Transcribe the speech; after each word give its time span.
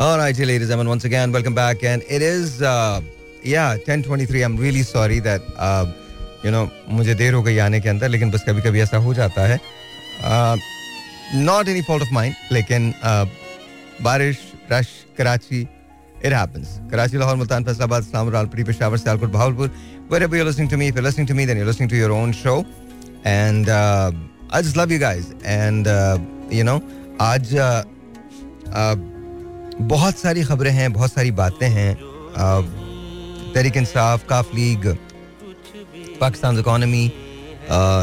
All 0.00 0.18
right, 0.18 0.38
ladies 0.38 0.60
and 0.60 0.68
gentlemen, 0.68 0.88
once 0.88 1.04
again, 1.04 1.32
welcome 1.32 1.54
back. 1.54 1.84
And 1.84 2.02
it 2.02 2.22
is, 2.22 2.62
uh, 2.62 3.00
yeah, 3.42 3.76
10:23. 3.86 4.42
I'm 4.44 4.56
really 4.56 4.82
sorry 4.82 5.20
that, 5.20 5.40
uh, 5.58 5.86
you 6.44 6.50
know, 6.50 6.70
मुझे 6.88 7.14
देर 7.14 7.34
हो 7.34 7.42
गई 7.42 7.58
आने 7.58 7.80
के 7.80 7.88
अंदर, 7.88 8.08
लेकिन 8.08 8.30
बस 8.30 8.44
कभी 8.48 8.60
कभी 8.60 8.80
ऐसा 8.80 8.96
हो 8.96 9.14
जाता 9.14 9.46
है. 9.46 9.60
Uh, 10.24 10.56
not 11.34 11.68
any 11.68 11.82
fault 11.90 12.02
of 12.02 12.12
mine, 12.12 12.34
लेकिन 12.52 12.92
uh, 12.92 13.26
बारिश, 14.02 14.38
rush, 14.72 14.86
Karachi, 15.18 15.68
it 16.22 16.32
happens. 16.32 16.66
Karachi, 16.90 17.18
Lahore, 17.18 17.36
Multan, 17.36 17.64
Faisalabad, 17.64 18.00
Islam, 18.00 18.30
Ralpuri, 18.30 18.64
Peshawar, 18.64 18.98
Sialkot, 18.98 19.30
Bahawalpur. 19.30 19.70
Wherever 20.08 20.36
you're 20.36 20.44
listening 20.44 20.68
to 20.68 20.76
me, 20.76 20.88
if 20.88 20.94
you're 20.94 21.04
listening 21.04 21.26
to 21.26 21.34
me, 21.34 21.44
then 21.44 21.56
you're 21.56 21.66
listening 21.66 21.88
to 21.88 21.96
your 21.96 22.12
own 22.12 22.32
show. 22.32 22.64
And 23.24 23.68
uh, 23.68 24.12
I 24.50 24.62
just 24.62 24.76
love 24.76 24.90
you 24.90 24.98
guys. 24.98 25.34
And, 25.44 25.86
uh, 25.86 26.18
you 26.50 26.64
know, 26.64 26.82
आज 27.20 27.54
uh, 27.54 27.84
uh, 28.72 28.96
बहुत 29.79 30.17
सारी 30.17 30.43
खबरें 30.43 30.71
हैं, 30.71 30.91
बहुत 30.93 31.13
सारी 31.13 31.31
बातें 31.31 31.67
हैं। 31.69 31.95
Tehreek 33.53 33.77
Insaf, 33.77 34.25
Qaaf 34.29 34.53
league, 34.55 34.87
Pakistan 36.19 36.59
economy 36.59 37.07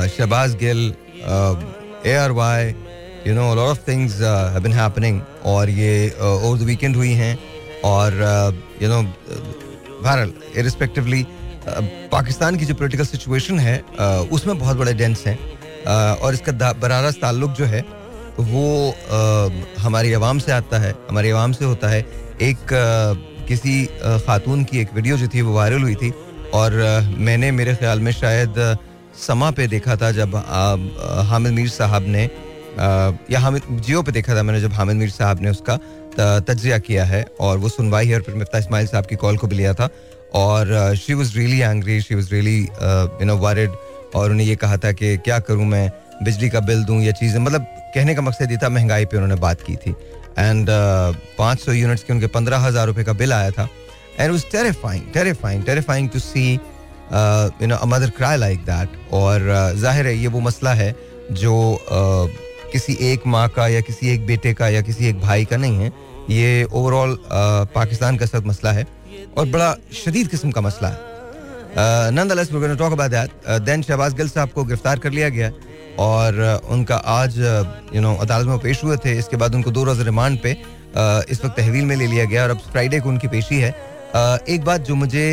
Shahbaz 0.09 0.55
Gill 0.55 0.95
A 2.07 2.15
R 2.15 2.31
Y 2.33 2.75
you 3.27 3.35
know 3.35 3.55
lot 3.55 3.69
of 3.69 3.79
things 3.89 4.19
been 4.62 4.73
happening 4.73 5.21
और 5.47 5.71
ये 5.71 5.93
ओवर 6.21 6.59
द 6.59 6.62
वीकेंड 6.62 6.97
हुई 6.97 7.12
हैं 7.12 7.39
और 7.85 8.12
यू 8.83 8.89
नो 8.89 9.03
बहरहाल 9.03 10.33
इरिस्पेक्टिवली 10.57 11.27
पाकिस्तान 12.12 12.57
की 12.57 12.65
जो 12.65 12.75
पोलिटिकल 12.75 13.05
सिचुएशन 13.05 13.59
है 13.59 13.79
उसमें 14.33 14.59
बहुत 14.59 14.77
बड़े 14.77 14.95
डेंस 14.95 15.25
हैं। 15.27 15.39
और 16.17 16.35
इसका 16.35 16.73
बरारा 16.73 17.11
ताल्लुक 17.21 17.51
जो 17.53 17.65
है 17.65 17.81
वो 18.38 18.91
आ, 18.91 19.83
हमारी 19.83 20.12
आवाम 20.12 20.39
से 20.39 20.53
आता 20.53 20.78
है 20.78 20.94
हमारी 21.11 21.31
आवाम 21.31 21.53
से 21.53 21.64
होता 21.64 21.89
है। 21.89 22.00
एक 22.42 22.72
आ, 22.72 23.45
किसी 23.48 23.84
खातून 24.27 24.64
की 24.64 24.80
एक 24.80 24.95
वीडियो 24.95 25.17
जो 25.17 25.28
थी 25.28 25.42
वो 25.42 25.55
वायरल 25.55 25.83
हुई 25.83 25.95
थी 25.95 26.12
और 26.55 26.80
आ, 26.80 27.00
मैंने 27.19 27.50
मेरे 27.50 27.75
ख्याल 27.75 28.00
में 28.00 28.12
शायद 28.12 28.78
समा 29.27 29.50
पे 29.50 29.67
देखा 29.67 29.97
था 29.97 30.11
जब 30.12 30.36
हामिद 31.28 31.53
मीर 31.53 31.69
साहब 31.69 32.05
ने 32.08 32.25
या 33.30 33.39
हामिद 33.41 33.62
जियो 33.70 34.03
पे 34.03 34.12
देखा 34.12 34.36
था 34.36 34.42
मैंने 34.42 34.61
जब 34.61 34.73
हामिद 34.73 34.97
मीर 34.97 35.11
साहब 35.11 35.41
ने 35.42 35.50
उसका 35.50 35.78
तजिया 36.20 36.78
किया 36.78 37.05
है 37.05 37.27
और 37.41 37.58
वो 37.58 37.69
सुनवाई 37.69 38.06
है 38.06 38.14
और 38.14 38.23
फिर 38.23 38.34
मिफ्ता 38.34 38.58
इसमाइल 38.58 38.86
साहब 38.86 39.06
की 39.06 39.17
कॉल 39.17 39.36
को 39.36 39.47
भी 39.47 39.56
लिया 39.56 39.75
था 39.75 39.89
और 40.34 40.95
she 40.97 41.14
was 41.14 41.36
really 41.39 41.61
angry 41.61 42.00
she 42.00 42.14
was 42.14 42.30
really 42.33 42.58
you 42.61 43.25
know 43.25 43.36
worried 43.36 43.70
और 44.14 44.30
उन्हें 44.30 44.47
ये 44.47 44.56
कहा 44.56 44.77
था 44.77 44.92
कि 44.92 45.17
क्या 45.17 45.39
करूँ 45.39 45.67
मैं? 45.67 45.91
बिजली 46.22 46.48
का 46.50 46.61
बिल 46.61 46.84
दूँ 46.84 47.00
या 47.02 47.12
चीज़ें 47.12 47.41
मतलब 47.41 47.66
कहने 47.94 48.14
का 48.14 48.22
मकसद 48.22 48.50
ये 48.50 48.56
था 48.62 48.69
महँगाई 48.69 49.05
पे 49.05 49.16
उन्होंने 49.16 49.41
बात 49.41 49.62
की 49.62 49.77
थी। 49.77 49.91
एंड 50.38 50.66
पाँच 51.38 51.61
सौ 51.61 51.72
यूनिट्स 51.72 52.02
के 52.02 52.12
उनके 52.12 52.27
पंद्रह 52.28 52.58
हज़ार 52.58 52.86
रुपये 52.86 53.05
का 53.05 53.12
बिल 53.12 53.33
आया 53.33 53.50
था। 53.50 53.69
And 54.19 54.30
was 54.30 54.44
terrifying 54.52 55.12
terrifying 55.14 55.64
terrifying 55.64 56.08
to 56.11 56.19
see 56.19 56.52
you 56.52 57.66
know 57.66 57.78
mother 57.86 58.11
cry 58.16 58.36
like 58.36 58.64
that 58.64 58.89
और 59.12 59.41
uh, 59.41 59.80
ज़ाहिर 59.80 60.06
है 60.06 60.16
ये 60.16 60.27
वो 60.28 60.41
मसला 60.41 60.72
है 60.74 60.94
जो 61.33 61.55
uh, 61.77 62.72
किसी 62.72 62.96
एक 63.02 63.27
माँ 63.27 63.48
का 63.48 63.69
या 63.69 63.80
किसी 63.80 64.11
एक 64.12 64.27
बेटे 64.27 64.52
का 64.55 64.69
या 64.69 64.80
किसी 64.83 65.08
एक 65.08 65.20
भाई 65.20 65.44
का 65.44 65.56
नहीं 65.56 65.83
है। 65.83 65.92
ये 66.30 66.64
ओवरऑल 66.64 67.14
uh, 67.14 67.74
पाकिस्तान 67.74 68.16
का 68.16 68.27
सब 68.27 68.46
मसला 68.46 68.72
है 68.72 68.86
और 69.39 69.46
बड़ा 69.48 69.74
शदीद 69.94 70.28
किस्म 70.28 70.50
का 70.50 70.61
मसला 70.61 70.89
है। 70.89 71.06
We 71.69 72.77
talk 72.77 72.92
about 72.92 73.11
that 73.11 73.30
then 73.62 73.83
Shahbaz 73.83 74.14
Gill 74.14 74.28
sahab 74.28 74.50
को 74.50 74.64
गिरफ़्तार 74.64 74.98
कर 74.98 75.11
लिया 75.11 75.28
गया। 75.28 75.50
और 75.99 76.41
उनका 76.71 76.97
आज 77.13 77.39
यू 77.95 78.01
नो 78.01 78.15
अदालत 78.17 78.47
में 78.47 78.59
पेश 78.59 78.83
हुए 78.85 78.97
थे। 79.05 79.19
इसके 79.19 79.37
बाद 79.37 79.55
उनको 79.55 79.71
दो 79.71 79.85
रोज़ 79.85 80.03
रिमांड 80.05 80.39
पे 80.43 80.51
इस 81.31 81.45
वक्त 81.45 81.57
तहवील 81.57 81.85
में 81.85 81.95
ले 81.97 82.07
लिया 82.07 82.25
गया 82.25 82.43
और 82.43 82.51
अब 82.51 82.59
फ्राइडे 82.73 83.01
को 83.01 83.09
उनकी 83.09 83.29
पेशी 83.29 83.59
है। 83.59 83.71
एक 84.48 84.64
बात 84.64 84.81
जो 84.83 84.95
मुझे 84.97 85.27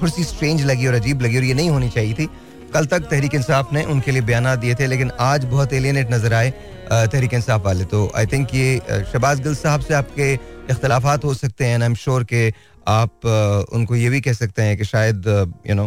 थोड़ी 0.00 0.10
सी 0.12 0.24
स्ट्रेंज 0.24 0.64
लगी 0.66 0.86
और 0.86 0.94
अजीब 0.94 1.22
लगी 1.22 1.36
और 1.36 1.44
ये 1.44 1.54
नहीं 1.54 1.70
होनी 1.70 1.88
चाहिए 1.90 2.14
थी, 2.14 2.28
कल 2.74 2.86
तक 2.86 3.08
तहरीक 3.10 3.34
इंसाफ 3.34 3.72
ने 3.72 3.84
उनके 3.86 4.10
लिए 4.10 4.22
बयान 4.22 4.54
दिए 4.60 4.74
थे, 4.74 4.86
लेकिन 4.86 5.10
आज 5.20 5.44
बहुत 5.46 5.72
एलियनेट 5.72 6.12
नज़र 6.12 6.34
आए 6.34 6.50
तहरीक 6.90 7.34
इंसाफ 7.34 7.64
वाले। 7.64 7.84
तो 7.86 8.10
आई 8.16 8.26
थिंक 8.26 8.54
ये 8.54 9.02
शबाज 9.12 9.40
गिल 9.42 9.54
साहब 9.56 9.80
से 9.80 9.94
आपके 9.94 10.32
इख्तलाफात 10.32 11.24
हो 11.24 11.34
सकते 11.34 11.64
हैं 11.64 11.78
आई 11.78 11.86
एम 11.86 11.94
श्योर 11.96 12.24
के 12.24 12.52
आप 12.88 13.26
उनको 13.72 13.96
ये 13.96 14.08
भी 14.10 14.20
कह 14.20 14.32
सकते 14.34 14.62
हैं 14.62 14.76
कि 14.78 14.84
शायद 14.86 15.26
यू 15.68 15.74
नो 15.74 15.86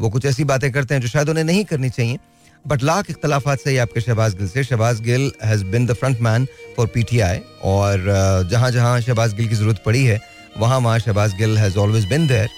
वो 0.00 0.10
कुछ 0.10 0.26
ऐसी 0.26 0.44
बातें 0.46 0.70
करते 0.72 0.94
हैं 0.94 1.00
जो 1.02 1.08
शायद 1.08 1.28
उन्हें 1.28 1.44
नहीं 1.44 1.64
करनी 1.64 1.90
चाहिए। 1.90 2.18
बट 2.64 2.82
लाख 2.82 3.10
इख्तलाफा 3.10 3.54
से 3.56 3.76
आपके 3.78 4.00
शहबाज 4.00 4.34
गिल 4.36 4.48
से। 4.48 4.64
Shahbaz 4.64 5.00
Gill 5.02 5.30
has 5.44 5.64
been 5.66 5.86
the 5.86 5.92
front 5.94 6.20
man 6.22 6.46
for 6.76 6.86
P 6.94 7.02
T 7.02 7.20
I 7.20 7.40
और 7.64 8.04
जहाँ 8.50 8.70
जहाँ 8.70 9.00
शहबाज 9.00 9.34
गिल 9.34 9.48
की 9.48 9.54
ज़रूरत 9.54 9.82
पड़ी 9.86 10.04
है 10.04 10.20
वहाँ 10.58 10.78
वहाँ 10.80 10.98
Shahbaz 10.98 11.34
Gill 11.38 11.56
has 11.58 11.78
always 11.78 12.04
been 12.08 12.26
there 12.26 12.48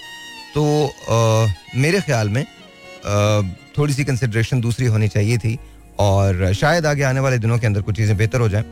तो 0.55 0.63
आ, 0.85 1.47
मेरे 1.81 2.01
ख्याल 2.01 2.29
में 2.29 2.41
आ, 2.41 3.41
थोड़ी 3.77 3.93
सी 3.93 4.03
कंसिड्रेशन 4.03 4.61
दूसरी 4.61 4.85
होनी 4.85 5.07
चाहिए 5.07 5.37
थी 5.37 5.57
और 5.99 6.53
शायद 6.53 6.85
आगे 6.85 7.03
आने 7.03 7.19
वाले 7.19 7.37
दिनों 7.39 7.57
के 7.59 7.67
अंदर 7.67 7.81
कुछ 7.81 7.95
चीज़ें 7.95 8.15
बेहतर 8.17 8.41
हो 8.41 8.49
जाएँ। 8.49 8.63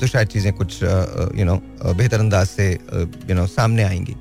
तो 0.00 0.06
शायद 0.06 0.28
चीज़ें 0.28 0.52
कुछ 0.52 0.82
यू 0.82 1.44
नो 1.44 1.56
बेहतर 1.94 2.20
अंदाज 2.20 2.46
से 2.46 2.70
यू 2.72 3.34
नो 3.34 3.46
सामने 3.46 3.82
आएँगी। 3.82 4.14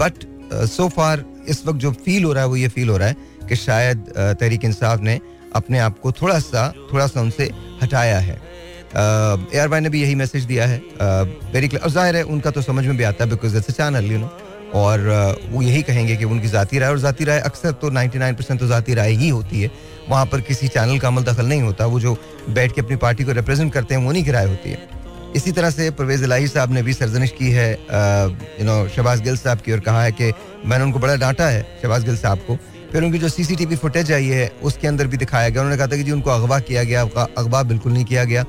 बट 0.00 0.24
सो 0.70 0.88
फार 0.88 1.24
इस 1.48 1.66
वक्त 1.66 1.78
जो 1.80 1.90
फील 2.04 2.24
हो 2.24 2.32
रहा 2.32 2.42
है 2.42 2.48
वो 2.48 2.56
ये 2.56 2.68
फील 2.68 2.88
हो 2.88 2.96
रहा 2.96 3.08
है 3.08 3.16
कि 3.46 3.56
शायद 3.56 4.12
तहरीक 4.16 4.64
इंसाफ 4.64 5.00
ने 5.00 5.20
अपने 5.54 5.78
आप 5.78 5.98
को 5.98 6.12
थोड़ा 6.12 6.38
सा 6.40 6.72
थोड़ा 6.92 7.06
सा 7.06 7.20
उनसे 7.20 7.50
हटाया 7.82 8.18
है। 8.20 8.34
ए 8.34 9.58
आर 9.58 9.80
ने 9.80 9.88
भी 9.88 10.02
यही 10.02 10.14
मैसेज 10.14 10.44
दिया 10.44 10.66
है। 10.66 10.78
वेरी 11.52 11.68
क्लियर 11.68 11.90
ज़ाहिर 11.90 12.16
है, 12.16 12.22
उनका 12.24 12.50
तो 12.50 12.62
समझ 12.62 12.84
में 12.86 12.96
भी 12.96 13.04
आता 13.04 13.24
है 13.24 13.30
because 13.30 13.56
it's 13.56 13.70
channel 13.70 14.12
you 14.12 14.18
know 14.18 14.30
और 14.74 15.00
वो 15.50 15.62
यही 15.62 15.82
कहेंगे 15.82 16.16
कि 16.16 16.24
उनकी 16.26 16.48
ज़ाती 16.48 16.78
राय, 16.78 16.90
और 16.90 16.98
ज़ाती 16.98 17.24
राय 17.24 17.40
अक्सर 17.40 17.72
तो 17.72 17.90
99 17.90 18.34
परसेंट 18.34 18.60
तो 18.60 18.66
ज़ाती 18.66 18.94
राय 18.94 19.12
ही 19.14 19.28
होती 19.28 19.62
है। 19.62 19.70
वहाँ 20.08 20.26
पर 20.26 20.40
किसी 20.42 20.68
चैनल 20.68 20.98
का 20.98 21.08
अमल 21.08 21.24
दखल 21.24 21.46
नहीं 21.46 21.62
होता। 21.62 21.86
वो 21.86 22.00
जो 22.00 22.16
बैठ 22.50 22.72
के 22.72 22.80
अपनी 22.80 22.96
पार्टी 22.96 23.24
को 23.24 23.32
रिप्रेजेंट 23.32 23.72
करते 23.72 23.94
हैं, 23.94 24.02
वो 24.04 24.12
नहीं 24.12 24.24
की 24.24 24.30
राय 24.30 24.46
होती 24.46 24.70
है। 24.70 24.88
इसी 25.36 25.52
तरह 25.52 25.70
से 25.70 25.90
परवेज 25.92 26.22
इलाही 26.22 26.48
साहब 26.48 26.72
ने 26.72 26.82
भी 26.82 26.92
सरजनिश 26.94 27.30
की 27.38 27.50
है। 27.50 27.70
यू 27.72 28.64
नो 28.64 28.76
शहबाज 28.88 29.20
गिल 29.20 29.36
साहब 29.36 29.58
की 29.58 29.72
और 29.72 29.80
कहा 29.80 30.02
है 30.02 30.12
कि 30.12 30.32
मैंने 30.64 30.84
उनको 30.84 30.98
बड़ा 30.98 31.16
डांटा 31.16 31.48
है 31.48 31.62
शहबाज 31.82 32.04
गिल 32.04 32.16
साहब 32.16 32.38
को। 32.48 32.58
फिर 32.96 33.04
उनकी 33.04 33.18
जो 33.18 33.28
सीसीटीवी 33.28 33.76
फुटेज 33.76 34.10
आई 34.12 34.26
है, 34.26 34.46
उसके 34.64 34.86
अंदर 34.88 35.06
भी 35.06 35.16
दिखाया 35.16 35.48
गया। 35.48 35.62
उन्होंने 35.62 35.76
कहा 35.78 35.86
था 35.86 35.96
कि 35.96 36.02
जी, 36.02 36.10
उनको 36.12 36.30
अगवा 36.30 36.58
किया 36.60 36.82
गया 36.82 37.02
अगवा 37.38 37.62
बिल्कुल 37.62 37.92
नहीं 37.92 38.04
किया 38.04 38.24
गया। 38.24 38.44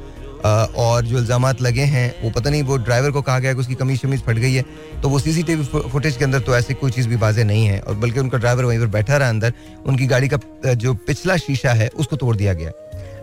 और 0.78 1.06
जो 1.06 1.18
इल्ज़ाम 1.18 1.48
लगे 1.62 1.82
हैं, 1.84 2.24
वो 2.24 2.30
पता 2.30 2.50
नहीं, 2.50 2.64
वो 2.64 2.78
ड्राइवर 2.78 3.12
को 3.12 3.22
कहा 3.22 3.40
गया 3.40 3.54
कि 3.54 3.60
उसकी 3.60 3.76
कमीज 3.76 4.02
शमीज 4.02 4.22
फट 4.24 4.36
गई 4.36 4.54
है। 4.54 4.64
तो 5.04 5.10
वो 5.10 5.20
सीसीटीवी 5.20 5.64
फुटेज 5.92 6.18
के 6.18 6.26
अंदर 6.26 6.40
तो 6.40 6.56
ऐसी 6.58 6.74
कोई 6.74 6.92
चीज़ 6.92 7.08
भी 7.10 7.16
वाजे 7.18 7.44
नहीं 7.44 7.66
है, 7.66 7.80
और 7.80 7.96
बल्कि 7.96 8.20
उनका 8.20 8.38
ड्राइवर 8.38 8.66
वहीं 8.66 8.80
पर 8.80 8.88
बैठा 8.88 9.18
रहा 9.18 9.30
अंदर। 9.30 9.54
उनकी 9.86 10.08
गाड़ी 10.08 10.28
का 10.28 10.74
जो 10.76 10.94
पिछला 11.08 11.38
शीशा 11.38 11.74
है, 11.74 11.88
उसको 11.90 12.16
तोड़ 12.16 12.36
दिया 12.36 12.54
गया। 12.54 12.72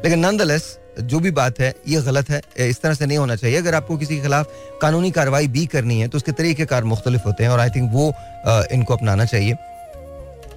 लेकिन 0.04 0.18
नंदलेस 0.18 0.76
जो 1.02 1.20
भी 1.20 1.30
बात 1.32 1.60
है, 1.60 1.74
ये 1.88 2.00
गलत 2.02 2.30
है। 2.30 2.40
इस 2.60 2.82
तरह 2.82 2.94
से 2.94 3.06
नहीं 3.06 3.18
होना 3.18 3.36
चाहिए। 3.36 3.58
अगर 3.58 3.74
आपको 3.74 3.96
किसी 3.96 4.16
के 4.16 4.22
खिलाफ 4.22 4.78
कानूनी 4.82 5.10
कार्रवाई 5.10 5.46
भी 5.48 5.66
करनी 5.66 6.00
है 6.00 6.08
तो 6.08 6.18
उसके 6.18 6.32
तरीके 6.32 6.64
कार 6.66 6.84
मुख्तलिफ़ 6.86 7.22
होते 7.26 7.44
हैं, 7.44 7.50
और 7.50 7.60
आई 7.60 7.70
थिंक 7.70 7.90
वो 7.92 8.12
इनको 8.72 8.94
अपनाना 8.94 9.24
चाहिए। 9.26 9.54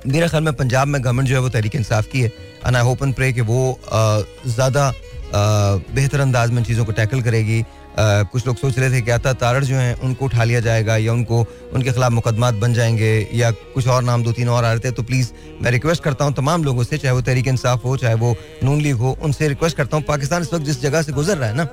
मेरे 0.06 0.28
ख्याल 0.30 0.44
में 0.44 0.54
पंजाब 0.56 0.88
में 0.88 1.04
गवर्नमेंट 1.04 1.28
जो 1.30 1.36
है 1.36 1.42
वो 1.42 1.50
तहरीक 1.50 1.76
इंसाफ 1.76 2.08
की 2.08 2.22
है 2.22 2.28
and 2.66 2.76
I 2.76 2.84
hope 2.84 3.04
and 3.04 3.14
pray 3.16 3.32
कि 3.34 3.42
वो 3.44 3.80
ज़्यादा 3.86 4.92
बेहतर 5.34 6.20
अंदाज 6.20 6.52
में 6.52 6.64
चीज़ों 6.64 6.86
को 6.86 6.92
टैकल 6.94 7.22
करेगी। 7.22 7.64
कुछ 7.98 8.46
लोग 8.48 8.58
सोच 8.58 8.78
रहे 8.80 8.90
थे 8.92 9.02
कि 9.02 9.12
आता 9.12 9.32
तारड़ 9.36 9.64
जो 9.64 9.76
हैं, 9.76 9.94
उनको 10.02 10.26
उठा 10.26 10.44
लिया 10.44 10.60
जाएगा 10.60 10.98
या 10.98 11.14
उनको, 11.14 11.40
उनके 11.74 11.92
खिलाफ 11.92 12.12
मुकदमात 12.12 12.54
बन 12.56 12.74
जाएँगे 12.74 13.30
या 13.34 13.50
कुछ 13.52 13.88
और 13.88 14.04
नाम 14.04 14.24
दो 14.24 14.32
तीन 14.32 14.50
और 14.50 14.64
आ 14.64 14.72
रहे 14.72 14.80
थे 14.80 14.92
तो 14.92 15.04
प्लीज़ 15.04 15.32
मैं 15.62 15.72
रिक्वेस्ट 15.72 16.04
करता 16.04 16.26
हूँ 16.26 16.34
तमाम 16.36 16.64
लोगों 16.64 16.84
से, 16.84 16.98
चाहे 16.98 17.14
वो 17.16 17.22
तहरीक 17.22 17.48
इंसाफ 17.48 17.86
हो, 17.86 17.98
चाहे 17.98 18.16
वो 18.16 18.36
नून 18.64 18.82
लीग 18.82 18.96
हो, 18.96 19.18
उनसे 19.22 19.48
रिक्वेस्ट 19.48 19.78
करता 19.78 19.98
हूँ। 19.98 20.04
पाकिस्तान 20.06 20.42
इस 20.42 20.54
वक्त 20.54 20.66
जिस 20.66 20.82
जगह 20.82 21.02
से 21.02 21.12
गुजर 21.12 21.38
रहा 21.38 21.50
है 21.50 21.56
ना, 21.56 21.68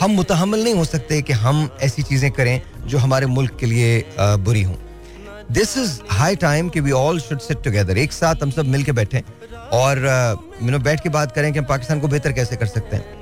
हम 0.00 0.10
मुतहमल 0.10 0.64
नहीं 0.64 0.74
हो 0.74 0.84
सकते 0.86 1.22
कि 1.22 1.32
हम 1.34 1.68
ऐसी 1.82 2.02
चीज़ें 2.02 2.30
करें 2.32 2.60
जो 2.86 2.98
हमारे 2.98 3.26
मुल्क 3.28 3.56
के 3.60 3.66
लिए 3.66 4.04
बुरी 4.18 4.62
हों। 4.62 4.76
दिस 5.50 5.76
इज़ 5.78 6.00
हाई 6.08 6.36
टाइम 6.36 6.68
कि 6.68 6.80
we 6.80 6.90
all 6.92 7.18
should 7.20 7.38
sit 7.40 7.62
together 7.62 7.98
एक 7.98 8.12
साथ 8.12 8.42
हम 8.42 8.50
सब 8.50 8.66
मिल 8.66 8.82
के 8.84 8.92
बैठे 8.92 9.22
और 9.72 9.98
यू 10.62 10.70
नो 10.70 10.78
बैठ 10.78 11.00
के 11.02 11.08
बात 11.08 11.32
करें 11.34 11.52
कि 11.52 11.58
हम 11.58 11.64
पाकिस्तान 11.66 12.00
को 12.00 12.08
बेहतर 12.08 12.32
कैसे 12.32 12.56
कर 12.56 12.66
सकते 12.66 12.96
हैं। 12.96 13.18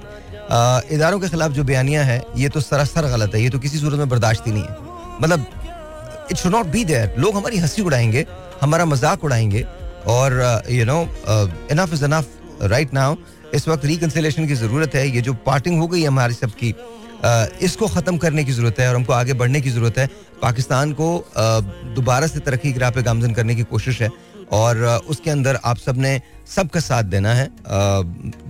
Uh, 0.48 0.92
इदारों 0.92 1.18
के 1.20 1.28
खिलाफ 1.28 1.50
जो 1.52 1.62
बयानियाँ 1.64 2.04
हैं 2.04 2.20
ये 2.36 2.48
तो 2.48 2.60
सरासर 2.60 3.06
गलत 3.10 3.34
है। 3.34 3.40
ये 3.42 3.48
तो 3.50 3.58
किसी 3.58 3.78
सूरत 3.78 3.98
में 3.98 4.08
बर्दाश्त 4.08 4.46
ही 4.46 4.52
नहीं 4.52 4.62
है। 4.62 4.76
मतलब 5.22 5.46
it 6.30 6.36
should 6.36 6.52
not 6.52 6.66
be 6.66 6.84
there 6.84 7.14
लोग 7.18 7.36
हमारी 7.36 7.58
हँसी 7.58 7.82
उड़ाएँगे 7.82 8.24
हमारा 8.60 8.84
मज़ाक 8.84 9.24
उड़ाएँगे 9.24 9.64
और 10.08 10.62
you 10.70 10.84
know 10.84 11.00
enough 11.72 11.92
is 11.92 12.04
enough 12.04 12.62
right 12.62 12.94
now 12.94 13.16
इस 13.54 13.68
वक्त 13.68 13.84
रिकनसिलेशन 13.84 14.46
की 14.46 14.54
ज़रूरत 14.54 14.94
है। 14.94 15.08
ये 15.08 15.20
जो 15.20 15.34
पार्टिंग 15.46 15.78
हो 15.80 15.86
गई 15.88 16.00
है 16.00 16.06
हमारी 16.08 16.34
सबकी 16.34 16.74
इसको 17.62 17.86
ख़त्म 17.88 18.16
करने 18.18 18.44
की 18.44 18.52
ज़रूरत 18.52 18.78
है 18.80 18.88
और 18.88 18.94
हमको 18.94 19.12
आगे 19.12 19.32
बढ़ने 19.34 19.60
की 19.60 19.70
ज़रूरत 19.70 19.98
है। 19.98 20.06
पाकिस्तान 20.42 20.92
को 20.92 21.10
दोबारा 21.94 22.26
से 22.26 22.40
तरक्की 22.40 22.72
की 22.72 22.78
राह 22.78 22.90
पे 22.90 23.02
गामजन 23.02 23.32
करने 23.34 23.54
की 23.54 23.62
कोशिश 23.64 24.00
है 24.02 24.10
और 24.52 24.84
उसके 25.08 25.30
अंदर 25.30 25.58
आप 25.64 25.76
सबने 25.76 26.20
सबका 26.48 26.80
साथ 26.80 27.04
देना 27.04 27.32
है। 27.34 27.48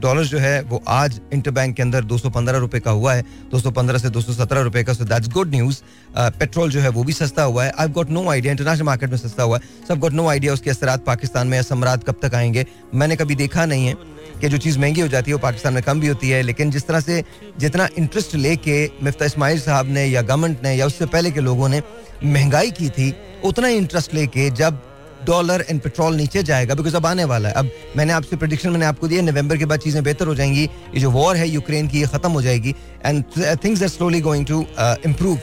डॉलर 0.01 0.25
जो 0.25 0.39
है 0.39 0.61
वो 0.63 0.83
आज 0.89 1.21
इंटर 1.33 1.51
बैंक 1.51 1.75
के 1.77 1.83
अंदर 1.83 2.05
दो 2.05 2.19
सौ 2.19 2.31
पंद्रह 2.31 2.59
रुपए 2.59 2.81
का 2.81 2.91
हुआ 2.91 3.15
है। 3.15 3.25
दो 3.51 3.61
सौ 3.61 3.71
पंद्रह 3.71 3.99
से 3.99 4.11
दो 4.11 4.21
सौ 4.21 4.33
सत्रह 4.33 4.61
रुपए 4.63 4.83
का। 4.85 4.93
So 4.93 5.05
that's 5.05 5.29
good 5.29 5.51
news 5.51 5.81
petrol 6.19 6.71
जो 6.71 6.81
है 6.81 6.89
वो 6.89 7.05
भी 7.05 7.13
सस्ता 7.13 7.43
हुआ 7.43 7.65
है। 7.65 7.73
I 7.79 7.89
got 7.89 8.11
no 8.11 8.29
idea 8.31 8.53
international 8.53 8.87
market 8.87 9.11
में 9.11 9.17
सस्ता 9.19 9.43
हुआ 9.43 9.59
है। 9.59 9.87
सब 9.89 9.99
गॉट 9.99 10.13
नो 10.13 10.29
आइडिया 10.29 10.53
उसके 10.53 10.71
असरात 10.71 11.05
पाकिस्तान 11.05 11.49
में 11.49 11.57
या 11.57 11.63
समरात 11.65 12.05
कब 12.05 12.21
तक 12.23 12.35
आएँगे। 12.35 12.67
मैंने 12.95 13.17
कभी 13.17 13.35
देखा 13.35 13.67
नहीं 13.67 13.87
है। 13.87 13.95
कि 14.39 14.49
जो 14.49 14.59
चीज़ 14.59 14.79
महँगी 14.79 15.01
हो 15.01 15.09
जाती 15.09 15.31
है 15.31 15.35
वो 15.35 15.43
पाकिस्तान 15.43 15.75
में 15.75 15.83
कम 15.83 16.01
भी 16.01 16.09
होती 16.09 16.31
है। 16.31 16.43
लेकिन 16.43 16.71
जिस 16.71 16.87
तरह 16.87 17.01
से 17.01 17.23
जितना 17.59 17.89
इंटरेस्ट 17.99 18.35
लेके 18.37 18.85
मिफ्ता 19.03 19.25
इस्माइल 19.25 19.61
साहब 19.61 19.91
ने 19.91 20.05
या 20.07 20.23
गवर्नमेंट 20.25 20.63
ने 20.65 20.75
या 20.75 20.87
उससे 20.87 21.07
पहले 21.07 21.31
के 21.31 21.41
लोगों 21.41 21.69
ने 21.69 21.83
महँगाई 22.25 22.71
की 22.71 22.89
थी, 22.91 23.15
उतना 23.45 23.67
ही 23.69 23.77
इंटरेस्ट 23.77 24.15
लेके 24.15 24.51
जब 24.53 24.81
डॉलर 25.27 25.65
एंड 25.69 25.81
पेट्रोल 25.81 26.15
नीचे 26.17 26.43
जाएगा 26.43 26.75
बिकॉज़ 26.75 26.97
अब 26.97 27.07
आने 27.07 27.25
वाला 27.25 27.49
है। 27.49 27.55
अब 27.55 27.71
मैंने 27.97 28.13
आपसे 28.13 28.37
प्रोडिक्शन 28.37 28.71
मैंने 28.71 28.87
आपको 28.87 29.09
दिया 29.09 29.23
नवंबर 29.23 29.57
के 29.57 29.67
बाद 29.67 29.81
चीज़ें 29.81 30.03
बेहतर 30.05 30.27
हो 30.27 30.35
जाएँगी। 30.35 30.63
ये 30.63 31.01
जो 31.01 31.11
वॉर 31.11 31.37
है 31.37 31.49
यूक्रेन 31.49 31.89
की, 31.89 32.01
ये 32.01 32.07
खत्म 32.07 32.31
हो 32.31 32.43
जाएगी। 32.43 32.75
And 33.07 33.25
things 33.65 33.83
are 33.83 33.89
slowly 33.89 34.21
going 34.21 34.47
to 34.47 34.65
improve 35.07 35.39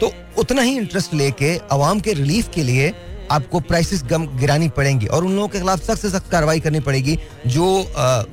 तो 0.00 0.12
उतना 0.38 0.62
ही 0.62 0.76
इंटरेस्ट 0.76 1.14
लेके, 1.14 1.56
आवाम 1.72 2.00
के 2.00 2.12
रिलीफ 2.14 2.48
के 2.54 2.62
लिए 2.62 2.92
आपको 3.30 3.60
प्राइसेस 3.62 4.02
गम 4.04 4.26
गिरानी 4.38 4.68
पड़ेंगी 4.76 5.06
और 5.06 5.24
उन 5.24 5.34
लोगों 5.34 5.48
के 5.48 5.58
खिलाफ 5.58 5.82
सख्त 5.82 6.02
से 6.02 6.10
सख्त 6.10 6.30
कार्रवाई 6.30 6.60
करनी 6.60 6.80
पड़ेगी 6.80 7.18
जो 7.46 7.66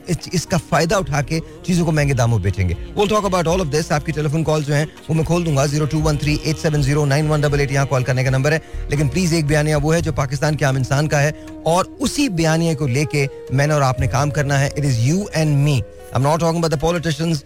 इस, 0.09 0.17
इसका 0.33 0.57
फ़ायदा 0.59 0.97
उठा 0.97 1.21
के 1.21 1.39
चीज़ों 1.65 1.85
को 1.85 1.91
महँगे 1.91 2.13
दामों 2.13 2.41
बेचेंगे। 2.41 2.77
वो 2.95 3.05
talk 3.07 3.25
about 3.25 3.47
all 3.47 3.61
of 3.61 3.67
this 3.67 3.91
आपकी 3.91 4.11
टेलीफोन 4.11 4.43
कॉल 4.43 4.63
जो 4.63 4.73
है 4.73 4.83
वो 5.09 5.15
मैं 5.15 5.25
खोल 5.25 5.43
दूँगा। 5.43 5.65
Zero 5.65 5.85
two 5.85 5.99
one 6.01 6.17
three 6.17 6.39
eight 6.45 6.57
seven 6.57 6.81
zero 6.81 7.05
nine 7.05 7.27
one 7.27 7.41
double 7.41 7.61
eight 7.61 7.71
यहाँ 7.71 7.85
कॉल 7.87 8.03
करने 8.03 8.23
का 8.23 8.29
नंबर 8.29 8.53
है। 8.53 8.61
लेकिन 8.91 9.07
प्लीज़ 9.09 9.35
एक 9.35 9.47
बयानिया 9.47 9.77
वो 9.77 9.91
है 9.91 10.01
जो 10.01 10.11
पाकिस्तान 10.13 10.55
के 10.55 10.65
आम 10.65 10.77
इंसान 10.77 11.07
का 11.07 11.19
है 11.19 11.31
और 11.67 11.97
उसी 12.01 12.27
बयानिया 12.31 12.73
को 12.73 12.87
लेके 12.89 13.27
मैंने 13.53 13.73
और 13.73 13.81
आपने 13.83 14.07
काम 14.09 14.29
करना 14.31 14.57
है। 14.57 14.71
It 14.77 14.85
is 14.85 14.99
you 15.01 15.27
and 15.35 15.57
me 15.57 15.73
I 15.73 16.15
am 16.15 16.21
not 16.21 16.39
talking 16.39 16.63
about 16.63 16.73
the 16.73 16.79
politicians 16.81 17.43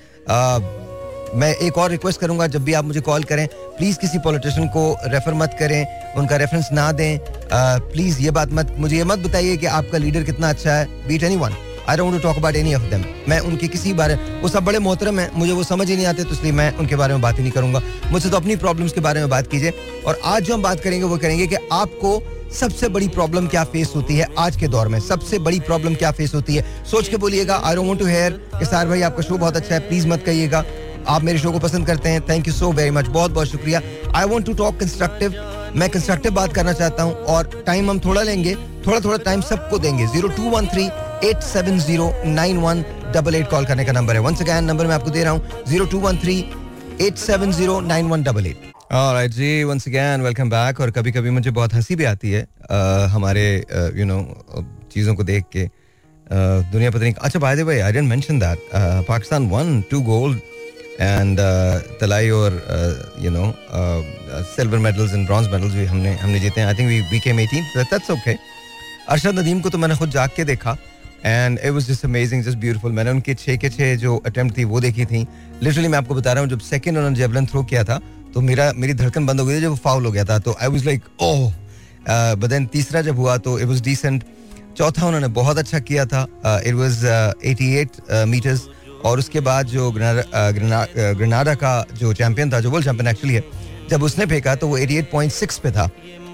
मैं 1.36 1.54
एक 1.58 1.78
और 1.78 1.90
रिक्वेस्ट 1.92 2.20
करूँगा, 2.22 2.48
जब 2.48 2.64
भी 2.64 2.74
आप 2.74 2.86
मुझे 2.86 3.02
कॉल 3.02 3.24
करें 3.24 3.48
प्लीज़ 3.78 3.98
किसी 4.00 4.20
पॉलिटिशियन 4.20 4.68
को 4.68 4.96
रेफर 5.06 5.34
मत 5.34 5.56
करें, 5.60 6.14
उनका 6.18 6.36
रेफरेंस 6.36 6.70
ना 6.74 6.92
दें। 6.92 7.20
प्लीज़ 7.52 8.22
ये 8.22 8.32
बात 8.32 8.54
मत, 8.54 8.76
मुझे 8.78 8.96
ये 8.98 9.04
मत 9.04 9.20
बताइए 9.20 9.58
कि 9.58 9.66
आपका 9.68 9.98
लीडर 9.98 10.24
कितना 10.24 10.50
अच्छा 10.50 10.74
है 10.74 11.08
beat 11.08 11.24
any 11.24 11.36
one 11.36 11.56
I 11.90 11.98
don't 11.98 12.22
talk 12.22 12.38
about 12.38 12.56
any 12.56 12.74
of 12.76 12.84
them 12.84 13.04
मैं 13.28 13.40
उनके 13.42 13.68
किसी 13.68 13.94
बारे, 13.94 14.16
वो 14.42 14.50
सब 14.50 14.64
बड़े 14.64 14.80
मोहतरम 14.80 15.20
है, 15.20 15.30
मुझे 15.36 15.52
वो 15.52 15.64
समझ 15.64 15.90
ही 15.90 15.96
नहीं 15.96 16.06
आते 16.06 16.24
तो 16.24 16.32
इसलिए 16.32 16.52
मैं 16.52 16.74
उनके 16.76 16.96
बारे 16.96 17.14
में 17.14 17.22
बात 17.22 17.38
ही 17.38 17.44
नहीं 17.44 17.52
करूँगा। 17.52 17.82
मुझसे 18.12 18.30
तो 18.30 18.38
अपनी 18.38 18.56
प्रॉब्लम्स 18.56 18.94
के 18.94 19.02
बारे 19.02 19.20
में 19.20 19.30
बात 19.30 19.48
कीजिए, 19.48 19.74
और 20.06 20.20
आज 20.26 20.44
जो 20.44 20.54
हम 20.54 20.62
बात 20.62 20.80
करेंगे, 20.80 21.04
वो 21.04 21.18
करेंगे 21.18 21.48
कि 21.48 21.56
आपको 21.74 22.22
सबसे 22.54 22.88
बड़ी 22.90 23.08
प्रॉब्लम 23.10 23.48
क्या 23.48 23.64
फेस 23.66 23.92
होती 23.96 24.18
है 24.18 24.28
आज 24.40 24.56
के 24.56 24.68
दौर 24.68 24.88
में? 24.88 25.00
सबसे 25.00 25.40
बड़ी 25.40 25.60
प्रॉब्लम 25.62 25.96
क्या 25.96 26.12
फेस 26.12 26.34
होती 26.36 26.56
है? 26.56 26.64
सोच 26.86 27.08
के 27.08 27.18
बोलिएगा 27.18 27.56
I 27.56 27.76
don't 27.76 27.88
want 27.88 28.00
to 28.00 28.06
hear 28.06 28.32
कि 28.60 28.66
सार 28.66 28.88
भाई, 28.88 29.02
आपका 29.02 29.24
शो 29.24 29.38
बहुत 29.38 29.56
अच्छा 29.56 29.74
है 29.76 29.80
प्लीज़ 29.88 30.08
मत 30.08 30.24
कहिएगा। 30.26 30.64
आप 31.10 31.24
मेरे 31.24 31.40
शो 31.40 31.52
को 31.52 31.60
पसंद 31.60 31.88
करते 31.88 32.10
हैं 32.10 32.22
thank 32.30 32.48
you 32.48 32.54
so 32.54 32.72
very 32.72 32.92
much 32.92 33.08
बहुत 33.10 33.32
बहुत 33.32 33.48
शुक्रिया। 33.48 33.82
I 34.16 34.26
want 34.26 34.46
to 34.46 34.54
talk 34.54 34.80
constructive 34.80 35.36
मैं 35.76 35.90
कंस्ट्रक्टिव 35.90 36.34
बात 36.34 36.54
करना 36.54 36.74
चाहता 36.74 37.04
हूँ 37.04 37.14
और 37.36 37.64
टाइम 37.68 37.90
हम 37.90 38.00
थोड़ा 38.00 38.22
लेंगे 38.24 38.56
थोड़ा 38.88 39.00
थोड़ा 39.00 39.18
टाइम 39.24 39.42
सबको 39.44 39.80
देंगे। 39.80 40.08
Zero 40.08 40.28
two 40.38 40.50
one 40.50 40.68
three 40.68 40.86
eight 41.30 41.42
seven 41.44 41.80
zero 41.80 42.12
nine 42.26 42.58
one 42.58 42.84
double 43.16 43.36
eight 43.36 43.50
call 43.50 43.66
करने 43.66 43.86
का 43.86 43.92
नंबर 43.92 44.14
है। 44.14 44.22
वंस 44.22 44.42
अगैन 44.42 44.64
नंबर 44.64 44.88
मैं 44.88 44.96
आपको 44.96 45.12
दे 45.12 45.24
रहा 45.24 45.34
हूँ 45.34 45.64
zero 45.68 45.86
two 45.86 46.00
one 46.00 46.18
three 46.18 46.40
eight 47.02 47.18
seven 47.18 47.52
zero 47.52 47.80
nine 47.82 48.10
one 48.10 48.24
double 48.24 48.48
eight 48.48 48.66
Alright 48.94 49.34
जी 49.36 49.64
वंस 49.64 49.88
अगैन 49.88 50.22
वेलकम 50.22 50.50
बैक 50.50 50.80
और 50.82 50.92
कभी 50.92 51.12
कभी 51.12 51.30
मुझे 51.30 51.52
बहुत 51.52 51.74
हँसी 51.74 51.96
भी 51.96 52.04
आती 52.06 52.32
है 52.32 52.44
uh, 52.44 53.08
हमारे 53.12 53.48
यू 53.96 54.06
नो 54.06 54.20
चीज़ों 54.94 55.16
को 55.16 55.24
देख 55.24 55.46
के। 55.52 55.66
uh, 55.66 56.72
दुनिया 56.72 56.92
पता 56.92 57.00
नहीं 57.00 57.14
अच्छा 57.14 57.40
by 57.40 57.56
the 57.56 57.62
way 57.68 57.80
I 57.80 57.92
didn't 57.92 58.10
mention 58.10 58.40
that 58.40 58.70
Pakistan 59.08 59.50
won 59.50 59.82
two 59.92 60.02
gold 60.02 60.40
and 61.00 61.40
तलाई 62.00 62.30
और 62.32 62.52
you 63.22 63.32
know 63.32 63.54
silver 64.56 64.80
medals 64.80 65.14
and 65.14 65.26
bronze 65.28 65.48
medals 65.50 65.74
भी 65.74 65.86
हमने 65.86 66.16
हमने 66.16 66.40
जीते 66.40 66.62
हैं. 66.62 66.68
I 66.68 66.74
think 66.74 66.90
we 66.90 67.00
we 67.12 67.20
came 67.20 67.40
18 67.40 67.92
that's 67.92 68.12
okay 68.12 68.36
Arshad 69.10 69.40
Nadeem 69.40 69.60
को 69.62 69.70
तो 69.70 69.78
मैंने 69.78 69.96
खुद 69.96 70.10
जाग 70.12 70.30
के 70.36 70.44
देखा. 70.46 70.78
And 71.26 71.60
it 71.60 71.72
was 71.72 71.88
just 71.88 72.06
amazing 72.06 72.44
just 72.44 72.58
beautiful 72.58 72.92
मैंने 72.92 73.12
उनके 73.12 73.34
छः 73.36 73.58
के 73.58 73.70
छः 73.70 73.96
जो 73.98 74.16
अटैम्प्ट 74.26 74.58
थी, 74.58 74.64
वो 74.64 74.80
देखी 74.80 75.06
थी. 75.06 75.26
लिटरली 75.64 75.88
मैं 75.88 75.98
आपको 75.98 76.16
बता 76.16 76.34
रहा 76.34 76.42
हूँ, 76.42 76.50
जब 76.50 76.60
सेकेंड 76.62 76.98
उन्होंने 76.98 77.18
जेवलिन 77.18 77.46
थ्रो 77.46 77.64
किया 77.64 77.84
था 77.84 78.00
तो 78.34 78.42
मेरा, 78.42 78.72
मेरी 78.76 78.94
धड़कन 78.94 79.26
बंद 79.26 79.40
हो 79.40 79.46
गई 79.46 79.56
थी, 79.58 79.62
जब 79.62 79.76
फाउल 79.78 80.06
हो 80.06 80.12
गया 80.12 80.24
था. 80.26 80.40
तो 80.40 80.56
I 80.62 80.68
was 80.68 80.86
like 80.86 81.04
oh 81.22 81.52
but 82.10 82.50
then 82.50 82.66
तीसरा 82.74 83.02
जब 83.02 83.18
हुआ 83.18 83.38
तो 83.38 83.58
इट 83.60 83.68
वॉज़ 83.68 83.82
डिसेंट 83.84 84.24
चौथा 84.78 85.06
उन्होंने 85.06 85.28
बहुत 85.34 85.58
अच्छा 85.58 85.80
किया 85.80 86.06
था. 86.06 86.22
इट 86.66 86.74
वाज 86.76 87.06
88 87.46 88.26
मीटर्स 88.28 88.68
और 89.06 89.20
उसके 89.20 89.40
बाद 89.40 89.68
जो 89.68 89.92
ग्रेनाडा 89.92 91.54
का 91.56 91.86
जो 91.94 92.14
चैंपियन 92.14 92.52
था, 92.54 92.60
जो 92.60 92.70
वर्ल्ड 92.72 92.86
चैंपियन 92.86 93.08
एक्चुअली 93.08 93.36
है, 93.36 93.44
जब 93.90 94.04
उसने 94.04 94.26
फेंका 94.26 94.56
तो 94.56 94.68
वो 94.68 94.78
88.6 94.78 95.58
पे 95.60 95.72
था। 95.72 95.90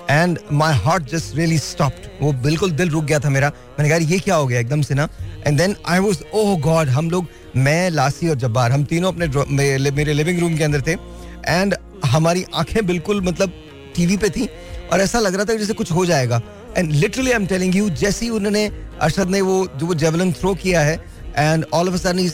And 0.10 0.39
my 0.51 0.74
heart 0.75 1.04
just 1.10 1.36
really 1.36 1.57
stopped 1.57 2.07
वो 2.21 2.31
बिल्कुल 2.44 2.71
दिल 2.71 2.89
रुक 2.89 3.04
गया 3.04 3.19
था 3.19 3.30
मेरा। 3.30 3.50
मैंने 3.80 3.89
कहा 3.89 3.98
ये 4.10 4.19
क्या 4.19 4.36
हो 4.36 4.48
गया 4.48 4.60
एकदम 4.60 4.81
से 4.81 4.94
ना? 4.94 5.07
And 5.48 5.57
then 5.57 5.75
I 5.88 6.00
was 6.00 6.24
oh 6.33 6.57
God 6.62 6.89
हम 6.89 7.10
लोग, 7.10 7.27
मैं, 7.56 7.89
लासी 7.89 8.30
और 8.30 8.36
जब्बार, 8.36 8.71
हम 8.71 8.83
तीनों 8.86 9.12
अपने 9.12 9.27
मेरे 9.92 10.13
लिविंग 10.13 10.39
रूम 10.39 10.57
के 10.57 10.63
अंदर 10.63 10.81
थे। 10.81 10.92
एंड 10.92 11.75
हमारी 12.06 12.45
आँखें 12.56 12.86
बिल्कुल 12.86 13.21
मतलब 13.21 13.54
टीवी 13.95 14.18
पे 14.18 14.30
थी। 14.30 14.48
और 14.92 15.01
ऐसा 15.01 15.19
लग 15.19 15.36
रहा 15.36 15.45
था 15.45 15.54
जैसे 15.54 15.74
कुछ 15.74 15.92
हो 15.92 16.06
जाएगा। 16.06 16.42
And 16.77 16.92
literally 16.92 17.31
I 17.31 17.36
am 17.36 17.45
telling 17.45 17.75
you 17.75 17.89
जैसे 17.92 18.25
ही 18.25 18.31
उन्होंने, 18.31 18.65
अरशद 19.01 19.30
ने 19.30 19.42
वो 19.42 19.68
जो 19.75 19.86
वो 19.86 19.94
जेवलिन 19.95 20.31
थ्रो 20.33 20.54
किया 20.56 20.81
है 20.81 20.98
and 21.38 21.65
all 21.74 21.89
of 21.89 21.95
sudden 21.97 22.19
he 22.19 22.27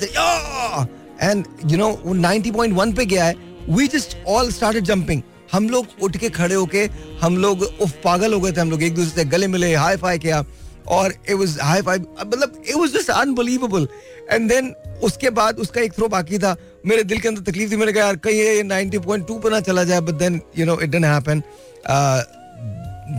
and 1.22 1.46
you 1.72 1.78
know 1.78 1.90
वो 2.04 2.14
90.1 2.16 2.96
पे 2.98 3.06
गया 3.06 3.26
है। 3.26 3.36
We 3.70 3.88
just 3.88 4.18
all 4.28 4.52
started 4.52 4.84
jumping 4.84 5.22
हम 5.52 5.70
लोग 5.70 5.88
उठ 6.04 6.18
के 6.18 6.30
खड़े 6.30 6.56
होके 6.56 6.84
हम 7.22 7.38
लोग 7.38 7.62
उफ 7.82 7.92
पागल 8.04 8.34
हो 8.34 8.40
गए 8.40 8.52
थे 8.52 8.62
हम 8.62 8.72
लोग। 8.72 8.84
एक 8.84 8.96
दूसरे 8.96 9.24
से 9.24 9.26
गले 9.30 9.48
मिले 9.48 9.74
हाई 9.76 9.98
फाई 9.98 10.20
किया। 10.20 10.44
और 10.88 11.14
इट 11.30 11.36
वाज 11.36 11.58
हाई 11.62 11.82
फाई 11.82 12.00
मतलब 12.00 12.62
it 12.68 12.76
was 12.76 12.94
just 12.94 13.10
unbelievable 13.10 13.88
and 14.32 14.50
then 14.50 14.74
उसके 15.04 15.30
बाद 15.30 15.58
उसका 15.60 15.82
एक 15.82 15.94
थ्रो 15.94 16.08
बाकी 16.08 16.40
था। 16.40 16.56
मेरे 16.86 17.04
दिल 17.04 17.20
के 17.20 17.28
अंदर 17.28 17.52
तकलीफ़ 17.52 17.72
थी। 17.72 17.76
मैंने 17.76 17.94
कहा 17.94 18.04
यार 18.04 18.16
कहीं 18.16 18.36
ये 18.36 18.64
90.2 18.64 19.40
पे 19.44 19.50
ना 19.50 19.60
चला 19.60 19.84
जाए। 19.84 20.02
But 20.02 20.16
then 20.16 20.42
you 20.58 20.66
know 20.66 20.80
it 20.80 20.90
didn't 20.90 21.06
happen 21.06 21.44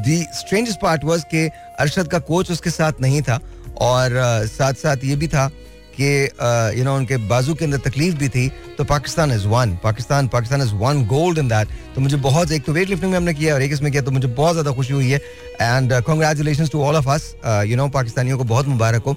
the 0.07 0.25
strangest 0.35 0.81
part 0.81 1.05
was 1.05 1.25
कि 1.25 1.49
अरशद 1.81 2.09
का 2.09 2.19
कोच 2.19 2.51
उसके 2.51 2.71
साथ 2.71 3.01
नहीं 3.01 3.23
था। 3.23 3.41
और 3.81 4.11
uh, 4.11 4.51
साथ 4.51 4.75
साथ 4.75 5.05
ये 5.05 5.17
भी 5.17 5.29
था 5.29 5.51
कि 6.01 6.79
यू 6.79 6.85
नो 6.85 6.95
उनके 6.97 7.17
बाजू 7.29 7.55
के 7.55 7.65
अंदर 7.65 7.79
तकलीफ़ 7.81 8.17
भी 8.17 8.29
थी 8.29 8.49
तो 8.79 8.85
Pakistan 8.87 9.33
is 9.33 9.47
won 9.49 9.77
Pakistan 9.83 10.29
Pakistan 10.29 10.63
is 10.63 10.75
won 10.77 11.05
gold 11.07 11.39
in 11.39 11.49
that 11.49 11.69
तो 11.95 12.01
मुझे 12.01 12.17
बहुत, 12.19 12.53
एक 12.53 12.65
तो 12.65 12.73
वेट 12.73 12.89
लिफ्टिंग 12.89 13.11
में 13.11 13.19
हमने 13.19 13.35
किया 13.35 13.55
और 13.55 13.63
एक 13.63 13.73
इसमें 13.73 13.91
किया 13.93 14.03
तो 14.03 14.11
मुझे 14.11 14.29
बहुत 14.31 14.53
ज़्यादा 14.53 14.73
खुशी 14.73 14.93
हुई 14.93 15.11
है। 15.11 15.19
And 15.61 16.01
congratulation 16.03 16.67
to 16.67 16.83
all 16.83 16.97
of 16.97 17.09
us 17.11 17.35
you 17.67 17.77
know 17.77 17.89
पाकिस्तानियों 17.91 18.39
को 18.39 18.45
बहुत 18.47 18.67
मुबारक 18.69 19.05
हो। 19.05 19.17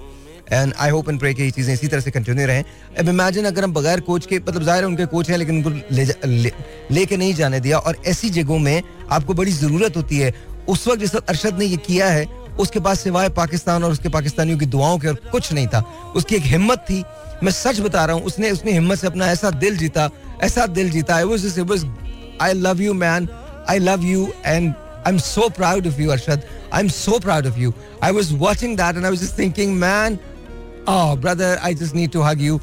And 0.51 0.73
I 0.75 0.89
hope 0.89 1.09
and 1.09 1.19
pray 1.19 1.33
कि 1.33 1.43
ये 1.43 1.51
चीज़ें 1.51 1.73
इसी 1.73 1.87
तरह 1.87 2.01
से 2.01 2.11
कंटिन्यू 2.11 2.45
रहें। 2.47 2.63
अब 2.99 3.09
इमेजिन 3.09 3.45
अगर 3.45 3.63
हम 3.63 3.73
बगैर 3.73 3.99
कोच 4.01 4.25
के 4.25 4.39
मतलब 4.39 4.63
ज़ाहिर 4.63 4.83
उनके 4.85 5.05
कोच 5.07 5.29
हैं, 5.29 5.37
लेकिन 5.37 5.57
उनको 5.57 5.69
ले, 5.91 6.51
लेके 6.91 7.17
नहीं 7.17 7.33
जाने 7.33 7.59
दिया। 7.59 7.77
और 7.79 7.97
ऐसी 8.07 8.29
जगहों 8.31 8.59
में 8.59 8.81
आपको 9.09 9.33
बड़ी 9.33 9.51
ज़रूरत 9.53 9.97
होती 9.97 10.19
है। 10.19 10.33
उस 10.69 10.87
वक्त 10.87 10.99
जिस 10.99 11.15
वक्त 11.15 11.29
अरशद 11.29 11.59
ने 11.59 11.65
ये 11.65 11.77
किया 11.85 12.09
है 12.09 12.25
उसके 12.59 12.79
पास 12.79 12.99
सिवाय 12.99 13.29
पाकिस्तान 13.37 13.83
और 13.83 13.91
उसके 13.91 14.09
पाकिस्तानियों 14.09 14.57
की 14.57 14.65
दुआओं 14.65 14.97
के 14.99 15.07
और 15.07 15.15
कुछ 15.31 15.51
नहीं 15.53 15.67
था 15.67 15.79
उसकी 16.15 16.35
एक 16.35 16.43
हिम्मत 16.53 16.85
थी 16.89 17.03
मैं 17.43 17.51
सच 17.51 17.79
बता 17.79 18.05
रहा 18.05 18.15
हूँ 18.15 18.23
उसने 18.25 18.51
उसने 18.51 18.71
हिम्मत 18.71 18.97
से 18.99 19.07
अपना 19.07 19.27
ऐसा 19.31 19.49
दिल 19.63 19.77
जीता 19.77 20.09
ऐसा 20.43 20.65
दिल 20.77 20.89
जीता 20.91 21.15
I 22.41 22.53
love 22.53 22.81
you 22.81 22.93
man 22.93 23.27
I 23.69 23.79
love 23.79 24.03
you 24.05 24.27
and 24.45 24.73
I 25.07 25.11
am 25.13 25.17
so 25.19 25.49
proud 25.57 25.87
of 25.87 26.01
you 26.01 26.11
Arshad 26.11 26.43
I 26.73 26.81
am 26.81 26.87
so 26.89 27.19
proud 27.19 27.47
of 27.47 27.59
you 27.59 27.73
I 28.03 28.11
was 28.11 28.33
watching 28.35 28.77
that 28.77 28.95
and 28.95 29.05
I 29.05 29.11
was 29.11 29.37
thinking 29.39 29.75
man 29.79 30.19
Oh, 30.85 31.15
brother, 31.15 31.57
I 31.61 31.73
just 31.73 31.95
need 31.95 32.11
to 32.11 32.21
hug 32.21 32.39
you. 32.39 32.59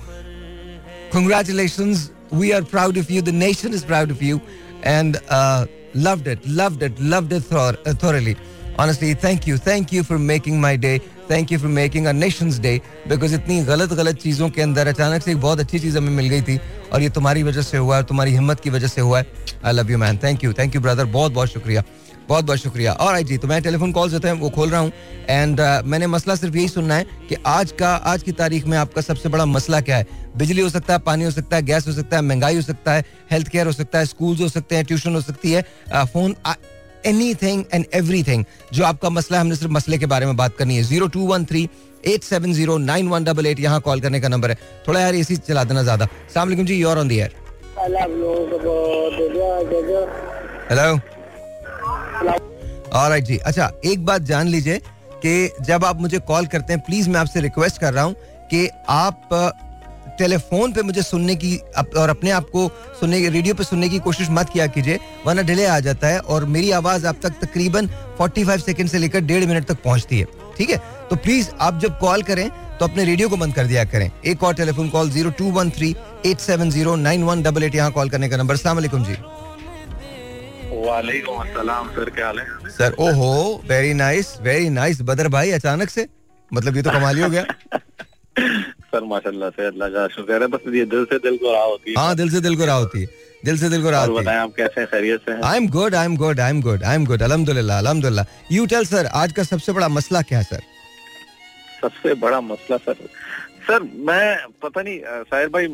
Congratulations. 1.11 2.13
We 2.31 2.53
are 2.53 2.63
proud 2.63 2.99
of 2.99 3.11
you. 3.11 3.23
The 3.23 3.33
nation 3.33 3.73
is 3.73 3.83
proud 3.83 4.11
of 4.11 4.23
you. 4.23 4.41
And 4.83 5.19
uh, 5.31 5.67
loved 5.95 6.27
it, 6.29 6.47
loved 6.47 6.83
it, 6.83 7.01
loved 7.01 7.33
it 7.33 7.41
thoroughly. 7.41 8.37
Honestly 8.81 9.15
thank 9.15 9.49
you 9.49 9.57
thank 9.59 9.93
you 9.93 10.03
for 10.03 10.19
making 10.19 10.61
my 10.61 10.77
day 10.77 10.99
thank 11.31 11.51
you 11.53 11.59
for 11.59 11.69
making 11.71 12.07
a 12.07 12.13
nation's 12.13 12.59
day 12.59 12.81
because 13.09 13.35
इतनी 13.35 13.61
गलत 13.65 13.93
गलत 13.93 14.17
चीज़ों 14.17 14.49
के 14.51 14.63
अंदर 14.63 14.87
अचानक 14.87 15.23
से 15.23 15.31
एक 15.31 15.41
बहुत 15.41 15.61
अच्छी 15.61 15.79
चीज़ 15.79 15.99
हमें 15.99 16.11
मिल 16.13 16.29
गई 16.29 16.43
थी। 16.43 16.59
और 16.93 17.03
ये 17.03 17.09
तुम्हारी 17.11 17.43
वजह 17.43 17.63
से 17.63 17.77
हुआ 17.77 17.97
है 17.97 18.05
तुम्हारी 18.05 18.33
हिम्मत 18.33 18.61
की 18.61 18.71
वजह 18.71 18.89
से 18.89 19.01
हुआ 19.01 19.19
है। 19.19 19.27
I 19.65 19.73
love 19.73 19.91
you 19.91 19.99
man 19.99 20.19
thank 20.19 20.45
you 20.45 20.53
thank 20.53 20.75
you 20.75 20.81
brother 20.81 21.05
बहुत 21.05 21.33
बहुत 21.33 21.49
शुक्रिया। 21.49 21.83
बहुत 22.29 22.45
बहुत 22.45 22.59
शुक्रिया। 22.59 22.93
और 22.93 23.15
आई 23.15 23.25
जी 23.25 23.39
तो 23.39 23.49
मैं 23.49 23.61
टेलीफोन 23.63 23.93
कॉल्स 23.93 24.13
होते 24.15 24.29
हैं 24.29 24.35
वो 24.41 24.51
खोल 24.51 24.71
रहा 24.71 24.81
हूँ। 24.81 24.93
एंड 25.29 25.61
uh, 25.61 25.85
मैंने 25.85 26.07
मसला 26.07 26.35
सिर्फ़ 26.35 26.57
यही 26.57 26.69
सुनना 26.69 26.95
है 26.95 27.05
कि 27.29 27.37
आज 27.47 27.73
का 27.79 27.95
आज 28.07 28.23
की 28.23 28.33
तारीख 28.33 28.67
में 28.67 28.77
आपका 28.79 29.01
सबसे 29.03 29.29
बड़ा 29.29 29.47
मसला 29.47 29.81
क्या 29.81 29.97
है? 29.97 30.07
बिजली 30.37 30.63
हो 30.63 30.69
सकता 30.71 30.93
है 30.95 30.99
पानी 31.01 31.25
हो 31.25 31.31
सकता 31.31 31.57
है 31.57 31.63
गैस 31.63 31.87
हो 31.89 31.93
सकता 31.93 32.17
है 32.17 32.23
महँगाई 32.23 32.57
हो 32.57 32.63
सकता 32.63 32.93
है 32.93 33.05
हेल्थ 33.31 33.49
केयर 33.49 33.67
हो 33.67 33.73
सकता 33.73 33.99
है 33.99 34.07
स्कूल 34.07 34.37
हो 34.37 34.49
सकते 34.49 34.77
हैं 34.77 34.85
ट्यूशन 34.85 35.15
हो 35.15 35.21
सकती 35.21 35.53
है। 35.53 35.65
Phone 35.95 36.35
any 37.07 37.35
thing 37.35 37.65
and 37.75 37.85
every 37.95 38.23
thing 38.23 38.45
जो 38.73 38.85
आपका 38.85 39.11
मसला 39.11 39.37
है, 39.37 39.41
हमने 39.41 39.57
सिर्फ़ 39.57 39.73
मसले 39.73 39.99
के 39.99 40.07
बारे 40.07 40.27
में 40.27 40.37
बात 40.37 40.57
करनी 40.57 40.77
है। 40.77 40.83
Zero 40.85 41.07
two 41.09 41.27
one 41.27 41.45
three 41.45 41.69
eight 42.07 42.23
seven 42.25 42.53
zero 42.53 42.77
nine 42.81 43.09
one 43.09 43.25
double 43.25 43.47
eight, 43.47 43.61
यहाँ 43.61 43.81
कॉल 43.81 44.01
करने 44.01 44.21
का 44.21 44.29
नंबर 44.29 44.51
है। 44.51 44.57
थोड़ा 44.89 45.01
यार 45.01 45.15
एसी 45.15 45.37
चला 45.39 45.65
देना 45.65 45.83
ज़्यादा। 45.83 46.09
सलाम 46.35 46.55
जी 46.57 46.75
you're 46.75 46.99
on 46.99 47.09
the 47.09 47.17
air 47.17 47.35
hello 50.71 50.99
alright 52.93 53.25
जी। 53.25 53.37
अच्छा 53.39 53.71
एक 53.87 54.05
बात 54.07 54.23
जान 54.23 54.49
लीजिए 54.49 54.79
कि 55.23 55.65
जब 55.65 55.85
आप 55.85 56.01
मुझे 56.01 56.19
कॉल 56.29 56.47
करते 56.47 56.73
हैं 56.73 56.83
प्लीज़ 56.83 57.09
मैं 57.11 57.21
आपसे 57.21 57.41
रिक्वेस्ट 57.41 57.81
कर 57.81 57.93
रहा 57.95 58.05
हूँ 58.05 58.15
कि 58.51 58.69
आप 58.89 59.29
टेलीफोन 60.21 60.73
पे 60.73 60.83
मुझे 60.83 61.03
सुनने 61.03 61.35
की 61.37 61.57
और 61.99 62.09
अपने 62.09 62.31
आप 62.31 62.49
को 62.51 62.69
सुनने 63.01 63.29
रेडियो 63.29 63.55
पे 63.55 63.65
सुनने 63.65 63.89
की 63.89 63.99
कोशिश 64.07 64.29
मत 64.31 64.51
किया 64.53 64.67
कीजिए 64.75 64.99
वरना 65.27 65.43
डिले 65.51 65.67
आ 65.67 65.79
जाता 65.81 66.09
है 66.09 66.19
और 66.35 66.45
मेरी 66.57 66.71
आवाज़ 66.79 67.07
आप 67.07 67.21
तक 67.23 67.39
तकरीबन 67.43 67.89
45 68.21 68.65
सेकंड 68.65 68.89
से 68.89 68.99
लेकर 68.99 69.21
डेढ़ 69.31 69.45
मिनट 69.47 69.67
तक 69.67 69.83
पहुँचती 69.85 70.19
है। 70.21 70.27
ठीक 70.57 70.71
है? 70.71 70.77
तो 71.11 71.17
प्लीज़ 71.17 71.49
आप 71.61 71.79
जब 71.81 71.99
कॉल 71.99 72.23
करें 72.23 72.49
तो 72.79 72.85
अपने 72.85 73.05
रेडियो 73.05 73.29
को 73.29 73.37
बंद 73.37 73.55
कर 73.55 73.67
दिया 73.67 73.85
करें। 73.85 74.11
एक 74.27 74.43
और 74.43 74.55
telephone 74.55 74.89
call 74.89 75.11
zero 75.11 75.31
two 75.39 75.51
one 75.53 75.71
three 75.71 75.95
eight 76.27 76.39
seven 76.41 76.71
zero 76.71 76.95
nine 76.99 77.25
one 77.25 77.43
double 77.43 77.65
eight 77.65 77.75
यहाँ 77.75 77.91
कॉल 77.93 78.11
करने 78.11 78.29
का 78.29 78.37
नंबर। 78.37 78.57
सलाम 78.57 78.81
जी। 78.81 79.17
वालेकुम 80.87 81.43
अस्सलाम 81.43 81.89
सर 81.91 82.11
क्या 82.11 82.27
हाल 82.27 82.39
है? 82.39 82.47
सर 82.71 82.95
ओहो 83.01 83.33
very 83.69 83.95
nice 83.95 84.37
very 84.43 84.69
nice 84.71 85.01
Badar 85.03 85.29
भाई 85.29 85.51
अचानक 85.53 85.91
से? 85.91 86.07
मतलब 86.51 86.77
ये 86.77 86.83
तो 86.83 86.91
कमाल 86.91 87.23
हो 87.23 87.29
गया। 87.31 87.45
सर 88.93 89.05
माशाल्लाह 89.11 89.51
से 89.57 89.67
अल्लाह 89.67 89.89
का 89.89 90.07
शुक्र 90.15 90.43
है 90.43 90.47
बस 90.55 90.61
ये 90.75 90.85
दिल 90.95 91.05
से 91.11 91.19
दिल 91.27 91.37
को 91.43 91.53
राह 91.53 91.65
होती 91.65 91.91
है। 91.91 91.97
हाँ 91.99 92.15
दिल 92.17 92.31
से 92.31 92.41
दिल 92.47 92.57
को 92.57 92.65
राह 92.67 92.79
होती 92.79 93.01
है। 93.01 93.07
दिल 93.45 93.59
से 93.59 93.69
दिल 93.71 93.83
को 93.83 93.91
राह 93.91 94.05
होती 94.05 94.25
है। 94.27 94.37
आप 94.39 94.53
कैसे 94.57 94.85
खैरियत 94.87 95.21
से 95.29 95.41
I 95.49 95.57
am 95.57 95.69
good 95.77 95.95
I 95.95 96.05
am 96.07 96.17
good 96.17 96.41
I 96.41 96.51
am 96.51 96.61
good 96.63 96.83
I 96.83 96.95
am 96.95 97.05
good 97.07 97.23
अल्हम्दुलिल्लाह 97.23 97.79
अल्हम्दुलिल्लाह 97.79 98.55
यू 98.55 98.67
टेल 98.73 98.85
सर 98.87 99.07
आज 99.23 99.33
का 99.33 99.43
सबसे 99.51 99.73
बड़ा 99.79 99.89
मसला 99.99 100.23
क्या 100.31 100.39
है 100.39 100.45
सर 100.45 100.63
सबसे 101.83 102.15
बड़ा 102.25 102.41
मसला 102.51 102.77
सर 102.77 103.07
सर 103.69 103.83
मैं 104.11 104.37
पता 104.63 104.83
नहीं 104.83 104.99
साहिर 105.31 105.49
भाई 105.57 105.69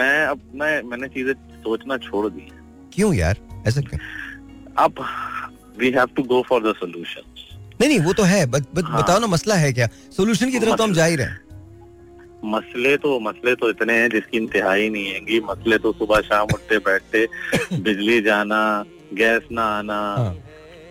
मैं 0.00 0.14
अब 0.26 0.40
मैं 0.62 0.72
मैंने 0.90 1.08
चीज़ें 1.16 1.34
सोचना 1.62 1.96
छोड़ 1.98 2.28
दी 2.28 2.48
क्यों 2.94 3.12
यार? 3.14 3.36
ऐसा 3.68 3.80
क्यों? 3.80 3.98
अब 4.84 5.04
we 5.78 5.90
have 5.92 6.08
to 6.16 6.22
go 6.32 6.42
for 6.48 6.62
the 6.62 6.74
solution 6.78 7.28
नहीं 7.80 7.88
नहीं 7.88 8.00
वो 8.06 8.12
तो 8.12 8.22
है 8.22 8.44
बत, 8.46 8.66
बत, 8.74 8.84
हाँ. 8.84 9.02
बताओ 9.02 9.18
ना 9.18 9.26
मसला 9.26 9.54
है 9.54 9.72
क्या? 9.72 9.88
सोल्यूशन 10.16 10.50
की 10.50 10.58
तरफ़ 10.58 10.76
तो 10.76 10.84
हम 10.84 10.92
जा 10.94 11.04
ही 11.04 11.16
रहे 11.16 11.26
हैं। 11.26 11.49
मसले 12.44 12.96
तो 12.96 13.18
मसले 13.20 13.54
तो 13.54 13.70
इतने 13.70 13.92
हैं 13.92 14.08
जिसकी 14.10 14.36
इंतहाई 14.36 14.88
नहीं 14.88 15.06
है 15.06 15.40
मसले 15.44 15.78
तो 15.78 15.92
सुबह 15.92 16.20
शाम 16.20 16.54
उठते 16.54 16.78
बैठते 16.86 17.26
बिजली 17.74 18.20
जाना 18.22 18.62
गैस 19.14 19.48
ना 19.52 19.64
आना 19.78 20.00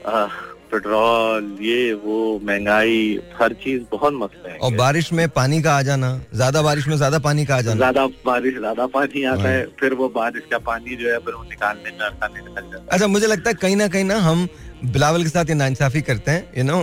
हाँ। 0.05 0.27
पेट्रोल 0.71 1.57
ये 1.61 1.93
वो 1.95 2.17
महँगाई 2.43 2.97
हर 3.39 3.53
चीज़ 3.53 3.83
बहुत 3.91 4.13
मसले 4.13 4.49
हैं 4.49 4.59
और 4.59 4.75
बारिश 4.75 5.11
में 5.13 5.27
पानी 5.29 5.61
का 5.61 5.77
आ 5.77 5.81
जाना 5.81 6.09
ज़्यादा 6.33 6.61
बारिश 6.61 6.87
में 6.87 6.95
ज़्यादा 6.95 7.19
पानी 7.19 7.45
का 7.45 7.55
आ 7.55 7.61
जाना 7.61 7.77
ज़्यादा 7.77 8.05
बारिश 8.25 8.57
ज़्यादा 8.57 8.85
पानी 8.87 9.23
आता 9.25 9.49
है 9.49 9.63
हाँ। 9.63 9.71
फिर 9.79 9.93
वो 9.93 10.09
बारिश 10.09 10.43
का 10.51 10.57
पानी 10.67 10.95
जो 10.95 11.09
है 11.11 11.17
फिर 11.19 11.33
वो 11.33 11.43
निकालने 11.45 11.91
में 11.91 12.05
आसानी 12.07 12.39
निकल 12.39 12.61
जाता 12.61 12.77
है 12.77 12.87
अच्छा 12.89 13.07
मुझे 13.07 13.27
लगता 13.27 13.49
है 13.49 13.55
कहीं 13.55 13.75
ना 13.75 13.87
कहीं 13.87 14.03
ना 14.03 14.17
हम 14.21 14.47
बिलावल 14.85 15.23
के 15.23 15.29
साथ 15.29 15.49
ये 15.49 15.55
नाइंसाफी 15.55 16.01
करते 16.01 16.31
हैं 16.31 16.51
यू 16.57 16.63
नो 16.63 16.77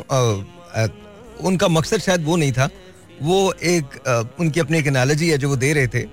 उनका 1.45 1.69
मकसद 1.69 2.01
शायद 2.01 2.25
वो 2.25 2.37
नहीं 2.37 2.53
था 2.53 2.69
वो 3.23 3.53
एक 3.65 3.85
उनकी 4.41 4.61
अपनी 4.61 4.79
एक 4.79 4.87
एनालॉजी 4.87 5.29
है 5.29 5.39
जो 5.39 5.49
वो 5.49 5.57
दे 5.57 5.73
रहे 5.73 5.87
थे। 5.89 6.05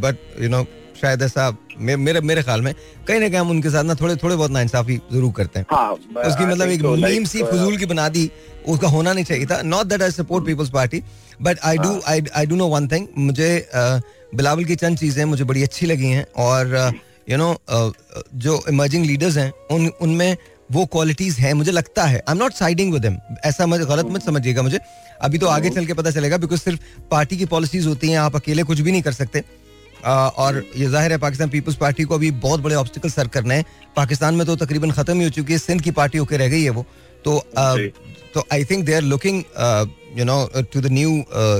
बट 0.00 0.16
यू 0.42 0.48
नो 0.48 0.64
शायद 1.00 1.22
ऐसा 1.22 1.50
मे, 1.78 1.96
मेरे 1.96 2.20
मेरे 2.20 2.42
ख्याल 2.42 2.60
में 2.62 2.72
कहीं 3.08 3.20
ना 3.20 3.28
कहीं 3.28 3.40
हम 3.40 3.50
उनके 3.50 3.70
साथ 3.70 3.84
ना 3.84 3.94
थोड़े 3.94 4.14
थोड़े 4.16 4.36
बहुत 4.36 4.50
नाइंसाफी 4.50 4.96
ज़रूर 5.12 5.32
करते 5.36 5.58
हैं। 5.58 5.66
हाँ, 5.70 5.92
उसकी 5.92 6.46
मतलब 6.46 6.68
एक 6.70 6.82
मीम 6.82 7.24
सी 7.24 7.42
फजूल 7.42 7.76
की 7.76 7.86
बना 7.86 8.08
दी 8.08 8.30
उसका 8.66 8.88
होना 8.88 9.12
नहीं 9.12 9.24
चाहिए 9.24 9.46
था। 9.46 9.60
Not 9.64 9.86
that 9.86 10.02
I 10.02 10.10
support 10.10 10.46
Peoples 10.46 10.70
Party 10.70 11.02
but 11.42 11.58
I 11.64 11.78
do 11.78 12.00
I 12.08 12.22
I 12.36 12.46
do 12.46 12.56
know 12.56 12.66
one 12.68 12.88
thing 12.88 13.06
मुझे 13.18 13.50
बिलावल 14.34 14.64
की 14.64 14.76
चंद 14.76 14.98
चीज़ें 14.98 15.24
मुझे 15.24 15.44
बड़ी 15.44 15.62
अच्छी 15.62 15.86
लगी 15.86 16.10
हैं 16.10 16.26
और 16.36 16.92
यू 17.30 17.36
नो 17.36 17.56
जो 18.36 18.62
इमर्जिंग 18.68 19.06
लीडर्स 19.06 19.36
हैं 19.36 19.52
उन 19.70 19.90
उनमें 20.00 20.36
वो 20.70 20.84
क्वालिटीज 20.86 21.38
हैं 21.38 21.52
मुझे 21.54 21.72
लगता 21.72 22.04
है। 22.04 22.18
I 22.18 22.32
am 22.32 22.38
not 22.38 22.52
siding 22.54 22.92
with 22.92 23.04
him 23.04 23.18
ऐसा 23.44 23.66
मुझे 23.66 23.84
गलत 23.86 24.06
मत 24.10 24.22
समझिएगा 24.22 24.62
मुझे। 24.62 24.78
अभी 25.20 25.38
तो 25.38 25.46
आगे 25.48 25.70
चल 25.70 25.86
के 25.86 25.94
पता 25.94 26.10
चलेगा 26.10 26.36
बिकॉज़ 26.38 26.60
सिर्फ़ 26.60 26.80
पार्टी 27.10 27.36
की 27.36 27.44
पॉलिसीज़ 27.46 27.86
होती 27.88 28.10
हैं 28.10 28.18
आप 28.18 28.36
अकेले 28.36 28.62
कुछ 28.62 28.80
भी 28.80 28.92
नहीं 28.92 29.02
कर 29.02 29.12
सकते। 29.14 29.42
और 30.04 30.62
ये 30.76 30.86
ज़ाहिर 30.86 31.12
है 31.12 31.18
पाकिस्तान 31.18 31.48
पीपल्स 31.50 31.76
पार्टी 31.76 32.04
को 32.04 32.14
अभी 32.14 32.30
बहुत 32.40 32.60
बड़े 32.60 32.74
ऑब्स्टिकल 32.74 33.10
सर 33.10 33.28
करने 33.28 33.54
हैं। 33.54 33.64
पाकिस्तान 33.96 34.34
में 34.34 34.46
तो 34.46 34.56
तकरीबन 34.56 34.90
खत्म 34.92 35.18
ही 35.18 35.24
हो 35.24 35.30
चुकी 35.30 35.52
है 35.52 35.58
सिंध 35.58 35.80
की 35.82 35.90
पार्टी 35.92 36.18
होकर 36.18 36.38
रह 36.38 36.48
गई 36.48 36.62
है 36.62 36.70
वो। 36.70 36.86
तो 37.24 37.38
तो 38.34 38.44
I 38.52 38.64
think 38.64 38.84
they 38.84 38.94
are 38.94 39.02
looking 39.04 39.42
you 40.18 40.24
know 40.24 40.36
to 40.72 40.80
the 40.80 40.92
new 40.92 41.10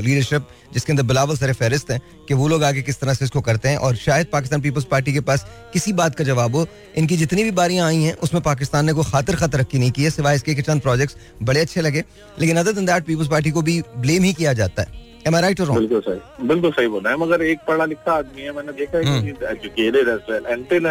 leadership 0.05 0.49
जिसके 0.75 0.93
अंदर 0.93 1.03
बिलावल 1.03 1.37
सर 1.37 1.53
फहरिस्त 1.53 1.91
हैं 1.91 2.01
कि 2.29 2.35
वो 2.35 2.49
लोग 2.49 2.65
आगे 2.65 2.83
किस 2.83 3.01
तरह 3.01 3.15
से 3.15 3.25
इसको 3.25 3.41
करते 3.41 3.69
हैं 3.69 3.77
और 3.79 3.97
शायद 3.97 4.27
पाकिस्तान 4.33 4.61
पीपल्स 4.61 4.85
पार्टी 4.91 5.13
के 5.13 5.21
पास 5.29 5.47
किसी 5.73 5.93
बात 5.93 6.15
का 6.17 6.25
जवाब 6.25 6.57
हो 6.57 6.67
इनकी 6.97 7.17
जितनी 7.17 7.45
भी 7.45 7.51
बारियाँ 7.61 7.87
आई 7.89 8.03
हैं 8.03 8.15
उसमें 8.27 8.43
पाकिस्तान 8.43 8.87
ने 8.87 8.93
कोई 8.93 9.05
खातर 9.11 9.37
खा 9.37 9.47
तरक्की 9.47 9.79
नहीं 9.79 9.91
की 9.91 10.05
है 10.05 10.11
सिवाय 10.11 10.37
इसके 10.37 10.63
चंद 10.63 10.83
प्रोजेक्ट्स 10.83 11.17
बड़े 11.43 11.61
अच्छे 11.61 11.81
लगे। 11.81 12.05
लेकिन 12.41 12.57
अदर 12.57 12.73
दिन 12.73 12.87
दैट 12.87 13.05
पीपल्स 13.05 13.29
पार्टी 13.29 13.51
को 13.51 13.63
भी 13.63 13.83
ब्लेम 13.97 14.23
ही 14.23 14.33
किया 14.33 14.53
जाता 14.53 14.83
है। 14.83 15.05
बिल्कुल 15.27 16.01
सही 16.01 16.47
बिल्कुल 16.47 16.71
सही 16.73 16.89
बोला 16.89 17.11
है। 17.11 17.17
मगर 17.19 17.43
एक 17.43 17.59
पढ़ा 17.69 17.85
लिखा 17.85 18.13
आदमी 18.13 18.43
है 18.43 18.53
मैंने 18.57 18.73
देखा 18.73 18.99
है 18.99 19.23
कि 19.23 19.31
educated 19.47 20.09
as 20.09 20.31
well 20.31 20.43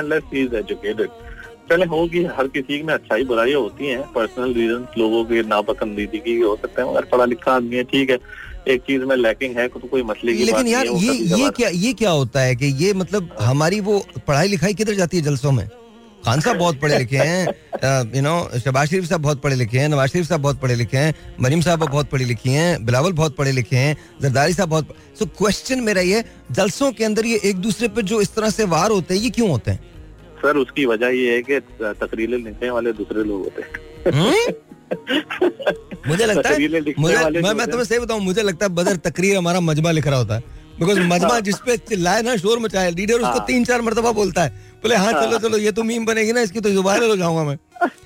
unless 0.02 0.34
he 0.34 0.42
is 0.48 0.56
educated 0.62 1.10
चले 1.70 1.86
होगी 1.86 2.24
हर 2.38 2.48
किसी 2.48 2.82
में 2.84 2.94
अच्छाई 2.94 3.24
बुराइयाँ 3.26 3.62
होती 3.62 3.88
हैं 3.88 4.02
पर्सनल 4.14 4.54
रीजन 4.54 4.86
लोगों 4.98 5.24
के 5.26 5.42
नापसंदीदगी 5.48 6.40
हो 6.40 6.56
सकते 6.56 6.82
हैं 6.82 6.90
मगर 6.90 7.06
पढ़ा 7.12 7.26
लिखा 7.26 7.52
आदमी 7.52 7.76
है 7.76 7.84
ठीक 7.94 8.10
है 8.10 8.18
एक 8.68 8.82
चीज़ 8.82 9.02
में 9.04 9.16
लैकिंग 9.16 9.58
है 9.58 9.68
तो 9.68 9.88
कोई 9.88 10.04
मसले 10.04 10.34
की 10.34 10.44
लेकिन 10.44 10.68
यार 10.68 10.86
ये 10.86 11.14
ये 11.40 11.50
क्या 11.58 11.70
ये 11.70 11.94
क्या 11.94 12.12
होता 12.12 12.42
है 12.42 12.56
कि 12.56 12.66
ये 12.84 12.94
मतलब 12.94 13.36
हमारी 13.42 13.80
वो 13.80 14.06
पढ़ाई 14.28 14.48
लिखाई 14.48 14.74
किधर 14.74 14.94
जाती 14.94 15.18
है 15.18 15.24
जलसों 15.24 15.52
में? 15.52 15.68
खान 16.26 16.40
साहब 16.42 16.58
बहुत 16.58 16.80
पढ़े 16.82 16.98
लिखे 16.98 17.18
हैं 17.18 18.12
यू 18.16 18.22
नो 18.22 18.60
शबाज 18.60 18.88
शरीफ 18.90 19.06
साहब 19.06 19.22
बहुत 19.22 19.42
पढ़े 19.42 19.56
लिखे 19.56 19.80
हैं 19.80 19.90
नवाज़ 19.90 20.12
शरीफ 20.12 20.28
साहब 20.28 20.42
बहुत 20.42 20.62
पढ़े 20.62 20.76
लिखे 20.76 20.98
हैं 20.98 21.14
मरीम 21.42 21.62
साहब 21.62 21.84
बहुत 21.86 22.10
पढ़ी 22.10 22.26
लिखी 22.26 22.50
हैं 22.50 22.86
बिलावल 22.86 23.14
बहुत 23.14 23.36
पढ़े 23.36 23.52
लिखे 23.52 23.76
हैं 23.76 23.96
जरदारी 24.22 24.54
साहब 24.54 24.70
बहुत 24.70 24.96
सो 25.20 25.26
क्वेश्चन 25.38 25.80
मेरा 25.80 26.02
ये 26.02 26.24
जलसों 26.52 26.92
के 26.92 27.04
अंदर 27.04 27.26
ये 27.26 27.40
एक 27.46 27.58
दूसरे 27.58 27.88
पे 27.88 28.02
जो 28.04 28.22
इस 28.22 28.34
तरह 28.36 28.50
से 28.50 28.64
वार 28.74 28.92
होते 28.92 29.14
हैं 29.14 29.22
ये 29.22 29.30
क्यों 29.30 29.50
होते 29.50 29.72
हैं? 29.72 29.95
सर 30.46 30.58
उसकी 30.58 30.86
वजह 30.86 31.16
ये 31.18 31.34
है 31.34 31.42
कि 31.42 31.60
तकरीरें 32.00 32.38
लिखने 32.38 32.70
वाले 32.70 32.92
दूसरे 32.94 33.24
लोग 33.24 33.44
होते 33.44 33.62
हैं 33.62 34.14
हम्म? 34.14 34.54
मुझे 36.08 36.26
लगता 36.26 36.50
है 36.50 36.94
मुझे 37.00 37.42
मैं 37.42 37.54
मैं 37.54 37.68
तुम्हें 37.68 37.86
सही 37.86 38.00
बताऊँ 38.00 38.22
मुझे 38.22 38.44
लगता 38.44 38.66
है 38.66 38.72
बदर 38.74 38.96
तकरीर 39.06 39.38
हमारा 39.38 39.60
मजमा 39.62 39.92
लिख 39.92 40.08
रहा 40.08 40.20
होता 40.20 40.36
है 40.36 40.54
बिकॉज़ 40.80 41.00
मजमा 41.02 41.30
हाँ। 41.30 41.42
जिसपे 41.42 41.78
चिल्लाए 41.80 42.22
ना 42.22 42.36
शोर 42.38 42.60
मचाए 42.60 42.92
लीडर 42.92 43.16
उसको 43.16 43.28
हाँ। 43.30 43.46
तीन 43.48 43.66
चार 43.66 43.82
मरतबा 43.82 44.12
बोलता 44.12 44.44
है 44.44 44.50
बोले 44.84 44.96
हाँ 44.98 45.12
चलो 45.14 45.30
हाँ। 45.30 45.40
चलो 45.40 45.58
ये 45.58 45.72
तो 45.72 45.84
मीम 45.84 46.06
बनेगी 46.06 46.32
ना 46.32 46.42
इसकी 46.42 46.60
तो 46.60 46.70
ज़ुबान 46.72 47.04
हो 47.04 47.16
जाऊँगा 47.16 47.44
मैं 47.44 47.58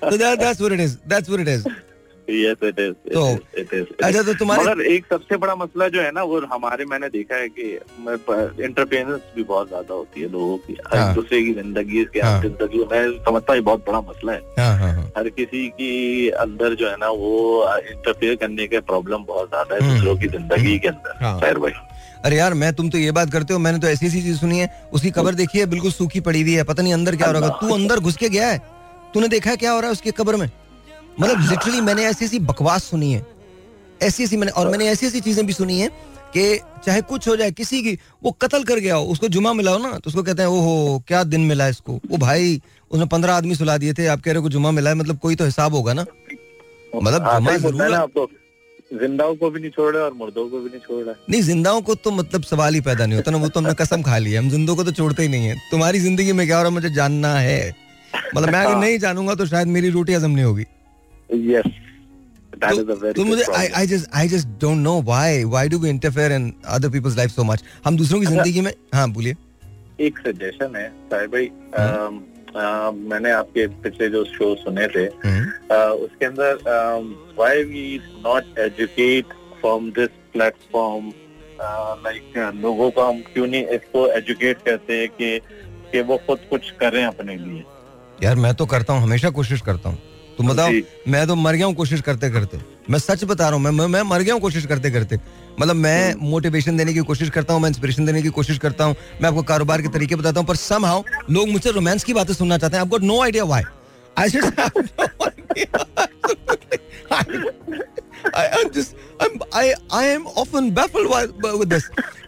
तो 0.02 0.18
that's 0.18 0.62
what 0.62 0.74
it 0.74 0.80
is 0.80 0.98
that's 1.08 1.30
what 1.30 1.42
it 1.42 1.48
is 1.48 1.64
yes 2.30 2.64
it 2.68 2.80
is. 2.80 2.96
तो 3.14 3.24
it 3.62 3.74
is. 3.74 3.88
अच्छा 4.04 4.22
तो 4.22 4.34
तुम्हारे 4.40 4.64
मगर 4.64 4.82
एक 4.88 5.06
सबसे 5.10 5.38
बड़ा 5.38 5.56
मसला 5.56 5.88
जो 5.88 6.02
है 6.02 6.12
ना 6.12 6.24
वो 6.24 6.40
हमारे 6.54 6.86
मैंने 6.86 7.10
देखा 7.10 7.36
है 7.36 7.50
कि 7.50 7.64
इंटरफेरेंस 8.66 9.22
भी 9.36 9.44
बहुत 9.44 9.68
ज़्यादा 9.68 9.94
होती 9.94 10.22
है 10.22 10.32
लोगों 10.32 10.58
की। 10.58 10.78
हर 10.88 10.98
हाँ, 10.98 11.14
दूसरे 11.16 11.42
की 11.44 11.54
ज़िंदगी 11.54 12.04
के 12.14 12.20
हाँ, 12.20 12.42
ज़िंदगी 12.42 12.86
में 12.92 13.18
समझता 13.26 13.54
है 13.54 13.62
बहुत 13.62 13.86
बड़ा 13.88 14.02
मसला 14.10 14.34
है। 14.34 14.40
हाँ, 14.60 15.12
हर 15.18 15.30
किसी 15.38 15.68
की 15.78 16.30
अंदर 16.46 16.76
जो 16.76 16.90
है 16.90 16.96
ना 17.00 17.10
वो 17.20 17.36
इंटरफेयर 17.92 18.36
करने 18.36 18.68
के 18.68 18.80
प्रॉब्लम 18.90 19.26
बहुत 19.28 19.50
ज़्यादा 19.50 19.76
है 19.76 19.82
हम्म। 19.82 19.96
दूसरों 19.96 20.16
की 20.18 20.28
ज़िंदगी 20.28 20.78
के 20.80 20.88
अंदर। 20.88 21.40
खैर 21.40 21.60
भाई। 21.60 21.72
अरे 22.26 22.38
यार 22.38 22.54
मैं 22.54 22.74
तुम 22.76 22.90
तो 22.90 22.98
ये 22.98 23.12
बात 23.12 23.32
करते 23.32 23.54
हो 23.54 23.60
मैंने 23.60 23.80
तो 23.80 23.88
ऐसी 23.88 24.06
ऐसी 24.06 24.22
चीज़ 24.22 24.38
सुनी 24.38 24.60
है 24.60 24.70
उसकी 24.94 25.12
कबर 25.12 25.36
देखी 25.36 25.60
है 25.60 25.66
बिल्कुल 25.66 25.92
सूखी 25.92 26.20
पड़ी 26.22 26.42
हुई 26.42 26.54
है 26.54 26.64
पता 26.64 26.84
नहीं 26.84 26.94
अंदर 26.94 27.16
क्या 27.16 27.28
हो 27.28 27.34
रहा 27.34 27.46
है 27.46 27.60
तू 27.60 27.74
अंदर 27.74 28.00
घुस 28.00 28.18
के 28.18 28.30
गया 28.30 28.48
है? 28.48 28.58
तूने 29.14 29.28
देखा 29.28 29.50
है 29.50 29.58
क्या 29.58 29.72
हो 29.72 29.80
रहा 29.80 29.88
है 29.88 29.92
उसकी 29.92 30.12
कबर 30.12 30.36
में? 30.36 30.50
मतलब 31.20 31.50
लिटरली 31.50 31.82
मैंने 31.82 32.06
ऐसी 32.06 32.26
ऐसी 32.26 32.40
बकवास 32.42 32.84
सुनी 32.84 33.12
है। 33.14 33.26
ऐसी 34.02 34.24
ऐसी 34.24 34.38
मैंने 34.38 34.52
और 34.52 34.70
मैंने 34.72 34.88
ऐसी 34.88 35.06
ऐसी 35.08 35.20
चीज़ें 35.22 35.46
भी 35.46 35.54
सुनी 35.54 35.80
है 35.80 35.88
कि 36.36 36.60
चाहे 36.86 37.02
कुछ 37.04 37.28
हो 37.28 37.36
जाए 37.36 37.52
किसी 37.52 37.82
की 37.84 37.98
वो 38.24 38.32
कत्ल 38.42 38.64
कर 38.64 38.80
गया 38.80 38.96
हो 38.96 39.06
उसको 39.12 39.28
जुमा 39.30 39.54
मिला 39.54 39.72
हो 39.72 39.78
ना 39.80 39.92
तो 39.94 40.08
उसको 40.08 40.24
कहते 40.24 40.42
हैं 40.42 40.50
ओहो 40.50 41.04
क्या 41.08 41.24
दिन 41.26 41.42
मिला 41.48 41.68
इसको? 41.68 41.94
वो 42.10 42.18
भाई 42.18 42.62
उसने 42.92 43.06
पंद्रह 43.08 43.34
आदमी 43.34 43.56
सुला 43.56 43.78
दिए 43.78 43.94
थे 43.94 44.06
आप 44.08 44.22
कह 44.22 44.32
रहे 44.32 44.42
हो 44.42 44.50
जुमा 44.50 44.72
मिला 44.72 44.90
है 44.90 44.96
मतलब 44.96 45.18
कोई 45.20 45.36
तो 45.36 45.46
हिसाब 45.46 45.74
होगा 45.76 45.94
ना। 45.94 46.06
मतलब 46.96 47.22
हाँ, 47.24 47.40
जुमा 47.40 47.58
ज़रूर 47.58 48.28
जिंदाओं 48.92 49.36
को 49.36 49.50
भी 49.50 49.60
नहीं 49.60 49.72
छोड़ 49.72 49.94
रहा 49.96 50.04
और 50.04 50.14
मुर्दों 50.14 50.48
को 50.50 50.60
भी 50.60 50.70
नहीं 50.70 50.80
छोड़ 50.80 51.04
रहा। 51.06 51.14
नहीं 51.30 51.42
जिंदाओं 51.42 51.82
को 51.82 51.96
तो 51.96 52.12
मतलब 52.12 52.44
सवाल 52.44 52.74
ही 52.74 52.82
पैदा 52.82 53.06
नहीं 53.06 53.16
होता 53.18 53.32
ना 53.32 53.38
वो 53.38 53.50
तो 53.50 53.60
हमने 53.60 53.74
कसम 53.82 54.02
खा 54.04 54.18
लिया 54.18 54.42
हम 54.42 54.50
जिंदों 54.50 54.76
को 54.76 54.84
तो 54.84 54.92
छोड़ते 54.92 55.24
ही 55.24 55.30
नहीं 55.30 55.48
है। 55.48 55.56
तुम्हारी 55.72 56.00
ज़िंदगी 56.00 56.32
में 56.34 56.46
क्या 56.48 56.58
हो 56.58 56.64
रहा 56.64 56.70
है 56.70 56.74
मुझे 56.74 56.90
जानना 56.96 57.34
है? 57.40 57.76
मतलब 58.36 58.50
मैं 58.50 58.60
अगर 58.60 58.74
हाँ। 58.74 58.82
नहीं 58.82 59.00
जानूँगा 59.00 59.36
तो 59.36 59.46
शायद 59.46 59.68
मेरी 59.68 59.90
रोटी 59.90 60.14
हजम 60.14 60.32
नहीं 60.32 60.46
होगी। 60.46 60.66
Yes. 61.30 61.68
That 62.62 62.72
तो, 62.72 62.82
is 62.82 62.90
a 62.90 62.96
very 62.96 63.14
तो 63.14 63.24
मुझे 63.26 63.44
I, 63.58 63.66
I 63.82 63.86
just 63.86 64.08
I 64.22 64.28
just 64.28 64.48
don't 64.60 64.84
know 64.84 64.96
why 65.10 65.44
why 65.46 65.68
do 65.68 65.78
we 65.84 65.90
interfere 65.90 66.32
in 66.38 66.48
other 66.78 66.90
people's 66.90 67.16
life 67.20 67.32
so 67.32 67.44
much? 67.50 67.62
हम 67.86 67.98
दूसरों 67.98 68.20
की 68.20 68.26
अच्छा। 68.26 68.36
ज़िंदगी 68.36 68.62
में 68.62 68.74
हाँ 68.94 69.10
बोलिए। 69.12 69.36
एक 70.08 70.20
सजेशन 70.28 70.76
है 70.76 70.88
साहिब 71.12 71.32
भाई। 71.32 71.48
आ, 72.56 72.92
मैंने 72.92 73.32
आपके 73.32 73.68
पिछले 73.84 74.10
जो 74.10 74.24
शो 74.26 74.54
सुने 74.56 74.88
थे। 74.96 75.06
आ, 75.08 75.78
उसके 76.06 76.26
अंदर 76.26 76.54
why 77.40 77.64
we 77.64 78.00
not 78.26 78.60
educate 78.60 79.34
from 79.62 79.90
this 80.00 80.10
platform 80.34 81.12
like 82.04 82.38
लोगों 82.64 82.90
को 82.92 83.02
हम 83.04 83.22
क्यों 83.34 83.48
नहीं 83.48 83.66
इसको 83.78 84.08
एजुकेट 84.18 84.62
करते 84.66 85.06
कि 85.18 85.40
कि 85.92 86.02
वो 86.02 86.18
खुद 86.28 86.40
कुछ 86.50 86.70
करें 86.80 87.04
अपने 87.06 87.36
लिए? 87.38 87.64
यार 88.24 88.36
मैं 88.36 88.54
तो 88.56 88.66
करता 88.66 88.94
हूँ 88.94 89.02
हमेशा 89.04 89.30
कोशिश 89.40 89.62
करता 89.62 89.90
हूँ। 89.90 89.98
तुम 90.40 90.48
बताओ 90.48 90.72
मैं 91.08 91.26
तो 91.28 91.36
मर 91.36 91.54
गया 91.54 91.66
हूँ 91.66 91.74
कोशिश 91.76 92.02
करते 92.02 92.30
करते। 92.32 92.58
मैं 92.90 93.00
सच 93.00 93.24
बता 93.24 93.46
रहा 93.46 93.54
हूँ 93.54 93.64
मैं, 93.64 93.72
मैं 93.72 93.88
मैं 93.88 94.02
मर 94.04 94.22
गया 94.22 94.34
हूँ 94.34 94.42
कोशिश 94.42 94.66
करते 94.66 94.92
करते। 94.92 95.20
मतलब 95.60 95.76
मैं 95.76 96.16
मोटिवेशन 96.22 96.78
देने 96.78 96.94
की 96.94 97.00
कोशिश 97.10 97.30
करता 97.30 97.54
हूँ 97.54 97.62
मैं 97.62 97.70
इंस्पिरेशन 97.70 98.06
देने 98.06 98.22
की 98.22 98.30
कोशिश 98.30 98.58
करता 98.58 98.84
हूँ 98.84 98.96
मैं 99.22 99.30
आपको 99.30 99.44
कारोबार 99.44 99.82
के 99.82 99.88
तरीके 99.88 100.16
बताता 100.16 100.40
हूँ 100.40 100.48
पर 100.48 100.56
सम 100.56 100.86
हाउ 100.86 101.04
लोग 101.30 101.50
मुझसे 101.50 101.72
रोमांस 101.72 102.04
की 102.04 102.14
बातें 102.14 102.34
सुनना 102.34 102.58
चाहते 102.58 102.78
हैं। 102.78 102.84
आपको 102.84 102.98
no 103.00 103.22
idea 103.24 103.44
why 103.44 103.64
I 104.18 104.30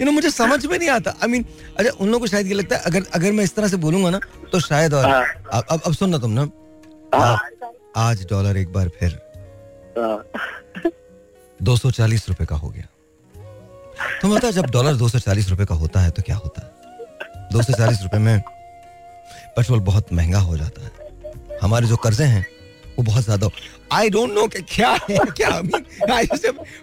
know 0.02 0.14
मुझे 0.14 0.30
समझ 0.32 0.66
में 0.66 0.78
नहीं 0.78 0.90
आता. 0.90 1.16
आई 1.24 1.30
मीन 1.30 1.46
अच्छा 1.78 1.92
उन 1.92 2.08
लोगों 2.08 2.20
को 2.20 2.28
शायद 2.28 2.48
ये 2.48 2.54
लगता 2.54 2.76
है 2.76 2.82
अगर 2.86 3.04
अगर 3.16 3.32
मैं 3.32 3.44
इस 3.44 3.56
तरह 3.56 3.68
से 3.68 3.78
बोलूँगा 3.78 4.10
ना 4.10 4.20
तो 4.52 4.60
शायद 4.60 4.94
और 4.94 5.06
हाँ। 5.06 5.24
अब 5.54 5.82
अब, 5.86 5.94
सुनना 5.94 6.18
तुम 6.18 6.32
ना। 6.32 6.50
हाँ। 7.16 7.38
आज 7.98 8.26
डॉलर 8.30 8.58
एक 8.58 8.72
बार 8.74 8.90
फिर 9.00 9.20
हाँ। 9.98 10.92
दो 11.60 11.76
सौ 11.78 11.92
चालीस 11.92 12.28
रुपए 12.30 12.46
का 12.46 12.56
हो 12.56 12.70
गया। 12.70 12.88
तुम 14.22 14.36
बता 14.36 14.52
जब 14.52 14.66
डॉलर 14.66 14.96
दो 14.96 15.08
सौ 15.10 15.20
चालीस 15.20 15.50
रुपए 15.50 15.66
का 15.66 15.76
होता 15.76 16.00
है 16.00 16.12
तो 16.12 16.22
क्या 16.22 16.36
होता 16.36 16.62
है? 16.62 16.70
दो 17.52 17.62
सौ 17.62 17.74
चालीस 17.74 18.02
रुपए 18.04 18.18
में 18.18 18.40
पेट्रोल 19.56 19.80
बहुत 19.80 20.14
महँगा 20.14 20.40
हो 20.40 20.58
जाता 20.58 20.82
है। 20.82 21.60
हमारे 21.62 21.88
जो 21.88 21.98
कर्जे 21.98 22.24
हैं 22.24 22.46
को 23.02 23.12
बहुत 23.12 23.24
ज़्यादा 23.24 23.50
आई 23.92 24.10
डोंट 24.10 24.34
नो 24.34 24.48
क्या 24.48 24.90
है, 25.10 25.18
क्या 25.38 25.62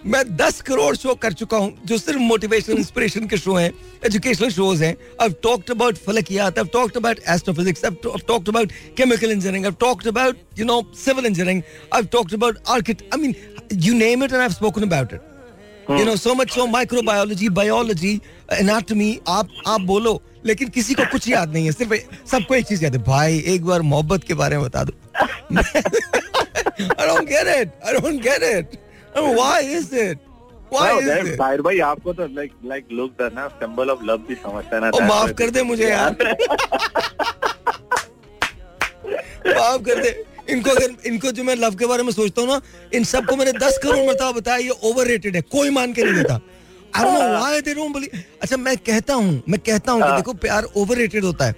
मैं 0.06 0.36
दस 0.36 0.60
करोड़ 0.62 0.94
शो 0.96 1.14
कर 1.14 1.32
चुका 1.32 1.56
हूँ, 1.56 1.72
जो 1.86 1.98
सिर्फ़ 1.98 2.18
मोटिवेशन 2.20 2.78
इंस्पिरेशन 2.78 3.26
के 3.26 3.36
शो 3.36 3.54
हैं 3.54 3.72
एजुकेशनल 4.06 4.50
शोज़ 4.50 4.84
हैं। 4.84 4.96
अब 5.20 5.34
टॉक्ट 5.42 5.70
अबाउट 5.70 5.96
फलकियात 5.98 6.58
अब 6.58 6.68
टॉक्ट 6.72 6.96
अबाउट 6.96 7.20
एस्ट्रो 7.28 7.54
अब 7.86 7.96
टॉक्ट 8.28 8.48
अबाउट 8.48 8.72
केमिकल 8.96 9.30
इंजीनियरिंग 9.30 9.64
अब 9.66 9.76
talked 9.80 10.06
about 10.08 10.36
you 10.58 10.64
know 10.66 10.82
civil 10.96 11.26
engineering 11.26 11.62
अब 11.94 12.08
talked 12.12 12.34
about 12.34 12.58
architect 12.68 13.02
I 13.14 13.20
mean 13.20 13.34
you 13.86 13.94
name 13.96 14.24
it 14.24 14.32
and 14.32 14.50
spoken 14.52 14.82
about 14.82 15.12
it 15.12 15.20
you 15.90 16.04
know 16.04 16.16
so 16.16 16.34
much 16.34 16.50
so 16.54 16.66
microbiology 16.66 17.48
biology 17.58 18.20
anatomy 18.52 19.18
आप 19.28 19.48
आप 19.66 19.80
बोलो। 19.82 20.20
लेकिन 20.46 20.68
किसी 20.68 20.94
को 20.94 21.04
कुछ 21.12 21.28
याद 21.28 21.52
नहीं 21.52 21.64
है 21.66 21.72
सिर्फ़ 21.72 21.94
सबको 22.30 22.54
एक 22.54 22.66
चीज़ 22.66 22.84
याद 22.84 22.96
है 22.96 23.02
भाई 23.04 23.38
एक 23.54 23.64
बार 23.64 23.82
मोहब्बत 23.92 24.24
के 24.24 24.34
बारे 24.34 24.58
में 24.58 24.64
बता 24.66 24.84
दो 24.84 24.92
I 26.78 27.06
don't 27.06 27.28
get 27.28 27.46
it. 27.48 27.70
I 27.84 27.92
don't 27.92 28.18
get 28.18 28.42
it. 28.42 28.78
I 29.14 29.20
mean, 29.20 29.36
why 29.36 29.60
is 29.60 29.92
it? 29.92 30.18
Why 30.70 30.88
no, 30.90 30.98
is 30.98 31.06
it? 31.08 31.38
भाई 31.38 31.56
भाई 31.58 31.78
आपको 31.80 32.12
तो 32.12 32.26
ना 32.28 34.16
भी 34.18 34.34
समझता 34.34 34.78
ना 34.78 34.90
माफ़ 35.06 35.32
कर 35.32 35.50
दे 35.50 35.62
मुझे 35.62 35.88
यार 35.88 36.12
माफ़ 39.48 39.82
कर 39.82 40.02
दे 40.02 40.10
इनको 40.50 40.70
अगर 40.70 40.94
इनको 41.06 41.32
जो 41.32 41.44
मैं 41.44 41.56
लव 41.56 41.74
के 41.76 41.86
बारे 41.86 42.02
में 42.02 42.12
सोचता 42.12 42.42
हूँ 42.42 42.48
ना 42.48 42.60
इन 42.94 43.04
सबको 43.04 43.36
मैंने 43.36 43.52
दस 43.58 43.78
करोड़ 43.82 44.06
मरतबा 44.06 44.30
बताया 44.32 44.58
ये 44.58 44.74
ओवररेटेड 44.90 45.36
है 45.36 45.42
कोई 45.56 45.70
मान 45.70 45.92
के 45.92 46.04
नहीं 46.04 46.14
देता 46.14 46.40
I 46.94 47.02
don't 47.02 47.14
know 47.14 47.40
why 47.40 47.60
they 47.60 47.74
don't 47.74 47.92
believe. 47.92 48.14
अच्छा 48.42 48.56
मैं 48.56 48.76
कहता 48.86 49.14
हूँ 49.14 49.42
मैं 49.48 49.60
कहता 49.66 49.92
हूँ 49.92 50.02
कि 50.02 50.08
हाँ। 50.08 50.16
देखो 50.16 50.32
प्यार 50.44 50.64
ओवररेटेड 50.76 51.24
होता 51.24 51.46
है। 51.46 51.54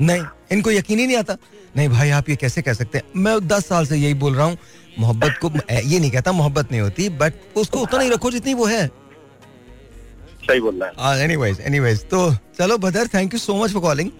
नहीं 0.00 0.22
इनको 0.52 0.70
यकीन 0.70 0.98
ही 0.98 1.06
नहीं 1.06 1.16
आता। 1.16 1.36
नहीं 1.76 1.88
भाई 1.88 2.10
आप 2.10 2.28
ये 2.28 2.36
कैसे 2.36 2.62
कह 2.62 2.72
सकते 2.72 2.98
हैं? 2.98 3.04
मैं 3.16 3.48
दस 3.48 3.66
साल 3.66 3.86
से 3.86 3.96
यही 3.96 4.14
बोल 4.22 4.34
रहा 4.34 4.46
हूँ 4.46 4.56
मोहब्बत 4.98 5.38
को 5.42 5.50
ये 5.70 5.98
नहीं 5.98 6.10
कहता 6.10 6.32
मोहब्बत 6.32 6.72
नहीं 6.72 6.80
होती 6.80 7.08
बट 7.18 7.34
उसको 7.56 7.80
उतना 7.80 8.00
ही 8.00 8.10
रखो 8.10 8.30
जितनी 8.30 8.54
वो 8.54 8.66
है। 8.66 8.86
सही 10.46 10.60
बोल 10.60 10.82
रहा 10.82 11.12
है। 11.12 11.24
एनीवेज 11.24 11.60
एनीवेज 11.66 12.00
तो 12.10 12.20
चलो 12.58 12.76
Badar 12.78 13.08
thank 13.14 13.32
you 13.34 13.38
so 13.38 13.54
much 13.62 13.72
for 13.72 13.82
calling 13.82 14.10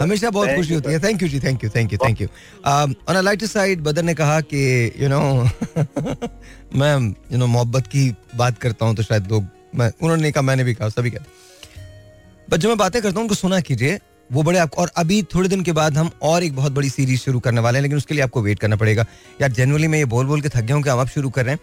हमेशा 0.00 0.30
बहुत 0.30 0.48
खुशी 0.56 0.74
होती 0.74 0.92
है। 0.92 0.98
Thank 1.02 1.22
you 1.22 1.28
ji 1.28 1.40
thank 1.40 1.64
you 1.64 1.70
thank 1.76 1.92
you 1.92 1.98
thank 2.04 2.20
you 2.20 2.28
on 2.66 2.94
a 3.08 3.20
lighter 3.20 3.46
side 3.46 3.80
Badar 3.84 4.02
ने 4.02 4.14
कहा 4.14 4.40
कि 4.52 4.92
यू 5.00 5.08
नो 5.08 5.20
मैं 6.78 6.94
यू 7.32 7.38
नो 7.38 7.46
मोहब्बत 7.46 7.86
की 7.86 8.08
बात 8.36 8.58
करता 8.58 8.86
हूँ 8.86 8.96
तो 8.96 9.02
शायद 9.02 9.30
लोग 9.32 9.46
मैं 9.74 9.90
उन्होंने 10.02 10.32
कहा, 10.32 10.42
मैंने 10.42 10.64
भी 10.64 10.74
कहा, 10.74 10.88
सभी 10.88 11.10
कहा 11.10 11.24
बट 12.48 12.60
जो 12.60 12.68
मैं 12.68 12.78
बातें 12.78 13.00
करता 13.02 13.14
हूँ, 13.14 13.22
उनको 13.22 13.34
सुना 13.34 13.60
कीजिए, 13.60 13.98
वो 14.30 14.42
बड़े 14.42 14.58
आपको 14.58 14.80
और 14.82 14.90
अभी 14.96 15.22
थोड़े 15.34 15.48
दिन 15.48 15.62
के 15.62 15.72
बाद 15.72 15.96
हम 15.98 16.10
और 16.22 16.42
एक 16.44 16.54
बहुत 16.56 16.72
बड़ी 16.72 16.90
सीरीज़ 16.90 17.20
शुरू 17.20 17.40
करने 17.40 17.60
वाले 17.60 17.78
हैं, 17.78 17.82
लेकिन 17.82 17.98
उसके 17.98 18.14
लिए 18.14 18.22
आपको 18.22 18.42
वेट 18.42 18.58
करना 18.58 18.76
पड़ेगा। 18.76 19.06
यार 19.40 19.52
जनरली 19.52 19.88
मैं 19.88 19.98
ये 19.98 20.04
बोल 20.04 20.26
बोल 20.26 20.40
के 20.40 20.48
थक 20.48 20.60
गया 20.60 20.76
हूँ 20.76 20.82
कि 20.84 20.90
हम 20.90 21.00
अब 21.00 21.08
शुरू 21.08 21.30
कर 21.30 21.44
रहे 21.44 21.54
हैं। 21.54 21.60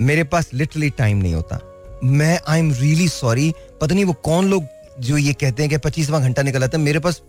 मेरे 0.00 0.24
पास 0.24 0.50
लिटरली 0.54 0.90
टाइम 0.92 1.18
नहीं 1.18 1.34
होता। 1.34 1.60
मैं 2.04 2.38
आई 2.48 2.58
एम 2.58 2.72
रियली 2.72 3.08
सॉरी 3.08 3.52
पता 3.80 3.94
नहीं 3.94 4.04
वो 4.04 4.12
कौन 4.24 4.48
लोग 4.50 4.64
जो 5.00 5.16
ये 5.18 5.32
कहते 5.32 5.62
हैं 5.62 5.70
कि 5.70 5.78
पच्चीसवां 5.78 6.20
घंटा 6.22 6.42
निकल 6.42 6.64
आता 6.64 6.78
है, 6.78 6.84
मेरे 6.84 6.98
पास 6.98 7.22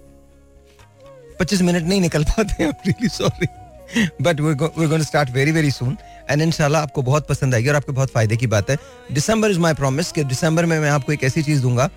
पच्चीस 1.39 1.61
मिनट 1.61 1.83
नहीं 1.83 2.01
निकल 2.01 2.23
पाते 2.23 2.63
हैं 2.63 3.07
sorry 3.09 3.47
but 4.21 4.39
we 4.39 4.53
going 4.53 5.03
start 5.03 5.29
very 5.31 5.51
very 5.51 5.71
soon 5.71 5.97
and 6.29 6.41
इनशाला 6.41 6.79
आपको 6.79 7.01
बहुत 7.01 7.27
पसंद 7.27 7.55
आएगी 7.55 7.69
और 7.69 7.75
आपके 7.75 7.91
बहुत 7.91 8.09
फ़ायदे 8.11 8.37
की 8.37 8.47
बात 8.47 8.69
है। 8.69 8.77
दिसंबर 9.11 9.51
इज़ 9.51 9.59
माई 9.59 9.73
प्रॉमिस 9.73 10.11
कि 10.11 10.23
दिसंबर 10.25 10.65
में 10.65 10.79
मैं 10.79 10.89
आपको 10.89 11.13
एक 11.13 11.23
ऐसी 11.23 11.43
चीज़ 11.43 11.61
दूँगा। 11.61 11.89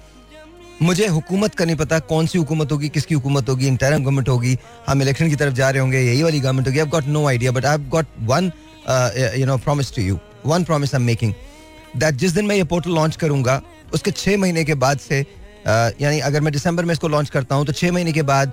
मुझे 0.83 1.07
हुकूमत 1.07 1.55
का 1.55 1.65
नहीं 1.65 1.77
पता 1.77 1.99
कौन 2.11 2.27
सी 2.27 2.39
हुकूमत 2.39 2.73
होगी 2.73 2.89
किसकी 2.89 3.15
हुकूमत 3.15 3.49
होगी 3.49 3.67
इंटरम 3.67 4.03
गवर्नमेंट 4.03 4.29
होगी 4.29 4.57
हम 4.89 5.03
इलेक्शन 5.03 5.29
की 5.29 5.37
तरफ़ 5.37 5.55
जा 5.55 5.71
रहे 5.71 5.81
होंगे 5.81 6.01
यही 6.01 6.23
वाली 6.23 6.41
गवर्नमेंट 6.41 6.67
होगी। 6.69 6.79
I 6.79 6.87
got 6.87 7.07
no 7.07 7.27
idea 7.29 7.53
but 7.53 7.67
I 7.67 7.79
got 7.89 8.07
one 8.21 8.53
you 9.39 9.47
know 9.47 9.57
promise 9.59 9.95
to 9.97 10.03
you 10.03 10.19
one 10.47 10.65
promise 10.65 10.95
I 10.95 11.01
am 11.01 11.07
making 11.07 11.35
that 11.97 12.15
जिस 12.15 12.33
दिन 12.33 12.47
मैं 12.47 12.57
ये 12.57 12.65
पोर्टल 12.65 12.91
लॉन्च 12.91 13.17
करूँगा 13.17 13.61
उसके 13.95 14.11
छः 14.11 14.37
महीने 14.39 14.65
के 14.65 14.75
बाद 14.75 14.99
से 14.99 15.23
uh, 15.23 16.03
यानी 16.03 16.21
अगर 16.21 16.41
मैं 16.41 16.53
दिसंबर 16.53 16.85
में 16.85 16.93
इसको 16.93 17.09
लॉन्च 17.09 17.31
करता 17.31 17.55
हूँ 17.55 17.67
तो 17.67 17.73
छः 17.73 17.93
महीने 17.93 18.13
के 18.13 18.23
बाद 18.23 18.53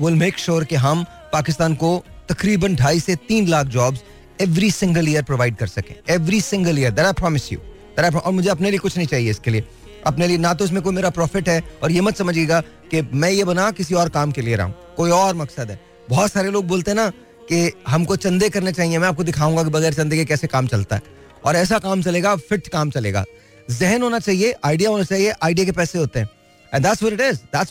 विल 0.00 0.14
मेक 0.14 0.38
श्योर 0.38 0.64
कि 0.64 0.74
हम 0.76 1.04
पाकिस्तान 1.32 1.74
को 1.74 2.02
तकरीबन 2.28 2.76
ढाई 2.76 3.00
से 3.00 3.16
तीन 3.28 3.48
lakh 3.48 3.66
jobs 3.66 4.02
every 4.40 4.70
single 4.70 5.08
year 5.08 5.22
provide 5.22 5.56
कर 5.56 5.66
सकें 5.66 5.94
every 6.10 6.40
single 6.40 6.78
year 6.78 6.90
that 6.90 7.06
I 7.06 7.12
promise 7.12 7.52
you 7.52 7.58
that 7.98 8.14
और 8.14 8.32
मुझे 8.32 8.48
अपने 8.50 8.70
लिए 8.70 8.78
कुछ 8.78 8.96
नहीं 8.96 9.06
चाहिए 9.06 9.30
इसके 9.30 9.50
लिए। 9.50 9.64
अपने 10.06 10.26
लिए 10.26 10.38
ना 10.38 10.52
तो 10.54 10.64
इसमें 10.64 10.82
कोई 10.82 10.94
मेरा 10.94 11.10
प्रॉफिट 11.10 11.48
है, 11.48 11.62
और 11.82 11.92
ये 11.92 12.00
मत 12.00 12.16
समझिएगा 12.16 12.60
कि 12.90 13.00
मैं 13.14 13.30
ये 13.30 13.44
बना 13.44 13.70
किसी 13.70 13.94
और 13.94 14.08
काम 14.08 14.32
के 14.32 14.42
लिए 14.42 14.56
रहा 14.56 14.66
हूँ। 14.66 14.74
कोई 14.96 15.10
और 15.10 15.34
मकसद 15.34 15.70
है। 15.70 15.78
बहुत 16.10 16.32
सारे 16.32 16.50
लोग 16.50 16.66
बोलते 16.66 16.90
हैं 16.90 16.96
ना 16.96 17.08
कि 17.48 17.70
हमको 17.88 18.16
चंदे 18.16 18.48
करने 18.48 18.72
चाहिए। 18.72 18.98
मैं 18.98 19.08
आपको 19.08 19.24
दिखाऊँगा 19.24 19.62
कि 19.62 19.70
बगैर 19.70 19.94
चंदे 19.94 20.16
के 20.16 20.24
कैसे 20.24 20.46
काम 20.46 20.66
चलता 20.66 20.96
है। 20.96 21.02
और 21.44 21.56
ऐसा 21.56 21.78
काम 21.78 22.02
चलेगा 22.02 22.34
फिट 22.38 22.68
काम 22.68 22.90
चलेगा। 22.90 23.24
जहन 23.70 24.02
होना 24.02 24.18
चाहिए 24.18 24.54
आइडिया 24.64 24.90
होना 24.90 25.04
चाहिए 25.04 25.32
आइडिया 25.42 25.66
के 25.66 25.72
पैसे 25.72 25.98
होते 25.98 26.20
हैं। 26.20 26.28
And 26.72 26.86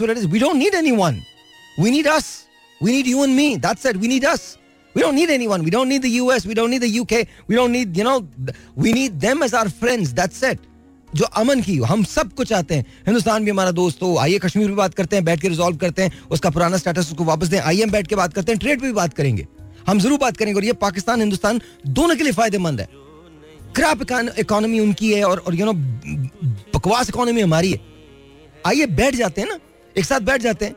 it 0.10 0.18
is 0.18 0.28
we 0.28 0.40
don't 0.40 0.56
need 0.56 0.76
need 1.90 2.08
us 2.08 2.34
you 3.08 3.24
and 3.24 3.36
me 3.36 3.56
that's 3.58 3.86
it 3.86 3.96
we 3.96 4.08
need 4.08 4.26
us 4.26 4.56
We 4.96 5.02
don't 5.02 5.16
need 5.16 5.30
anyone. 5.30 5.64
We 5.64 5.72
don't 5.72 5.90
need 5.90 6.02
the 6.02 6.10
US. 6.12 6.46
We 6.46 6.54
don't 6.54 6.70
need 6.70 6.82
the 6.82 7.00
UK. 7.00 7.28
We 7.48 7.56
don't 7.56 7.72
need, 7.72 7.98
you 7.98 8.04
know, 8.04 8.28
we 8.76 8.94
need 8.94 9.20
them 9.20 9.42
as 9.42 9.54
our 9.54 9.70
friends. 9.72 10.14
That's 10.14 10.44
it. 10.44 10.60
जो 11.10 11.26
अमन 11.38 11.62
की 11.62 11.78
हम 11.80 12.04
सब 12.04 12.32
कुछ 12.34 12.48
चाहते 12.50 12.76
हैं 12.76 12.86
हिंदुस्तान 13.06 13.44
भी 13.46 13.52
हमारा 13.52 13.72
दोस्त 13.72 14.02
हो 14.02 14.16
आइए 14.18 14.38
कश्मीर 14.40 14.68
भी 14.68 14.76
बात 14.76 14.94
करते 14.94 15.16
हैं 15.16 15.26
बैठ 15.26 15.42
के 15.42 15.48
रिजोल्व 15.48 15.78
करते 15.78 16.04
हैं 16.04 16.22
उसका 16.32 16.50
पुराना 16.50 16.78
स्टेटस 16.78 17.12
उसको 17.12 17.24
वापस 17.24 17.48
दें 17.48 17.60
आइए 17.60 17.84
हम 17.84 17.92
बैठ 17.92 18.08
के 18.08 18.16
बात 18.16 18.34
करते 18.34 18.52
हैं 18.52 18.60
ट्रेड 18.60 18.82
पे 18.82 18.88
भी 18.88 18.94
बात 18.94 19.14
करेंगे 19.14 19.46
हम 19.88 20.00
ज़रूर 20.00 20.20
बात 20.20 20.38
करेंगे 20.38 20.58
और 20.60 20.66
ये 20.66 20.74
पाकिस्तान 20.82 21.22
हिंदुस्तान 21.22 21.62
दोनों 22.00 22.16
के 22.16 22.24
लिए 22.24 22.34
फ़ायदेमंद 22.34 22.80
है 22.82 22.88
क्रैप 23.76 24.02
इकोनॉमी 24.40 24.80
उनकी 24.80 25.12
है 25.14 25.24
और 25.26 25.44
और 25.48 25.56
यू 25.56 25.66
नो 25.66 25.74
बकवास 26.74 27.10
इकोनॉमी 27.10 27.42
हमारी 27.42 27.72
है 27.72 27.80
आइए 28.68 28.86
बैठ 28.96 29.16
जाते 29.16 29.42
हैं 29.42 29.48
ना 29.50 29.60
एक 29.96 30.06
साथ 30.06 30.20
बैठ 30.32 30.42
जाते 30.42 30.66
हैं 30.66 30.76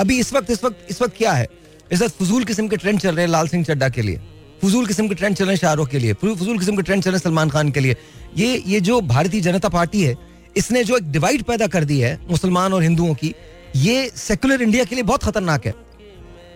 अभी 0.00 0.18
इस 0.20 0.32
वक्त 0.32 0.50
इस 0.50 0.64
वक्त 0.64 0.86
इस 0.90 1.02
वक्त 1.02 1.16
क्या 1.16 1.32
है 1.32 1.46
इस 1.92 2.02
वक्त 2.02 2.22
फजूल 2.22 2.44
किस्म 2.44 2.68
के 2.68 2.76
ट्रेंड 2.76 3.00
चल 3.00 3.14
रहे 3.14 3.24
हैं 3.24 3.32
लाल 3.32 3.48
सिंह 3.48 3.64
चड्डा 3.64 3.88
के 3.88 4.02
लिए। 4.02 4.20
फजूल 4.62 4.86
किस्म 4.86 5.08
के 5.08 5.14
ट्रेंड 5.14 5.36
चल 5.36 5.44
रहे 5.44 5.54
हैं 5.54 5.60
शाहरुख 5.60 5.88
के 5.88 5.98
लिए। 5.98 6.12
फजूल 6.12 6.58
किस्म 6.58 6.76
के 6.76 6.82
ट्रेंड 6.82 7.02
चल 7.02 7.10
रहे 7.10 7.16
हैं 7.16 7.22
सलमान 7.22 7.50
खान 7.50 7.70
के 7.70 7.80
लिए। 7.80 7.96
ये 8.36 8.62
ये 8.66 8.80
जो 8.80 9.00
भारतीय 9.00 9.40
जनता 9.40 9.68
पार्टी 9.68 10.02
है, 10.02 10.16
इसने 10.56 10.84
जो 10.84 10.96
एक 10.96 11.10
डिवाइड 11.12 11.42
पैदा 11.42 11.66
कर 11.66 11.84
दी 11.84 11.98
है 12.00 12.18
मुसलमान 12.30 12.72
और 12.72 12.82
हिंदुओं 12.82 13.14
की, 13.14 13.34
ये 13.76 14.10
सेकुलर 14.16 14.62
इंडिया 14.62 14.84
के 14.84 14.94
लिए 14.94 15.04
बहुत 15.04 15.24
खतरनाक 15.24 15.66
है। 15.66 15.74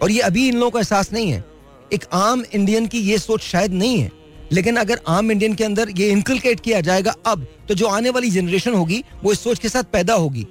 और 0.02 0.10
ये 0.10 0.20
अभी 0.20 0.48
इन 0.48 0.54
लोगों 0.54 0.70
को 0.70 0.78
एहसास 0.78 1.12
नहीं 1.12 1.32
है। 1.32 1.44
एक 1.92 2.04
आम 2.12 2.44
इंडियन 2.52 2.86
की 2.86 2.98
ये 2.98 3.18
सोच 3.18 3.42
शायद 3.42 3.72
नहीं 3.72 3.98
है। 3.98 4.10
लेकिन 4.52 4.76
अगर 4.76 5.00
आम 5.08 5.30
इंडियन 5.30 5.54
के 5.54 5.64
अंदर 5.64 5.90
ये 5.90 6.10
इंकलकेट 6.10 6.60
किया 6.60 6.80
जाएगा 6.80 7.14
अब 7.26 7.46
तो 7.68 7.74
जो 7.74 7.86
आने 7.86 8.10
वाली 8.10 8.30
जनरेशन 8.30 8.74
होगी, 8.74 9.04
वो 9.24 9.32
इस 9.32 9.40
सोच 9.40 9.58
के 9.58 9.68
साथ 9.68 9.82
पैदा 9.82 10.14
होगी। 10.14 10.46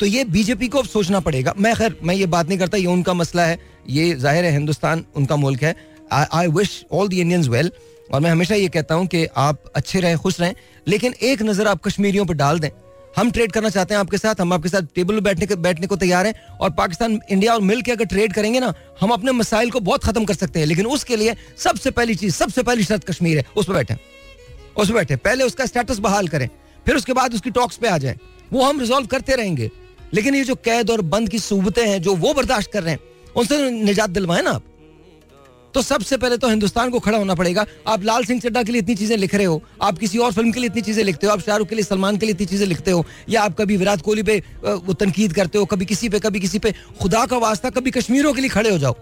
तो 0.00 0.06
ये 0.06 0.24
बीजेपी 0.24 0.68
को 0.68 0.78
अब 0.78 0.84
सोचना 0.84 1.20
पड़ेगा। 1.20 1.54
मैं 1.58 1.74
खैर, 1.76 1.96
मैं 2.02 2.14
ये 2.14 2.26
बात 2.26 2.48
नहीं 2.48 2.58
करता, 2.58 2.76
ये 2.76 2.86
उनका 2.86 3.14
मसला 3.14 3.44
है। 3.44 3.71
ये 3.90 4.14
ज़ाहिर 4.14 4.44
है 4.44 4.52
हिंदुस्तान 4.52 5.04
उनका 5.16 5.36
मुल्क 5.36 5.62
है। 5.62 5.74
I 6.12 6.46
wish 6.46 6.84
all 6.92 7.08
the 7.08 7.12
Indians 7.12 7.48
well 7.48 7.70
और 8.12 8.20
मैं 8.20 8.30
हमेशा 8.30 8.54
ये 8.54 8.68
कहता 8.68 8.94
हूँ 8.94 9.06
कि 9.06 9.26
आप 9.36 9.64
अच्छे 9.74 10.00
रहें, 10.00 10.16
खुश 10.18 10.40
रहें। 10.40 10.54
लेकिन 10.88 11.14
एक 11.22 11.42
नज़र 11.42 11.66
आप 11.66 11.82
कश्मीरियों 11.84 12.26
पर 12.26 12.34
डाल 12.34 12.58
दें। 12.58 12.68
हम 13.16 13.30
ट्रेड 13.30 13.52
करना 13.52 13.68
चाहते 13.68 13.94
हैं 13.94 14.00
आपके 14.00 14.18
साथ, 14.18 14.40
हम 14.40 14.52
आपके 14.52 14.68
साथ 14.68 14.82
टेबल 14.94 15.14
पर 15.14 15.20
बैठने 15.20 15.56
बैठने 15.56 15.86
को 15.86 15.96
तैयार 15.96 16.26
हैं। 16.26 16.34
और 16.60 16.70
पाकिस्तान 16.70 17.20
इंडिया 17.30 17.54
और 17.54 17.60
मिल 17.60 17.82
के 17.82 17.92
अगर 17.92 18.04
ट्रेड 18.04 18.32
करेंगे 18.32 18.60
ना, 18.60 18.72
हम 19.00 19.10
अपने 19.10 19.32
मसाइल 19.32 19.70
को 19.70 19.80
बहुत 19.80 20.04
खत्म 20.04 20.24
कर 20.24 20.34
सकते 20.34 20.60
हैं। 20.60 20.66
लेकिन 20.66 20.86
उसके 20.86 21.16
लिए 21.16 21.34
सबसे 21.58 21.90
पहली 21.90 22.14
चीज़, 22.14 22.34
सबसे 22.34 22.62
पहली 22.62 22.84
शर्त 22.84 23.04
कश्मीर 23.04 23.38
है। 23.38 23.44
उस 23.56 23.66
पर 23.66 23.74
बैठे। 23.74 23.96
उस 24.76 24.88
पर 24.88 24.94
बैठे। 24.94 25.16
पहले 25.16 25.44
उसका 25.44 25.66
स्टेटस 25.66 25.98
बहाल 25.98 26.28
करें। 26.28 26.48
फिर 26.86 26.96
उसके 26.96 27.12
बाद 27.12 27.34
उसकी 27.34 27.50
टॉक्स 27.50 27.76
पे 27.76 27.88
आ 27.88 27.98
जाए। 27.98 28.16
वो 28.52 28.64
हम 28.64 28.80
रिजोल्व 28.80 29.06
करते 29.06 29.34
रहेंगे। 29.34 29.70
लेकिन 30.14 30.34
ये 30.34 30.44
जो 30.44 30.54
कैद 30.54 30.90
और 30.90 31.00
बंद 31.00 31.28
की 31.28 31.38
सूबतें 31.38 31.86
हैं, 31.86 32.02
जो 32.02 32.14
वो 32.14 32.34
बर्दाश्त 32.34 32.72
कर 32.72 32.82
रहे 32.82 32.94
हैं 32.94 33.00
उनसे 33.36 33.70
निजात 33.72 34.10
दिलवाए 34.10 34.42
ना 34.42 34.50
आप। 34.50 34.62
तो 35.74 35.82
सबसे 35.82 36.16
पहले 36.16 36.36
तो 36.36 36.48
हिंदुस्तान 36.48 36.90
को 36.90 36.98
खड़ा 37.00 37.18
होना 37.18 37.34
पड़ेगा। 37.34 37.64
आप 37.88 38.02
लाल 38.04 38.24
सिंह 38.24 38.40
चड्डा 38.40 38.62
के 38.62 38.72
लिए 38.72 38.80
इतनी 38.80 38.94
चीज़ें 38.94 39.16
लिख 39.16 39.34
रहे 39.34 39.44
हो, 39.44 39.62
आप 39.82 39.98
किसी 39.98 40.18
और 40.18 40.32
फ़िल्म 40.32 40.52
के 40.52 40.60
लिए 40.60 40.68
इतनी 40.68 40.82
चीज़ें 40.82 41.02
लिखते 41.04 41.26
हो, 41.26 41.32
आप 41.32 41.40
शाहरुख 41.40 41.68
के 41.68 41.74
लिए, 41.74 41.84
सलमान 41.84 42.16
के 42.16 42.26
लिए 42.26 42.34
इतनी 42.34 42.46
चीज़ें 42.46 42.66
लिखते 42.66 42.90
हो, 42.90 43.04
या 43.28 43.42
आप 43.42 43.56
कभी 43.58 43.76
विराट 43.76 44.00
कोहली 44.00 44.22
पे 44.22 44.38
वो 44.64 44.92
तनकीद 44.94 45.32
करते 45.32 45.58
हो, 45.58 45.64
कभी 45.66 45.84
किसी 45.86 46.08
पे, 46.08 46.18
कभी 46.20 46.40
किसी 46.40 46.58
पे, 46.58 46.72
खुदा 47.00 47.24
का 47.26 47.36
वास्ता, 47.38 47.70
कभी 47.70 47.90
कश्मीरों 47.90 48.32
के 48.32 48.40
लिए 48.40 48.50
खड़े 48.50 48.70
हो 48.70 48.78
जाओ। 48.78 48.96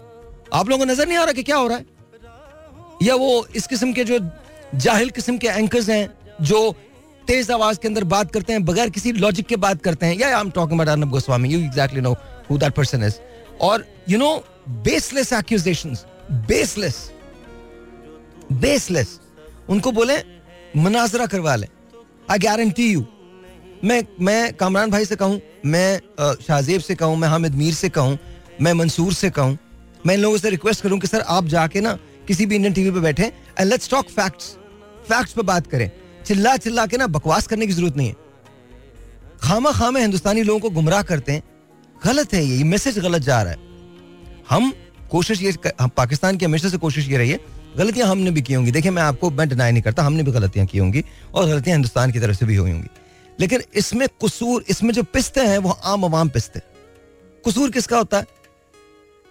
आप 0.53 0.69
लोगों 0.69 0.85
को 0.85 0.91
नज़र 0.91 1.07
नहीं 1.07 1.17
आ 1.17 1.23
रहा 1.23 1.33
कि 1.33 1.43
क्या 1.43 1.57
हो 1.57 1.67
रहा 1.67 1.77
है? 1.77 1.85
या 3.03 3.15
वो 3.15 3.45
इस 3.55 3.67
किस्म 3.67 3.91
के 3.93 4.03
जो 4.03 4.19
जाहिल 4.77 5.09
किस्म 5.09 5.37
के 5.37 5.47
एंकर्स 5.47 5.89
हैं, 5.89 6.09
जो 6.41 6.75
तेज 7.27 7.51
आवाज़ 7.51 7.79
के 7.79 7.87
अंदर 7.87 8.03
बात 8.05 8.31
करते 8.31 8.53
हैं, 8.53 8.63
बगैर 8.65 8.89
किसी 8.89 9.11
लॉजिक 9.13 9.47
के 9.47 9.55
बात 9.57 9.81
करते 9.81 10.05
हैं, 10.05 10.17
या 10.19 10.27
I 10.27 10.41
am 10.41 10.49
talking 10.51 10.79
about 10.79 10.89
Arnab 10.89 11.09
Goswami 11.09 11.49
you 11.49 11.59
exactly 11.59 12.01
know 12.01 12.13
who 12.49 12.57
that 12.57 12.73
person 12.73 13.03
is 13.03 13.19
और 13.61 13.85
you 14.09 14.17
know 14.17 14.35
baseless 14.83 15.33
accusations 15.33 16.05
baseless 16.47 17.09
baseless 18.53 19.19
उनको 19.69 19.91
बोले, 19.91 20.17
मनाजरा 20.75 21.25
करवा 21.25 21.55
लें। 21.55 21.67
आई 22.31 22.39
गारंटी 22.39 22.91
यू 22.91 23.05
मैं 23.83 24.01
मैं 24.21 24.53
कामरान 24.53 24.91
भाई 24.91 25.05
से 25.05 25.15
कहूँ, 25.15 25.39
मैं 25.65 25.99
शाहजेब 26.41 26.81
से 26.81 26.95
कहूँ, 26.95 27.15
मैं 27.17 27.27
हामिद 27.29 27.55
मीर 27.55 27.73
से 27.73 27.89
कहूँ, 27.89 28.17
मैं 28.61 28.73
मंसूर 28.73 29.13
से 29.13 29.29
कहूँ, 29.29 29.57
मैं 30.05 30.15
इन 30.15 30.21
लोगों 30.21 30.37
से 30.37 30.49
रिक्वेस्ट 30.49 30.83
करूँ 30.83 30.99
कि 30.99 31.07
सर, 31.07 31.21
आप 31.21 31.45
जाके 31.45 31.81
ना 31.81 31.97
किसी 32.27 32.45
भी 32.45 32.55
इंडियन 32.55 32.73
टीवी 32.73 32.91
पे 32.91 32.99
बैठे 32.99 33.23
and 33.23 33.69
let's 33.69 33.89
talk 33.89 34.09
facts 34.09 34.49
facts 35.07 35.33
पे 35.33 35.41
बात 35.43 35.67
करें। 35.67 35.89
चिल्ला 36.25 36.55
चिल्ला 36.57 36.85
के 36.85 36.97
ना 36.97 37.07
बकवास 37.09 37.47
करने 37.47 37.67
की 37.67 37.73
ज़रूरत 37.73 37.95
नहीं 37.97 38.07
है। 38.07 38.15
खामा 39.41 39.71
खामे 39.71 40.01
हिंदुस्तानी 40.01 40.43
लोगों 40.43 40.59
को 40.59 40.69
गुमराह 40.71 41.01
करते 41.03 41.31
हैं। 41.31 41.43
गलत 42.05 42.33
है 42.33 42.43
ये 42.43 42.63
मैसेज 42.63 42.97
गलत 42.99 43.21
जा 43.21 43.41
रहा 43.41 43.51
है। 43.51 43.59
हम 44.49 44.71
कोशिश 45.11 45.41
ये 45.41 45.53
हम 45.81 45.89
पाकिस्तान 45.89 46.37
की 46.37 46.45
हमेशा 46.45 46.69
से 46.69 46.77
कोशिश 46.77 47.07
ये 47.09 47.17
रही 47.17 47.31
है 47.31 47.39
गलतियाँ 47.77 48.07
हमने 48.07 48.31
भी 48.31 48.41
की 48.41 48.53
होंगी। 48.53 48.71
देखिए, 48.71 48.91
मैं 48.91 49.01
आपको, 49.03 49.29
मैं 49.31 49.47
डिनाई 49.49 49.71
नहीं 49.71 49.83
करता, 49.83 50.03
हमने 50.03 50.23
भी 50.23 50.31
गलतियाँ 50.31 50.65
की 50.67 50.77
होंगी 50.77 51.03
और 51.33 51.47
गलतियाँ 51.47 51.75
हिंदुस्तान 51.77 52.11
की 52.11 52.19
तरफ़ 52.19 52.37
से 52.37 52.45
भी 52.45 52.55
हुई 52.55 52.71
होंगी। 52.71 52.87
लेकिन 53.39 53.61
इसमें 53.75 54.07
कसूर, 54.23 54.63
इसमें 54.69 54.93
जो 54.93 55.03
पिस्ते 55.03 55.41
हैं, 55.41 55.57
वो 55.57 55.71
आम 55.71 56.05
आवाम 56.05 56.29
पिस्ते 56.29 56.61
कसूर 57.45 57.71
किसका 57.71 57.97
होता 57.97 58.17
है? 58.17 58.25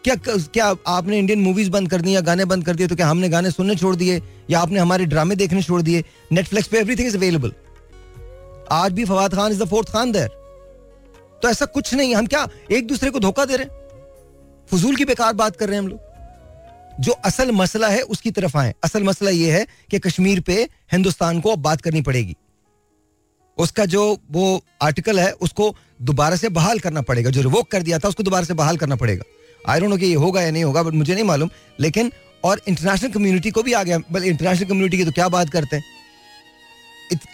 क्या 0.05 0.15
क्या 0.27 0.75
आपने 0.89 1.19
इंडियन 1.19 1.41
मूवीज़ 1.41 1.71
बंद 1.71 1.91
कर 1.91 2.01
दी 2.01 2.15
या 2.15 2.21
गाने 2.21 2.45
बंद 2.45 2.65
कर 2.65 2.77
दिए 2.77 2.87
तो 2.87 2.97
क्या 2.97 3.09
हमने 3.09 3.29
गाने 3.29 3.51
सुनने 3.51 3.75
छोड़ 3.77 3.95
दिए? 3.97 4.23
या 4.51 4.61
आपने 4.61 4.79
हमारे 4.79 5.05
ड्रामे 5.07 5.37
देखने 5.37 5.63
छोड़ 5.63 5.83
दिए? 5.83 6.05
नेटफ्लिक्स 6.33 6.69
पे 6.69 6.79
एवरीथिंग 6.79 7.09
इज़ 7.09 7.17
अवेलेबल 7.17 7.53
आज 8.73 8.93
भी 8.93 9.05
Fawad 9.05 9.35
Khan 9.35 9.53
is 9.53 9.63
the 9.63 9.69
fourth 9.69 9.89
Khan 9.89 10.13
there 10.13 10.40
तो 11.43 11.49
ऐसा 11.49 11.65
कुछ 11.67 11.95
नहीं, 11.95 12.15
हम 12.15 12.27
क्या 12.27 12.49
एक 12.73 12.87
दूसरे 12.87 13.11
को 13.11 13.21
धोखा 13.21 13.45
दे 13.45 13.57
रहे 13.57 13.67
हैं? 13.67 13.81
फजूल 14.67 14.97
की 14.97 15.05
बेकार 15.05 15.33
बात 15.33 15.57
कर 15.57 15.67
रहे 15.67 15.77
हैं 15.77 15.83
हम 15.83 15.89
लोग। 15.89 16.01
जो 17.01 17.13
असल 17.13 17.51
मसला 17.51 17.89
है, 17.89 18.01
उसकी 18.01 18.31
तरफ़ 18.31 18.59
आए। 18.59 18.75
असल 18.85 19.03
मसला 19.03 19.31
यह 19.31 19.55
है 19.55 19.67
कि 19.91 19.99
कश्मीर 19.99 20.41
पे 20.41 20.69
हिंदुस्तान 20.93 21.41
को 21.41 21.53
अब 21.53 21.59
बात 21.59 21.81
करनी 21.81 22.03
पड़ेगी। 22.03 22.37
उसका 23.59 23.85
जो 23.85 24.19
वो 24.31 24.65
आर्टिकल 24.83 25.21
है, 25.21 25.33
उसको 25.33 25.77
दोबारा 26.03 26.37
से 26.37 26.49
बहाल 26.49 26.79
करना 26.79 27.03
पड़ेगा। 27.03 27.31
जो 27.31 27.41
रिवोक 27.41 27.71
कर 27.71 27.83
दिया 27.83 27.99
था, 27.99 28.09
उसको 28.09 28.23
दोबारा 28.23 28.45
से 28.45 28.55
बहाल 28.55 28.77
करना 28.77 28.97
पड़ेगा। 28.97 29.25
आई 29.69 29.81
डोंट 29.81 29.91
नो 29.91 29.97
कि 29.97 30.07
ये 30.07 30.15
होगा 30.15 30.43
या 30.43 30.51
नहीं 30.51 30.65
होगा 30.65 30.83
बट 30.83 30.93
मुझे 30.93 31.15
नहीं 31.15 31.25
मालूम। 31.25 31.51
लेकिन, 31.81 32.13
और 32.45 32.61
इंटरनेशनल 32.69 33.11
कम्युनिटी 33.11 33.51
को 33.51 33.63
भी 33.63 33.73
आ 33.73 33.83
गया। 33.83 33.97
इंटरनेशनल 34.25 34.69
कम्युनिटी 34.69 34.99
की 34.99 35.05
तो 35.05 35.13
क्या 35.13 35.29
बात 35.29 35.51
करते 35.51 35.77
हैं? 35.77 36.00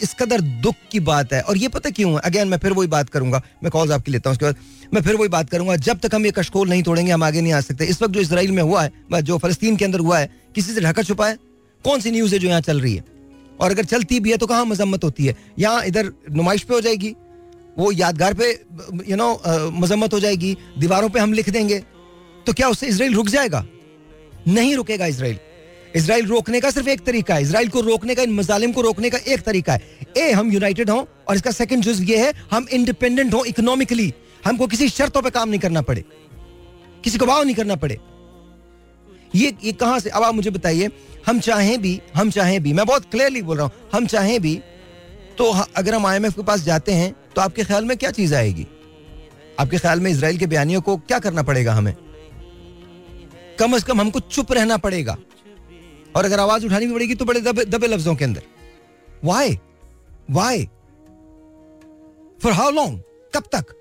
इस 0.02 0.14
कदर 0.14 0.40
दुख 0.40 0.74
की 0.92 1.00
बात 1.02 1.32
है। 1.32 1.40
और 1.42 1.56
ये 1.58 1.68
पता 1.68 1.90
क्यों 1.90 2.12
है? 2.12 2.20
अगेन 2.20 2.48
मैं 2.48 2.58
फिर 2.58 2.72
वही 2.72 2.88
बात 2.88 3.08
करूँगा। 3.10 3.42
मैं 3.62 3.70
कॉल्स 3.70 3.90
आपकी 3.92 4.12
लेता 4.12 4.30
हूँ, 4.30 4.34
उसके 4.34 4.44
बाद 4.44 4.56
मैं 4.94 5.02
फिर 5.02 5.16
वही 5.16 5.28
बात 5.28 5.50
करूँगा। 5.50 5.76
जब 5.78 5.98
तक 5.98 6.14
हम 6.14 6.26
ये 6.26 6.32
कशकोल 6.32 6.68
नहीं 6.68 6.82
तोड़ेंगे, 6.82 7.12
हम 7.12 7.22
आगे 7.24 7.40
नहीं 7.40 7.52
आ 7.52 7.60
सकते। 7.60 7.84
इस 7.86 8.02
वक्त 8.02 8.14
जो 8.14 8.20
इसराइल 8.20 8.52
में 8.52 8.62
हुआ 8.62 8.82
है 8.82 9.22
जो 9.22 9.38
फलस्तीन 9.38 9.76
के 9.76 9.84
अंदर 9.84 9.98
हुआ 10.00 10.18
है, 10.18 10.30
किसी 10.54 10.72
से 10.72 10.80
ढका 10.80 11.02
छुपा 11.02 11.28
है? 11.28 11.38
कौन 11.84 12.00
सी 12.00 12.10
न्यूज़ 12.10 12.34
है 12.34 12.38
जो 12.40 12.48
यहाँ 12.48 12.60
चल 12.60 12.80
रही 12.80 12.94
है? 12.94 13.04
और 13.60 13.70
अगर 13.70 13.84
चलती 13.84 14.20
भी 14.20 14.30
है 14.30 14.36
तो 14.36 14.46
कहाँ 14.46 14.64
मजम्मत 14.66 15.04
होती 15.04 15.26
है? 15.26 15.36
यहाँ 15.58 15.84
इधर 15.84 16.12
नुमाइश 16.32 16.62
पे 16.62 16.74
हो 16.74 16.80
जाएगी। 16.80 17.14
वो 17.78 17.90
यादगार 17.92 18.34
पे 18.34 18.50
यू 19.08 19.16
नो 19.16 19.28
मजम्मत 19.72 20.12
हो 20.14 20.20
जाएगी। 20.20 20.56
दीवारों 20.78 21.08
पे 21.08 21.20
हम 21.20 21.32
लिख 21.32 21.50
देंगे। 21.50 21.78
तो 22.46 22.52
क्या 22.52 22.68
उससे 22.68 22.86
इसराइल 22.86 23.14
रुक 23.14 23.28
जाएगा? 23.28 23.64
नहीं 24.48 24.74
रुकेगा 24.76 25.06
इसराइल। 25.06 25.38
इसराइल 25.96 26.26
रोकने 26.26 26.60
का 26.60 26.70
सिर्फ़ 26.70 26.88
एक 26.88 27.04
तरीका 27.04 27.34
है। 27.34 27.42
इसराइल 27.42 27.68
को 27.68 27.80
रोकने 27.80 28.14
का, 28.14 28.22
इन 28.22 28.32
मजालिम 28.34 28.72
को 28.72 28.80
रोकने 28.80 29.10
का 29.10 29.18
एक 29.18 29.42
तरीका 29.42 29.72
है। 29.72 29.80
ए, 30.16 30.30
हम 30.32 30.52
यूनाइटेड 30.52 30.90
हों 30.90 31.04
और 31.28 31.36
इसका 31.36 31.50
सेकंड 31.52 31.82
जुज 31.82 32.02
ये 32.10 32.18
है, 32.18 32.32
हम 32.52 32.66
इंडिपेंडेंट 32.72 33.34
हों 33.34 33.44
इकोनॉमिकली 33.46 34.12
हमको 34.44 34.66
किसी 34.66 34.88
शर्तों 34.88 35.22
पे 35.22 35.30
काम 35.30 35.48
नहीं 35.48 35.60
करना 35.60 35.82
पड़े। 35.82 36.04
किसी 37.04 37.18
को 37.18 37.26
भाव 37.26 37.42
नहीं 37.42 37.54
करना 37.54 37.76
पड़े। 37.76 37.98
ये 39.34 39.54
ये 39.64 39.72
कहाँ 39.74 39.98
से, 40.00 40.10
अब 40.10 40.22
आप 40.22 40.34
मुझे 40.34 40.50
बताइए, 40.50 40.90
हम 41.26 41.40
चाहें 41.40 41.80
भी, 41.82 42.00
हम 42.16 42.30
चाहें 42.30 42.62
भी, 42.62 42.72
मैं 42.72 42.86
बहुत 42.86 43.10
क्लियरली 43.10 43.42
बोल 43.42 43.56
रहा 43.56 43.66
हूँ, 43.66 43.88
हम 43.92 44.06
चाहें 44.06 44.40
भी 44.40 44.60
तो 45.38 45.44
अगर 45.76 45.94
हम 45.94 46.06
आईएमएफ 46.06 46.34
के 46.34 46.42
पास 46.42 46.60
जाते 46.62 46.92
हैं 46.92 47.14
तो 47.34 47.40
आपके 47.40 47.64
ख्याल 47.64 47.84
में 47.84 47.96
क्या 47.96 48.10
चीज़ 48.10 48.34
आएगी? 48.34 48.66
आपके 49.60 49.78
ख्याल 49.78 50.00
में 50.00 50.10
इसराइल 50.10 50.38
के 50.38 50.46
बयानियों 50.46 50.80
को 50.80 50.96
क्या 50.98 51.18
करना 51.18 51.42
पड़ेगा 51.42 51.72
हमें? 51.72 51.94
कम 53.58 53.74
अज 53.76 53.82
कम 53.82 54.00
हमको 54.00 54.20
चुप 54.20 54.52
रहना 54.52 54.76
पड़ेगा। 54.76 55.16
और 56.16 56.24
अगर 56.24 56.40
आवाज़ 56.40 56.66
उठानी 56.66 56.86
भी 56.86 56.94
पड़ेगी 56.94 57.14
तो 57.14 57.24
बड़े 57.24 57.40
दबे 57.40 57.64
दबे 57.66 57.86
लफ्जों 57.86 58.14
के 58.16 58.24
अंदर। 58.24 58.42
Why 59.24 59.58
why 60.30 60.64
for 62.40 62.52
how 62.52 62.70
long 62.70 63.02
कब 63.34 63.48
तक? 63.52 63.74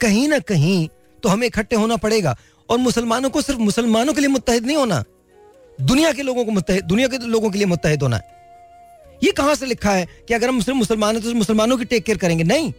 कहीं 0.00 0.28
ना 0.28 0.38
कहीं 0.42 0.88
तो 1.22 1.28
हमें 1.28 1.46
इकट्ठे 1.46 1.76
होना 1.76 1.96
पड़ेगा 1.98 2.36
और 2.68 2.78
मुसलमानों 2.78 3.30
को 3.30 3.40
सिर्फ़ 3.42 3.60
मुसलमानों 3.60 4.14
के 4.14 4.20
लिए 4.20 4.28
मुतहद 4.30 4.66
नहीं 4.66 4.76
होना, 4.76 5.02
दुनिया 5.78 6.12
के 6.12 6.22
लोगों 6.22 6.44
को 6.44 6.50
मुतहद 6.52 6.84
दुनिया 6.84 7.08
के 7.08 7.18
लोगों 7.18 7.50
के 7.50 7.58
लिए 7.58 7.66
मुतहद 7.66 8.02
होना 8.02 8.16
है। 8.16 8.32
ये 9.22 9.30
कहाँ 9.32 9.54
से 9.54 9.66
लिखा 9.66 9.92
है 9.92 10.06
कि 10.28 10.34
अगर 10.34 10.48
हम 10.48 10.60
सिर्फ़ 10.60 10.78
मुसलमान 10.78 11.16
हैं 11.16 11.24
तो 11.24 11.34
मुसलमानों 11.34 11.76
की 11.78 11.84
टेक 11.84 12.04
केयर 12.04 12.18
करेंगे? 12.18 12.44
नहीं। 12.44 12.72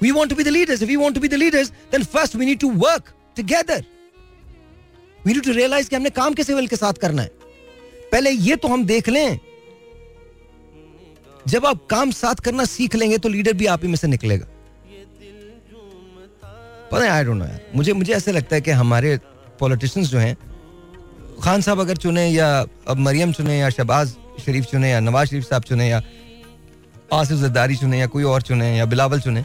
We 0.00 0.10
want 0.10 0.30
to 0.30 0.36
be 0.36 0.44
the 0.44 0.48
leaders 0.48 0.82
we 0.82 0.96
want 0.96 1.14
to 1.14 1.20
be 1.20 1.28
the 1.28 1.34
leaders 1.34 1.70
then 1.92 2.04
first 2.04 2.36
we 2.36 2.46
need 2.46 2.60
to 2.60 2.70
work 2.78 3.12
together 3.36 3.84
we 5.26 5.32
need 5.32 5.44
to 5.44 5.52
realise 5.52 5.88
कि 5.90 5.96
हमने 5.96 6.10
काम 6.12 6.34
कैसे 6.34 6.54
वेल 6.54 6.66
के 6.66 6.76
साथ 6.76 6.92
करना 7.02 7.22
है। 7.22 7.30
पहले 8.12 8.30
ये 8.30 8.56
तो 8.56 8.68
हम 8.68 8.84
देख 8.86 9.08
लें। 9.08 9.38
जब 11.46 11.66
आप 11.66 11.86
काम 11.90 12.10
साथ 12.10 12.34
करना 12.44 12.64
सीख 12.64 12.94
लेंगे 12.94 13.18
तो 13.18 13.28
लीडर 13.28 13.52
भी 13.52 13.66
आप 13.66 13.82
ही 13.82 13.88
में 13.88 13.96
से 13.96 14.06
निकलेगा। 14.08 14.46
पता 16.92 17.02
है 17.04 17.10
आई 17.10 17.24
डोंट 17.24 17.36
नो 17.36 17.44
यार। 17.44 17.60
मुझे 17.76 17.92
मुझे 17.92 18.12
ऐसे 18.14 18.32
लगता 18.32 18.56
है 18.56 18.60
कि 18.62 18.70
हमारे 18.72 19.18
पॉलिटिशियंस 19.60 20.08
जो 20.08 20.18
हैं, 20.18 20.36
खान 21.42 21.60
साहब 21.60 21.80
अगर 21.80 21.96
चुने 21.96 22.28
या 22.28 22.48
अब 22.88 22.96
मरियम 22.98 23.32
चुने 23.32 23.58
या 23.58 23.70
शहबाज 23.70 24.14
शरीफ 24.46 24.64
चुने 24.64 24.90
या 24.90 25.00
नवाज़ 25.00 25.28
शरीफ 25.28 25.44
साहब 25.44 25.62
चुने 25.62 25.88
या 25.88 26.02
आसिफ 27.12 27.38
जद्दारी 27.38 27.76
चुने 27.76 27.98
या 27.98 28.06
कोई 28.06 28.24
और 28.24 28.42
चुने 28.42 28.76
या 28.76 28.84
बिलावल 28.84 29.20
चुने 29.20 29.44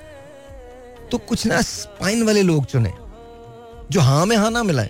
तो 1.11 1.17
कुछ 1.17 1.45
ना 1.47 1.61
स्पाइन 1.63 2.23
वाले 2.23 2.41
लोग 2.41 2.65
चुने, 2.65 2.91
जो 3.91 3.99
हाँ 4.01 4.25
में 4.25 4.35
हाँ 4.37 4.51
ना 4.51 4.63
मिलाएँ। 4.63 4.89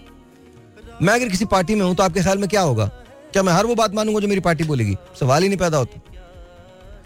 मैं 1.02 1.14
अगर 1.14 1.30
किसी 1.30 1.46
पार्टी 1.46 1.76
में 1.76 1.82
हूँ 1.82 1.96
तो 1.96 2.04
आपके 2.04 2.22
ख्याल 2.22 2.38
में 2.38 2.48
क्या 2.50 2.62
होगा? 2.62 2.86
क्या 3.34 3.44
मैं 3.44 3.54
हर 3.54 3.66
वो 3.66 3.76
बात 3.76 3.94
मानूँगा 3.94 4.20
जो 4.20 4.28
मेरी 4.28 4.42
पार्टी 4.42 4.64
बोलेगी? 4.64 4.96
सवाल 5.20 5.44
ही 5.44 5.50
नहीं 5.50 5.58
पैदा 5.60 5.78
होता। 5.78 6.02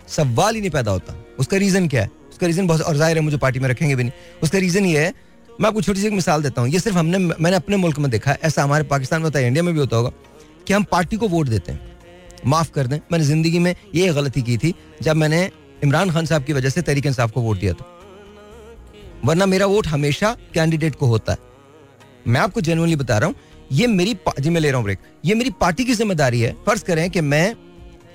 सवाल 0.08 0.55
ही 0.55 0.62
नहीं 0.62 0.71
पैदा 0.71 0.91
होता। 0.91 1.15
उसका 1.39 1.58
रीजन 1.58 1.88
क्या 1.88 2.01
है? 2.01 2.10
उसका 2.31 2.47
रीजन 2.47 2.67
बहुत, 2.67 2.81
और 2.81 2.95
ज़ाहिर 2.97 3.17
है 3.17 3.23
मुझे 3.23 3.38
पार्टी 3.38 3.60
में 3.60 3.69
रखेंगे 3.69 3.95
भी 3.95 4.03
नहीं। 4.03 4.39
उसका 4.43 4.58
रीजन 4.58 4.86
ये 4.86 5.05
है, 5.05 5.13
मैं 5.62 5.67
आपको 5.67 5.81
छोटी 5.81 6.01
सी 6.01 6.08
एक 6.08 6.13
मिसाल 6.13 6.43
देता 6.43 6.62
हूँ। 6.62 6.69
ये 6.69 6.79
सिर्फ़ 6.79 6.97
हमने, 6.97 7.17
मैंने 7.17 7.55
अपने 7.55 7.77
मुल्क 7.77 7.99
में 7.99 8.10
देखा 8.12 8.31
है। 8.31 8.39
ऐसा 8.43 8.63
हमारे 8.63 8.84
पाकिस्तान 8.86 9.21
में 9.21 9.25
होता 9.25 9.39
है, 9.39 9.47
इंडिया 9.47 9.63
में 9.63 9.73
भी 9.73 9.79
होता 9.79 9.97
होगा 9.97 10.12
कि 10.67 10.73
हम 10.73 10.84
पार्टी 10.84 11.17
को 11.17 11.27
वोट 11.27 11.47
देते 11.47 11.71
हैं। 11.71 11.93
माफ़ 12.45 12.71
कर 12.71 12.88
दें, 12.88 12.99
मैंने 13.12 13.25
ज़िंदगी 13.25 13.60
में 13.60 13.75
ये 13.95 14.13
गलती 14.13 14.41
की 14.41 14.58
थी 14.58 14.73
जब 15.01 15.15
मैंने 15.15 15.49
इमरान 15.84 16.12
खान 16.12 16.25
साहब 16.25 16.43
की 16.43 16.53
वजह 16.53 16.69
से 16.69 16.81
तहरीक 16.81 17.08
साहब 17.08 17.31
को 17.31 17.41
वोट 17.41 17.60
दिया 17.60 17.73
था। 17.73 17.91
वरना 19.25 19.45
मेरा 19.45 19.65
वोट 19.65 19.88
हमेशा 19.88 20.36
कैंडिडेट 20.53 20.95
को 20.95 21.05
होता 21.05 21.31
है। 21.31 21.53
मैं 22.27 22.41
आपको 22.41 22.62
जेनुअनली 22.62 22.95
बता 22.95 23.17
रहा 23.17 23.27
हूँ 23.27 23.36
ये 23.71 23.88
मेरी 23.88 24.15
जी, 24.39 24.49
मैं 24.49 24.62
ले 24.62 24.69
रहा 24.69 24.78
हूँ 24.78 24.86
ब्रेक 24.86 24.99
ये 25.25 25.36
मेरी 25.36 25.49
पार्टी 25.51 25.84
की 25.86 25.93
ज़िम्मेदारी 25.93 26.41
है। 26.41 26.51
फ़र्ज़ 26.65 26.84
करें 26.84 27.10
कि 27.10 27.21
मैं 27.21 27.56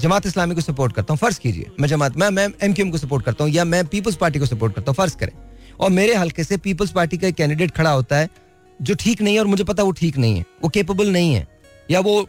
जमात 0.00 0.26
इस्लामी 0.26 0.54
को 0.54 0.60
सपोर्ट 0.60 0.92
करता 0.92 1.12
हूँ। 1.12 1.18
फ़र्ज़ 1.18 1.38
कीजिए। 1.40 1.70
मैं 1.80 1.88
जमात, 1.88 2.16
मैं 2.16 2.28
मैं 2.30 2.48
एम 2.62 2.90
को 2.90 2.98
सपोर्ट 2.98 3.24
करता 3.24 3.44
हूँ 3.44 3.52
या 3.52 3.64
मैं 3.64 3.84
पीपल्स 3.86 4.16
पार्टी 4.16 4.38
को 4.38 4.46
सपोर्ट 4.46 4.74
करता 4.74 4.90
हूँ। 4.90 4.96
फ़र्ज़ 4.96 5.16
करें। 5.16 5.32
और 5.80 5.90
मेरे 5.90 6.14
हल्के 6.14 6.44
से 6.44 6.56
पीपल्स 6.56 6.92
पार्टी 6.92 7.18
का 7.18 7.30
कैंडिडेट 7.30 7.70
खड़ा 7.70 7.90
होता 7.90 8.16
है, 8.16 8.28
जो 8.80 8.94
ठीक 8.94 9.22
नहीं 9.22 9.34
है 9.34 9.40
और 9.40 9.46
मुझे 9.46 9.64
पता 9.64 9.82
वो 9.82 9.90
ठीक 9.92 10.16
नहीं 10.18 10.36
है। 10.36 10.44
वो 10.62 10.68
केपेबल 10.68 11.10
नहीं 11.12 11.34
है। 11.34 11.46
या 11.90 12.00
वो 12.00 12.28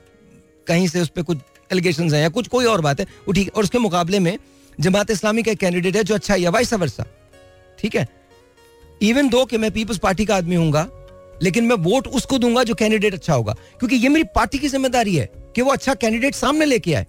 कहीं 0.67 0.87
से 0.87 1.01
उस 1.01 1.09
पर 1.09 1.21
कुछ 1.21 1.37
एलिगेशन 1.71 2.13
है 2.13 2.21
या 2.21 2.29
कुछ, 2.29 2.47
कोई 2.47 2.65
और 2.65 2.81
बात 2.81 2.99
है, 2.99 3.05
वो 3.27 3.33
ठीक 3.33 3.55
और 3.57 3.63
उसके 3.63 3.79
मुकाबले 3.79 4.19
में 4.19 4.37
जमात 4.79 5.11
इस्लामी 5.11 5.43
का 5.43 5.53
कैंडिडेट 5.53 5.95
है, 5.95 6.03
जो 6.03 6.15
अच्छा 6.15 6.33
है 6.33 6.49
वाइस 6.49 6.73
वर्षा 6.73 7.05
ठीक 7.79 7.95
है? 7.95 8.07
इवन 9.01 9.29
दो 9.29 9.43
कि 9.45 9.57
मैं 9.57 9.71
पीपल्स 9.71 9.97
पार्टी 9.97 10.25
का 10.25 10.35
आदमी 10.35 10.55
हूँगा 10.55 10.83
लेकिन 11.41 11.65
मैं 11.65 11.75
वोट 11.81 12.07
उसको 12.07 12.37
दूँगा 12.37 12.63
जो 12.63 12.75
कैंडिडेट 12.75 13.13
अच्छा 13.13 13.33
होगा। 13.33 13.53
क्योंकि 13.79 13.95
ये 13.95 14.09
मेरी 14.09 14.23
पार्टी 14.35 14.57
की 14.57 14.67
ज़िम्मेदारी 14.67 15.15
है 15.15 15.29
कि 15.55 15.61
वो 15.61 15.71
अच्छा 15.71 15.93
कैंडिडेट 15.93 16.35
सामने 16.35 16.65
लेके 16.65 16.93
आए। 16.93 17.05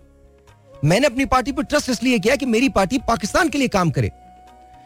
मैंने 0.85 1.07
अपनी 1.07 1.25
पार्टी 1.25 1.53
पर 1.53 1.62
ट्रस्ट 1.62 1.90
इसलिए 1.90 2.18
किया 2.18 2.37
कि 2.37 2.47
मेरी 2.47 2.68
पार्टी 2.68 2.99
पाकिस्तान 3.09 3.49
के 3.49 3.59
लिए 3.59 3.68
काम 3.68 3.90
करे। 3.90 4.11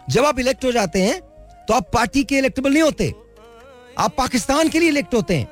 जब 0.08 0.24
आप 0.24 0.38
इलेक्ट 0.38 0.64
हो 0.64 0.72
जाते 0.72 1.02
हैं 1.02 1.20
तो 1.68 1.74
आप 1.74 1.90
पार्टी 1.94 2.22
के 2.24 2.38
इलेक्टेबल 2.38 2.72
नहीं 2.72 2.82
होते। 2.82 3.12
आप 3.98 4.14
पाकिस्तान 4.18 4.68
के 4.68 4.78
लिए 4.78 4.88
इलेक्ट 4.88 5.14
होते 5.14 5.36
हैं। 5.36 5.48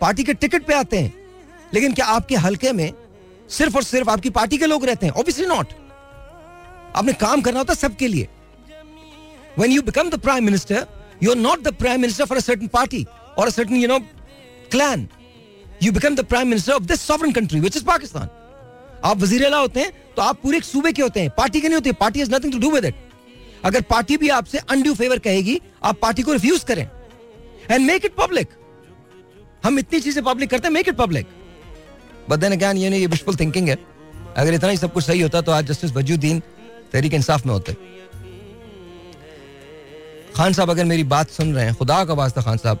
पार्टी 0.00 0.24
के 0.24 0.34
टिकट 0.34 0.64
पे 0.66 0.74
आते 0.74 0.98
हैं। 0.98 1.12
लेकिन 1.74 1.92
क्या 1.92 2.06
आपके 2.06 2.36
हल्के 2.36 2.72
में 2.72 2.92
सिर्फ़ 3.50 3.76
और 3.76 3.82
सिर्फ़ 3.82 4.10
आपकी 4.10 4.30
पार्टी 4.30 4.58
के 4.58 4.66
लोग 4.66 4.84
रहते 4.84 5.06
हैं? 5.06 5.12
ऑब्वियसली 5.12 5.46
नॉट 5.46 5.72
आपने 6.96 7.12
काम 7.12 7.40
करना 7.40 7.58
होता 7.58 7.74
सबके 7.74 8.08
लिए। 8.08 8.28
When 9.58 9.72
you 9.72 9.82
become 9.84 10.10
the 10.12 10.20
prime 10.24 10.46
minister 10.48 10.84
not 11.22 11.62
the 11.62 11.72
prime 11.72 12.00
minister 12.00 12.26
for 12.26 12.36
a 12.36 12.40
certain 12.40 12.68
party 12.68 13.06
or 13.36 13.46
a 13.46 13.50
certain, 13.50 13.76
you 13.76 13.88
know, 13.88 14.02
clan. 14.70 15.08
You 15.80 15.92
become 15.92 16.14
the 16.14 16.24
prime 16.24 16.48
minister 16.48 16.72
of 16.74 16.86
this 16.86 17.00
sovereign 17.00 17.32
country, 17.32 17.60
which 17.60 17.76
is 17.76 17.82
pakistan. 17.82 18.28
आप 19.04 19.16
वज़ीर 19.22 19.44
अला 19.44 19.58
होते 19.58 19.80
हैं 19.80 19.92
तो 20.16 20.22
आप 20.22 20.38
पूरे 20.42 20.56
एक 20.56 20.64
सूबे 20.64 20.92
के 20.92 21.02
होते 21.02 21.20
हैं। 21.20 21.30
पार्टी 21.36 21.60
के 21.60 21.68
नहीं 21.68 21.76
होते, 21.76 21.92
party 21.92 22.20
has 22.20 22.34
nothing 22.34 22.52
to 22.52 22.58
do 22.58 22.70
with 22.70 22.84
it 22.84 22.94
अगर 23.64 23.80
पार्टी 23.90 24.16
भी 24.16 24.28
आपसे 24.28 24.58
अनड्यू 24.58 24.94
फेवर 24.94 25.18
कहेगी, 25.18 25.60
आप 25.84 25.98
पार्टी 26.02 26.22
को 26.22 26.32
रिफ्यूज 26.32 26.64
करें। 26.64 26.88
एंड 27.70 27.86
मेक 27.86 28.04
इट 28.04 28.14
पब्लिक 28.16 28.48
हम 29.64 29.78
इतनी 29.78 30.00
चीज़ें 30.00 30.22
पब्लिक 30.24 30.50
करते 30.50 30.68
हैं 30.68 30.74
make 30.74 30.88
it 30.88 30.96
public 30.96 31.26
but 32.30 32.38
then 32.38 32.52
again 32.52 32.76
ये 32.76 32.98
ये 32.98 33.06
विशफुल 33.06 33.36
थिंकिंग 33.36 33.68
है। 33.68 33.78
अगर 34.36 34.54
इतना 34.54 34.70
ही 34.70 34.76
सब 34.76 34.92
कुछ 34.92 35.04
सही 35.04 35.20
होता 35.20 35.40
तो 35.40 35.52
आज 35.52 35.66
जस्टिस 35.66 35.92
वजुद्दीन 35.92 36.40
तहरीक 36.92 37.14
इंसाफ 37.14 37.46
में 37.46 37.52
होते। 37.52 37.76
खान 40.36 40.52
साहब, 40.52 40.70
अगर 40.70 40.84
मेरी 40.84 41.04
बात 41.06 41.30
सुन 41.30 41.54
रहे 41.54 41.64
हैं, 41.64 41.74
खुदा 41.74 42.04
का 42.04 42.14
वास्ता 42.14 42.40
खान 42.42 42.56
साहब, 42.58 42.80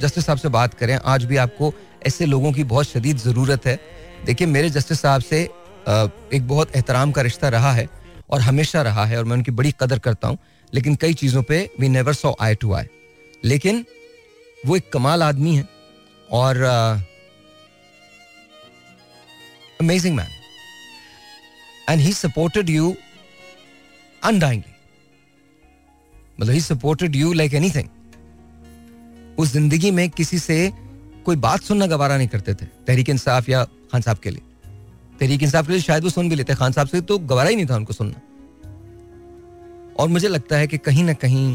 जस्टिस 0.00 0.24
साहब 0.26 0.38
से 0.38 0.48
बात 0.50 0.74
करें, 0.74 0.94
आज 0.96 1.24
भी 1.24 1.36
आपको 1.38 1.72
ऐसे 2.06 2.26
लोगों 2.26 2.52
की 2.52 2.64
बहुत 2.64 2.86
शदीद 2.86 3.16
ज़रूरत 3.18 3.66
है। 3.66 3.78
देखिए, 4.24 4.46
मेरे 4.48 4.70
जस्टिस 4.70 5.00
साहब 5.00 5.20
से 5.22 5.42
एक 6.34 6.48
बहुत 6.48 6.76
एहतराम 6.76 7.12
का 7.12 7.22
रिश्ता 7.22 7.48
रहा 7.48 7.72
है 7.72 7.88
और 8.30 8.40
हमेशा 8.40 8.82
रहा 8.82 9.04
है 9.06 9.18
और 9.18 9.24
मैं 9.24 9.36
उनकी 9.36 9.50
बड़ी 9.52 9.72
कदर 9.80 9.98
करता 9.98 10.28
हूँ, 10.28 10.38
लेकिन 10.72 10.94
कई 10.96 11.14
चीज़ों 11.14 11.42
पे 11.42 11.68
we 11.80 11.88
never 11.88 12.12
saw 12.14 12.36
eye 12.40 12.54
to 12.54 12.72
eye 12.74 12.86
लेकिन 13.44 13.84
वो 14.58 14.76
एक 14.76 14.90
कमाल 14.92 15.22
आदमी 15.22 15.54
है 15.56 15.68
और 16.30 16.62
amazing 19.80 20.16
man 20.16 20.28
and 21.88 22.00
he 22.00 22.12
supported 22.14 22.70
you 22.70 22.94
undyingly 24.22 24.69
मतलब 26.40 26.52
he 26.54 26.60
supported 26.60 27.16
you 27.16 27.32
like 27.32 27.54
anything 27.54 27.88
उस 29.38 29.52
ज़िंदगी 29.52 29.90
में 29.90 30.08
किसी 30.10 30.38
से 30.38 30.72
कोई 31.24 31.36
बात 31.38 31.62
सुनना 31.62 31.86
गवारा 31.86 32.16
नहीं 32.16 32.28
करते 32.28 32.54
थे, 32.54 32.66
तहरीक 32.86 33.08
इंसाफ 33.08 33.48
या 33.48 33.64
खान 33.64 34.00
साहब 34.00 34.18
के 34.18 34.30
लिए। 34.30 34.42
तहरीक 35.20 35.42
इंसाफ 35.42 35.66
के 35.66 35.72
लिए 35.72 35.82
शायद 35.82 36.04
वो 36.04 36.10
सुन 36.10 36.28
भी 36.28 36.34
लेते, 36.34 36.54
खान 36.54 36.72
साहब 36.72 36.88
से 36.88 37.00
तो 37.02 37.18
गवारा 37.20 37.48
ही 37.48 37.56
नहीं 37.56 37.66
था 37.66 37.76
उनको 37.76 37.92
सुनना। 37.92 38.20
और 39.98 40.08
मुझे 40.08 40.28
लगता 40.28 40.56
है 40.56 40.66
कि 40.66 40.78
कहीं 40.80 41.04
ना 41.04 41.12
कहीं 41.14 41.54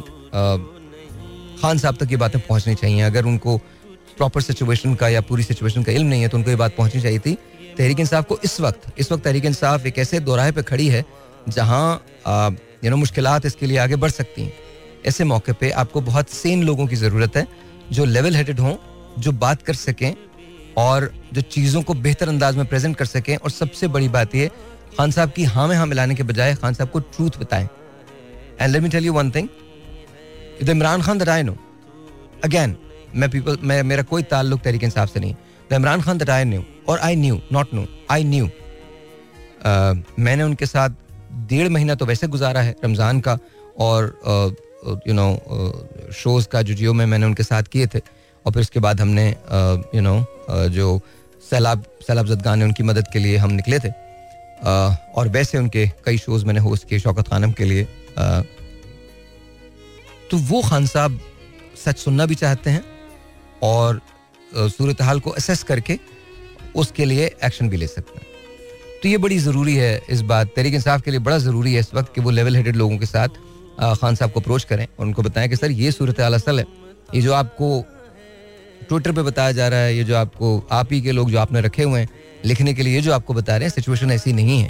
खान 1.62 1.78
साहब 1.78 1.96
तक 1.96 2.12
ये 2.12 2.18
बातें 2.18 2.40
पहुंचनी 2.42 2.76
चाहिए। 2.76 3.02
अगर 3.04 3.26
उनको 3.26 3.58
प्रॉपर 4.18 4.42
सिचुएशन 4.42 4.96
का 4.96 5.10
या 5.10 5.22
पूरी 5.24 5.44
सिचुएशन 5.44 5.84
का 5.84 5.92
इल्म 5.92 6.08
नहीं 6.08 6.22
है 6.22 6.28
तो 6.28 6.38
उनको 6.38 6.50
ये 6.50 6.56
बात 6.56 6.76
पहुंचनी 6.78 7.02
चाहिए 7.02 7.20
थी। 7.20 7.34
तहरीक 7.78 8.00
इंसाफ 8.00 8.26
को 8.28 8.38
इस 8.44 8.60
वक्त 8.62 9.00
इस 9.00 9.12
वक्त 9.12 9.24
तहरीक 9.24 9.46
इंसाफ 9.46 9.86
एक 9.86 9.98
ऐसे 10.00 10.20
दोराहे 10.22 10.52
पे 10.52 10.64
खड़ी 10.64 10.88
है, 10.88 11.04
जहाँ 11.50 12.04
यू 12.84 12.90
नो 12.90 12.98
मुश्किल 12.98 13.28
इसके 13.46 13.66
लिए 13.66 13.78
आगे 13.78 13.96
बढ़ 13.98 14.12
सकती 14.12 14.42
हैं। 14.42 14.54
ऐसे 15.06 15.24
मौके 15.24 15.54
पे 15.54 15.70
आपको 15.74 16.02
बहुत 16.04 16.30
सेम 16.32 16.62
लोगों 16.64 16.88
की 16.88 16.96
ज़रूरत 16.96 17.36
है, 17.38 17.48
जो 17.92 18.06
लेवल 18.06 18.36
हेडेड 18.36 18.60
हों, 18.60 18.76
जो 19.20 19.32
बात 19.34 19.62
कर 19.62 19.74
सकें 19.76 20.14
और 20.78 21.12
जो 21.34 21.42
चीज़ों 21.44 21.82
को 21.82 21.94
बेहतर 21.96 22.30
अंदाज 22.30 22.56
में 22.58 22.66
प्रेजेंट 22.66 22.96
कर 22.98 23.06
सकें। 23.06 23.36
और 23.36 23.50
सबसे 23.52 23.88
बड़ी 23.88 24.08
बात 24.10 24.36
यह 24.36 24.50
खान 24.98 25.12
साहब 25.12 25.32
की 25.32 25.44
हाँ 25.46 25.68
में 25.68 25.76
हाँ 25.76 25.86
मिलाने 25.86 26.16
के 26.16 26.24
बजाय 26.24 26.56
खान 26.56 26.74
साहब 26.74 26.90
को 26.90 27.00
ट्रूथ 27.00 27.40
बताएँ। 27.40 27.68
And 28.62 28.72
let 28.72 28.84
me 28.84 28.90
tell 28.90 29.06
you 29.06 29.14
one 29.14 29.32
thing 29.32 29.48
Imran 30.70 31.02
Khan 31.02 31.18
that 31.18 31.30
I 31.30 31.44
know 31.44 31.56
again 32.44 32.76
मैं 33.16 33.30
पीपल 33.30 33.58
मैं, 33.62 33.82
मेरा 33.84 34.04
कोई 34.04 34.24
ताल्लुक 34.26 34.62
तरीके 34.62 34.86
इंसाफ 34.86 35.14
से 35.14 35.20
नहीं 35.20 35.36
the 35.72 35.74
Imran 35.74 36.02
Khan 36.02 36.18
that 36.18 36.30
I 36.30 36.46
knew 36.46 36.64
और 36.90 37.00
I 37.00 37.16
knew 37.16 37.40
not 37.52 37.74
no 37.74 37.86
I 38.12 38.24
knew 38.26 38.50
मैंने 40.20 40.44
उनके 40.44 40.66
साथ 40.66 40.90
डेढ़ 41.50 41.70
महीना 41.70 41.96
तो 41.96 42.06
वैसे 42.06 42.28
गुजारा 42.28 42.62
है, 42.62 42.76
रमज़ान 42.86 43.20
का, 43.20 43.38
और 43.80 44.18
यू 45.08 45.14
नो 45.14 45.28
शोज़ 46.14 46.48
का 46.48 46.62
जो 46.62 46.74
जियो 46.74 46.94
में 46.94 47.06
मैंने 47.06 47.26
उनके 47.26 47.44
साथ 47.44 47.64
किए 47.72 47.88
थे, 47.88 48.00
और 48.46 48.54
फिर 48.54 48.62
उसके 48.62 48.80
बाद 48.80 49.02
हमने 49.02 49.28
यू 49.96 50.02
नो 50.02 50.18
जो 50.72 51.00
सैलाब 51.50 51.84
सैलाब 52.08 52.28
जदगान 52.28 52.62
है 52.62 52.68
उनकी 52.68 52.84
मदद 52.84 53.08
के 53.14 53.20
लिए 53.20 53.38
हम 53.38 53.52
निकले 53.54 53.80
थे 53.80 53.90
और 55.16 55.28
वैसे 55.30 55.58
उनके 55.58 55.88
कई 56.06 56.18
शोज़ 56.18 56.46
मैंने 56.46 56.60
होस्ट 56.60 56.88
किए 56.90 57.00
शौकत 57.00 57.28
खानम 57.28 57.52
के 57.52 57.66
लिए 57.66 57.88
तो 60.32 60.38
वो 60.50 60.62
खान 60.62 60.86
साहब 60.88 61.20
सच 61.86 61.98
सुनना 61.98 62.26
भी 62.26 62.36
चाहते 62.36 62.70
हैं, 62.70 62.84
और 63.64 64.02
सूरत 64.52 65.02
हाल 65.02 65.20
को 65.20 65.30
असेस 65.32 65.64
करके 65.64 66.00
उसके 66.76 67.06
लिए 67.06 67.26
एक्शन 67.44 67.70
भी 67.70 67.78
ले 67.78 67.88
सकते 67.88 68.20
हैं। 68.20 68.28
तो 69.04 69.10
ये 69.10 69.18
बड़ी 69.18 69.38
ज़रूरी 69.40 69.76
है 69.76 70.02
इस 70.10 70.22
बात, 70.24 70.48
तहरीक 70.56 70.74
इंसाफ 70.74 71.02
के 71.02 71.12
लिए 71.12 71.20
बड़ा 71.20 71.38
ज़रूरी 71.40 71.74
है 71.74 71.80
इस 71.80 71.94
वक्त 71.94 72.14
कि 72.16 72.22
वो 72.22 72.30
लेवल 72.32 72.56
हेडेड 72.56 72.76
लोगों 72.76 72.98
के 72.98 73.06
साथ 73.06 73.30
खान 73.80 74.16
साहब 74.16 74.32
को 74.32 74.40
अप्रोच 74.40 74.64
करें 74.64 74.88
और 75.00 75.06
उनको 75.06 75.22
बताएँ 75.22 75.50
कि, 75.50 75.56
सर, 75.56 75.72
ये 75.72 75.92
सूरत 75.92 76.20
असल 76.20 76.60
है। 76.60 76.66
ये 77.16 77.22
जो 77.22 77.34
आपको 77.34 77.86
ट्विटर 78.90 79.12
पे 79.12 79.22
बताया 79.22 79.52
जा 79.52 79.68
रहा 79.68 79.80
है, 79.80 79.96
ये 79.98 80.04
जो 80.04 80.16
आपको, 80.16 80.68
आप 80.72 80.94
ही 80.94 81.02
के 81.02 81.12
लोग 81.12 81.32
जो 81.32 81.40
आपने 81.40 81.62
रखे 81.62 81.84
हुए 81.84 82.00
हैं, 82.00 82.10
लिखने 82.46 82.74
के 82.74 82.84
लिए 82.84 83.02
जो 83.02 83.14
आपको 83.14 83.34
बता 83.34 83.58
रहे 83.58 83.68
हैं 83.68 83.74
सिचुएशन 83.74 84.12
ऐसी 84.12 84.34
नहीं 84.34 84.60
है। 84.60 84.68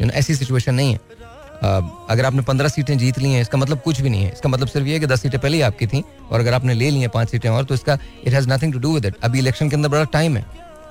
यू 0.00 0.06
नो 0.06 0.12
ऐसी 0.12 0.34
सिचुएशन 0.34 0.74
नहीं 0.74 0.92
है। 0.92 0.98
अगर 2.10 2.24
आपने 2.24 2.42
पंद्रह 2.42 2.68
सीटें 2.68 2.96
जीत 2.98 3.18
ली 3.18 3.32
हैं, 3.32 3.40
इसका 3.42 3.58
मतलब 3.58 3.80
कुछ 3.80 4.00
भी 4.00 4.10
नहीं 4.10 4.24
है। 4.24 4.32
इसका 4.32 4.48
मतलब 4.48 4.68
सिर्फ़ 4.68 4.86
ये 4.88 5.00
कि 5.00 5.06
दस 5.06 5.22
सीटें 5.22 5.40
पहले 5.40 5.56
ही 5.56 5.62
आपकी 5.62 5.86
थी, 5.86 6.02
और 6.30 6.40
अगर 6.40 6.54
आपने 6.54 6.74
ले 6.74 6.90
ली 6.90 7.00
हैं 7.00 7.08
पाँच 7.08 7.30
सीटें 7.30 7.48
और 7.48 7.64
तो 7.64 7.74
इसका 7.74 7.98
it 8.26 8.32
has 8.32 8.48
nothing 8.48 8.72
to 8.72 8.78
do 8.78 8.94
with 8.94 9.04
it 9.06 9.16
अभी 9.22 9.38
इलेक्शन 9.38 9.68
के 9.68 9.76
अंदर 9.76 9.88
बड़ा 9.88 10.04
टाइम 10.12 10.36
है। 10.36 10.44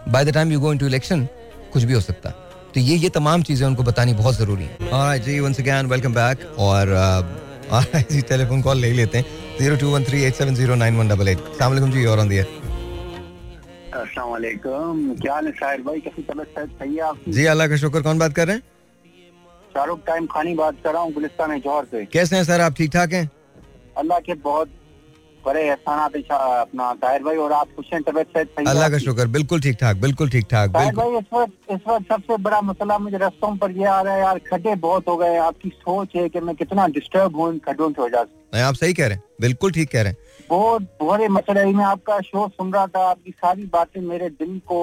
By 0.07 0.25
the 0.25 0.33
time 0.33 0.51
you 0.51 0.59
go 0.59 0.71
into 0.73 0.87
election 0.87 1.27
कुछ 1.73 1.83
भी 1.83 1.93
हो 1.93 2.01
सकता। 2.01 2.29
है 2.29 2.48
तो 2.73 2.79
ये 2.79 2.95
ये 2.95 3.09
तमाम 3.09 3.43
चीज़ें 3.43 3.65
उनको 3.67 3.83
बतानी 3.83 4.13
बहुत 4.13 4.35
ज़रूरी 4.35 4.63
है। 4.63 5.19
जी 5.19 5.39
वंस 5.39 5.59
अगेन 5.59 5.85
वेलकम 5.87 6.13
बैक 6.13 6.45
और 6.59 6.95
टेलीफोन 8.29 8.61
कॉल 8.61 8.77
ले 8.77 8.91
लेते 8.93 9.17
हैं। 9.17 9.25
Zero 9.59 9.75
two 9.77 9.89
one 9.89 10.03
three 10.03 10.21
eight 10.23 10.33
seven 10.35 10.55
zero 10.55 10.75
nine 10.75 10.97
one 10.97 11.07
double 11.09 11.27
eight 11.27 11.37
सलाम 11.59 11.91
जी 11.91 12.05
और 12.05 12.19
ऑन 12.19 12.29
दिया 12.29 12.43
क्या 13.91 15.33
हाल 15.33 15.45
है 15.45 15.51
शाहिर 15.51 15.81
भाई? 15.81 15.99
कैसी 15.99 16.21
तबीयत 16.23 16.69
सही 16.79 16.95
है 16.95 17.01
आपकी? 17.03 17.31
जी 17.31 17.45
अल्लाह 17.45 17.67
का 17.67 17.77
शुक्र। 17.77 18.01
कौन 18.01 18.19
बात 18.19 18.33
कर 18.33 18.47
रहे 18.47 18.55
हैं? 18.55 18.63
शाहरुख 19.73 20.05
टाइम 20.07 20.25
खानी 20.31 20.53
बात 20.55 20.75
कर 20.83 20.93
रहा 20.93 21.01
हूँ 21.01 21.13
गुलिस्तान 21.13 21.59
जौहर 21.59 21.85
से। 21.91 22.05
कैसे 22.13 22.35
हैं 22.35 22.43
सर? 22.43 22.61
आप 22.61 22.75
ठीक 22.77 22.91
ठाक 22.93 23.13
हैं? 23.13 23.29
अल्लाह 23.97 24.19
के 24.19 24.33
बहुत 24.45 24.69
बड़े 25.45 25.61
एहसानात 25.61 26.15
अपना 26.31 26.93
ताहिर 27.01 27.23
भाई 27.23 27.37
और 27.37 27.51
आप 27.53 27.67
खुश 27.75 27.85
हैं 27.93 28.01
तबियत 28.03 28.57
अल्लाह 28.59 28.89
का 28.89 28.97
शुक्र 28.99 29.25
बिल्कुल 29.35 29.61
ठीक 29.61 29.77
ठाक 29.81 29.97
बिल्कुल 29.97 30.29
ठीक 30.29 30.45
ठाक 30.51 30.69
ताहिर 30.71 30.95
भाई 30.95 31.17
इस 31.17 31.25
वक्त 31.33 31.71
इस 31.71 31.79
वक्त 31.87 32.11
सबसे 32.11 32.37
बड़ा 32.43 32.61
मसला 32.61 32.97
मुझे 32.99 33.17
रस्तों 33.17 33.55
पर 33.57 33.71
ये 33.71 33.85
आ 33.85 34.01
रहा 34.01 34.13
है 34.13 34.19
यार 34.19 34.39
खड्डे 34.49 34.75
बहुत 34.85 35.07
हो 35.07 35.15
गए 35.17 35.37
आपकी 35.39 35.69
सोच 35.75 36.15
है 36.15 36.27
कि 36.29 36.39
मैं 36.39 36.55
कितना 36.55 36.87
डिस्टर्ब 36.97 37.35
हूँ 37.35 37.51
इन 37.53 37.59
खड्डों 37.67 37.89
की 37.89 38.01
वजह 38.01 38.23
से। 38.23 38.61
आप 38.61 38.75
सही 38.75 38.93
कह 38.93 39.07
रहे 39.07 39.15
हैं 39.15 39.23
बिल्कुल 39.41 39.71
ठीक 39.71 39.91
कह 39.91 40.01
रहे 40.01 40.11
हैं। 40.11 40.17
बहुत 40.49 40.81
बड़े 41.01 41.27
मसले 41.29 41.65
मैं 41.73 41.85
आपका 41.85 42.19
शो 42.21 42.47
सुन 42.49 42.73
रहा 42.73 42.85
था 42.87 43.07
आपकी 43.09 43.31
सारी 43.31 43.65
बातें 43.73 44.01
मेरे 44.03 44.29
दिल 44.31 44.59
को 44.67 44.79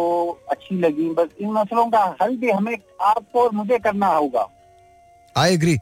अच्छी 0.51 0.79
लगी 0.81 1.09
बस 1.15 1.29
इन 1.41 1.51
मसलों 1.53 1.87
का 1.91 2.05
हल 2.23 2.37
भी 2.37 2.51
हमें 2.51 2.77
आपको 3.07 3.43
और 3.43 3.53
मुझे 3.55 3.79
करना 3.79 4.07
होगा। 4.09 4.47
आई 5.37 5.55
एग्री 5.55 5.77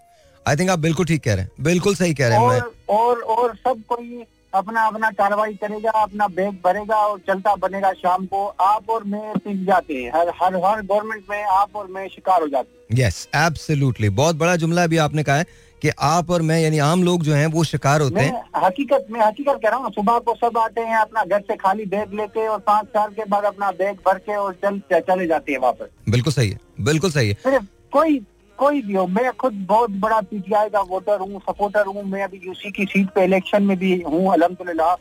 आई 0.46 0.56
थिंक 0.56 0.70
आप 0.70 0.78
बिल्कुल 0.78 1.06
ठीक 1.06 1.22
कह 1.24 1.34
रहे 1.34 1.44
हैं 1.44 1.64
बिल्कुल 1.64 1.94
सही 1.96 2.14
कह 2.14 2.28
रहे 2.28 2.38
हैं 2.38 2.44
और, 2.46 2.72
और 2.88 3.20
और 3.34 3.54
सब 3.56 3.82
कोई 3.88 4.24
अपना 4.54 4.84
अपना 4.86 5.10
कार्रवाई 5.12 5.54
करेगा 5.54 5.90
अपना 6.02 6.26
बैग 6.30 6.54
भरेगा 6.64 6.96
और 6.96 7.18
चलता 7.28 7.54
बनेगा 7.56 7.92
शाम 7.94 8.26
को। 8.26 8.46
आप 8.60 8.90
और 8.90 9.04
मैं 9.04 9.32
पिस 9.38 9.66
जाते 9.66 9.94
हैं। 9.94 10.10
हर 10.10 10.28
हर 10.42 10.56
हर 10.64 10.82
गवर्नमेंट 10.82 11.24
में 11.30 11.42
आप 11.42 11.76
और 11.76 11.86
मैं 11.90 12.06
शिकार 12.08 12.40
हो 12.42 12.48
जाते 12.48 12.94
हैं। 12.94 12.98
यस 12.98 13.28
एब्सोल्युटली 13.36 14.08
बहुत 14.12 14.36
बड़ा 14.36 14.56
जुमला 14.56 14.82
अभी 14.84 14.96
आपने 14.98 15.22
कहा 15.22 15.36
है 15.36 15.46
कि 15.82 15.90
आप 16.00 16.30
और 16.30 16.42
मैं 16.42 16.60
यानी 16.60 16.78
आम 16.80 17.02
लोग 17.02 17.22
जो 17.22 17.32
हैं 17.34 17.46
वो 17.46 17.64
शिकार 17.64 18.00
होते 18.00 18.20
हैं। 18.20 18.42
हकीकत 18.56 19.06
में 19.10 19.20
हकीकत 19.20 19.58
कह 19.62 19.68
रहा 19.68 19.78
हूँ 19.78 19.90
सुबह 19.92 20.18
को 20.18 20.34
सब 20.34 20.58
आते 20.58 20.80
हैं 20.80 20.96
अपना 20.96 21.24
घर 21.24 21.40
से 21.40 21.56
खाली 21.56 21.84
बैग 21.86 22.14
लेके 22.20 22.46
और 22.48 22.58
पाँच 22.66 22.86
साल 22.88 23.10
के 23.10 23.24
बाद 23.24 23.44
अपना 23.44 23.70
बैग 23.72 23.96
भर 24.06 24.18
के 24.18 24.36
और 24.36 24.54
चल 24.64 24.80
चले 24.92 25.26
जाते 25.26 25.52
हैं 25.52 25.58
वापस। 25.60 25.88
बिल्कुल 26.08 26.32
सही 26.32 26.50
है 26.50 26.58
बिल्कुल 26.80 27.10
सही 27.10 27.28
है। 27.28 27.58
कोई 27.92 28.18
कोई 28.58 28.82
भी 28.82 28.94
हो 28.94 29.06
मैं 29.06 29.32
खुद 29.40 29.54
बहुत 29.68 29.90
बड़ा 30.02 30.20
पीटीआई 30.30 30.68
का 30.70 30.80
वोटर 30.90 31.20
हूँ 31.20 31.40
सपोर्टर 31.40 31.86
हूँ 31.86 32.02
मैं 32.10 32.22
अभी 32.24 32.40
यूसी 32.44 32.70
की 32.70 32.84
सीट 32.86 33.08
पे 33.14 33.24
इलेक्शन 33.24 33.62
में 33.62 33.76
भी 33.78 34.00
हूँ 34.02 34.32
अलहमदुल्ला 34.32 34.94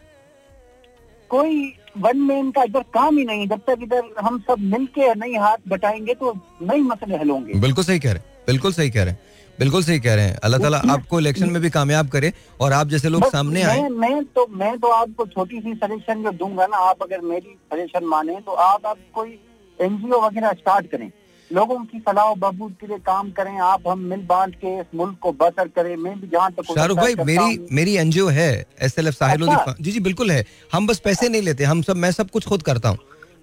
कोई 1.29 1.73
वन 1.97 2.17
मैन 2.27 2.49
का 2.51 2.63
इधर 2.63 2.83
काम 2.93 3.17
ही 3.17 3.25
नहीं 3.25 3.47
जब 3.47 3.61
तक 3.67 3.83
इधर 3.83 4.09
हम 4.21 4.39
सब 4.47 4.59
मिलके 4.71 5.13
नहीं 5.15 5.37
हाथ 5.39 5.67
बटाएँगे 5.67 6.13
तो 6.13 6.33
नई 6.61 6.81
मसले 6.81 7.17
हल 7.17 7.29
होंगे। 7.29 7.59
बिल्कुल 7.59 7.83
सही 7.83 7.99
कह 7.99 8.11
रहे 8.11 8.19
हैं 8.19 8.45
बिल्कुल 8.47 8.73
सही 8.73 8.89
कह 8.89 9.03
रहे 9.03 9.13
हैं 9.13 9.31
बिल्कुल 9.59 9.83
सही 9.83 9.99
कह 9.99 10.15
रहे 10.15 10.25
हैं। 10.25 10.37
अल्लाह 10.43 10.61
ताला 10.61 10.77
आपको 10.91 11.19
इलेक्शन 11.19 11.49
में 11.49 11.61
भी 11.61 11.69
कामयाब 11.69 12.07
करे 12.09 12.31
और 12.61 12.73
आप 12.73 12.87
जैसे 12.87 13.09
लोग 13.09 13.25
सामने 13.31 13.61
आए। 13.63 13.81
मैं, 13.81 13.89
मैं 13.89 14.23
तो 14.25 14.45
मैं 14.51 14.77
तो 14.79 14.87
आपको 14.91 15.25
छोटी 15.27 15.59
सी 15.61 15.73
सजेशन 15.75 16.23
जो 16.23 16.31
दूँगा 16.37 16.65
ना 16.67 16.77
आप 16.89 17.03
अगर 17.03 17.21
मेरी 17.23 17.55
सजेशन 17.73 18.05
माने 18.05 18.39
तो 18.45 18.51
आप 18.63 18.85
आप 18.85 18.97
कोई 19.13 19.37
एनजीओ 19.79 20.21
वगैरह 20.21 20.53
स्टार्ट 20.53 20.87
करें। 20.91 21.11
लोगों 21.53 21.77
की 21.85 21.99
सलाह 21.99 22.33
बहबूद 22.35 22.75
के 22.81 22.87
लिए 22.87 22.97
काम 23.07 23.29
करें। 23.31 23.59
आप 23.61 23.87
हम 23.87 23.99
मिल 24.11 24.21
बांट 24.27 24.55
के 24.55 24.69
इस 24.79 24.85
मुल्क 24.95 25.17
को 25.21 25.31
बसर 25.41 25.67
करें। 25.75 25.95
मैं 25.97 26.19
भी 26.19 26.27
जहाँ 26.27 26.51
तक 26.51 26.73
शाहरुख 26.73 26.97
भाई 26.97 27.15
मेरी 27.25 27.67
मेरी 27.71 27.95
एनजीओ 27.97 28.27
है 28.37 28.51
S 28.81 28.99
L 28.99 29.07
F 29.07 29.15
Sahil 29.15 29.47
ji 29.79 29.91
जी 29.91 29.99
बिल्कुल 30.01 30.31
है। 30.31 30.45
हम 30.73 30.87
बस 30.87 30.99
पैसे 31.05 31.29
नहीं 31.29 31.41
लेते 31.41 31.63
हम 31.65 31.81
सब 31.81 31.95
मैं 31.97 32.11
सब 32.13 32.29
कुछ 32.31 32.47
खुद 32.47 32.61
करता 32.63 32.89
हूँ। 32.89 32.97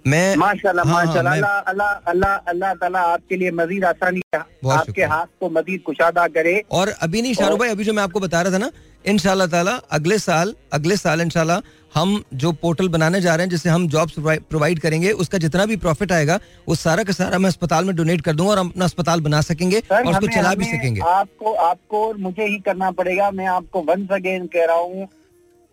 मैं 0.07 0.35
माशाल्लाह 0.35 0.85
हाँ, 0.87 1.05
माशाल्लाह। 1.05 1.33
अल्लाह 1.33 1.57
अल्लाह 1.71 2.11
अल्लाह 2.11 2.35
अल्लाह 2.51 2.73
ताला 2.75 2.99
आपके 3.07 3.35
लिए 3.37 3.51
मजीद 3.53 3.83
आसानी 3.85 4.21
आपके 4.35 5.03
हाथ 5.03 5.27
को 5.39 5.49
मजीद 5.51 5.81
कुशादा 5.85 6.27
करे। 6.29 6.61
और 6.71 6.89
अभी 7.01 7.21
नहीं 7.21 7.33
शाहरुख 7.33 7.59
भाई 7.59 7.69
अभी 7.69 7.83
जो 7.83 7.93
मैं 7.93 8.03
आपको 8.03 8.19
बता 8.19 8.41
रहा 8.41 8.53
था 8.53 8.57
ना 8.57 8.71
इन 9.05 9.17
ताला 9.19 9.73
अगले 9.91 10.17
साल 10.19 10.55
अगले 10.73 10.97
साल 10.97 11.21
इनशाला 11.21 11.61
हम 11.95 12.23
जो 12.33 12.51
पोर्टल 12.51 12.87
बनाने 12.89 13.19
जा 13.21 13.35
रहे 13.35 13.45
हैं 13.45 13.49
जिससे 13.49 13.69
हम 13.69 13.87
जॉब्स 13.87 14.13
प्रोवाइड 14.19 14.79
करेंगे 14.79 15.11
उसका 15.23 15.37
जितना 15.37 15.65
भी 15.65 15.75
प्रॉफिट 15.77 16.11
आएगा 16.11 16.39
वो 16.67 16.75
सारा 16.75 17.03
का 17.03 17.13
सारा 17.13 17.37
मैं 17.37 17.49
अस्पताल 17.49 17.85
में 17.85 17.95
डोनेट 17.95 18.21
कर 18.21 18.35
दूँगा 18.35 18.51
और 18.51 18.59
हम 18.59 18.69
अपना 18.69 18.85
अस्पताल 18.85 19.21
बना 19.21 19.41
सकेंगे 19.41 19.79
और 19.91 20.07
उसको 20.07 20.27
चला 20.27 20.53
भी 20.53 20.65
सकेंगे। 20.65 21.01
आपको 21.01 21.53
आपको 21.53 22.05
और 22.07 22.17
मुझे 22.17 22.45
ही 22.45 22.59
करना 22.59 22.91
पड़ेगा। 22.91 23.29
मैं 23.31 23.45
आपको 23.47 23.81
वंस 23.81 24.11
अगेन 24.11 24.45
कह 24.47 24.65
रहा 24.65 24.77
हूँ 24.77 25.07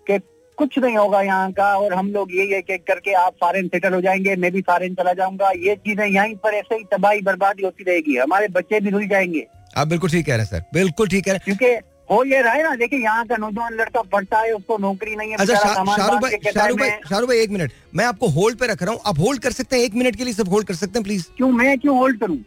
कि 0.07 0.19
कुछ 0.59 0.79
नहीं 0.79 0.97
होगा 0.97 1.21
यहाँ 1.23 1.53
का 1.53 1.69
और 1.79 1.95
हम 1.95 2.11
लोग 2.13 2.33
ये 2.35 2.45
ये 2.47 2.79
करके 2.79 3.13
आप 3.17 3.35
फॉरन 3.41 3.69
सेटल 3.69 3.95
हो 3.95 4.01
जाएँगे 4.01 4.35
मैं 4.37 4.51
भी 4.53 4.63
फॉरन 4.63 4.95
चला 4.95 5.13
जाऊँगा। 5.13 5.51
ये 5.67 5.75
चीज़ें 5.77 6.07
यहीं 6.07 6.35
पर 6.37 6.55
ऐसे 6.55 6.75
ही 6.75 6.85
तबाही 6.93 7.21
बर्बादी 7.23 7.65
होती 7.65 7.85
रहेगी। 7.85 8.17
हमारे 8.17 8.49
बच्चे 8.49 8.81
भी 8.81 8.91
रुल 8.91 9.07
जाएँगे। 9.09 9.47
आप 9.77 9.87
बिल्कुल 9.87 10.11
ठीक 10.11 10.27
कह 10.27 10.37
रहे 10.37 10.43
हैं 10.43 10.51
सर। 10.51 10.65
बिल्कुल 10.75 11.09
ठीक 11.09 11.25
कह 11.25 11.33
रहे 11.33 11.41
हैं। 11.41 11.57
क्योंकि 11.57 11.77
हो 12.11 12.23
ये 12.25 12.41
रहा 12.43 12.53
है 12.53 12.63
ना 12.63 12.75
देखिए 12.75 12.99
यहाँ 12.99 13.25
का 13.27 13.37
नौजवान 13.37 13.75
लड़का 13.75 14.03
पढ़ता 14.13 14.39
है 14.39 14.53
उसको 14.53 14.77
नौकरी 14.79 15.17
नहीं 15.17 15.31
है 15.31 15.37
अच्छा 15.37 15.55
शाहरुख 15.55 16.21
भाई 16.23 16.53
शाहरुख 16.53 16.79
भाई 16.79 16.91
शाहरुख 17.09 17.29
भाई 17.29 17.39
एक 17.39 17.51
मिनट। 17.51 17.73
मैं 17.95 18.05
आपको 18.05 18.29
होल्ड 18.29 18.59
पे 18.59 18.67
रख 18.67 18.83
रहा 18.83 18.93
हूँ। 18.93 19.01
आप 19.07 19.19
होल्ड 19.19 19.43
कर 19.43 19.53
सकते 19.53 19.77
हैं 19.77 19.83
एक 19.85 19.95
मिनट 19.95 20.17
के 20.17 20.25
लिए 20.25 20.35
सब 20.35 20.49
होल्ड 20.49 20.67
कर 20.67 20.75
सकते 20.75 20.99
हैं 20.99 21.03
प्लीज़ 21.05 21.25
क्यों 21.37 21.51
मैं 21.53 21.79
क्यों 21.79 21.97
होल्ड 21.99 22.21
करूँ? 22.21 22.39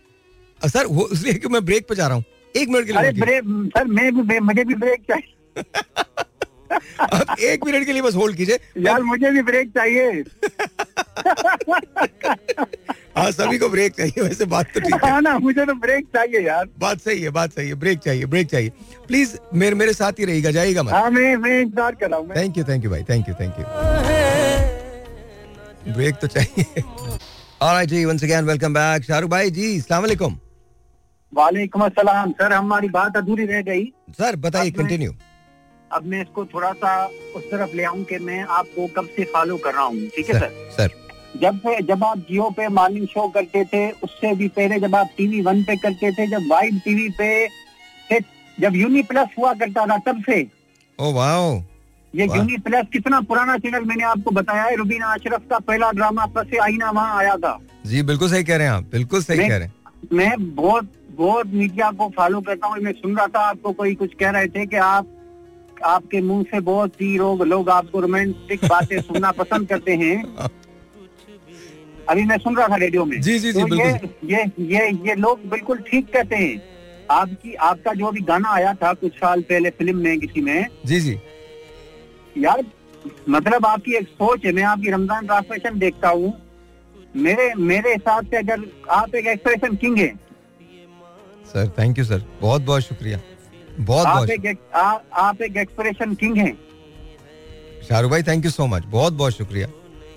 सर 0.61 0.87
इसलिए 1.13 1.33
क्यों 1.33 1.49
मैं 1.51 1.63
ब्रेक 1.65 1.87
पे 1.89 1.95
जा 1.95 2.07
रहा 2.07 2.15
हूँ। 2.15 2.23
एक 2.55 2.69
मिनट 2.69 2.87
के 2.87 2.93
लिए 2.93 3.11
ब्रेक 3.21 3.43
सर 3.77 3.85
मैं 3.87 4.11
भी 4.15 4.39
मुझे 4.39 4.63
भी 4.63 4.75
ब्रेक 4.75 5.01
चाहिए। 5.11 5.63
आप 7.01 7.39
एक 7.39 7.65
मिनट 7.65 7.85
के 7.85 7.93
लिए 7.93 8.01
बस 8.01 8.15
होल्ड 8.15 8.35
कीजिए। 8.37 8.59
यार 8.87 9.01
मुझे 9.03 9.31
भी 9.31 9.41
ब्रेक 9.41 9.69
चाहिए। 9.77 10.23
हाँ 13.15 13.31
सभी 13.31 13.57
को 13.57 13.69
ब्रेक 13.69 13.95
चाहिए 13.95 14.21
वैसे 14.21 14.45
बात 14.45 14.65
तो 14.73 14.79
ठीक 14.79 14.93
है। 14.93 15.09
हाँ 15.09 15.21
ना 15.21 15.37
मुझे 15.39 15.65
तो 15.65 15.73
ब्रेक 15.75 16.05
चाहिए 16.15 16.39
यार। 16.41 16.65
बात 16.79 16.99
सही 17.01 17.21
है 17.21 17.29
बात 17.31 17.53
सही 17.53 17.67
है 17.69 17.75
ब्रेक 17.75 17.99
चाहिए 17.99 18.25
ब्रेक 18.25 18.47
चाहिए। 18.49 18.69
प्लीज़ 19.07 19.35
मेरे 19.53 19.75
मेरे 19.75 19.93
साथ 19.93 20.19
ही 20.19 20.25
रहेगा 20.25 20.51
जाएगा 20.51 20.83
मैं 20.83 20.93
हाँ 20.93 21.09
मैं 21.11 21.35
मैं 21.37 21.59
इंतज़ार 21.61 21.95
कर 21.95 22.09
रहा 22.09 22.19
हूँ 22.19 22.29
थैंक 22.35 22.57
यू 22.57 22.63
थैंक 22.63 22.83
यू 22.83 22.89
भाई 22.91 23.03
thank 23.09 23.29
you 23.29 23.33
thank 23.39 23.53
you 23.59 23.65
break 25.93 26.15
तो 26.21 26.27
चाहिए। 26.27 26.83
ऑलराइट 27.61 27.89
जी 27.89 28.05
once 28.05 28.23
again 28.23 28.45
welcome 28.45 28.73
back 28.73 29.03
Shahrukh 29.03 29.29
भाई 29.31 29.51
जी 29.51 29.77
अस्सलाम 29.79 30.01
वालेकुम। 30.01 30.37
वालेकुम 31.33 31.81
अस्सलाम 31.81 32.31
सर 32.31 32.53
हमारी 32.53 32.89
बात 32.91 33.17
अधूरी 33.17 33.45
रह 33.45 33.61
गई। 33.63 33.83
सर 34.11 34.35
बताइए 34.37 34.71
कंटिन्यू 34.71 35.13
अब 35.91 36.05
मैं 36.07 36.21
इसको 36.21 36.45
थोड़ा 36.45 36.71
सा 36.73 36.91
उस 37.35 37.43
तरफ़ 37.51 37.75
ले 37.75 37.83
आऊँ 37.83 38.03
कि 38.03 38.17
मैं 38.25 38.41
आपको 38.57 38.87
कब 38.97 39.07
से 39.15 39.23
फॉलो 39.33 39.57
कर 39.63 39.73
रहा 39.73 39.83
हूँ 39.83 40.07
ठीक 40.15 40.29
है 40.29 40.39
सर 40.39 40.49
सर 40.77 40.89
जब 41.37 41.57
से 41.57 41.81
जब 41.81 42.03
आप 42.03 42.17
जियो 42.17 42.49
पे 42.57 42.67
मॉर्निंग 42.67 43.07
शो 43.07 43.27
करते 43.27 43.63
थे 43.65 43.89
उससे 44.03 44.33
भी 44.35 44.47
पहले 44.47 44.79
जब 44.79 44.95
आप 44.95 45.09
टीवी 45.17 45.41
वन 45.41 45.63
पे 45.63 45.75
करते 45.75 46.11
थे 46.11 46.27
जब 46.27 46.47
वाइड 46.51 46.79
टीवी 46.81 47.09
पे 47.09 47.47
जब 48.59 48.75
यूनी 48.75 49.01
प्लस 49.03 49.27
हुआ 49.37 49.53
करता 49.53 49.85
था 49.87 49.97
तब 49.97 50.21
से। 50.23 50.41
Oh 50.99 51.11
wow. 51.13 51.61
ये 52.13 52.25
यूनी 52.25 52.57
प्लस 52.57 52.85
कितना 52.93 53.21
पुराना 53.21 53.57
चैनल 53.57 53.85
मैंने 53.85 54.03
आपको 54.03 54.31
बताया 54.31 54.63
है 54.63 54.75
रुबीना 54.75 55.13
अशरफ 55.13 55.41
का 55.49 55.59
पहला 55.59 55.91
ड्रामा 55.91 56.25
प्लस 56.25 56.57
आईना 56.63 56.89
वहाँ 56.91 57.17
आया 57.17 57.35
था। 57.37 57.57
जी 57.85 58.01
बिल्कुल 58.03 58.29
सही 58.29 58.43
कह 58.43 58.57
रहे 58.57 58.67
हैं 58.67 58.73
आप 58.73 58.89
बिल्कुल 58.91 59.23
सही 59.23 59.37
कह 59.37 59.57
रहे 59.57 59.67
हैं। 59.67 59.73
मैं 60.13 60.55
बहुत 60.55 60.91
बहुत 61.17 61.47
मीडिया 61.47 61.91
को 61.91 62.09
फॉलो 62.17 62.41
करता 62.41 62.67
हूँ 62.67 62.77
मैं 62.83 62.91
सुन 62.91 63.17
रहा 63.17 63.27
था 63.27 63.39
आपको 63.39 63.71
कोई 63.71 63.95
कुछ 63.95 64.13
कह 64.19 64.29
रहे 64.29 64.47
थे 64.47 64.65
कि 64.65 64.75
आप 64.75 65.07
आपके 65.85 66.21
मुँह 66.21 66.43
से 66.43 66.59
बहुत 66.59 67.01
ही 67.01 67.17
लोग 67.17 67.41
लोग 67.43 67.69
आपको 67.69 67.99
रोमांटिक 67.99 68.65
बातें 68.65 68.99
सुनना 69.01 69.31
पसंद 69.31 69.67
करते 69.67 69.95
हैं। 69.95 70.23
अभी 72.11 72.23
मैं 72.25 72.37
सुन 72.37 72.55
रहा 72.57 72.67
था 72.67 72.75
रेडियो 72.75 73.05
में। 73.05 73.19
जी 73.21 73.37
जी 73.39 73.51
जी 73.53 73.63
तो 73.63 73.75
ये 73.75 73.91
ये 74.25 74.43
ये 74.67 74.87
ये 75.07 75.15
लोग 75.17 75.47
बिल्कुल 75.49 75.77
ठीक 75.89 76.11
कहते 76.13 76.35
हैं। 76.35 76.61
आपकी 77.11 77.53
आपका 77.67 77.93
जो 77.93 78.05
अभी 78.05 78.21
गाना 78.27 78.49
आया 78.49 78.73
था 78.73 78.93
कुछ 78.93 79.15
साल 79.15 79.41
पहले 79.49 79.69
फ़िल्म 79.69 79.97
में 79.97 80.19
किसी 80.19 80.41
में 80.41 80.67
जी 80.85 80.99
जी। 80.99 81.17
यार 82.37 82.63
मतलब 83.29 83.65
आपकी 83.65 83.95
एक 83.97 84.07
सोच 84.09 84.45
है 84.45 84.51
मैं 84.51 84.63
आपकी 84.63 84.91
रमज़ान 84.91 85.25
ट्रांसलेशन 85.25 85.79
देखता 85.79 86.09
हूँ। 86.09 86.33
मेरे 87.15 87.53
मेरे 87.55 87.93
हिसाब 87.93 88.25
से 88.25 88.37
अगर 88.37 88.65
आप 88.91 89.15
एक 89.15 89.27
एक्सप्रेशन 89.27 89.75
किंग 89.75 89.97
है। 89.97 90.07
Sir 91.45 91.71
thank 91.79 91.97
you 91.97 92.03
sir. 92.05 92.23
बहुत 92.41 92.61
बहुत 92.61 92.81
शुक्रिया। 92.81 93.19
बहुत 93.79 94.05
आप 94.07 94.15
बहुत 94.15 94.29
एक, 94.29 94.57
आ, 94.75 94.97
आप 95.13 95.41
एक 95.41 95.57
एक्सप्रेशन 95.57 96.13
किंग 96.15 96.37
हैं। 96.37 96.53
शाहरुख 97.89 98.11
भाई 98.11 98.23
थैंक 98.23 98.45
यू 98.45 98.51
सो 98.51 98.67
मच 98.67 98.83
बहुत 98.87 99.13
बहुत 99.13 99.33
शुक्रिया। 99.33 99.67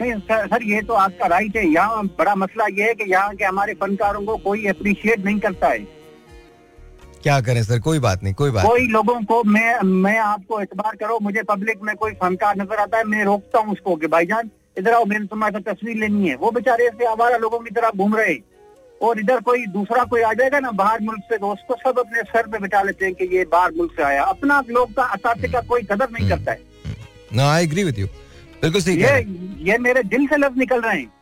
नहीं 0.04 0.20
सर, 0.20 0.46
सर 0.46 0.62
ये 0.64 0.80
तो 0.82 0.94
आपका 0.96 1.26
राइट 1.28 1.56
है। 1.56 1.66
यहाँ 1.66 2.04
बड़ा 2.18 2.34
मसला 2.36 2.66
ये 2.72 2.84
है 2.84 2.94
कि 2.94 3.10
यहाँ 3.10 3.34
के 3.34 3.44
हमारे 3.44 3.74
फनकारों 3.74 4.24
को 4.24 4.36
कोई 4.38 4.66
अप्रिशिएट 4.68 5.24
नहीं 5.24 5.38
करता 5.40 5.68
है। 5.68 5.86
क्या 7.22 7.40
करें 7.40 7.62
सर? 7.64 7.78
कोई 7.80 7.98
बात 8.00 8.22
नहीं 8.22 8.34
कोई 8.34 8.50
बात 8.50 8.66
कोई 8.66 8.86
लोगों 8.88 9.20
को 9.24 9.42
मैं 9.44 9.80
मैं 9.82 10.18
आपको 10.20 10.60
एतबार 10.60 10.96
करो 10.96 11.18
मुझे 11.22 11.42
पब्लिक 11.44 11.82
में 11.82 11.94
कोई 11.96 12.12
फनकार 12.22 12.56
नज़र 12.56 12.80
आता 12.80 12.98
है 12.98 13.04
मैं 13.06 13.24
रोकता 13.24 13.58
हूँ 13.58 13.72
उसको 13.72 13.94
कि 13.96 14.06
भाईजान 14.08 14.50
इधर 14.78 14.92
आओ 14.94 15.04
मेरे 15.04 15.26
तुम्हारे 15.26 15.52
साथ 15.54 15.72
तस्वीर 15.72 15.96
लेनी 15.96 16.28
है। 16.28 16.34
वो 16.36 16.50
बेचारे 16.50 16.86
ऐसे 16.86 17.06
आवारा 17.06 17.36
लोगों 17.38 17.58
की 17.60 17.70
तरह 17.70 17.90
घूम 17.96 18.16
रहे 18.16 18.34
और 19.00 19.20
इधर 19.20 19.40
कोई 19.42 19.66
दूसरा 19.68 20.04
कोई 20.04 20.22
आ 20.22 20.32
जाएगा 20.32 20.60
ना 20.60 20.70
बाहर 20.72 21.00
मुल्क 21.02 21.22
से 21.30 21.38
तो 21.38 21.52
उसको 21.52 21.74
सब 21.78 21.98
अपने 21.98 22.22
सर 22.24 22.46
पे 22.48 22.58
बिठा 22.58 22.82
लेते 22.82 23.04
हैं 23.04 23.14
कि 23.14 23.36
ये 23.36 23.44
बाहर 23.52 23.72
मुल्क 23.76 23.92
से 23.96 24.02
आया। 24.02 24.22
अपना 24.24 24.60
लोग 24.68 24.92
का 24.94 25.02
असाते 25.14 25.48
का 25.52 25.60
कोई 25.62 25.82
कदर 25.84 26.10
नहीं 26.10 26.28
करता 26.28 26.52
है। 26.52 26.60
ना 27.32 27.50
आई 27.52 27.64
एग्री 27.64 27.84
विद 27.84 27.98
यू 27.98 28.06
बिल्कुल 28.64 28.80
सही 28.80 28.96
ये 28.96 29.16
ये 29.64 29.76
मेरे 29.80 30.02
दिल 30.04 30.26
से 30.26 30.36
लफ्ज 30.36 30.58
निकल 30.58 30.80
रहे 30.80 30.98
हैं। 30.98 31.12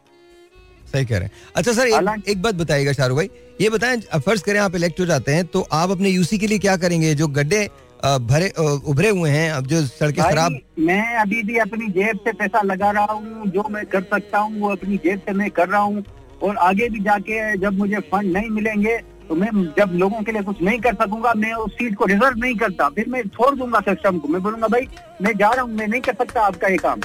सही 0.92 1.04
कह 1.04 1.18
रहे 1.18 1.24
हैं। 1.24 1.32
अच्छा 1.56 1.72
सर 1.72 1.86
एक, 1.86 2.28
एक 2.28 2.42
बात 2.42 2.54
बताइएगा 2.54 2.92
शाहरुख 2.92 3.16
भाई। 3.16 3.30
ये 3.60 3.68
बताएँ 3.70 3.96
फ़र्ज़ 4.16 4.42
करें 4.44 4.58
आप 4.60 4.74
इलेक्ट 4.76 5.00
हो 5.00 5.06
जाते 5.06 5.32
हैं 5.32 5.44
तो 5.46 5.60
आप 5.72 5.90
अपने 5.90 6.08
यूसी 6.08 6.38
के 6.38 6.46
लिए 6.46 6.58
क्या 6.58 6.76
करेंगे? 6.76 7.14
जो 7.14 7.26
गड्ढे 7.28 7.68
भरे 8.02 8.48
उभरे 8.86 9.08
हुए 9.10 9.30
हैं 9.30 9.50
अब 9.52 9.66
जो 9.66 9.82
सड़कें 9.84 10.22
खराब 10.22 10.58
मैं 10.80 11.16
अभी 11.18 11.42
भी 11.42 11.56
अपनी 11.58 11.86
जेब 11.92 12.18
से 12.24 12.32
पैसा 12.32 12.62
लगा 12.62 12.90
रहा 12.90 13.12
हूँ। 13.12 13.46
जो 13.48 13.68
मैं 13.70 13.84
कर 13.86 14.02
सकता 14.12 14.38
हूँ 14.38 14.60
वो 14.60 14.70
अपनी 14.70 14.96
जेब 15.04 15.20
से 15.26 15.32
मैं 15.32 15.50
कर 15.50 15.68
रहा 15.68 15.80
हूँ। 15.80 16.04
और 16.42 16.56
आगे 16.68 16.88
भी 16.88 17.00
जाके 17.00 17.56
जब 17.58 17.78
मुझे 17.78 17.98
फंड 18.12 18.32
नहीं 18.32 18.50
मिलेंगे 18.50 18.96
तो 19.28 19.34
मैं 19.36 19.50
जब 19.78 19.92
लोगों 19.96 20.22
के 20.22 20.32
लिए 20.32 20.42
कुछ 20.42 20.62
नहीं 20.62 20.78
कर 20.80 20.94
सकूँगा 20.94 21.32
मैं 21.36 21.52
उस 21.54 21.72
सीट 21.72 21.94
को 21.96 22.04
रिज़र्व 22.04 22.38
नहीं 22.38 22.54
करता। 22.58 22.88
फिर 22.96 23.08
मैं 23.08 23.22
छोड़ 23.28 23.54
दूँगा 23.56 23.80
सिस्टम 23.80 24.18
को। 24.18 24.28
मैं 24.28 24.42
बोलूँगा 24.42 24.68
भाई 24.68 24.88
मैं 25.22 25.36
जा 25.38 25.50
रहा 25.50 25.62
हूँ 25.62 25.74
मैं 25.74 25.86
नहीं 25.88 26.00
कर 26.00 26.14
सकता 26.14 26.46
आपका 26.46 26.68
ये 26.68 26.76
काम। 26.78 27.00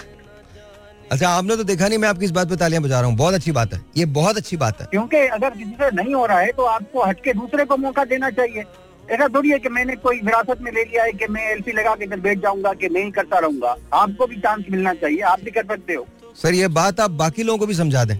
अच्छा 1.11 1.29
आपने 1.29 1.55
तो 1.55 1.63
देखा 1.63 1.87
नहीं 1.87 1.97
मैं 1.97 2.07
आपकी 2.09 2.25
इस 2.25 2.31
बात 2.31 2.49
पे 2.49 2.55
तालियाँ 2.55 2.81
बजा 2.83 2.99
रहा 2.99 3.09
हूँ। 3.09 3.17
बहुत 3.17 3.33
अच्छी 3.33 3.51
बात 3.51 3.73
है। 3.73 3.79
ये 3.97 4.05
बहुत 4.15 4.37
अच्छी 4.37 4.57
बात 4.57 4.81
है। 4.81 4.87
क्योंकि 4.91 5.17
अगर 5.17 5.49
किसी 5.49 5.71
से 5.71 5.89
नहीं 5.95 6.13
हो 6.13 6.25
रहा 6.25 6.39
है 6.39 6.51
तो 6.51 6.63
आपको 6.63 7.03
हटके 7.03 7.33
दूसरे 7.33 7.65
को 7.65 7.77
मौका 7.77 8.03
देना 8.05 8.29
चाहिए। 8.31 8.63
ऐसा 9.09 9.27
थोड़ी 9.35 9.49
है 9.49 9.59
कि 9.59 9.69
मैंने 9.69 9.95
कोई 9.95 10.19
विरासत 10.19 10.61
में 10.61 10.71
ले 10.71 10.83
लिया 10.83 11.03
है 11.03 11.11
कि 11.11 11.27
मैं 11.27 11.49
एलपी 11.51 11.71
लगा 11.71 11.93
के 11.95 12.03
इधर 12.03 12.19
बैठ 12.19 12.41
जाऊँगा 12.41 12.73
कि 12.73 12.89
नहीं 12.89 13.11
करता 13.11 13.39
रहूँगा। 13.39 13.75
आपको 13.93 14.27
भी 14.27 14.35
चांस 14.37 14.65
मिलना 14.71 14.93
चाहिए 14.95 15.21
आप 15.25 15.43
भी 15.43 15.51
कर 15.51 15.65
सकते 15.65 15.93
हो। 15.93 16.05
सर 16.35 16.53
ये 16.53 16.67
बात 16.69 16.99
आप 16.99 17.11
बाकी 17.21 17.43
लोगों 17.43 17.59
को 17.59 17.67
भी 17.67 17.73
समझा 17.73 18.03
दें। 18.05 18.17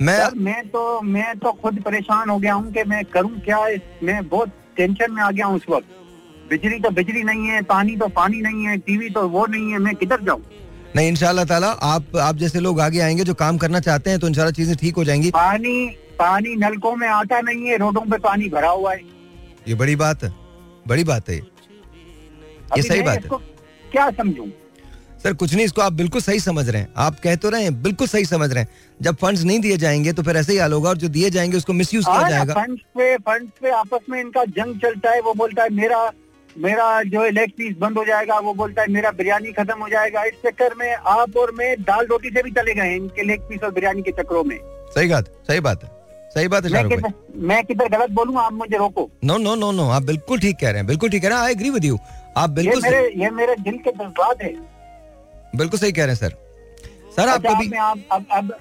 मैं 0.00 0.18
मैं 0.36 0.62
तो 0.68 1.00
मैं 1.02 1.38
तो 1.38 1.52
खुद 1.52 1.80
परेशान 1.82 2.30
हो 2.30 2.38
गया 2.38 2.54
हूँ 2.54 2.72
कि 2.72 2.84
मैं 2.84 3.04
करूँ 3.06 3.40
क्या 3.40 3.58
मैं 4.02 4.22
बहुत 4.28 4.52
टेंशन 4.76 5.12
में 5.12 5.22
आ 5.22 5.30
गया 5.30 5.46
हूँ 5.46 5.56
उस 5.56 5.66
वक्त। 5.70 5.98
बिजली 6.50 6.78
तो 6.80 6.90
बिजली 6.92 7.22
नहीं 7.24 7.48
है 7.48 7.60
पानी 7.64 7.96
तो 7.96 8.08
पानी 8.14 8.40
नहीं 8.40 8.64
है 8.66 8.76
टीवी 8.78 9.10
तो 9.10 9.28
वो 9.28 9.46
नहीं 9.46 9.72
है 9.72 9.78
मैं 9.78 9.94
किधर 9.96 10.20
जाऊँ? 10.20 10.42
नहीं 10.96 11.08
इनशाला 11.08 11.44
ताला 11.44 11.68
आप 11.86 12.16
आप 12.18 12.36
जैसे 12.36 12.60
लोग 12.60 12.80
आगे 12.80 13.00
आएँगे 13.00 13.24
जो 13.24 13.34
काम 13.34 13.58
करना 13.58 13.80
चाहते 13.80 14.10
हैं 14.10 14.18
तो 14.20 14.28
इंशाल्लाह 14.28 14.52
चीज़ें 14.52 14.76
ठीक 14.76 14.96
हो 14.96 15.04
जाएँगी। 15.04 15.30
पानी 15.30 15.86
पानी 16.18 16.54
नलकों 16.56 16.94
में 16.96 17.06
आता 17.08 17.40
नहीं 17.40 17.66
है 17.66 17.76
रोडों 17.78 18.00
पे 18.02 18.18
पानी 18.20 18.48
भरा 18.48 18.70
हुआ 18.70 18.92
है। 18.92 19.00
ये 19.68 19.74
बड़ी 19.74 19.96
बात 19.96 20.24
है 20.24 20.32
बड़ी 20.88 21.04
बात 21.04 21.28
है 21.28 21.36
ये। 21.36 22.82
सही 22.82 23.02
बात 23.02 23.24
है। 23.24 23.38
क्या 23.84 24.10
समझू? 24.12 24.48
सर 25.22 25.32
कुछ 25.34 25.54
नहीं 25.54 25.64
इसको 25.66 25.80
आप 25.82 25.92
बिल्कुल 25.92 26.20
सही 26.20 26.40
समझ 26.40 26.68
रहे 26.68 26.80
हैं। 26.82 26.88
आप 26.96 27.18
कह 27.20 27.34
तो 27.36 27.50
रहे 27.50 27.62
हैं 27.62 27.82
बिल्कुल 27.82 28.06
सही 28.08 28.24
समझ 28.24 28.50
रहे 28.52 28.62
हैं। 28.62 28.70
जब 29.00 29.16
फंड्स 29.16 29.42
नहीं 29.42 29.58
दिए 29.60 29.76
जाएँगे 29.76 30.12
तो 30.12 30.22
फिर 30.22 30.36
ऐसे 30.36 30.52
ही 30.52 30.58
हाल 30.58 30.72
होगा 30.72 30.88
और 30.88 30.96
जो 30.98 31.08
दिए 31.10 31.30
जाएँगे 31.30 31.56
उसको 31.56 31.72
मिस 31.72 31.94
यूज़ 31.94 32.06
किया 32.06 32.20
हाँ 32.20 32.30
जाएगा। 32.30 32.54
फंड्स 32.54 32.82
पे 32.98 33.16
फंड्स 33.18 33.50
पे 33.62 33.70
आपस 33.70 34.10
में 34.10 34.20
इनका 34.20 34.44
जंग 34.58 34.80
चलता 34.82 35.10
है 35.10 35.20
वो 35.20 35.34
बोलता 35.34 35.62
है 35.62 35.70
मेरा 35.74 36.10
मेरा 36.58 37.02
जो 37.04 37.24
लेग 37.30 37.50
पीस 37.56 37.76
बंद 37.78 37.98
हो 37.98 38.04
जाएगा 38.04 38.38
वो 38.40 38.54
बोलता 38.54 38.82
है 38.82 38.88
मेरा 38.92 39.10
बिरयानी 39.12 39.52
खत्म 39.52 39.78
हो 39.80 39.88
जाएगा। 39.88 40.24
इस 40.24 40.34
चक्कर 40.46 40.74
में 40.78 40.92
आप 40.92 41.36
और 41.36 41.52
मैं 41.58 41.74
दाल 41.82 42.06
रोटी 42.06 42.30
से 42.30 42.42
भी 42.42 42.50
चले 42.50 42.74
गए 42.74 42.94
इनके 42.96 43.22
लेग 43.22 43.40
पीस 43.48 43.64
और 43.64 43.70
बिरयानी 43.72 44.02
के 44.02 44.10
चक्करों 44.12 44.44
में। 44.44 44.58
सही 44.94 45.08
बात 45.08 45.28
सही 45.48 45.60
बात 45.60 45.84
है 45.84 45.90
सही 46.34 46.48
बात 46.48 46.64
है 46.64 46.70
मैं 46.72 46.88
किधर 46.88 47.12
मैं 47.46 47.62
किधर 47.64 47.88
गलत 47.88 48.10
बोलूँ 48.12 48.38
आप 48.40 48.52
मुझे 48.52 48.76
रोको। 48.78 49.08
नो 49.24 49.36
नो 49.38 49.54
नो 49.56 49.70
नो 49.72 49.88
आप 49.90 50.02
बिल्कुल 50.04 50.40
ठीक 50.40 50.56
कह 50.60 50.70
रहे 50.70 50.78
हैं 50.78 50.86
बिल्कुल 50.86 51.10
ठीक 51.10 51.22
कह 51.22 51.28
रहे 51.28 51.38
हैं 51.38 51.44
आई 51.44 51.52
एग्री 51.52 51.70
विद 51.70 51.84
यू 51.84 51.98
आप 52.36 52.50
बिल्कुल 52.50 52.84
ये 52.84 52.90
मेरे 52.90 53.10
ये 53.22 53.30
मेरे 53.32 53.54
दिल 53.60 53.78
के 53.78 53.90
जज्बात 53.92 54.42
है। 54.42 54.54
बिल्कुल 55.56 55.78
सही 55.78 55.92
कह 55.92 56.04
रहे 56.04 56.14
हैं 56.14 56.20
सर। 56.20 56.36
सर 57.16 57.28
आप 57.28 57.46
अच्छा, 57.46 57.54
कभी 57.54 57.76
आप 57.78 57.98
अब 58.12 58.26
अब 58.32 58.52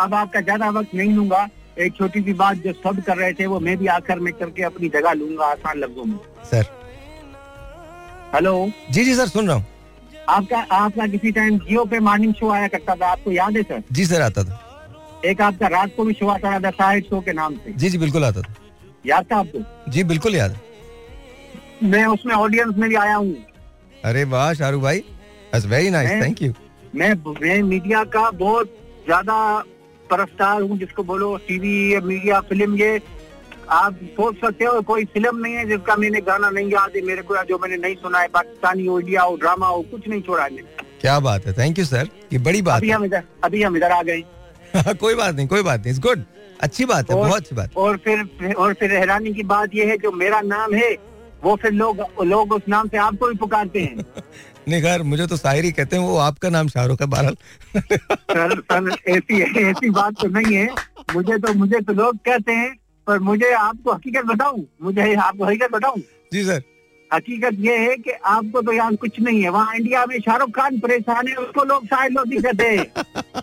अब 0.00 0.14
आपका 0.14 0.40
ज़्यादा 0.40 0.68
वक्त 0.70 0.94
नहीं 0.94 1.14
लूँगा। 1.14 1.48
एक 1.78 1.96
छोटी 1.96 2.20
सी 2.22 2.32
बात 2.34 2.56
जो 2.58 2.72
सब 2.74 3.02
कर 3.06 3.16
रहे 3.16 3.32
थे 3.32 3.46
वो 3.46 3.60
मैं 3.60 3.76
भी 3.78 3.86
आखिर 3.94 4.18
में 4.18 4.32
करके 4.34 4.62
अपनी 4.62 4.88
जगह 4.88 5.12
लूँगा 5.12 5.46
आसान 5.46 5.78
लफ्जों 5.78 6.04
में। 6.04 6.18
Sir 6.50 6.76
hello. 8.34 8.70
जी 8.92 9.04
जी 9.04 9.14
सर 9.14 9.26
सुन 9.28 9.46
रहा 9.48 9.56
हूँ। 9.56 9.64
आपका 10.28 10.58
आपका 10.76 11.06
किसी 11.06 11.30
टाइम 11.32 11.58
जियो 11.58 11.84
पे 11.84 11.98
मॉर्निंग 12.00 12.32
शो 12.34 12.50
आया 12.52 12.66
करता 12.68 12.94
था 12.94 13.06
आपको 13.06 13.32
याद 13.32 13.56
है 13.56 13.62
सर? 13.62 13.82
जी 13.92 14.04
सर 14.06 14.22
आता 14.22 14.42
था। 14.44 15.20
एक 15.24 15.40
आपका 15.40 15.66
रात 15.68 15.92
को 15.96 16.04
भी 16.04 16.12
शो 16.14 16.26
आता 16.28 16.58
था 16.60 16.70
साहिद 16.72 17.04
शो 17.04 17.20
के 17.20 17.32
नाम 17.32 17.54
से। 17.56 17.72
जी 17.72 17.88
जी 17.90 17.98
बिल्कुल 17.98 18.24
आता 18.24 18.40
था। 18.40 18.54
याद 19.06 19.26
था 19.32 19.36
आपको? 19.36 19.90
जी 19.90 20.04
बिल्कुल 20.04 20.34
याद 20.34 20.58
मैं 21.84 22.04
उसमें 22.06 22.34
ऑडियंस 22.34 22.76
में 22.76 22.88
भी 22.88 22.96
आया 22.96 23.14
हूँ। 23.14 23.34
अरे 24.04 24.24
वाह 24.26 24.52
शाहरुख 24.54 24.82
भाई 24.82 25.02
वेरी 25.66 25.90
नाइस 25.90 26.22
थैंक 26.22 26.42
यू 26.42 26.52
मैं 26.94 27.12
मैं 27.40 27.62
मीडिया 27.64 28.02
का 28.12 28.30
बहुत 28.32 28.74
ज़्यादा 29.04 29.36
परस्तार 30.10 30.62
हूँ 30.62 30.78
जिसको 30.78 31.02
बोलो 31.04 31.36
टीवी 31.48 32.00
मीडिया 32.02 32.40
फ़िल्म 32.48 32.76
ये 32.76 32.98
आप 33.70 33.98
सोच 34.04 34.36
सकते 34.36 34.64
हो 34.64 34.80
कोई 34.82 35.04
फ़िल्म 35.04 35.36
नहीं 35.36 35.54
है 35.54 35.64
जिसका 35.68 35.96
मैंने 35.96 36.20
गाना 36.20 36.50
नहीं 36.50 36.70
याद 36.70 36.92
है 36.96 37.02
मेरे 37.02 37.22
को 37.22 37.42
जो 37.44 37.58
मैंने 37.58 37.76
नहीं 37.76 37.94
सुना 37.94 38.18
है 38.18 38.28
पाकिस्तानी 38.28 38.86
हो 38.86 39.00
इंडिया 39.00 39.22
हो 39.22 39.36
ड्रामा 39.36 39.66
हो 39.66 39.82
कुछ 39.82 40.08
नहीं 40.08 40.22
छोड़ा 40.22 40.42
है 40.42 40.50
क्या 41.00 41.18
बात 41.20 41.46
है 41.46 41.52
थैंक 41.52 41.78
यू 41.78 41.84
सर 41.84 42.08
ये 42.32 42.38
बड़ी 42.38 42.62
बात 42.62 42.76
अभी 42.76 42.90
हम 42.90 43.04
इधर 43.04 43.22
अभी 43.44 43.62
हम 43.62 43.76
इधर 43.76 43.92
आ 43.92 44.02
गए। 44.02 44.22
कोई 44.94 45.14
बात 45.14 45.34
नहीं 45.34 45.46
कोई 45.48 45.62
बात 45.62 45.86
नहीं 45.86 46.00
गुड 46.00 46.22
अच्छी 46.60 46.84
बात 46.84 47.10
है 47.10 47.16
बहुत 47.16 47.40
अच्छी 47.40 47.56
बात 47.56 47.76
और 47.76 47.96
फिर 47.96 48.52
और 48.52 48.74
फिर 48.74 48.92
हैरानी 48.92 49.34
की 49.34 49.42
बात 49.42 49.74
यह 49.74 49.88
है 49.88 49.96
जो 49.96 50.12
मेरा 50.12 50.40
नाम 50.40 50.74
है 50.74 50.96
वो 51.44 51.56
फिर 51.56 51.72
लोग 51.72 52.04
लोग 52.24 52.52
उस 52.52 52.62
नाम 52.68 52.88
से 52.88 52.96
आपको 52.96 53.28
भी 53.28 53.34
पुकारते 53.34 53.80
हैं। 53.80 53.96
नहीं 54.68 54.82
खैर 54.82 55.02
मुझे 55.02 55.26
तो 55.26 55.36
शायरी 55.36 55.72
कहते 55.72 55.96
हैं 55.96 56.02
वो 56.02 56.16
आपका 56.18 56.48
नाम 56.48 56.68
शाहरुख 56.68 57.00
है 57.00 57.06
बहरहाल। 57.06 57.36
सर 57.76 58.60
सर 58.60 58.96
ऐसी 59.08 59.40
ऐसी 59.70 59.90
बात 59.90 60.14
तो 60.20 60.28
नहीं 60.28 60.56
है। 60.56 60.68
मुझे 61.14 61.38
तो 61.38 61.54
मुझे 61.54 61.80
तो 61.80 61.92
लोग 61.92 62.16
कहते 62.16 62.52
हैं 62.52 62.76
पर 63.08 63.18
मुझे 63.18 63.50
आपको 63.52 63.92
हकीकत 63.92 64.24
बताऊँ? 64.24 64.66
मुझे 64.82 65.14
आपको 65.14 65.44
हकीकत 65.44 65.70
बताऊँ? 65.72 66.00
जी 66.32 66.44
सर। 66.44 66.62
हकीकत 67.10 67.56
ये 67.58 67.76
है 67.78 67.96
कि 67.96 68.10
आपको 68.10 68.62
तो 68.62 68.72
यहाँ 68.72 68.96
कुछ 68.96 69.20
नहीं 69.20 69.42
है। 69.42 69.48
वहाँ 69.50 69.74
इंडिया 69.76 70.04
में 70.06 70.18
शाहरुख 70.20 70.50
खान 70.56 70.78
परेशान 70.80 71.28
है 71.28 71.34
उसको 71.36 71.64
लोग 71.64 71.86
शायद 71.86 72.12
लोग 72.12 72.42
कहते 72.42 72.64
हैं। 72.68 72.86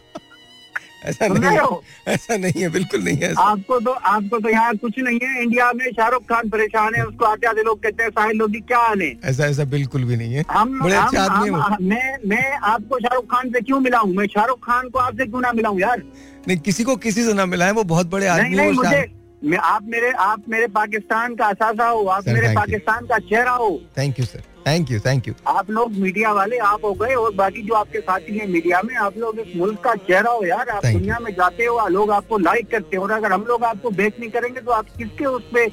ऐसा 1.05 1.27
नहीं 1.27 1.57
है। 1.57 2.13
ऐसा 2.13 2.35
नहीं 2.37 2.61
है 2.61 2.69
बिल्कुल 2.71 3.01
नहीं 3.03 3.17
है 3.17 3.33
आपको 3.39 3.79
तो 3.79 3.91
आपको 4.11 4.39
तो 4.39 4.49
यहाँ 4.49 4.75
कुछ 4.75 4.99
नहीं 4.99 5.19
है। 5.23 5.41
इंडिया 5.43 5.71
में 5.73 5.85
शाहरुख 5.91 6.23
खान 6.29 6.49
परेशान 6.49 6.95
है 6.95 7.03
उसको 7.05 7.25
आते 7.25 7.47
आते 7.47 7.63
लोग 7.63 7.81
कहते 7.83 8.03
हैं 8.03 8.09
साहिल 8.09 8.37
लोधी 8.37 8.59
क्या 8.61 8.79
हाल 8.79 9.01
है 9.01 9.11
ऐसा 9.23 9.45
ऐसा 9.45 9.63
बिल्कुल 9.73 10.03
भी 10.03 10.15
नहीं 10.15 10.33
है। 10.33 10.43
हम 10.51 10.79
बड़े 10.79 10.95
अच्छे 10.95 11.17
आदमी 11.17 11.49
मैं 11.89 12.17
मैं 12.29 12.51
आपको 12.51 12.99
शाहरुख 12.99 13.25
खान 13.31 13.49
से 13.49 13.61
क्यों 13.61 13.79
मिलाऊं? 13.79 14.13
मैं 14.13 14.27
शाहरुख 14.27 14.65
खान 14.65 14.89
को 14.89 14.99
आपसे 14.99 15.25
क्यों 15.25 15.41
ना 15.41 15.51
मिलाऊं 15.51 15.79
यार? 15.79 16.01
नहीं 16.47 16.57
किसी 16.59 16.83
को 16.83 16.95
किसी 17.05 17.23
से 17.23 17.33
ना 17.33 17.45
मिला 17.45 17.65
है 17.65 17.71
वो 17.71 17.83
बहुत 17.93 18.09
बड़े 18.09 18.27
आदमी 18.27 18.71
मुझे 18.71 19.03
मैं 19.45 19.57
आप 19.59 19.83
मेरे 19.83 20.11
आप 20.19 20.43
मेरे 20.49 20.67
पाकिस्तान 20.75 21.35
का 21.35 21.45
असासा 21.45 21.87
हो 21.87 22.05
आप 22.07 22.27
मेरे 22.27 22.53
पाकिस्तान 22.55 23.05
का 23.05 23.17
चेहरा 23.19 23.51
हो। 23.51 23.69
Thank 23.97 24.19
you 24.19 24.25
sir 24.25 24.43
thank 24.67 24.91
you 24.91 24.99
thank 24.99 25.27
you 25.27 25.33
आप 25.47 25.69
लोग 25.71 25.91
मीडिया 25.95 26.31
वाले 26.33 26.57
आप 26.67 26.85
हो 26.85 26.93
गए 26.93 27.13
और 27.15 27.33
बाकी 27.35 27.61
जो 27.61 27.73
आपके 27.73 27.99
साथी 27.99 28.37
हैं 28.37 28.47
मीडिया 28.47 28.81
में 28.85 28.95
आप 28.97 29.17
लोग 29.17 29.39
इस 29.39 29.55
मुल्क 29.57 29.79
का 29.79 29.93
चेहरा 30.07 30.31
हो 30.31 30.45
यार। 30.45 30.69
आप 30.69 30.85
दुनिया 30.85 31.19
में 31.19 31.31
जाते 31.33 31.65
हो 31.65 31.87
लोग 31.89 32.11
आपको 32.11 32.37
लाइक 32.39 32.71
करते 32.71 32.97
हो 32.97 33.03
और 33.03 33.11
अगर 33.11 33.33
हम 33.33 33.45
लोग 33.47 33.63
आपको 33.63 33.89
बेच 33.91 34.19
नहीं 34.19 34.29
करेंगे 34.29 34.61
तो 34.61 34.71
आप 34.71 34.89
किसके 34.97 35.25
उस 35.25 35.43
पे? 35.53 35.67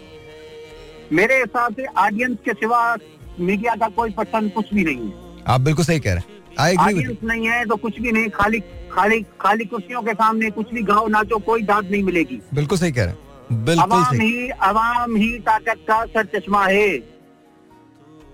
मेरे 1.12 1.38
हिसाब 1.38 1.74
से 1.74 1.86
ऑडियंस 1.98 2.38
के 2.44 2.52
सिवा 2.52 2.96
मीडिया 3.40 3.74
का 3.76 3.88
कोई 3.96 4.10
पर्सन 4.12 4.48
कुछ 4.50 4.74
भी 4.74 4.84
नहीं 4.84 5.08
है। 5.08 5.42
आप 5.46 5.60
बिल्कुल 5.60 5.84
सही 5.84 6.00
कह 6.00 6.12
रहे 6.12 6.20
हैं। 6.20 6.76
ऑडियंस 6.78 7.18
नहीं 7.24 7.48
है 7.48 7.64
तो 7.64 7.76
कुछ 7.78 8.00
भी 8.00 8.12
नहीं 8.12 8.28
खाली 8.30 8.60
खाली 8.92 9.24
खाली 9.40 9.64
कुर्सियों 9.64 10.02
के 10.02 10.12
सामने 10.14 10.50
कुछ 10.50 10.72
भी 10.74 10.82
गाओ 10.84 11.06
नाचो 11.08 11.38
कोई 11.46 11.62
दाद 11.64 11.90
नहीं 11.90 12.02
मिलेगी। 12.04 12.40
बिल्कुल 12.54 12.78
सही 12.78 12.92
कह 12.92 13.04
रहे 13.04 13.12
हैं। 13.12 13.30
बिल्कुल 13.64 13.82
अवाम 13.82 14.20
ही 14.20 14.48
अवाम 14.62 15.16
ही 15.16 15.38
ताकत 15.40 15.84
का 15.88 16.04
सर 16.06 16.26
चश्मा 16.34 16.64
है। 16.66 16.88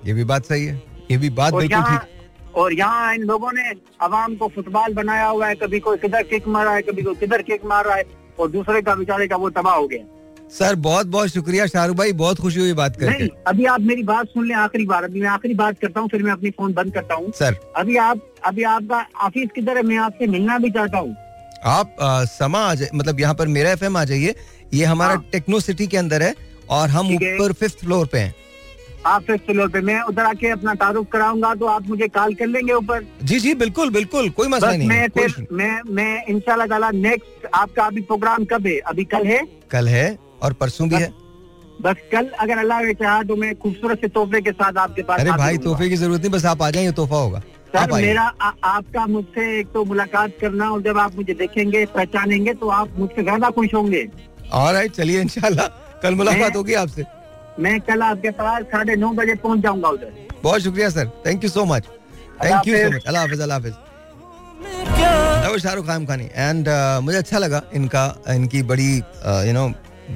ये 0.07 0.13
भी 0.13 0.25
बात 0.25 0.45
सही 0.45 0.67
है। 0.67 0.83
ये 1.11 1.17
भी 1.17 1.31
बात 1.33 1.55
बिल्कुल 1.55 1.83
ठीक 1.83 2.55
और 2.57 2.73
यहाँ 2.73 3.15
इन 3.15 3.23
लोगों 3.23 3.51
ने 3.53 3.71
अवाम 4.03 4.35
को 4.37 4.49
फुटबॉल 4.49 4.95
बनाया 4.95 5.27
हुआ 5.27 5.47
है। 5.49 5.55
कभी 5.57 5.81
कोई 5.81 5.97
किधर 5.99 6.23
किक 6.25 6.49
मार 6.49 6.65
रहा 6.65 6.75
है 6.75 6.83
कभी 6.83 7.03
कोई 7.03 7.15
किधर 7.17 7.43
किक 7.43 7.65
मार 7.65 7.85
रहा 7.85 7.97
है 7.97 8.05
और 8.39 8.51
दूसरे 8.51 8.83
का 8.83 8.95
बेचारे 8.95 9.27
का 9.29 9.37
वो 9.37 9.51
तबाह 9.51 9.75
हो 9.75 9.87
गया। 9.89 10.05
सर 10.51 10.75
बहुत 10.77 11.07
बहुत 11.07 11.29
शुक्रिया 11.29 11.67
शाहरुख 11.67 11.97
भाई। 11.97 12.13
बहुत 12.15 12.41
खुशी 12.41 12.61
हुई 12.61 12.73
बात 12.75 12.97
करके। 12.97 13.13
नहीं 13.13 13.29
अभी 13.47 13.65
आप 13.67 13.81
मेरी 13.83 14.03
बात 14.03 14.27
सुन 14.27 14.47
लें 14.49 14.55
आखिरी 14.57 14.87
बार। 14.87 15.05
अभी 15.05 15.21
मैं 15.21 15.29
आखिरी 15.29 15.55
बात 15.55 15.79
करता 15.79 16.01
हूँ 16.01 16.09
फिर 16.09 16.23
मैं 16.23 16.33
अपनी 16.33 16.51
फ़ोन 16.51 16.73
बंद 16.75 16.95
करता 16.95 17.15
हूँ। 17.15 17.31
सर। 17.33 17.57
अभी 17.77 17.97
आप 17.99 18.21
अभी 18.47 18.63
आपका 18.65 19.05
ऑफ़िस 19.27 19.49
किधर 19.55 19.77
है? 19.77 19.83
मैं 19.83 19.97
आपसे 19.99 20.27
मिलना 20.27 20.59
भी 20.59 20.71
चाहता 20.71 20.99
हूँ। 20.99 21.15
आप 21.67 21.97
आ, 22.01 22.25
समा 22.27 22.59
आ 22.61 22.75
जाए 22.75 22.89
मतलब 22.95 23.21
यहाँ 23.21 23.35
पर 23.35 23.49
मेरा 23.49 23.71
एफएम 23.73 23.97
आ 23.97 24.05
जाइए। 24.05 24.35
ये 24.75 24.85
हमारा 24.85 25.13
हाँ। 25.13 25.25
टेक्नो 25.33 25.61
सिटी 25.61 25.87
के 25.87 25.97
अंदर 25.97 26.23
है 26.23 26.35
और 26.71 26.89
हम 26.89 27.15
ऊपर 27.15 27.53
फिफ्थ 27.53 27.79
फ्लोर 27.81 28.07
पे 28.07 28.19
हैं। 28.19 28.35
आप 29.07 29.23
फिफ्थ 29.23 29.45
फ्लोर 29.47 29.69
पे 29.69 29.81
मैं 29.81 30.01
उधर 30.03 30.25
आके 30.25 30.49
अपना 30.51 30.75
तारुफ 30.77 31.07
कराऊँगा 31.13 31.55
तो 31.55 31.67
आप 31.67 31.89
मुझे 31.89 32.09
कॉल 32.09 32.35
कर 32.35 32.47
लेंगे 32.47 32.73
ऊपर। 32.73 33.07
जी 33.23 33.39
जी 33.41 33.55
बिल्कुल 33.57 33.91
बिल्कुल 33.91 34.29
कोई 34.31 34.49
मसला 34.49 34.73
नहीं 34.73 34.89
मैं 34.89 35.09
फिर 35.17 35.47
मैं 35.53 35.81
मैं 35.91 36.25
इंशाल्लाह 36.31 36.67
ताला 36.67 36.91
नेक्स्ट 36.93 37.47
आपका 37.55 37.85
अभी 37.85 38.01
प्रोग्राम 38.03 38.45
कब 38.45 38.67
है? 38.67 38.79
अभी 38.81 39.05
कल 39.07 39.27
है? 39.27 39.41
कल 39.71 39.89
है 39.89 40.19
और 40.43 40.53
परसों 40.55 40.89
भी 40.89 40.97
है। 40.97 41.13
बस 41.83 41.97
कल 42.13 42.27
अगर 42.41 42.59
अल्लाह 42.59 42.81
ने 42.83 42.95
चाहा 42.95 43.23
तो 43.23 43.37
मैं 43.37 43.55
खूबसूरत 43.57 44.01
से 44.01 44.09
तोहफे 44.11 44.41
के 44.41 44.53
साथ 44.53 44.79
आपके 44.79 45.03
पास 45.03 45.21
अरे 45.21 45.31
भाई 45.33 45.59
तोहफे 45.59 45.89
की 45.89 45.97
ज़रूरत 45.97 46.21
नहीं 46.21 46.31
बस 46.33 46.45
आप 46.47 46.63
आ 46.63 46.71
जाए 46.71 46.93
तोहफा 46.93 47.17
होगा। 47.17 47.43
सर 47.75 47.93
मेरा 47.93 48.23
आ, 48.23 48.51
आपका 48.65 49.07
मुझसे 49.07 49.59
एक 49.59 49.67
तो 49.73 49.85
मुलाकात 49.85 50.31
करना 50.41 50.71
और 50.73 50.83
जब 50.83 50.99
आप 50.99 51.17
मुझे 51.17 51.35
देखेंगे 51.35 51.85
पहचानेंगे 51.95 52.53
तो 52.55 52.69
आप 52.71 52.89
मुझसे 52.99 53.23
ज़्यादा 53.23 53.51
खुश 53.51 53.75
होंगे। 53.75 54.03
और 54.55 54.87
चलिए 54.89 55.21
इंशाल्लाह। 55.21 55.67
कल 56.03 56.15
मुलाकात 56.15 56.57
होगी 56.57 56.75
आपसे। 56.83 57.05
मैं 57.59 57.81
कल 57.81 58.03
आपके 58.03 58.31
पास 58.39 58.63
साढ़े 58.73 58.97
नौ 58.97 59.11
बजे 59.13 59.35
पहुँच 59.43 59.61
जाऊँगा 59.63 59.89
उधर। 59.89 60.13
बहुत 60.43 60.61
शुक्रिया 60.63 60.89
sir. 60.91 61.07
Thank 61.27 61.45
you 61.45 61.51
so 61.51 61.65
much 61.65 61.85
thank 62.45 62.69
you 62.69 62.77
so 62.77 62.91
much 62.91 63.07
अल्लाह 63.07 63.23
हाफिज 63.23 63.41
अल्लाह 63.41 63.59
हाफिज। 63.59 63.75
शाहरुख 65.63 65.87
खान 65.87 66.05
खानी। 66.07 66.25
एंड 66.35 66.69
मुझे 67.03 67.19
अच्छा 67.19 67.39
लगा 67.39 67.63
इनका 67.75 68.05
इनकी 68.31 68.63
बड़ी 68.65 68.91
यू 68.97 69.53
नो 69.53 69.69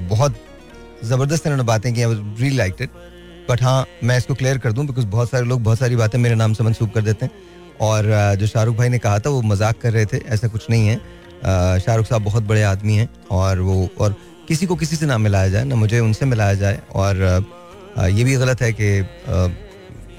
बहुत 0.09 0.35
ज़बरदस्त 1.05 1.45
इन्होंने 1.45 1.63
बातें 1.65 1.93
की 1.93 2.03
रियली 2.03 2.55
लाइक 2.57 2.81
इट 2.81 2.89
बट 3.49 3.61
हाँ 3.63 3.85
मैं 4.03 4.17
इसको 4.17 4.33
क्लियर 4.33 4.57
कर 4.57 4.71
दूँ 4.71 4.85
बिकॉज़ 4.85 5.05
बहुत 5.07 5.29
सारे 5.29 5.45
लोग 5.45 5.63
बहुत 5.63 5.79
सारी 5.79 5.95
बातें 5.95 6.17
मेरे 6.19 6.35
नाम 6.35 6.53
से 6.53 6.63
मनसूब 6.63 6.91
कर 6.91 7.01
देते 7.01 7.25
हैं। 7.25 7.31
और 7.81 8.05
जो 8.39 8.47
शाहरुख 8.47 8.75
भाई 8.75 8.89
ने 8.89 8.99
कहा 8.99 9.19
था, 9.19 9.29
वो 9.29 9.41
मज़ाक 9.43 9.79
कर 9.81 9.93
रहे 9.93 10.05
थे, 10.05 10.17
ऐसा 10.17 10.47
कुछ 10.47 10.69
नहीं 10.69 10.87
है। 10.87 11.79
शाहरुख 11.79 12.05
साहब 12.05 12.23
बहुत 12.23 12.43
बड़े 12.43 12.61
आदमी 12.63 12.95
हैं 12.95 13.09
और 13.31 13.59
वो, 13.61 13.89
और 13.99 14.15
किसी 14.47 14.65
को 14.65 14.75
किसी 14.75 14.95
से 14.95 15.05
ना 15.05 15.17
मिलाया 15.17 15.49
जाए, 15.49 15.63
ना 15.63 15.75
मुझे 15.75 15.99
उनसे 15.99 16.25
मिलाया 16.25 16.53
जाए। 16.55 16.81
और 16.93 17.17
ये 18.09 18.23
भी 18.23 18.35
गलत 18.35 18.61
है 18.61 18.71
कि 18.73 18.99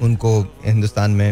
उनको 0.02 0.40
हिंदुस्तान 0.64 1.10
में 1.10 1.30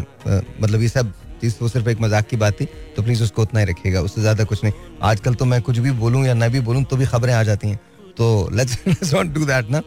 मतलब 0.61 0.83
ये 0.83 0.89
सब 0.89 1.13
चीज़ 1.41 1.55
वो 1.61 1.69
सिर्फ़ 1.69 1.89
एक 1.89 2.01
मज़ाक 2.01 2.27
की 2.27 2.37
बात 2.37 2.61
थी 2.61 2.65
तो 2.97 3.03
प्लीज़ 3.03 3.23
उसको 3.23 3.43
उतना 3.43 3.61
ही 3.61 3.67
रखिएगा, 3.67 4.01
उससे 4.01 4.21
ज़्यादा 4.21 4.45
कुछ 4.45 4.63
नहीं। 4.65 4.73
आजकल 5.03 5.35
तो 5.35 5.45
मैं 5.45 5.61
कुछ 5.63 5.79
भी 5.79 5.91
बोलूँ 5.93 6.25
या 6.27 6.35
ना 6.35 6.49
भी 6.49 6.61
बोलूँ 6.63 6.85
तो 6.85 6.97
भी 6.97 7.07
खबरें 7.07 7.33
आ 7.35 7.43
जाती 7.43 7.69
हैं। 7.69 7.81
तो 8.17 8.49
लेट्स 8.53 9.13
नॉट 9.15 9.27
डू 9.27 9.45
दैट 9.47 9.71
ना। 9.71 9.83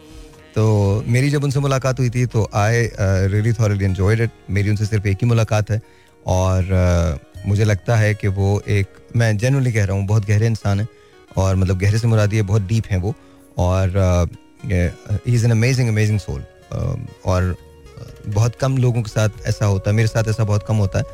तो 0.55 1.03
मेरी 1.07 1.29
जब 1.29 1.43
उनसे 1.43 1.59
मुलाकात 1.59 1.99
हुई 1.99 2.09
थी 2.09 2.25
तो 2.25 2.49
I 2.53 2.89
really 3.31 3.53
thoroughly 3.53 3.85
enjoyed 3.85 4.21
it 4.21 4.31
मेरी 4.49 4.69
उनसे 4.69 4.85
सिर्फ़ 4.85 5.07
एक 5.07 5.17
ही 5.21 5.27
मुलाकात 5.27 5.71
है 5.71 5.81
और 6.25 6.63
uh, 6.63 7.47
मुझे 7.47 7.63
लगता 7.63 7.95
है 7.95 8.13
कि 8.13 8.27
वो 8.27 8.61
एक 8.67 8.87
मैं 9.15 9.37
जनरली 9.37 9.71
कह 9.73 9.85
रहा 9.85 9.97
हूँ 9.97 10.05
बहुत 10.07 10.25
गहरे 10.25 10.47
इंसान 10.47 10.79
है 10.79 10.87
और 11.37 11.55
मतलब 11.55 11.79
गहरे 11.79 11.99
से 11.99 12.07
मुरादी 12.07 12.35
है 12.35 12.41
बहुत 12.41 12.61
डीप 12.61 12.87
हैं 12.87 12.97
वो 12.97 13.13
और 13.57 13.97
he 14.65 15.33
is 15.35 15.45
an 15.45 15.51
amazing 15.51 15.89
amazing 15.89 16.19
soul 16.19 16.43
और 17.25 17.55
बहुत 18.27 18.55
कम 18.55 18.77
लोगों 18.77 19.01
के 19.01 19.09
साथ 19.09 19.29
ऐसा 19.47 19.65
होता 19.65 19.89
है 19.89 19.95
मेरे 19.95 20.07
साथ 20.07 20.27
ऐसा 20.27 20.43
बहुत 20.43 20.65
कम 20.67 20.75
होता 20.75 20.99
है 20.99 21.05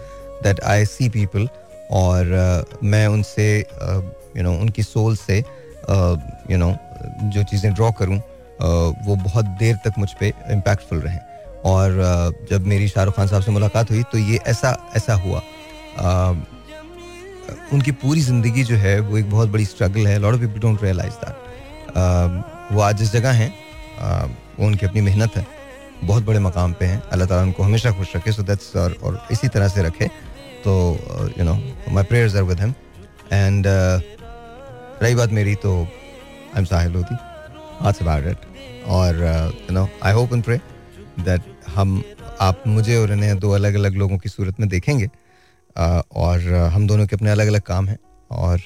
दैट 0.44 0.60
आई 0.64 0.86
सी 0.86 1.10
पीपल 1.10 1.48
और 1.92 2.66
uh, 2.66 2.84
मैं 2.84 3.08
उनसे 3.08 3.48
you 3.60 3.64
uh, 3.64 4.04
know 4.36 4.40
you 4.40 4.48
know, 4.48 4.62
उनकी 4.62 4.84
सोल 4.84 5.16
से 5.16 5.38
यू 5.38 6.58
नो 6.58 6.66
you 6.66 6.66
know, 6.66 6.76
जो 7.34 7.44
चीज़ें 7.44 7.74
ड्रॉ 7.74 7.92
करूँ 7.92 8.22
वो 9.06 9.16
बहुत 9.18 9.46
देर 9.60 9.76
तक 9.86 9.94
मुझ 9.98 10.10
पर 10.14 10.52
इम्पैक्टफुल 10.52 11.00
रहे। 11.00 11.18
और 11.66 12.46
जब 12.50 12.66
मेरी 12.68 12.88
शाहरुख 12.88 13.16
खान 13.16 13.28
साहब 13.28 13.42
से 13.42 13.52
मुलाकात 13.52 13.92
हुई 13.92 14.04
तो 14.12 14.18
ये 14.18 14.40
ऐसा 14.48 14.78
ऐसा 14.96 15.14
हुआ। 15.24 15.42
उनकी 17.74 17.92
पूरी 17.94 18.22
ज़िंदगी 18.22 18.64
जो 18.64 18.76
है 18.78 19.00
वो 19.00 19.18
एक 19.18 19.30
बहुत 19.32 19.50
बड़ी 19.50 19.66
स्ट्रगल 19.66 20.08
है। 20.08 20.18
Lot 20.20 20.34
of 20.34 20.42
people 20.42 20.60
don't 20.60 20.84
realise 20.84 21.14
that 21.24 22.74
वो 22.74 22.82
आज 22.82 22.98
जिस 22.98 23.12
जगह 23.12 23.32
हैं। 23.34 23.54
वो 24.60 24.66
उनकी 24.68 24.86
अपनी 24.86 25.02
मेहनत 25.02 25.36
है। 25.38 25.46
बहुत 26.04 26.24
बड़े 26.26 26.40
मकाम 26.40 26.74
पे 26.74 26.86
हैं। 26.86 27.02
अल्लाह 27.12 27.28
ताला 27.28 27.42
उनको 27.42 27.64
हमेशा 27.64 27.92
खुश 27.92 28.16
रखे। 28.16 28.32
सो 28.32 28.44
दैट्स 28.44 28.76
और, 28.76 28.98
और 29.04 29.28
इसी 29.32 29.48
तरह 29.48 29.68
से 29.68 29.84
रखे। 29.84 30.08
तो 30.64 30.74
you 31.38 31.44
know 31.46 31.56
my 31.90 32.04
prayers 32.04 32.36
are 32.36 32.44
with 32.44 32.60
him 32.62 32.74
and 33.34 33.66
रही 33.68 35.16
बात 35.16 35.32
मेरी 35.32 35.56
तो 35.58 35.76
आई 35.76 36.60
एम 36.60 36.66
साहिल 36.66 36.96
होती 36.96 37.16
आज 37.88 38.02
अबाउट 38.02 38.26
इट 38.28 38.51
और 38.88 39.16
you 39.70 39.74
know 39.74 39.88
I 40.04 40.14
hope 40.14 40.34
and 40.34 40.44
pray 40.44 40.60
that 41.20 41.42
हम 41.76 42.02
आप 42.42 42.64
मुझे 42.68 42.96
और 42.98 43.12
इन्हें 43.12 43.38
दो 43.40 43.52
अलग 43.52 43.74
अलग 43.76 43.96
लोगों 43.96 44.18
की 44.18 44.30
सूरत 44.30 44.60
में 44.60 44.68
देखेंगे 44.70 45.06
uh, 45.06 45.10
और 46.16 46.40
uh, 46.40 46.74
हम 46.74 46.88
दोनों 46.88 47.06
के 47.08 47.16
अपने 47.16 47.30
अलग 47.32 47.48
अलग 47.48 47.62
काम 47.62 47.88
हैं 47.88 47.98
और 48.32 48.62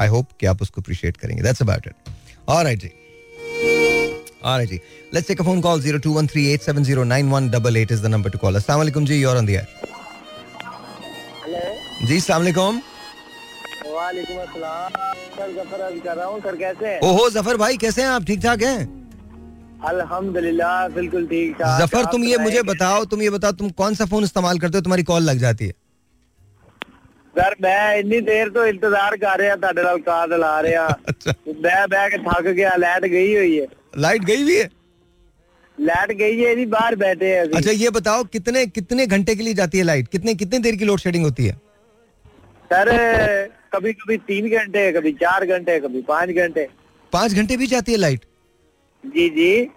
आई 0.00 0.06
uh, 0.06 0.12
होप 0.12 0.28
कि 0.40 0.46
आप 0.46 0.62
उसको 0.62 0.80
अप्रिशिएट 0.80 1.16
करेंगे। 1.16 1.42
दैट्स 1.42 1.62
अबाउट 1.62 1.86
इट 1.86 1.94
ऑलराइट 2.48 2.80
जी। 2.80 2.90
Alright 4.44 4.68
ji. 4.70 4.80
Let's 5.14 5.28
take 5.28 5.40
a 5.40 5.44
phone 5.44 5.60
call 5.60 5.82
02138709188 5.82 7.92
is 7.92 8.02
the 8.02 8.06
number 8.06 8.30
to 8.30 8.38
call 8.38 8.54
अस्सलाम 8.56 8.78
वालेकुम 8.78 9.04
जी 9.06 9.20
you 9.20 9.28
are 9.30 9.36
on 9.36 9.46
the 9.46 9.50
air 9.50 9.66
hello 11.46 12.06
जी 12.06 12.16
अस्सलाम 12.16 12.40
वालेकुम 12.40 12.80
वालेकुम 13.94 14.36
अस्सलाम 14.42 14.90
सर 15.36 15.52
ज़फ़र 15.54 15.80
अर्ज़ 15.80 15.98
कर 16.04 16.16
रहा 16.16 16.26
हूँ 16.26 16.40
सर 16.40 16.56
कैसे 16.56 16.86
हैं? 16.86 17.00
ओहो 17.00 17.28
ज़फ़र 17.30 17.56
भाई 17.56 17.76
कैसे 17.76 18.02
हैं 18.02 18.08
आप? 18.08 18.24
ठीक 18.24 18.40
ठाक 18.42 18.62
हैं? 18.62 19.03
अल्हम्दुलिल्लाह 19.85 20.87
बिल्कुल 20.93 21.27
ठीक 21.27 21.53
ठाक 21.57 21.81
जफर 21.81 22.05
तुम 22.11 22.23
ये 22.25 22.37
मुझे 22.39 22.61
बताओ 22.65 23.03
तुम 23.11 23.21
ये 23.21 23.29
बताओ 23.31 23.51
तुम 23.59 23.69
कौन 23.77 23.95
सा 23.95 24.05
फोन 24.07 24.23
इस्तेमाल 24.23 24.59
करते 24.59 24.77
हो 24.77 24.81
तुम्हारी 24.83 25.03
कॉल 25.05 25.23
लग 25.25 25.37
जाती 25.39 25.65
है 25.65 25.73
सर 27.35 27.55
मैं 27.61 27.99
इतनी 27.99 28.19
देर 28.23 28.49
तो 28.49 28.65
इंतजार 28.67 29.15
कर 29.17 29.39
रहा 29.39 29.55
ਤੁਹਾਡੇ 29.57 29.83
ਨਾਲ 29.83 29.99
ਕਾਲ 30.01 30.37
ਲਾ 30.39 30.61
ਰਿਹਾ 30.63 30.87
ਬਹਿ 31.61 31.85
ਬਹਿ 31.87 32.09
ਕੇ 32.09 32.17
ਥੱਕ 32.19 32.47
ਗਿਆ 32.51 32.71
ਲਾਈਟ 32.79 33.05
ਗਈ 33.07 33.35
ਹੋਈ 33.35 33.59
है 33.59 33.67
लाइट 33.97 34.25
गई 34.25 34.41
हुई 34.41 34.55
है 34.55 34.65
लाइट 35.77 36.11
गई 36.15 36.33
है 36.39 36.49
नहीं 36.51 36.65
बाहर 36.69 36.95
बैठे 36.97 37.29
हैं 37.29 37.45
अच्छा 37.59 37.73
ये 37.77 37.89
बताओ 37.91 38.23
कितने 38.33 38.65
कितने 38.71 39.05
घंटे 39.07 39.35
के 39.35 39.43
लिए 39.43 39.53
जाती 39.55 39.77
है 39.77 39.85
लाइट 39.85 40.09
कितने 40.09 40.35
कितने 40.35 40.59
देर 40.65 40.75
की 40.75 40.85
लोड 40.85 40.99
शेडिंग 41.01 41.23
होती 41.25 41.45
है 41.45 41.53
सर 42.71 42.91
कभी 43.73 43.93
कभी 43.95 44.17
तीन 44.25 44.49
घंटे 44.51 44.83
कभी 44.93 45.13
चार 45.17 45.45
घंटे 45.47 45.79
कभी 45.79 46.01
पाँच 46.07 46.35
घंटे 46.37 46.67
पाँच 47.13 47.33
घंटे 47.35 47.57
भी 47.57 47.67
जाती 47.69 47.91
है 47.91 47.97
लाइट 47.99 48.27
जी 49.04 49.28
जी। 49.30 49.68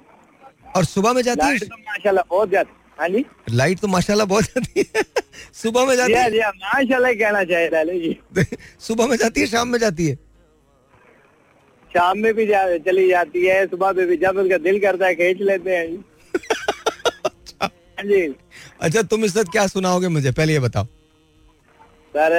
और 0.75 0.85
सुबह 0.85 1.13
में 1.13 1.21
जाती 1.21 1.45
है? 1.45 1.57
तो 1.59 1.77
माशाल्लाह 1.77 2.23
बहुत 2.29 2.49
जाती 2.49 2.73
हाँ 2.99 3.07
जी। 3.09 3.23
लाइट 3.49 3.79
तो 3.79 3.87
माशाल्लाह 3.87 4.27
बहुत 4.27 4.43
जाती 4.43 4.79
है। 4.95 5.03
सुबह 5.53 5.85
में 5.85 5.95
जाती 5.95 6.13
है? 6.13 6.49
माशाल्लाह 6.49 7.13
कहना 7.13 7.43
चाहिए 7.43 7.69
लाले 7.69 7.99
जी। 7.99 8.17
सुबह 8.79 9.07
में 9.07 9.15
जाती 9.17 9.41
है 9.41 9.47
शाम 9.47 9.67
में 9.67 9.79
जाती 9.79 10.07
है? 10.07 10.15
शाम 11.91 12.17
में 12.19 12.33
भी 12.33 12.45
जा, 12.47 12.77
चली 12.77 13.07
जाती 13.09 13.45
है 13.45 13.65
सुबह 13.67 13.91
में 13.91 14.05
भी 14.07 14.17
जब 14.17 14.37
उसका 14.37 14.57
दिल 14.57 14.79
करता 14.79 15.05
है 15.07 15.15
खींच 15.15 15.41
लेते 15.41 15.75
हैं। 15.75 15.87
अच्छा। 17.25 17.65
हाँ 17.65 18.05
जी। 18.05 18.21
अच्छा 18.81 19.01
तुम 19.01 19.25
इस 19.25 19.37
वक्त 19.37 19.51
क्या 19.51 19.67
सुनाओगे 19.67 20.07
मुझे? 20.07 20.31
पहले 20.31 20.53
ये 20.53 20.59
बताओ। 20.59 20.85
सर 22.15 22.33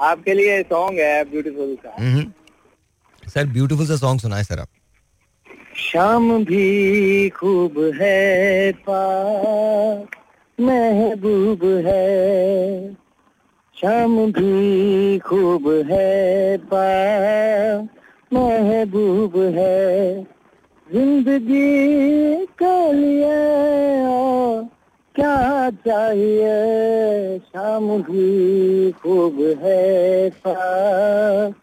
आपके 0.00 0.34
लिए 0.34 0.62
सॉन्ग 0.62 0.98
है 1.00 1.24
ब्यूटीफुल 1.24 1.76
का। 1.84 1.94
हम्म। 1.98 3.28
सर 3.30 3.46
ब्यूटीफुल 3.46 3.86
सा 3.86 3.96
सॉन्ग 3.96 4.20
सुनाए 4.20 4.44
सर 4.44 4.58
आप। 4.60 4.68
शाम 5.76 6.44
भी 6.44 7.28
खूब 7.28 7.92
है 8.00 8.72
पाक, 8.72 10.06
महबूब 10.60 11.64
है। 11.64 12.94
शाम 13.80 14.32
भी 14.32 15.18
खूब 15.18 15.68
है 15.90 16.56
पाक, 16.56 17.88
महबूब 18.32 19.36
है। 19.36 20.22
ज़िंदगी 20.92 22.46
का 22.46 22.90
लिए 22.92 23.54
क्या 25.14 25.70
चाहिए? 25.70 27.38
शाम 27.38 28.02
भी 28.02 28.92
खूब 28.92 29.58
है 29.62 30.30
पाक, 30.30 31.54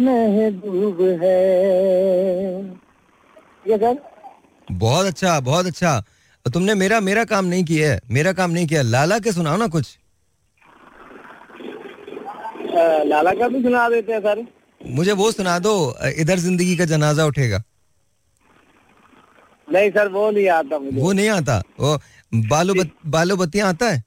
महबूब 0.00 1.20
है। 1.22 2.75
ये 3.66 3.76
सर 3.78 3.96
बहुत 4.68 5.06
अच्छा 5.06 5.38
बहुत 5.42 5.66
अच्छा। 5.66 6.00
तुमने 6.46 6.74
मेरा 6.74 7.00
मेरा 7.00 7.24
काम 7.26 7.44
नहीं 7.44 7.64
किया 7.64 7.90
है 7.92 8.00
मेरा 8.10 8.32
काम 8.32 8.50
नहीं 8.50 8.66
किया। 8.66 8.82
लाला 8.84 9.18
के 9.18 9.32
सुनाओ 9.32 9.56
ना 9.56 9.66
कुछ। 9.68 9.98
लाला 13.06 13.32
का 13.34 13.48
भी 13.48 13.62
सुना 13.62 13.88
देते 13.88 14.12
हैं 14.12 14.20
सर। 14.20 14.44
मुझे 14.80 15.12
वो 15.12 15.30
सुना 15.32 15.58
दो 15.58 15.72
इधर 16.16 16.38
ज़िंदगी 16.38 16.76
का 16.76 16.84
जनाजा 16.84 17.24
उठेगा। 17.26 17.62
नहीं 19.68 19.90
सर 19.90 20.08
वो 20.08 20.30
नहीं 20.30 20.48
आता 20.48 20.78
मुझे। 20.78 21.00
वो 21.00 21.12
नहीं 21.12 21.28
आता? 21.30 21.62
वो 21.80 21.98
बालो 22.50 22.74
बत, 22.74 22.90
बालो 23.06 23.36
बत्तियाँ 23.36 23.68
आता 23.68 23.86
है? 23.86 24.02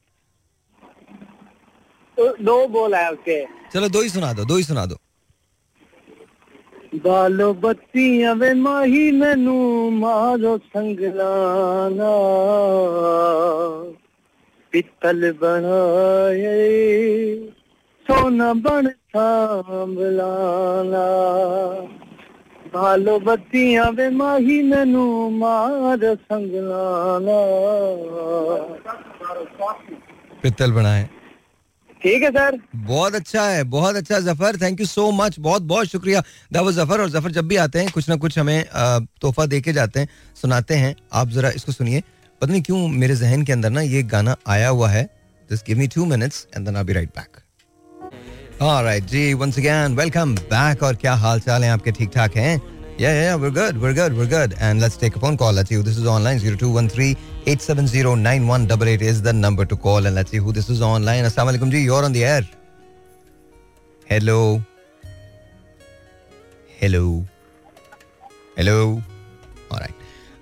तो 2.18 2.36
दो 2.43 2.68
बोल 2.68 2.95
है 2.95 3.12
उसके। 3.12 3.43
चलो 3.74 3.89
दो 3.89 4.01
ही 4.01 4.10
सुना 4.10 4.34
दो 4.34 4.45
दो 4.45 4.57
ही 4.57 4.64
सुना 4.64 4.86
दो। 4.86 4.99
बालो 6.94 7.54
बत्तियाँ 7.62 8.34
वे 8.36 8.54
माही 8.66 9.12
मैनू 9.20 9.56
मारो 10.02 10.58
संगलाना 10.58 12.14
पित्तल 14.74 15.32
बनाए 15.42 16.56
सोना 18.06 18.50
बन 18.66 18.88
सांभलाना 19.14 21.06
बालो 22.74 23.20
बत्तियाँ 23.30 23.90
वे 23.98 24.10
माही 24.18 24.62
मैनू 24.72 25.06
मार 25.38 26.06
संगलाना 26.16 27.40
पित्तल 30.42 30.72
बनाए 30.74 31.08
ठीक 32.02 32.24
है, 32.24 32.30
सर। 32.32 32.58
बहुत 32.76 33.16
अच्छा 33.16 33.43
है, 33.43 33.64
बहुत 33.66 33.95
अच्छा 33.95 34.20
Zafar 34.22 34.58
thank 34.58 34.80
you 34.80 34.86
so 34.86 35.10
much 35.14 35.39
बहुत 35.39 35.62
बहुत 35.64 35.88
शुक्रिया। 35.88 36.22
दावत 36.54 36.74
ज़फ़र, 36.74 37.02
और 37.02 37.10
ज़फ़र 37.10 37.32
जब 37.32 37.47
भी 37.47 37.56
आते 37.58 37.80
हैं, 37.80 37.89
कुछ 37.91 38.10
ना 38.10 38.16
कुछ 38.16 38.38
हमें 38.39 38.66
तोहफा 39.22 39.45
दे 39.45 39.60
के 39.62 39.74
जाते 39.74 40.00
हैं, 40.00 40.08
सुनाते 40.41 40.76
हैं। 40.76 40.95
आप 41.14 41.30
जरा 41.30 41.50
इसको 41.52 41.72
सुनिए। 41.72 42.04
पता 42.41 42.52
नहीं 42.52 42.62
क्यों 42.62 42.88
मेरे 42.89 43.16
जहन 43.16 43.43
के 43.43 43.54
अंदर 43.54 43.70
ना 43.70 43.82
ये 43.82 44.04
गाना 44.06 44.36
आया 44.47 44.68
हुआ 44.70 44.89
है। 44.89 45.10
Just 45.50 45.66
give 45.68 45.78
me 45.78 45.88
two 45.89 46.06
minutes 46.06 46.45
and 46.56 46.66
then 46.66 46.76
I 46.76 46.84
be 46.84 46.93
right 46.93 47.10
back 47.10 47.38
alright 48.62 49.04
जी 49.06 49.34
वंस 49.34 49.58
अगेन 49.58 49.95
वेलकम 49.95 50.36
बैक 50.36 50.84
और 50.84 50.95
क्या 50.95 51.14
हाल 51.16 51.39
चाल 51.39 51.64
है 51.64 51.70
आपके? 51.72 51.91
ठीक 51.91 52.10
ठाक 52.14 52.36
हैं? 52.36 52.62
Yeah, 53.00 53.14
yeah, 53.14 53.22
yeah, 53.28 53.36
we're 53.36 53.52
good, 53.52 53.80
we're 53.82 53.93
good, 53.93 54.14
we're 54.14 54.26
good. 54.26 54.56
And 54.60 54.82
let's 54.82 54.97
take 54.97 55.16
a 55.16 55.20
phone 55.20 55.38
call. 55.38 55.54
Let's 55.54 55.70
see 55.70 55.76
who 55.76 55.84
this 55.84 55.97
is 55.97 56.06
online. 56.06 56.39
0213-870-9188 56.39 59.02
is 59.02 59.22
the 59.22 59.32
number 59.32 59.64
to 59.64 59.78
call. 59.78 60.06
And 60.06 60.16
let's 60.16 60.32
see 60.32 60.39
who 60.39 60.52
this 60.52 60.70
is 60.70 60.82
online. 60.82 61.24
Assalamu 61.24 61.54
alaikum 61.54 61.72
ji, 61.72 61.80
you're 61.80 62.04
on 62.04 62.12
the 62.12 62.26
air. 62.26 62.41
Hello. 64.06 64.62
Hello. 66.82 67.24
Hello. 68.58 69.02
All 69.72 69.80
right. 69.80 69.93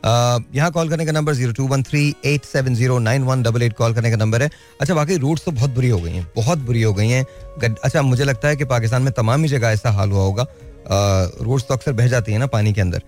Uh, 0.04 0.40
यहाँ 0.56 0.72
call 0.72 0.90
करने 0.90 1.06
का 1.06 1.12
number 1.12 1.34
zero 1.34 1.52
two 1.54 1.68
one 1.68 1.84
three 1.84 2.16
eight 2.26 2.44
seven 2.46 2.76
zero 2.76 2.98
nine 3.00 3.24
one 3.24 3.42
double 3.44 3.62
eight 3.64 3.74
call 3.78 3.94
करने 3.94 4.10
का 4.12 4.18
number 4.18 4.42
है 4.42 4.50
अच्छा 4.82 4.94
बाकी 4.96 5.18
roots 5.24 5.46
तो 5.46 5.52
बहुत 5.52 5.70
बुरी 5.76 5.90
हो 5.90 6.00
गई 6.02 6.12
हैं 6.12 6.28
बहुत 6.36 6.58
बुरी 6.66 6.82
हो 6.82 6.94
गई 6.94 7.08
हैं 7.10 7.26
अच्छा 7.84 8.02
मुझे 8.02 8.24
लगता 8.24 8.48
है 8.48 8.56
कि 8.56 8.66
पाकिस्तान 8.74 9.02
में 9.02 9.12
तमाम 9.18 9.42
ही 9.44 9.50
जगह 9.50 9.68
ऐसा 9.68 9.92
हाल 9.92 10.12
हुआ 10.12 10.24
होगा 10.24 10.46
रोड्स 10.90 11.68
तो 11.68 11.74
अक्सर 11.74 11.94
बह 11.94 12.08
जाती 12.08 12.32
है 12.32 12.40
ना 12.40 12.48
पानी 12.48 12.74
के 12.74 12.82
अंदर। 12.82 13.02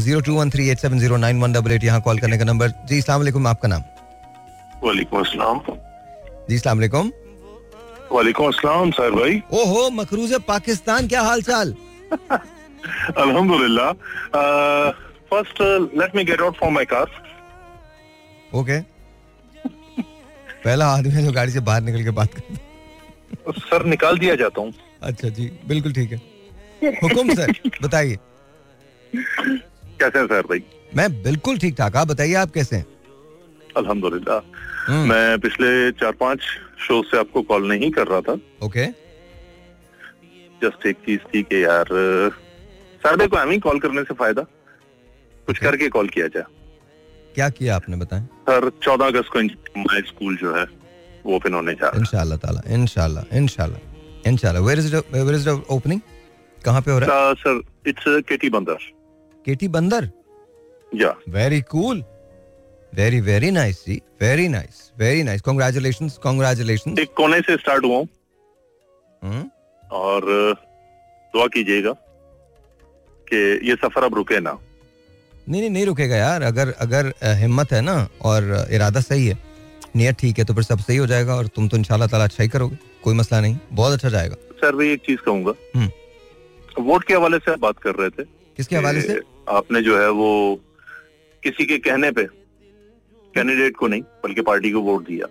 Zero 0.00 0.20
two 0.20 0.34
one 0.34 0.50
three 0.50 0.68
eight 0.70 0.78
seven 0.78 0.98
zero 1.00 1.16
nine 1.16 1.40
one 1.42 1.52
double 1.52 1.72
eight 1.72 1.84
यहाँ 1.84 2.00
कॉल 2.00 2.18
करने 2.18 2.38
का 2.38 2.44
नंबर। 2.44 2.72
जी 2.88 2.98
इस्लाम 2.98 3.46
आपका 3.46 3.68
नाम? 3.68 3.82
वालेकुम 4.84 5.20
अस्सलाम। 5.20 5.60
जी 6.48 6.54
इस्लाम 6.54 6.78
वालेकुम। 6.78 7.10
अस्सलाम 8.48 8.90
सर 8.90 9.10
भाई। 9.12 9.42
ओहो 9.52 9.88
मकरूज 9.90 10.32
पाकिस्तान 10.48 11.08
क्या 11.08 11.22
हाल 11.22 11.42
चाल 11.42 11.74
अल्हम्दुलिल्लाह 13.18 13.92
first 15.30 15.60
let 15.98 16.16
me 16.16 16.24
get 16.24 16.40
out 16.40 16.56
from 16.56 16.74
my 16.74 16.84
car 16.84 17.06
okay 18.54 18.78
पहला 20.64 20.86
आदमी 20.88 21.12
है 21.12 21.22
जो 21.24 21.32
गाड़ी 21.32 21.52
से 21.52 21.60
बाहर 21.60 21.82
निकल 21.82 22.04
के 22.04 22.10
बात 22.18 22.34
कर 22.34 23.52
सर 23.60 23.84
निकाल 23.86 24.18
दिया 24.18 24.34
जाता 24.36 24.60
हूँ। 24.60 24.72
अच्छा 25.02 25.28
जी 25.28 25.50
बिल्कुल 25.68 25.92
ठीक 25.92 26.12
है। 26.12 26.20
हुकुम 26.82 27.34
सर 27.34 27.52
बताइए। 27.82 28.18
कैसे 29.12 30.18
हैं 30.18 30.26
सर 30.26 30.42
भाई? 30.48 30.62
मैं 30.96 31.08
बिल्कुल 31.22 31.58
ठीक 31.58 31.74
ठाक 31.78 31.96
आप 31.96 32.08
बताइए 32.08 32.34
आप 32.42 32.50
कैसे 32.50 32.76
हैं? 32.76 32.86
अल्हम्दुलिल्लाह। 33.76 34.40
हम्म। 34.86 35.08
मैं 35.10 35.38
पिछले 35.40 35.68
चार 36.00 36.12
पाँच 36.20 36.40
शो 36.86 37.02
से 37.10 37.18
आपको 37.18 37.42
कॉल 37.42 37.68
नहीं 37.68 37.90
कर 37.90 38.06
रहा 38.06 38.20
था। 38.20 38.38
ओके। 38.62 38.86
जस्ट 40.62 40.86
एक 40.86 40.96
चीज़ 41.06 41.20
थी 41.34 41.42
कि 41.42 41.64
यार 41.64 41.86
सर 43.02 43.16
देखो 43.16 43.36
हमें 43.36 43.58
कॉल 43.60 43.78
करने 43.80 44.02
से 44.02 44.14
फ़ायदा। 44.14 44.42
कुछ 44.42 45.56
okay. 45.56 45.62
करके 45.62 45.88
कॉल 45.88 46.08
किया 46.08 46.26
जाए। 46.34 46.44
क्या 47.34 47.48
किया 47.50 47.76
आपने 47.76 47.96
बताएँ। 47.96 48.24
सर 48.48 48.70
चौदह 48.82 49.06
अगस्त 49.06 49.30
को 49.32 49.42
माई 49.80 50.02
स्कूल 50.08 50.36
जो 50.36 50.54
है 50.56 50.64
वो 51.26 51.36
ओपन 51.36 51.54
होने 51.54 51.72
जा 51.72 51.86
रहा 51.86 51.96
है। 51.96 52.00
इंशाल्लाह 52.00 52.38
ताला 52.38 52.62
इंशाल्लाह 52.74 53.36
इंशाल्लाह 53.38 54.28
इंशाल्लाह। 54.28 54.62
Where 54.66 54.78
is 54.78 54.94
where 54.96 55.34
is 55.34 55.48
the 55.48 55.62
opening 55.70 56.00
कहाँ 56.64 56.80
पे 56.82 56.90
हो 56.90 56.98
रहा 56.98 57.28
है? 57.28 57.34
सर 57.34 57.60
इट्स 57.86 58.04
केटी 58.28 58.50
बंदर 58.50 58.90
केटी 59.44 59.68
बंदर 59.68 60.10
या 60.92 61.14
very 61.28 61.60
cool 61.70 62.02
very 62.92 63.20
very 63.20 63.50
nice 63.50 63.84
जी 63.86 64.00
very 64.22 64.48
nice 64.48 64.90
very 64.98 65.22
nice 65.22 65.40
congratulation 65.42 66.08
congratulation 66.22 66.98
एक 67.00 67.12
कोने 67.16 67.40
से 67.40 67.56
स्टार्ट 67.56 67.84
हुआ 67.84 67.98
हम्म? 69.22 69.44
और 69.82 70.22
दुआ 71.34 71.46
कीजिएगा 71.54 71.92
कि 73.26 73.36
ये 73.68 73.74
सफ़र 73.76 74.04
अब 74.04 74.14
रुके 74.14 74.38
ना। 74.40 74.58
नहीं 75.48 75.60
नहीं 75.60 75.70
नहीं 75.70 75.84
रुकेगा 75.86 76.16
यार। 76.16 76.42
अगर 76.42 76.70
अगर 76.80 77.12
हिम्मत 77.40 77.72
है 77.72 77.80
ना 77.80 77.96
और 78.22 78.66
इरादा 78.72 79.00
सही 79.00 79.26
है 79.26 79.38
नियत 79.96 80.16
ठीक 80.20 80.38
है 80.38 80.44
तो 80.44 80.54
फिर 80.54 80.62
सब 80.64 80.78
सही 80.78 80.96
हो 80.96 81.06
जाएगा 81.06 81.34
और 81.34 81.46
तुम 81.56 81.68
तो 81.68 81.76
इंशाल्लाह 81.76 82.08
ताला 82.08 82.24
अच्छा 82.24 82.42
ही 82.42 82.48
करोगे। 82.48 82.76
कोई 83.04 83.14
मसला 83.14 83.40
नहीं। 83.40 83.58
बहुत 83.72 83.92
अच्छा 83.92 84.08
जाएगा। 84.08 84.36
सर 84.60 84.76
भाई 84.76 84.88
एक 84.92 85.00
चीज़ 85.06 85.20
कहूँगा। 85.20 85.52
हम्म। 85.76 85.88
वोट 86.78 87.04
के 87.04 87.14
हवाले 87.14 87.38
से 87.38 87.52
आप 87.52 87.58
बात 87.60 87.78
कर 87.78 87.94
रहे 87.94 88.10
थे। 88.10 88.22
किसके 88.58 88.76
हवाले 88.76 89.00
से? 89.00 89.20
आपने 89.50 89.82
जो 89.82 89.98
है 89.98 90.10
वो 90.12 90.60
किसी 91.42 91.64
के 91.66 91.78
कहने 91.80 92.10
पे 92.10 92.24
कैंडिडेट 93.34 93.76
को 93.76 93.86
नहीं 93.88 94.02
बल्कि 94.24 94.42
पार्टी 94.42 94.70
को 94.70 94.80
वोट 94.82 95.06
दिया। 95.06 95.26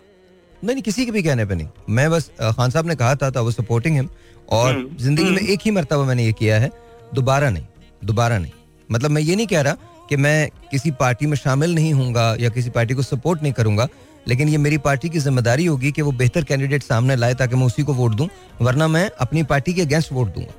नहीं 0.64 0.74
नहीं 0.74 0.84
किसी 0.84 1.06
के 1.06 1.12
भी 1.12 1.24
कहने 1.24 1.46
पे 1.46 1.56
नहीं। 1.56 1.68
मैं 1.90 2.10
बस 2.12 2.30
खान 2.40 2.70
साहब 2.70 2.88
ने 2.88 2.96
कहा 2.96 3.16
था 3.16 3.30
तो 3.30 3.52
सपोर्टिंग 3.52 3.96
हिम 3.96 4.10
और 4.50 4.74
हम्म, 4.74 4.98
ज़िंदगी 4.98 5.24
में 5.24 5.38
हम्म। 5.38 5.52
एक 5.54 5.60
ही 5.66 5.72
मरतबा 5.72 6.04
मैंने 6.06 6.26
ये 6.26 6.34
किया 6.34 6.60
है 6.60 6.72
दोबारा 7.14 7.50
नहीं 7.50 7.66
दोबारा 8.04 8.38
नहीं। 8.38 8.52
मतलब 8.90 9.12
मैं 9.12 9.22
ये 9.22 9.36
नहीं 9.36 9.48
कह 9.48 9.62
रहा 9.62 10.06
कि 10.10 10.16
मैं 10.18 10.50
किसी 10.72 10.92
पार्टी 11.00 11.26
में 11.26 11.36
शामिल 11.38 11.76
नहीं 11.76 11.94
हूँ 11.94 12.12
या 12.42 12.50
किसी 12.50 12.70
पार्टी 12.70 12.94
को 12.94 13.02
सपोर्ट 13.02 13.44
नहीं 13.44 13.54
करूँगा 13.54 13.88
लेकिन 14.28 14.50
ये 14.50 14.58
मेरी 14.58 14.78
पार्टी 14.80 15.10
की 15.10 15.20
ज़िम्मेदारी 15.20 15.66
होगी 15.66 15.92
कि 15.92 16.02
वो 16.02 16.12
बेहतर 16.14 16.44
कैंडिडेट 16.44 16.84
सामने 16.84 17.16
लाए 17.16 17.34
ताकि 17.36 17.56
मैं 17.56 17.66
उसी 17.66 17.84
को 17.84 17.94
वोट 17.94 18.12
दूँ 18.16 18.28
वरना 18.62 18.88
मैं 18.88 19.10
अपनी 19.22 19.44
पार्टी 19.44 19.74
के 19.74 19.82
अगेंस्ट 19.82 20.12
वोट 20.14 20.28
दूँगा। 20.28 20.54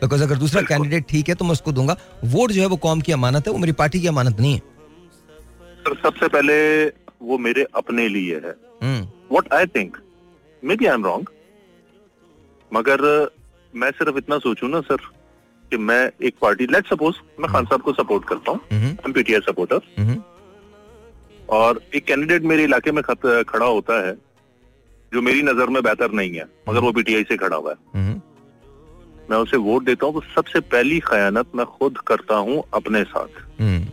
बिकॉज़ 0.00 0.22
अगर 0.22 0.36
दूसरा 0.38 0.62
कैंडिडेट 0.64 1.04
ठीक 1.08 1.28
है 1.28 1.34
तो 1.34 1.44
मैं 1.44 1.52
उसको 1.52 1.72
दूँगा। 1.72 1.96
वोट 2.26 2.50
जो 2.50 2.60
है 2.60 2.66
वो 2.68 2.76
कौम 2.84 3.00
की 3.00 3.12
अमानत 3.12 3.46
है 3.46 3.52
वो 3.52 3.58
मेरी 3.58 3.72
पार्टी 3.74 4.00
की 4.00 4.06
अमानत 4.08 4.40
नहीं 4.40 4.54
है। 4.54 4.60
सर 5.80 5.94
सबसे 6.02 6.28
पहले 6.28 6.54
वो 7.22 7.38
मेरे 7.40 7.66
अपने 7.76 8.08
लिए 8.08 8.40
है। 8.44 8.54
What 9.32 9.52
I 9.54 9.66
think 9.76 9.96
maybe 10.76 10.86
I 10.86 10.94
am 10.94 11.04
wrong 11.04 11.30
मगर 12.72 13.00
मैं 13.74 13.90
सिर्फ़ 13.92 14.16
इतना 14.18 14.38
सोचू 14.38 14.68
ना 14.68 14.80
सर 14.82 15.08
कि 15.64 15.76
मैं 15.78 16.00
एक 16.22 16.34
पार्टी 16.42 16.66
लेट 16.66 16.86
सपोज़ 16.88 17.16
मैं 17.40 17.50
खान 17.52 17.64
साहब 17.64 17.82
को 17.82 17.92
सपोर्ट 17.92 18.24
करता 18.28 18.50
हूँ 18.50 18.60
एम 19.06 19.12
पीटीआई 19.12 19.40
सपोर्टर 19.48 19.80
और 21.50 21.80
एक 21.94 22.04
कैंडिडेट 22.06 22.42
मेरे 22.44 22.64
इलाके 22.64 22.92
में 22.92 23.02
खड़ा 23.04 23.66
होता 23.66 23.94
है 24.06 24.12
जो 25.12 25.22
मेरी 25.22 25.42
नज़र 25.42 25.68
में 25.68 25.82
बेहतर 25.82 26.12
नहीं 26.12 26.34
है 26.34 26.44
मगर 26.68 26.80
वो 26.80 26.92
पीटीआई 26.92 27.24
से 27.24 27.36
खड़ा 27.36 27.56
हुआ 27.56 27.70
है। 27.70 27.76
हम्म। 27.94 28.09
मैं 29.30 29.36
उसे 29.36 29.56
वोट 29.56 29.84
देता 29.84 30.06
हूँ 30.06 30.14
तो 30.14 30.20
सबसे 30.34 30.60
पहली 30.60 31.00
खयानत 31.00 31.46
मैं 31.54 31.66
खुद 31.66 31.98
करता 31.98 32.34
हूँ 32.34 32.62
अपने 32.74 33.02
साथ। 33.04 33.60
हम्म, 33.60 33.84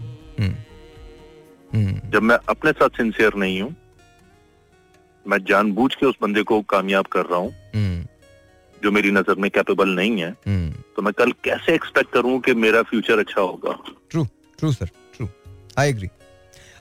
हम्म। 1.72 2.10
जब 2.12 2.22
मैं 2.22 2.38
अपने 2.50 2.72
साथ 2.72 2.90
सिंसियर 2.90 3.36
नहीं 3.36 3.62
हूँ 3.62 3.76
मैं 5.28 5.38
जानबूझ 5.44 5.96
के 5.96 6.06
उस 6.06 6.16
बंदे 6.22 6.44
को 6.44 6.62
कामयाब 6.62 7.06
कर 7.06 7.26
रहा 7.26 7.40
हूँ 7.40 7.54
जो 8.84 8.92
मेरी 8.92 9.12
नज़र 9.12 9.36
में 9.36 9.50
कैपेबल 9.52 9.90
नहीं 9.90 10.22
है 10.22 10.32
तो 10.96 11.02
मैं 11.02 11.14
कल 11.14 11.32
कैसे 11.44 11.74
एक्सपेक्ट 11.76 12.12
करूँ 12.14 12.40
कि 12.40 12.54
मेरा 12.54 12.82
फ्यूचर 12.82 13.20
अच्छा 13.20 13.42
होगा? 13.42 13.78
True 14.10 14.26
true 14.60 14.72
sir 14.72 14.90
true 15.18 15.28
I 15.80 15.90
agree 15.90 16.10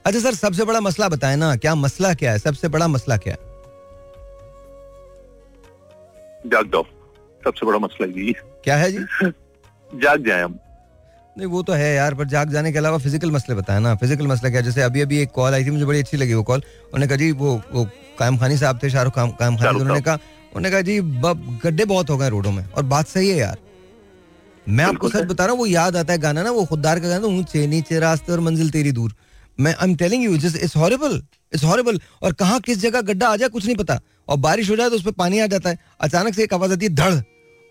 अच्छा 0.05 0.19
सर 0.19 0.33
सबसे 0.33 0.65
बड़ा 0.65 0.79
मसला 0.79 1.09
बताए 1.09 1.35
ना 1.35 1.55
क्या 1.55 1.75
मसला 1.75 2.13
क्या 2.13 2.31
है? 2.31 2.39
सबसे 2.39 2.67
बड़ा 2.67 2.87
मसला 2.87 3.17
क्या 3.17 3.33
है? 3.33 3.39
जाग 6.45 6.85
सबसे 7.47 7.65
बड़ा 7.65 7.79
मसला 7.79 8.07
यही 8.07 8.33
क्या 8.63 8.75
है 8.77 8.91
जी? 8.91 9.31
जाग 9.89 10.25
जाए 10.25 10.41
हम। 10.43 10.57
नहीं 11.35 11.47
वो 11.47 11.61
तो 11.63 11.73
है 11.73 11.93
यार 11.95 12.13
पर 12.15 12.25
जाग 12.27 12.51
जाने 12.51 12.71
के 12.71 12.77
अलावा 12.77 12.97
फ़िज़िकल 12.97 13.31
मसले 13.31 13.55
बताए 13.55 13.79
ना। 13.79 13.93
फ़िज़िकल 13.95 14.27
मसला 14.27 14.49
क्या 14.49 14.61
जैसे 14.61 14.81
अभी 14.81 15.01
अभी 15.01 15.19
एक 15.21 15.31
कॉल 15.31 15.53
आई 15.53 15.65
थी 15.65 15.71
मुझे 15.71 15.85
बड़ी 15.85 15.99
अच्छी 15.99 16.17
लगी 16.17 16.33
वो 16.33 16.43
कॉल 16.43 16.61
उन्होंने 16.85 17.07
कहा 17.07 17.17
जी 17.17 17.31
वो 17.33 17.53
वो 17.73 17.83
कायम 18.19 18.37
खानी 18.37 18.57
साहब 18.57 18.79
थे 18.83 18.89
शाहरुख 18.89 19.13
कायम 19.13 19.57
खानी 19.57 19.79
उन्होंने 19.79 20.01
कहा 20.01 20.15
उन्होंने 20.55 20.71
कहा 20.71 20.81
जी 20.81 20.99
गड्ढे 21.61 21.85
बहुत 21.85 22.09
हो 22.09 22.17
गए 22.17 22.29
रोडों 22.29 22.51
में। 22.51 22.63
और 22.65 22.83
बात 22.85 23.07
सही 23.07 23.29
है 23.29 23.37
यार। 23.37 23.57
मैं 24.67 24.85
आपको 24.85 25.09
सच 25.09 25.23
बता 25.25 25.45
रहा 25.45 25.51
हूँ 25.51 25.59
वो 25.59 25.65
याद 25.67 25.95
आता 25.97 26.13
है 26.13 26.19
गाना 26.19 26.43
ना 26.43 26.51
वो 26.51 26.65
खुददार 26.65 26.99
का 26.99 27.07
गाना 27.09 27.27
ऊँचे 27.27 27.65
नीचे 27.67 27.99
रास्ते 27.99 28.31
और 28.31 28.39
मंजिल 28.41 28.69
तेरी 28.71 28.91
दूर। 28.91 29.13
मैं 29.59 29.73
I 29.73 29.89
am 29.89 29.95
telling 29.95 30.23
you 30.23 30.37
just 30.37 30.63
it's 30.63 30.75
horrible 30.77 31.21
it's 31.53 31.63
horrible 31.63 31.99
और 32.21 32.33
कहाँ 32.35 32.59
किस 32.61 32.79
जगह 32.79 33.01
गड्ढा 33.03 33.27
आ 33.27 33.35
जाए 33.35 33.49
कुछ 33.49 33.65
नहीं 33.65 33.75
पता। 33.75 33.99
और 34.29 34.37
बारिश 34.39 34.69
हो 34.69 34.75
जाए 34.75 34.89
तो 34.89 34.95
उस 34.95 35.03
पर 35.03 35.11
पानी 35.13 35.39
आ 35.39 35.45
जाता 35.47 35.69
है। 35.69 35.77
अचानक 36.01 36.33
से 36.35 36.43
एक 36.43 36.53
आवाज़ 36.53 36.71
आती 36.73 36.85
है 36.85 36.93
धड़। 36.95 37.13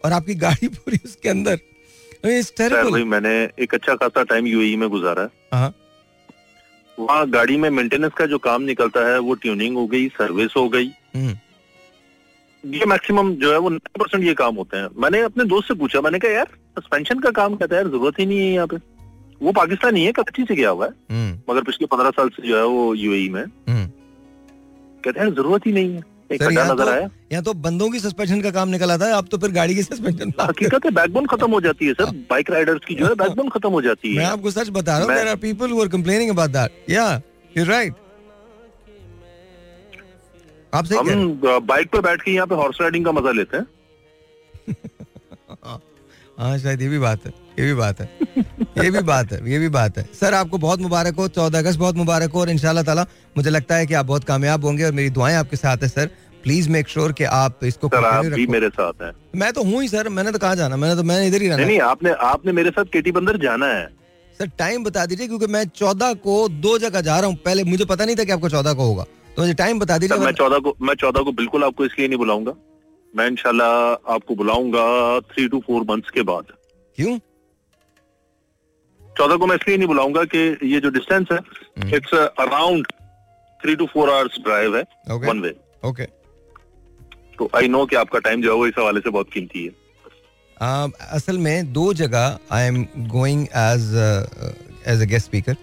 और 0.07 0.13
आपकी 0.13 0.35
गाड़ी 0.35 0.69
पूरी 0.69 0.99
उसके 1.05 1.29
अंदर। 1.29 1.57
भाई 2.25 3.05
मैंने 3.05 3.31
एक 3.59 3.75
अच्छा 3.75 3.95
खासा 3.95 4.23
टाइम 4.23 4.47
यूएई 4.47 4.77
में 4.77 4.89
गुजारा। 4.89 5.23
है। 5.23 5.29
हाँ। 5.53 5.75
वहाँ 6.99 7.31
गाड़ी 7.31 7.57
में 7.57 7.71
मेंटेनेंस 7.71 8.13
का 8.13 8.27
जो 8.27 8.39
काम 8.39 8.63
निकलता 8.63 9.01
है 9.09 9.19
वो 9.19 9.35
ट्यूनिंग 9.35 9.77
हो 9.77 9.87
गई 9.87 10.09
सर्विस 10.09 10.57
हो 10.57 10.69
गई। 10.69 10.87
हम्म। 11.15 11.37
ये 12.65 12.87
मैक्सिमम 12.87 13.35
जो 13.35 13.53
है 13.53 13.59
वो 13.59 13.69
नब्बे 13.69 13.99
परसेंट 13.99 14.25
ये 14.25 14.35
काम 14.35 14.55
होते 14.55 14.77
हैं। 14.77 14.89
मैंने 14.99 15.21
अपने 15.21 15.45
दोस्त 15.45 15.69
से 15.69 15.75
पूछा 15.75 16.01
मैंने 16.01 16.19
कहा 16.19 16.31
यार 16.31 16.47
सस्पेंशन 16.79 17.19
का 17.19 17.31
काम 17.31 17.57
कहता 17.57 17.77
है 17.77 17.83
यार 17.83 17.91
ज़रूरत 17.91 18.15
ही 18.19 18.27
नहीं 18.27 18.39
है 18.39 18.53
यहाँ 18.53 18.67
पे। 18.67 18.77
वो 19.43 19.53
पाकिस्तानी 19.53 20.05
है 20.05 20.13
कच्ची 20.13 20.43
से 20.43 20.55
गया 20.55 20.71
हुआ 20.71 20.87
है। 20.87 20.93
हम्म। 21.11 21.53
मगर 21.53 21.63
पिछले 21.63 21.87
पंद्रह 21.87 22.11
साल 22.11 22.29
से 22.29 22.49
जो 22.49 22.57
है 22.57 22.67
वो 22.67 22.95
यूएई 22.95 23.29
में। 23.29 23.43
हम्म। 23.43 23.87
कहते 25.05 25.21
हैं 25.21 25.35
ज़रूरत 25.35 25.67
ही 25.67 25.73
नहीं 25.73 25.95
है। 25.95 26.16
एक 26.31 26.43
यहाँ 26.43 26.65
नज़र 26.65 26.85
तो, 26.85 26.91
आया। 26.91 27.09
यहाँ 27.33 27.43
तो 27.45 27.53
बंदों 27.57 27.89
की 27.91 27.99
सस्पेंशन 28.01 28.41
का 28.43 28.51
काम 28.51 28.69
निकल 28.69 28.91
आता 28.91 29.07
है 29.07 29.13
अब 29.15 29.29
तो 29.31 29.39
फिर 29.39 29.51
गाड़ी 29.53 29.75
की 29.75 29.83
सस्पेंशन 29.83 30.33
हकीकत 30.41 30.85
है 30.85 30.91
बैकबोन 30.93 31.27
खत्म 31.27 31.51
हो 31.51 31.61
जाती 31.61 31.87
है 31.87 31.93
सर। 31.95 32.11
बाइक 32.31 32.51
राइडर्स 32.51 32.85
की 32.85 32.95
जो 32.95 33.07
है 33.07 33.15
बैकबोन 33.17 33.49
खत्म 33.51 33.71
हो 33.71 33.83
जाती 33.83 34.15
है। 34.15 34.19
मैं 34.19 34.27
आपको 34.27 34.51
सच 34.51 34.69
बता 34.71 34.99
रहा 34.99 35.07
हूँ 35.07 35.15
there 35.15 35.29
are 35.29 35.37
people 35.45 35.71
who 35.71 35.81
are 35.83 35.89
complaining 35.91 36.31
about 36.31 36.51
that 36.51 36.91
या 36.91 37.07
यू 37.53 37.65
राइट 37.67 37.95
आप 40.73 40.85
सही 40.85 41.11
हम 41.11 41.41
बाइक 41.67 41.91
पे 41.91 42.01
बैठ 42.03 42.23
के 42.23 42.31
यहाँ 42.31 42.47
पे 42.47 42.55
हॉर्स 42.55 42.81
राइडिंग 42.81 43.05
का 43.05 43.13
मज़ा 43.13 43.33
लेते 43.33 43.57
हैं। 43.57 43.67
हाँ 46.39 46.59
शायद 46.59 46.83
ये 46.83 46.89
भी 46.89 46.99
बात 46.99 47.27
है। 47.27 47.33
ये 47.59 47.65
भी 47.65 47.75
बात 47.75 48.01
है। 48.01 48.09
ये 48.79 48.91
भी 48.91 49.01
बात 49.03 49.33
है 49.33 49.39
ये 49.51 49.59
भी 49.59 49.69
बात 49.71 49.99
है। 49.99 50.05
सर 50.15 50.35
आपको 50.35 50.59
बहुत 50.59 50.81
मुबारक 50.81 51.17
हो 51.17 51.29
चौदह 51.31 51.59
अगस्त 51.59 51.79
बहुत 51.79 51.97
मुबारक 51.97 52.33
हो 52.33 52.41
और 52.41 52.51
इनशाला 52.51 52.83
ताला 52.83 53.07
मुझे 53.37 53.51
लगता 53.51 53.77
है 53.77 53.87
कि 53.87 53.95
आप 53.95 54.07
बहुत 54.07 54.25
कामयाब 54.25 54.65
होंगे 54.65 54.85
और 54.85 54.93
मेरी 54.93 55.11
दुआएँ 55.11 55.35
आपके 55.37 55.57
साथ 55.57 55.83
है 55.83 55.89
सर। 55.89 56.11
प्लीज़ 56.45 56.69
मेक 56.71 56.89
श्योर 56.89 57.13
कि 57.13 57.25
आप 57.25 57.65
इसको 57.65 57.89
सर 57.89 58.05
आप 58.05 58.25
भी 58.25 58.47
मेरे 58.47 58.69
साथ 58.71 59.03
हैं। 59.03 59.13
मैं 59.37 59.53
तो 59.53 59.63
हूँ 59.65 59.83
ही 59.83 59.89
सर। 59.89 60.09
मैंने 60.09 60.33
तो 60.33 60.39
कहा 60.39 60.55
जाना? 60.55 60.77
मैंने 60.77 60.97
तो 60.97 61.03
मैंने 61.03 61.27
इधर 61.27 61.43
ही 61.43 61.49
रहना 61.49 61.65
नहीं 61.65 61.81
आपने 61.83 62.11
आपने 62.25 62.53
मेरे 62.53 62.71
साथ 62.71 62.93
केटी 62.93 63.13
बंदर 63.13 63.37
जाना 63.39 63.67
है। 63.67 63.87
सर 64.39 64.51
टाइम 64.59 64.85
बता 64.85 65.05
दीजिए 65.07 65.27
क्योंकि 65.27 65.47
मैं 65.47 65.65
चौदह 65.77 66.13
को 66.25 66.37
दो 66.49 66.79
जगह 66.79 67.01
जा 67.01 67.19
रहा 67.19 67.27
हूँ। 67.27 67.37
पहले 67.45 67.65
मुझे 67.65 67.85
पता 67.85 68.05
नहीं 68.05 68.17
था 68.17 68.25
कि 68.25 68.33
आपको 68.33 68.49
चौदह 68.49 68.73
को 68.73 68.87
होगा। 68.87 69.05
तो 69.37 69.43
मुझे 69.43 69.55
टाइम 69.55 69.79
बता 69.79 69.99
दीजिए 69.99 70.19
मैं 70.19 70.33
चौदह 70.33 70.59
को 70.59 70.77
मैं 70.83 70.95
चौदह 70.95 71.23
को 71.23 71.33
बिल्कुल 71.33 71.65
आपको 71.65 71.85
इसलिए 71.85 72.09
नहीं 72.09 72.19
बुलाऊँगा। 72.19 72.53
मैं 73.15 73.27
इनशाला 73.27 73.67
आपको 74.15 74.35
बुलाऊँगा 74.35 74.85
थ्री 75.33 75.49
टू 75.49 75.61
फोर 75.67 75.83
मंथ्स 75.91 76.11
के 76.11 76.23
बाद। 76.23 76.53
क्यों? 76.99 77.19
चौदह 79.19 79.37
को 79.37 79.47
मैं 79.47 79.57
इसलिए 79.57 79.77
नहीं 79.77 79.89
बुलाऊँगा 79.89 80.25
कि 80.35 80.39
ये 80.73 80.81
जो 80.81 80.91
डिस्टेंस 80.91 81.29
है 81.33 81.39
it's 81.97 82.15
around 82.15 82.87
three 83.61 83.77
two 83.77 83.87
four 83.87 84.11
hours 84.11 84.39
drive 84.45 84.77
है 84.77 84.83
वन 85.27 85.41
वे 85.41 85.55
ओके 85.85 86.05
तो 87.39 87.51
आई 87.57 87.69
नो 87.69 87.85
कि 87.87 87.97
आपका 87.97 88.19
टाइम 88.29 88.43
जो 88.43 88.53
है 88.53 88.57
वो 88.59 88.67
इस 88.67 88.75
हवाले 88.79 89.01
से 89.01 89.11
बहुत 89.11 89.31
कीमती 89.33 89.65
है। 89.65 89.73
Uh, 90.57 90.91
असल 91.13 91.39
में 91.39 91.73
दो 91.73 91.93
जगह 91.95 92.39
I 92.53 92.67
am 92.67 92.83
going 93.09 93.43
as 93.43 93.83
as 94.89 95.03
a 95.03 95.05
guest 95.05 95.27
speaker 95.27 95.57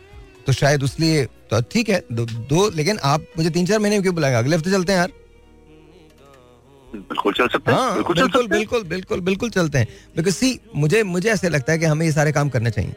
तो 0.46 0.54
शायद 0.54 0.84
उसलिए 0.84 1.24
तो 1.52 1.62
ठीक 1.72 1.90
है 1.90 2.04
दो, 2.12 2.26
दो 2.26 2.70
लेकिन 2.76 2.98
आप 3.04 3.26
मुझे 3.38 3.50
तीन 3.50 3.66
चार 3.66 3.80
महीने 3.80 4.02
क्यों 4.02 4.14
बुलाएँगे? 4.16 4.38
अगले 4.38 4.56
हफ़्ते 4.56 4.72
चलते 4.72 4.92
हैं 4.92 5.00
यार। 5.00 5.12
बिल्कुल 6.94 7.34
चल 7.34 7.48
सकते 7.48 7.72
हैं 7.72 7.78
हाँ, 7.80 7.94
बिल्कुल 7.94 8.16
बिल्कुल 8.16 8.48
बिल्कुल 8.48 8.84
बिल्कुल 8.84 9.22
बिल्कुल 9.22 9.50
चलते 9.50 9.78
हैं। 9.78 9.88
बिकॉज़ 10.16 10.36
सी 10.36 10.60
मुझे 10.76 11.04
मुझे 11.06 11.30
ऐसे 11.30 11.50
लगता 11.50 11.72
है 11.72 11.80
कि 11.80 11.86
हमें 11.86 12.06
ये 12.06 12.12
सारे 12.12 12.32
काम 12.32 12.50
करने 12.50 12.72
चाहिए। 12.72 12.94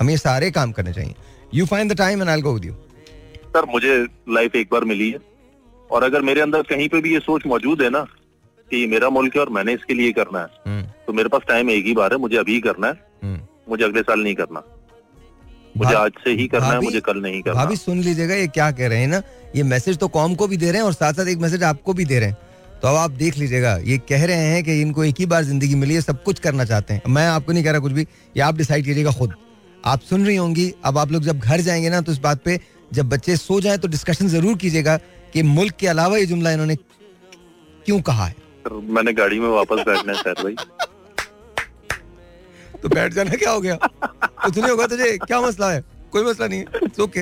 हमें 0.00 0.12
ये 0.12 0.18
सारे 0.18 0.50
काम 0.50 0.72
करने 0.72 0.92
चाहिए। 0.92 1.14
You 1.54 1.66
find 1.66 1.92
the 1.92 1.96
time 1.96 2.20
and 2.20 2.30
I 2.30 2.40
go 2.40 2.52
with 2.54 2.64
you 2.64 2.72
sir 3.48 3.64
मुझे 3.68 3.96
लाइफ 4.30 4.56
एक 4.56 4.68
बार 4.72 4.84
मिली 4.84 5.10
है। 5.10 5.18
और 5.90 6.04
अगर 6.04 6.22
मेरे 6.22 6.40
अंदर 6.40 6.62
कहीं 6.64 6.88
पे 6.88 7.00
भी 7.00 7.12
ये 7.12 7.20
सोच 7.20 7.46
मौजूद 7.46 7.82
है 7.82 7.90
ना 7.90 8.06
कि 8.68 8.86
मेरा 8.86 9.08
मुल्क 9.10 9.36
है 9.36 9.40
और 9.40 9.50
मैंने 9.50 9.72
इसके 9.74 9.94
लिए 9.94 10.12
करना 10.12 10.38
है 10.38 10.48
हम्म। 10.66 10.82
तो 11.06 11.12
मेरे 11.12 11.28
पास 11.28 11.42
टाइम 11.48 11.70
एक 11.70 11.86
ही 11.86 11.94
बार 11.94 12.12
है 12.12 12.18
मुझे 12.18 12.36
अभी 12.36 12.54
ही 12.54 12.60
करना 12.60 12.86
है। 12.86 13.00
हम्म। 13.22 13.40
मुझे 13.70 13.84
अगले 13.84 14.02
साल 14.02 14.20
नहीं 14.20 14.34
करना। 14.34 14.62
मुझे 15.76 15.94
आज 15.94 16.12
से 16.24 16.30
ही 16.32 16.46
करना 16.48 16.68
है 16.68 16.80
मुझे 16.80 17.00
कल 17.00 17.20
नहीं 17.22 17.40
करना। 17.42 17.54
भाभी 17.54 17.76
सुन 17.76 18.00
लीजिएगा 18.00 18.34
ये 18.34 18.46
क्या 18.48 18.70
कह 18.72 18.88
रहे 18.88 18.98
हैं 18.98 19.08
ना 19.08 19.22
ये 19.56 19.62
मैसेज 19.64 19.98
तो 19.98 20.08
कॉम 20.10 20.34
को 20.34 20.46
भी 20.48 20.56
दे 20.56 20.70
रहे 20.70 20.80
हैं 20.80 20.86
और 20.86 20.92
साथ 20.92 21.12
साथ 21.12 21.26
एक 21.28 21.38
मैसेज 21.38 21.62
आपको 21.64 21.92
भी 21.92 22.04
दे 22.04 22.18
रहे 22.18 22.28
हैं। 22.28 22.36
तो 22.82 22.88
अब 22.88 22.96
आप 22.96 23.10
देख 23.18 23.36
लीजिएगा 23.38 23.76
ये 23.84 23.98
कह 24.08 24.24
रहे 24.26 24.46
हैं 24.46 24.62
कि 24.64 24.80
इनको 24.80 25.04
एक 25.04 25.14
ही 25.18 25.26
बार 25.26 25.44
ज़िंदगी 25.44 25.74
मिली 25.74 25.94
है 25.94 26.00
सब 26.00 26.22
कुछ 26.24 26.38
करना 26.40 26.64
चाहते 26.64 26.94
हैं। 26.94 27.02
मैं 27.08 27.26
आपको 27.28 27.52
नहीं 27.52 27.64
कह 27.64 27.70
रहा 27.70 27.80
कुछ 27.80 27.92
भी 27.92 28.02
ये 28.02 28.40
आप 28.42 28.56
डिसाइड 28.56 28.84
कीजिएगा 28.84 29.12
खुद। 29.12 29.34
आप 29.84 30.00
सुन 30.00 30.26
रही 30.26 30.36
होंगी। 30.36 30.72
अब 30.84 30.98
आप 30.98 31.12
लोग 31.12 31.22
जब 31.22 31.38
घर 31.38 31.60
जाएँगे 31.60 31.90
ना 31.90 32.00
तो 32.00 32.12
इस 32.12 32.18
बात 32.18 32.42
पे 32.44 32.60
जब 32.90 33.08
बच्चे 33.08 33.36
सो 33.36 33.60
जाए 33.60 33.78
तो 33.78 33.88
डिस्कशन 33.88 34.28
ज़रूर 34.28 34.56
कीजिएगा 34.58 34.96
कि 35.32 35.42
मुल्क 35.44 35.74
के 35.80 35.86
अलावा 35.86 36.16
ये 36.18 36.26
जुमला 36.26 36.50
इन्होंने 36.52 36.76
क्यों 36.76 38.00
कहा 38.02 38.26
है। 38.26 38.34
मैंने 38.70 39.12
गाड़ी 39.12 39.38
में 39.40 39.48
वापस 39.48 39.82
बैठना 39.86 40.12
है 40.12 40.18
सर 40.18 40.42
भाई। 40.42 40.54
तो 42.82 42.88
बैठ 42.88 43.12
जाना 43.12 43.36
क्या 43.36 43.50
हो 43.50 43.60
गया? 43.60 43.74
कुछ 43.74 44.58
नहीं 44.58 44.70
होगा 44.70 44.86
तुझे। 44.86 45.18
क्या 45.18 45.40
मसला 45.40 45.70
है? 45.70 45.84
कोई 46.12 46.24
मसला 46.24 46.46
नहीं 46.46 46.60
है। 46.60 46.66
ओके 47.02 47.20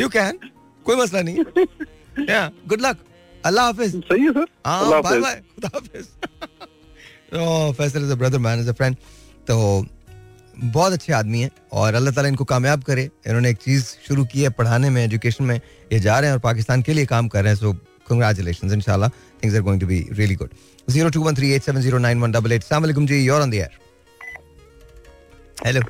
यू 0.00 0.08
कैन 0.08 0.38
कोई 0.86 0.96
मसला 0.96 1.22
नहीं 1.22 1.44
या 2.28 2.50
गुड 2.68 2.80
लक 2.80 2.96
अल्लाह 3.44 3.66
हाफिज। 3.66 3.96
सही 4.04 4.22
है 4.22 4.32
सर। 4.32 4.46
हाँ 4.66 5.02
बाय 5.02 5.20
बाय 5.20 5.42
खुदा 5.54 5.68
हाफिज। 5.74 6.08
ओह 7.34 7.72
Faisal 7.72 8.04
is 8.04 8.12
a 8.12 8.14
brother 8.14 8.38
man 8.38 8.60
is 8.60 8.68
a 8.68 8.72
friend 8.72 8.96
तो 9.48 9.86
बहुत 10.56 10.92
अच्छे 10.92 11.12
आदमी 11.12 11.40
हैं 11.40 11.50
और 11.72 11.94
अल्लाह 11.94 12.14
ताला 12.14 12.28
इनको 12.28 12.44
कामयाब 12.44 12.82
करे। 12.82 13.02
इन्होंने 13.26 13.50
एक 13.50 13.56
चीज़ 13.58 13.84
शुरू 14.08 14.24
की 14.24 14.42
है 14.42 14.50
पढ़ाने 14.52 14.90
में 14.90 15.04
एजुकेशन 15.04 15.44
में। 15.44 15.60
ये 15.92 16.00
जा 16.00 16.18
रहे 16.18 16.30
हैं 16.30 16.34
और 16.34 16.40
पाकिस्तान 16.42 16.82
के 16.82 16.92
लिए 16.92 17.06
काम 17.06 17.28
कर 17.28 17.42
रहे 17.42 17.52
हैं 17.52 17.58
सो 17.60 17.72
कंग्रेचुलेशन 18.08 18.72
इंशाल्लाह 18.72 19.08
things 19.42 19.56
are 19.56 19.62
going 19.62 19.80
to 19.80 19.86
be 19.86 19.98
really 20.12 20.34
good 20.34 20.50
zero 20.90 21.08
two 21.10 21.22
one 21.22 21.34
three 21.36 21.52
eight 21.52 21.62
seven 21.62 21.80
zero 21.80 21.98
nine 21.98 22.20
one 22.20 22.32
double 22.32 22.52
eight 22.52 22.62
सलाम 22.64 23.06
जी 23.06 23.24
you're 23.24 23.42
on 23.42 23.50
the 23.50 23.54
air 23.54 23.82
hello 25.66 25.80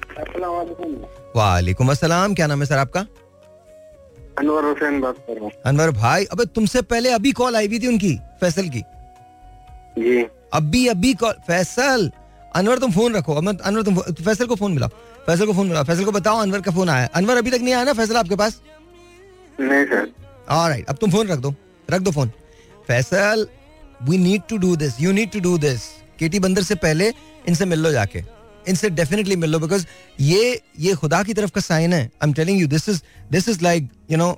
वालेकुम 1.36 1.90
अस्सलाम 1.90 2.34
क्या 2.34 2.46
नाम 2.46 2.60
है 2.60 2.66
सर 2.66 2.78
आपका? 2.78 3.06
अनवर 4.38 4.64
हुसैन 4.64 5.00
बात 5.00 5.16
कर 5.26 5.34
रहा 5.34 5.44
हूँ। 5.44 5.50
अनवर 5.66 5.90
भाई 5.92 6.24
अबे 6.32 6.44
तुमसे 6.54 6.82
पहले 6.84 7.10
अभी 7.12 7.32
कॉल 7.32 7.56
आई 7.56 7.66
हुई 7.66 7.78
थी 7.78 7.86
उनकी 7.86 8.14
फैसल 8.40 8.68
की। 8.68 8.82
जी। 9.98 10.22
अभी 10.54 10.86
अभी 10.88 11.12
कॉल 11.14 11.34
फैसल 11.46 12.10
अनवर 12.54 12.78
तुम 12.78 12.92
फ़ोन 12.92 13.14
रखो। 13.14 13.34
अनवर 13.34 13.82
तुम 13.82 14.00
फैसल 14.00 14.46
को 14.46 14.56
फ़ोन 14.56 14.72
मिलाओ 14.72 14.88
फैसल 15.26 15.46
को 15.46 15.52
फ़ोन 15.52 15.66
मिलाओ 15.68 15.84
फैसल 15.84 16.04
को 16.04 16.12
बताओ 16.12 16.38
अनवर 16.38 16.60
का 16.60 16.70
फ़ोन 16.72 16.88
आया। 16.88 17.06
अनवर 17.14 17.36
अभी 17.36 17.50
तक 17.50 17.60
नहीं 17.60 17.74
आया 17.74 17.84
ना 17.84 17.92
फैसल 17.92 18.16
आपके 18.16 18.36
पास? 18.36 18.60
नहीं 19.60 19.84
सर। 19.86 20.10
ऑलराइट 20.50 20.88
अब 20.88 20.96
तुम 20.96 21.10
फ़ोन 21.10 21.28
रख 21.28 21.38
दो। 21.38 21.54
रख 21.88 22.00
दो 22.00 22.10
phone. 22.10 22.30
Faisal 22.88 23.46
we 24.02 24.18
need 24.18 24.42
to 24.48 24.56
do 24.58 24.74
this 24.76 25.00
you 25.00 25.12
need 25.12 25.30
to 25.32 25.40
do 25.40 25.56
this 25.58 25.82
Keti 26.18 26.38
Bandar 26.40 26.62
से 26.62 26.74
पहले 26.76 27.12
इनसे 27.48 27.64
मिल 27.64 27.78
लो 27.78 27.90
जाके। 27.92 28.22
इनसे 28.68 28.90
डेफिनेटली 28.90 29.36
मिल 29.36 29.50
लो 29.50 29.58
बिकॉज़ 29.58 29.86
ये 30.20 30.60
ये 30.80 30.94
खुदा 30.94 31.22
की 31.22 31.34
तरफ़ 31.34 31.50
का 31.50 31.60
साइन 31.60 31.92
है। 31.92 32.02
I 32.02 32.28
am 32.28 32.32
telling 32.32 32.60
you 32.60 32.66
this 32.68 32.88
is 32.88 33.00
this 33.32 33.48
is 33.48 33.62
like 33.62 33.88
you 34.10 34.16
know 34.16 34.28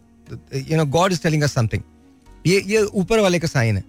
you 0.54 0.76
know 0.76 0.84
God 0.86 1.12
is 1.12 1.22
telling 1.22 1.42
us 1.42 1.52
something 1.54 1.82
ये 2.46 2.62
ये 2.66 2.82
ऊपर 2.94 3.20
वाले 3.20 3.38
का 3.38 3.48
साइन 3.48 3.76
है। 3.76 3.84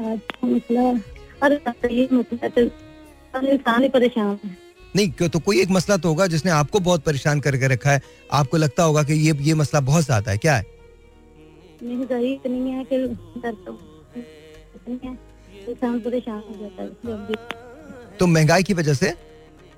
आज 0.00 0.20
का 0.32 0.46
मसला 0.46 0.82
अरे 1.42 1.56
ये 1.94 2.08
मसला 2.12 2.48
तो 2.48 2.68
परेशान 3.90 4.38
नहीं 4.96 5.10
क्यों? 5.10 5.28
तो 5.28 5.38
कोई 5.40 5.60
एक 5.60 5.70
मसला 5.70 5.96
तो 5.96 6.08
होगा 6.08 6.26
जिसने 6.26 6.50
आपको 6.50 6.80
बहुत 6.80 7.04
परेशान 7.04 7.40
करके 7.40 7.68
रखा 7.68 7.90
है। 7.90 8.00
आपको 8.32 8.56
लगता 8.56 8.82
होगा 8.82 9.02
कि 9.02 9.12
ये 9.12 9.34
ये 9.40 9.54
मसला 9.54 9.80
बहुत 9.80 10.04
ज़्यादा 10.04 10.30
है 10.30 10.38
क्या 10.38 10.56
है? 10.56 10.64
है 11.82 12.84
कि 12.84 12.96
इंसान 15.66 16.02
हो 16.04 16.10
है 16.64 17.36
तो 18.18 18.26
महँगाई 18.26 18.62
की 18.62 18.74
वजह 18.74 18.94
से? 18.94 19.14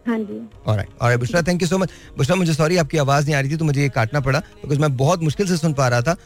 हाँ 0.07 0.18
जी। 0.20 0.40
और 0.66 1.16
Bushra 1.18 1.42
thank 1.42 1.62
you 1.62 1.68
so 1.68 1.78
much 1.78 1.90
Bushra 2.16 2.36
मुझे 2.36 2.54
सॉरी 2.54 2.76
आपकी 2.76 2.98
आवाज़ 2.98 3.24
नहीं 3.26 3.34
आ 3.36 3.40
रही 3.40 3.50
थी 3.50 3.57
तो 3.57 3.64
मुझे 3.64 3.82
ये 3.82 3.88
काटना 3.90 4.20
पड़ा 4.20 4.38
बिकॉज़ 4.38 4.78
मैं 4.80 4.96
बहुत 4.96 5.22
मुश्किल 5.22 5.46
से 5.46 5.57
सुन 5.57 5.72
पा 5.74 5.88
रहा 5.88 6.02
था। 6.02 6.16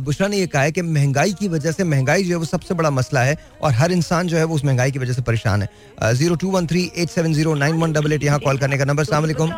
बुशरा 0.00 0.28
ने 0.28 0.36
ये 0.36 0.46
कहा 0.46 0.62
है 0.62 0.72
कि 0.72 0.82
महँगाई 0.82 1.32
की 1.32 1.48
वजह 1.48 1.72
से 1.72 1.84
महँगाई 1.84 2.24
जो 2.24 2.30
है 2.30 2.36
वो 2.36 2.44
सबसे 2.44 2.74
बड़ा 2.74 2.90
मसला 2.90 3.20
है 3.22 3.36
और 3.62 3.72
हर 3.72 3.92
इंसान 3.92 4.28
जो 4.28 4.36
है 4.36 4.44
वो 4.44 4.54
उस 4.54 4.64
महँगाई 4.64 4.90
की 4.90 4.98
वजह 4.98 5.12
से 5.12 5.22
परेशान 5.22 5.62
है। 5.62 5.68
Zero 6.14 6.34
two 6.36 6.50
one 6.50 6.66
three 6.66 6.90
eight 6.96 7.08
seven 7.10 7.34
zero 7.34 7.54
nine 7.54 7.76
one 7.76 7.92
double 7.92 8.12
eight 8.12 8.24
यहाँ 8.24 8.38
कॉल 8.40 8.58
करने 8.58 8.78
का 8.78 8.84
नंबर। 8.84 9.04
सलामकुम 9.04 9.50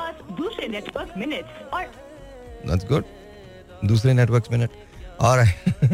गुड 2.88 3.04
दूसरे 3.84 4.14
नेटवर्क 4.14 4.44
मिनट 4.50 4.70
और 5.20 5.44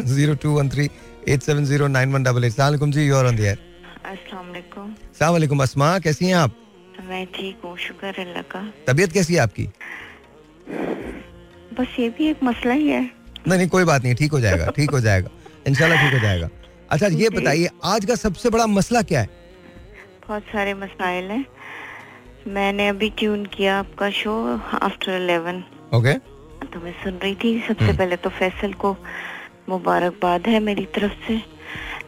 zero 0.06 0.34
two 0.34 0.50
one 0.50 0.68
three 0.70 0.90
eight 1.28 1.42
seven 1.42 1.64
zero 1.64 1.86
nine 1.88 2.12
one 2.12 2.22
double 2.22 2.44
eight 2.44 2.52
सलामकुम 2.52 2.92
जी 2.92 3.06
यूर 3.06 3.26
ऑन 3.26 3.36
दी 3.36 3.46
अस्सलाम 3.46 5.60
अस्मा 5.62 5.98
कैसी 5.98 6.26
हैं 6.26 6.36
आप? 6.36 6.54
मैं 7.10 7.24
ठीक 7.34 7.60
हूँ 7.64 7.76
शुक्र 7.86 8.14
अल्लाह 8.20 8.42
का। 8.52 8.60
तबीयत 8.86 9.12
कैसी 9.12 9.34
है 9.34 9.40
आपकी? 9.40 9.68
बस 11.78 11.96
ये 11.98 12.08
भी 12.18 12.28
एक 12.30 12.42
मसला 12.44 12.74
ही 12.74 12.88
है। 12.88 13.02
नहीं 13.02 13.58
नहीं 13.58 13.68
कोई 13.68 13.84
बात 13.84 14.02
नहीं 14.04 14.14
ठीक 14.14 14.32
हो 14.32 14.40
जाएगा 14.40 14.66
ठीक 14.76 14.90
हो 14.90 15.00
जाएगा 15.00 15.30
इंशाल्लाह 15.66 16.02
ठीक 16.02 16.14
हो 16.14 16.20
जाएगा। 16.26 16.48
अच्छा 16.90 17.06
ये 17.22 17.28
बताइए 17.30 17.68
आज 17.84 18.04
का 18.04 18.14
सबसे 18.22 18.50
बड़ा 18.50 18.66
मसला 18.66 19.02
क्या 19.10 19.20
है? 19.20 19.28
बहुत 20.26 20.42
सारे 20.52 20.74
मसाइल 20.74 21.30
हैं। 21.30 21.44
मैंने 22.54 22.88
अभी 22.88 23.08
ट्यून 23.18 23.44
किया 23.54 23.78
आपका 23.78 24.10
शो 24.18 24.34
आफ्टर 24.82 25.16
इलेवन। 25.22 25.62
ओके। 25.94 26.14
तो 26.72 26.80
मैं 26.80 26.92
सुन 27.02 27.18
रही 27.22 27.34
थी 27.44 27.58
सबसे 27.68 27.84
हम्म। 27.84 27.96
पहले 27.96 28.16
तो 28.16 28.30
फैसल 28.38 28.72
को 28.84 28.96
मुबारकबाद 29.68 30.46
है 30.46 30.60
मेरी 30.60 30.84
तरफ़ 30.94 31.26
से। 31.26 31.40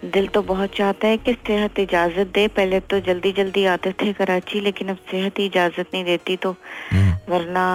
दिल 0.05 0.27
तो 0.27 0.41
बहुत 0.43 0.71
चाहता 0.75 1.09
है 1.09 1.17
कि 1.17 1.33
सेहत 1.47 1.79
इजाज़त 1.79 2.31
दे 2.35 2.47
पहले 2.49 2.79
तो 2.83 2.99
जल्दी 3.01 3.33
जल्दी 3.33 3.65
आते 3.65 3.93
थे 3.93 4.13
कराची 4.13 4.61
लेकिन 4.61 4.89
अब 4.89 4.97
सेहत 5.11 5.39
ही 5.39 5.45
इजाज़त 5.47 5.91
नहीं 5.95 6.05
देती 6.05 6.37
तो 6.37 6.51
हम्म। 6.93 7.33
वरना 7.33 7.67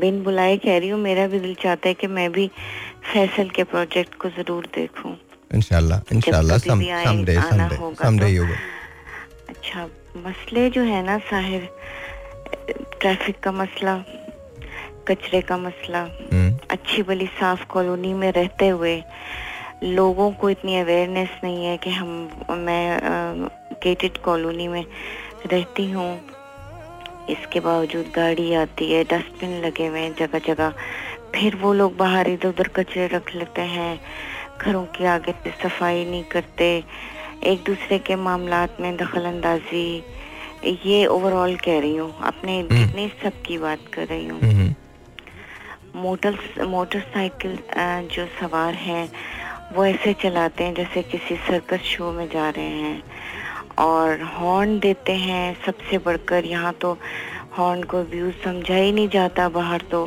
बिन 0.00 0.22
बुलाए 0.22 0.56
कह 0.56 0.78
रही 0.78 0.88
हूँ 0.88 1.00
मेरा 1.00 1.26
भी 1.26 1.40
दिल 1.40 1.54
चाहता 1.54 1.88
है 1.88 1.94
कि 1.94 2.06
मैं 2.08 2.30
भी 2.32 2.46
फैसल 3.12 3.48
के 3.48 3.64
प्रोजेक्ट 3.64 4.14
को 4.14 4.28
ज़रूर 4.30 4.66
देखूँ 4.74 5.16
होगा 8.36 8.56
अच्छा 9.48 9.88
मसले 10.18 10.68
जो 10.70 10.82
है 10.82 11.02
ना 11.06 11.18
साहिर 11.30 11.68
ट्रैफ़िक 13.00 13.40
का 13.40 13.52
मसला 13.52 13.96
कचरे 15.08 15.40
का 15.40 15.56
मसला 15.58 16.00
हम्म। 16.32 16.58
अच्छी 16.70 17.02
भली 17.02 17.26
साफ़ 17.40 17.66
कॉलोनी 17.66 18.12
में 18.14 18.30
रहते 18.32 18.68
हुए 18.68 19.02
लोगों 19.84 20.30
को 20.32 20.50
इतनी 20.50 20.76
अवेयरनेस 20.76 21.28
नहीं 21.44 21.64
है 21.66 21.76
कि 21.76 21.90
हम 21.90 22.08
मैं 22.50 22.98
गेटेड 23.82 24.18
कॉलोनी 24.18 24.68
में 24.68 24.84
रहती 25.46 25.90
हूँ। 25.90 26.20
इसके 27.30 27.60
बावजूद 27.60 28.12
गाड़ी 28.16 28.52
आती 28.54 28.92
है 28.92 29.02
डस्टबिन 29.04 29.50
लगे 29.64 29.86
हुए 29.86 30.00
हैं 30.00 30.14
जगह 30.18 30.38
जगह 30.46 30.72
फिर 31.34 31.56
वो 31.56 31.72
लोग 31.72 31.96
बाहर 31.96 32.28
इधर 32.28 32.48
उधर 32.48 32.68
कचरे 32.68 33.06
रख 33.06 33.34
लेते 33.34 33.62
हैं। 33.62 34.00
घरों 34.60 34.84
के 34.84 35.06
आगे 35.06 35.32
सफ़ाई 35.62 36.04
नहीं 36.04 36.24
करते। 36.24 36.84
एक 37.44 37.64
दूसरे 37.64 37.98
के 37.98 38.16
मामला 38.16 38.66
में 38.80 38.96
दखल 38.96 39.24
अंदाजी 39.24 40.02
ये 40.86 41.04
ओवरऑल 41.06 41.56
कह 41.56 41.80
रही 41.80 41.96
हूँ। 41.96 42.14
अपने 42.22 42.62
जितनी 42.62 43.04
हम्म। 43.04 43.22
सब 43.22 43.42
की 43.42 43.58
बात 43.58 43.80
कर 43.92 44.06
रही 44.06 44.26
हूँ। 44.26 44.40
हम्म। 44.40 44.74
मोटर 45.96 46.38
मोटरसाइकिल 46.66 47.58
जो 48.14 48.26
सवार 48.40 48.74
हैं 48.74 49.08
वो 49.74 49.84
ऐसे 49.84 50.12
चलाते 50.12 50.64
हैं 50.64 50.74
जैसे 50.74 51.02
किसी 51.02 51.36
सर्कस 51.36 51.78
शो 51.78 52.12
में 52.12 52.28
जा 52.28 52.50
रहे 52.50 52.64
हैं। 52.64 53.02
और 53.78 54.22
हॉर्न 54.22 54.78
देते 54.78 55.12
हैं 55.12 55.56
सबसे 55.66 55.98
बढ़कर। 55.98 56.44
यहाँ 56.44 56.72
तो 56.72 56.98
हॉर्न 57.58 57.82
को 57.82 58.02
व्यूज़ 58.02 58.34
समझा 58.44 58.74
ही 58.74 58.92
नहीं 58.92 59.08
जाता 59.08 59.48
बाहर 59.48 59.80
तो। 59.90 60.04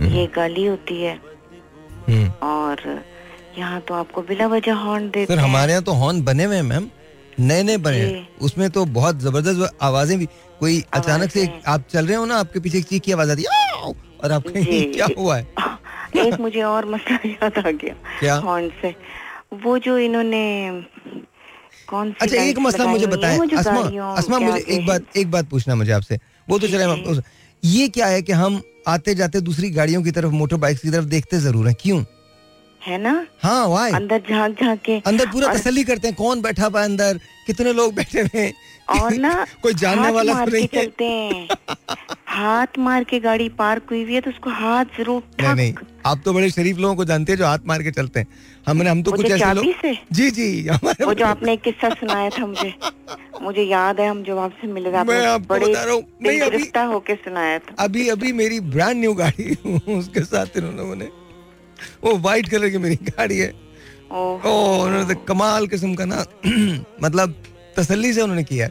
हम्म। 0.00 0.10
ये 0.10 0.26
गाली 0.26 0.66
होती 0.66 1.02
है। 1.02 1.20
हम्म। 2.08 2.28
और 2.42 3.04
यहाँ 3.58 3.80
तो 3.80 3.94
आपको 3.94 4.22
बिना 4.22 4.46
वजह 4.46 4.74
हॉर्न 4.74 5.10
देते 5.10 5.32
हैं। 5.32 5.40
हमारे 5.40 5.72
यहाँ 5.72 5.84
तो 5.84 5.92
हॉर्न 5.92 6.22
बने 6.22 6.44
हुए 6.44 6.62
मैम 6.62 6.88
नए 7.40 7.62
नए 7.62 7.76
बने 7.76 8.26
उसमें 8.42 8.70
तो 8.70 8.84
बहुत 8.84 9.18
ज़बरदस्त 9.18 9.78
आवाज़ें 9.82 10.18
भी 10.18 10.26
कोई 10.60 10.84
अचानक 10.92 11.30
से 11.30 11.60
आप 11.66 11.84
चल 11.90 12.06
रहे 12.06 12.16
हो 12.16 12.24
ना 12.26 12.36
आपके 12.36 12.60
पीछे 12.60 12.78
एक 12.78 12.84
चीख 12.84 13.02
की 13.02 13.12
आवाज़ 13.12 13.30
आती 13.30 13.42
है 13.42 13.92
और 14.24 14.32
आप 14.32 14.42
क्या 14.56 15.06
हुआ 15.18 15.36
है? 15.36 15.46
एक 16.26 16.40
मुझे 16.40 16.62
और 16.62 16.86
मसला 16.86 17.18
याद 17.30 17.58
आ 17.58 17.70
गया 17.70 17.94
क्या? 18.20 18.36
हॉर्न 18.36 18.68
से। 18.82 18.94
वो 19.64 19.78
जो 19.78 19.98
इन्होंने 19.98 20.42
कौन 21.88 22.10
सी 22.10 22.16
अच्छा 22.20 22.42
एक 22.42 22.58
मसला 22.58 22.86
मुझे 22.86 23.06
बताएँ। 23.06 23.38
असमा 23.58 23.80
असमा 24.12 24.38
मुझे 24.38 24.64
एक 24.74 24.86
बात 24.86 25.16
एक 25.16 25.30
बात 25.30 25.48
पूछना 25.50 25.74
मुझे 25.74 25.92
आपसे। 25.92 26.18
वो 26.48 26.58
तो 26.58 26.68
चले 26.68 27.20
ये 27.64 27.88
क्या 27.88 28.06
है 28.06 28.22
कि 28.22 28.32
हम 28.32 28.60
आते 28.88 29.14
जाते 29.14 29.40
दूसरी 29.40 29.70
गाड़ियों 29.70 30.02
की 30.02 30.10
तरफ़ 30.10 30.32
मोटर 30.32 30.56
बाइक 30.56 30.78
की 30.78 30.90
तरफ़ 30.90 31.04
देखते 31.04 31.38
ज़रूर 31.38 31.66
हैं। 31.68 31.76
क्यों? 31.80 32.04
है 32.80 32.98
ना? 32.98 33.26
हाँ 33.42 33.66
वाई 33.68 33.92
अंदर 33.92 34.22
झाँक 34.30 34.60
झाँक 34.62 34.80
के 34.80 34.98
अंदर 35.06 35.26
पूरा 35.26 35.54
तसल्ली 35.54 35.84
करते 35.84 36.08
हैं 36.08 36.16
कौन 36.16 36.42
बैठा 36.42 36.66
हुआ 36.66 36.84
अंदर? 36.84 37.18
कितने 37.46 37.72
लोग 37.72 37.94
बैठे 37.94 38.20
हुए 38.20 38.52
और 38.88 39.14
ना 39.14 39.32
कोई 39.62 39.74
जानने 39.74 40.10
वाला 40.10 40.34
मार 40.34 40.50
के 40.50 40.66
चलते 40.66 41.04
हैं। 41.04 41.48
हाथ 42.28 42.78
मार 42.78 43.04
के 43.04 43.20
गाड़ी 43.20 43.48
पार्क 43.58 43.86
हुई 43.90 44.02
हुई 44.02 44.14
है 44.14 44.20
तो 44.20 44.30
उसको 44.30 44.50
हाथ 44.50 44.84
ज़रूर 44.98 45.22
नहीं 45.40 45.54
नहीं 45.54 45.74
आप 46.06 46.22
तो 46.24 46.32
बड़े 46.32 46.50
शरीफ 46.50 46.78
लोगों 46.78 46.96
को 46.96 47.04
जानते 47.04 47.32
हैं 47.32 47.38
जो 47.38 47.46
हाथ 47.46 47.58
मार 47.66 47.82
के 47.82 47.90
चलते 47.90 48.20
हैं। 48.20 48.26
हमने 48.66 48.90
हम 48.90 49.02
तो 49.02 49.12
कुछ 49.12 49.30
ऐसे 49.30 49.52
लोग 49.54 49.72
से? 49.82 49.92
जी 50.12 50.30
जी 50.30 50.66
हमारे 50.68 51.04
वो 51.04 51.14
जो 51.14 51.26
आपने 51.26 51.52
एक 51.52 51.62
किस्सा 51.62 51.88
सुनाया 51.90 52.30
था 52.30 52.46
मुझे। 52.46 52.74
मुझे 53.42 53.62
याद 53.62 54.00
है 54.00 54.08
हम 54.08 54.22
जब 54.24 54.38
आपसे 54.38 54.66
मिले 54.66 54.92
थे 54.92 55.02
मैं 55.04 55.26
आपको 55.26 55.54
बड़े 55.54 55.66
बता 55.66 55.84
रहा 55.84 55.94
हूँ। 55.94 56.92
होके 56.92 57.14
सुनाया 57.14 57.58
था। 57.58 57.74
अभी 57.84 58.08
अभी 58.08 58.32
मेरी 58.32 58.60
ब्रांड 58.60 59.00
न्यू 59.00 59.14
गाड़ी 59.14 59.54
उसके 59.98 60.24
साथ 60.24 60.56
इन्होंने 60.56 61.08
वो 62.04 62.16
व्हाइट 62.16 62.48
कलर 62.48 62.68
की 62.68 62.78
मेरी 62.78 62.98
गाड़ी 63.02 63.38
है। 63.38 63.52
ओ 64.12 64.20
उन्होंने 64.38 65.14
तो 65.14 65.20
कमाल 65.24 65.66
किस्म 65.66 65.94
का 65.94 66.04
ना 66.04 66.24
मतलब 67.02 67.34
तसल्ली 67.78 68.12
से 68.12 68.22
उन्होंने 68.22 68.44
किया। 68.44 68.68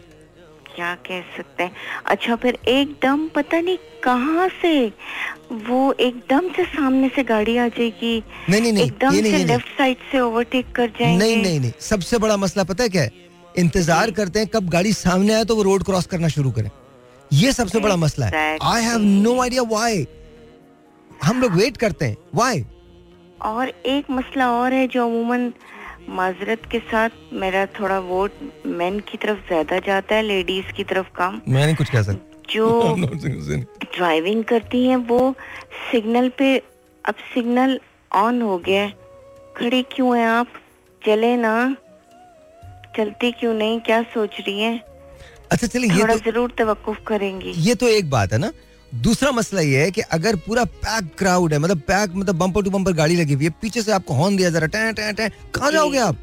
क्या 0.75 0.93
कह 1.05 1.21
सकते 1.35 1.63
हैं? 1.63 1.71
अच्छा 2.05 2.35
फिर 2.35 2.57
एकदम 2.69 3.27
पता 3.35 3.59
नहीं 3.61 3.77
कहाँ 4.03 4.47
से 4.61 4.87
वो 5.67 5.93
एकदम 5.99 6.49
से 6.53 6.63
सामने 6.65 7.09
से 7.15 7.23
गाड़ी 7.25 7.57
आ 7.57 7.67
जाएगी। 7.69 8.17
नहीं 8.49 8.61
नहीं 8.61 8.73
नहीं 8.73 8.85
एकदम 8.85 9.11
से 9.11 9.21
नहीं, 9.21 9.45
लेफ़्ट 9.45 9.77
साइड 9.77 9.97
से 10.11 10.19
ओवरटेक 10.19 10.71
कर 10.75 10.89
जाएँगे। 10.99 11.17
नहीं 11.17 11.41
नहीं 11.43 11.59
नहीं 11.59 11.71
सबसे 11.81 12.17
बड़ा 12.17 12.37
मसला 12.37 12.63
पता 12.63 12.83
है 12.83 12.89
क्या 12.89 13.01
है? 13.01 13.11
इंतज़ार 13.55 14.11
करते 14.11 14.39
हैं 14.39 14.47
कब 14.47 14.69
गाड़ी 14.69 14.93
सामने 14.93 15.33
आए 15.33 15.45
तो 15.45 15.55
वो 15.55 15.63
रोड 15.63 15.83
क्रॉस 15.83 16.05
करना 16.07 16.27
शुरू 16.29 16.51
करें। 16.51 16.69
ये 17.31 17.51
सबसे 17.53 17.79
बड़ा 17.79 17.95
मसला 17.97 18.25
है। 18.25 18.57
I 18.63 18.83
have 18.83 18.99
no 18.99 19.39
idea 19.41 19.61
why 19.71 20.05
हम 21.23 21.41
लोग 21.41 21.53
वेट 21.53 21.77
करते 21.77 22.05
हैं। 22.05 22.17
वाई 22.35 22.65
और 23.45 23.69
एक 23.87 24.11
मसला 24.11 24.51
और 24.51 24.73
है 24.73 24.87
जो 24.87 25.05
अमूमन 25.05 25.51
माजरत 26.09 26.61
के 26.71 26.79
साथ 26.79 27.09
मेरा 27.33 27.65
थोड़ा 27.65 27.99
वोट 27.99 28.31
मैन 28.65 28.99
की 28.99 29.17
तरफ़ 29.17 29.37
ज़्यादा 29.47 29.79
जाता 29.79 30.15
है 30.15 30.21
लेडीज़ 30.23 30.71
की 30.73 30.83
तरफ़ 30.83 31.07
कम। 31.15 31.41
मैं 31.47 31.65
नहीं 31.65 31.75
कुछ 31.75 31.89
कह 31.89 32.01
सकता। 32.01 32.43
जो 32.53 32.95
ड्राइविंग 33.97 34.43
करती 34.43 34.85
हैं 34.85 34.95
वो 34.95 35.35
सिग्नल 35.91 36.29
पे 36.29 36.57
अब 37.05 37.15
सिग्नल 37.33 37.79
ऑन 38.15 38.41
हो 38.41 38.57
गया 38.57 38.87
खड़े 39.57 39.81
क्यों 39.91 40.17
हैं 40.17 40.27
आप? 40.27 40.47
चले 41.05 41.35
ना। 41.37 41.75
चलती 42.97 43.31
क्यों 43.31 43.53
नहीं? 43.53 43.79
क्या 43.79 44.01
सोच 44.03 44.39
रही 44.39 44.59
हैं? 44.59 44.81
अच्छा 45.51 45.67
चलिए 45.67 45.91
ये 45.91 46.05
तो, 46.07 46.17
ज़रूर 46.31 46.53
तवक्कुफ 46.57 46.97
करेंगी। 47.07 47.51
ये 47.51 47.75
तो 47.75 47.87
एक 47.87 48.09
बात 48.09 48.33
है 48.33 48.37
ना 48.39 48.51
दूसरा 48.95 49.31
मसला 49.31 49.61
ये 49.61 49.81
है 49.83 49.91
कि 49.91 50.01
अगर 50.01 50.35
पूरा 50.45 50.63
पैक 50.83 51.09
क्राउड 51.17 51.53
है 51.53 51.59
मतलब 51.59 51.79
पैक 51.87 52.11
मतलब 52.15 52.35
बम्पर 52.37 52.63
टू 52.63 52.69
बम्पर 52.69 52.93
गाड़ी 52.93 53.15
लगी 53.15 53.33
हुई 53.33 53.45
है 53.45 53.49
पीछे 53.61 53.81
से 53.81 53.91
आपको 53.91 54.13
हॉर्न 54.13 54.35
दिया 54.37 54.49
जरा 54.49 54.67
टैं 54.67 54.93
टैं 54.93 55.13
टैं 55.15 55.29
कहाँ 55.55 55.71
जाओगे 55.71 55.97
आप? 55.99 56.17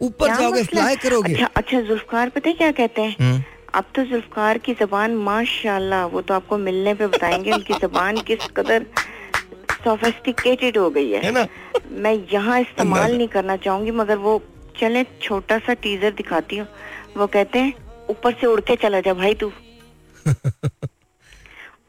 ऊपर 0.00 0.36
जाओगे 0.38 0.62
फ्लाई 0.62 0.96
करोगे। 0.96 1.32
अच्छा 1.32 1.46
अच्छा 1.56 1.80
जुल्फकार 1.80 2.28
पता 2.28 2.48
है 2.48 2.54
क्या 2.54 2.70
कहते 2.72 3.02
हैं? 3.02 3.16
हम्म। 3.20 3.42
अब 3.74 3.84
तो 3.94 4.04
जुल्फकार 4.04 4.58
की 4.58 4.74
जबान 4.80 5.14
माशाल्लाह 5.28 6.04
वो 6.06 6.20
तो 6.22 6.34
आपको 6.34 6.58
मिलने 6.58 6.94
पे 6.94 7.06
बताएँगे 7.06 7.52
उनकी 7.52 7.74
जबान 7.82 8.20
किस 8.28 8.46
कदर 8.56 8.86
सोफेस्टिकेटेड 9.84 10.78
हो 10.78 10.88
गई 10.90 11.10
है, 11.10 11.24
है 11.24 11.30
ना? 11.30 11.46
मैं 11.90 12.14
यहाँ 12.32 12.60
इस्तेमाल 12.60 13.16
नहीं 13.16 13.28
करना 13.28 13.56
चाहूँगी 13.56 13.90
मगर 13.90 14.16
वो 14.18 14.40
चले 14.80 15.04
छोटा 15.22 15.58
सा 15.58 15.74
टीजर 15.74 16.10
दिखाती 16.12 16.56
हूँ। 16.56 16.66
वो 17.16 17.26
कहते 17.26 17.58
हैं 17.58 17.74
ऊपर 18.10 18.32
से 18.40 18.46
उड़ 18.46 18.60
के 18.60 18.76
चला 18.76 19.00
जा 19.00 19.14
भाई 19.14 19.34
तू। 19.34 19.52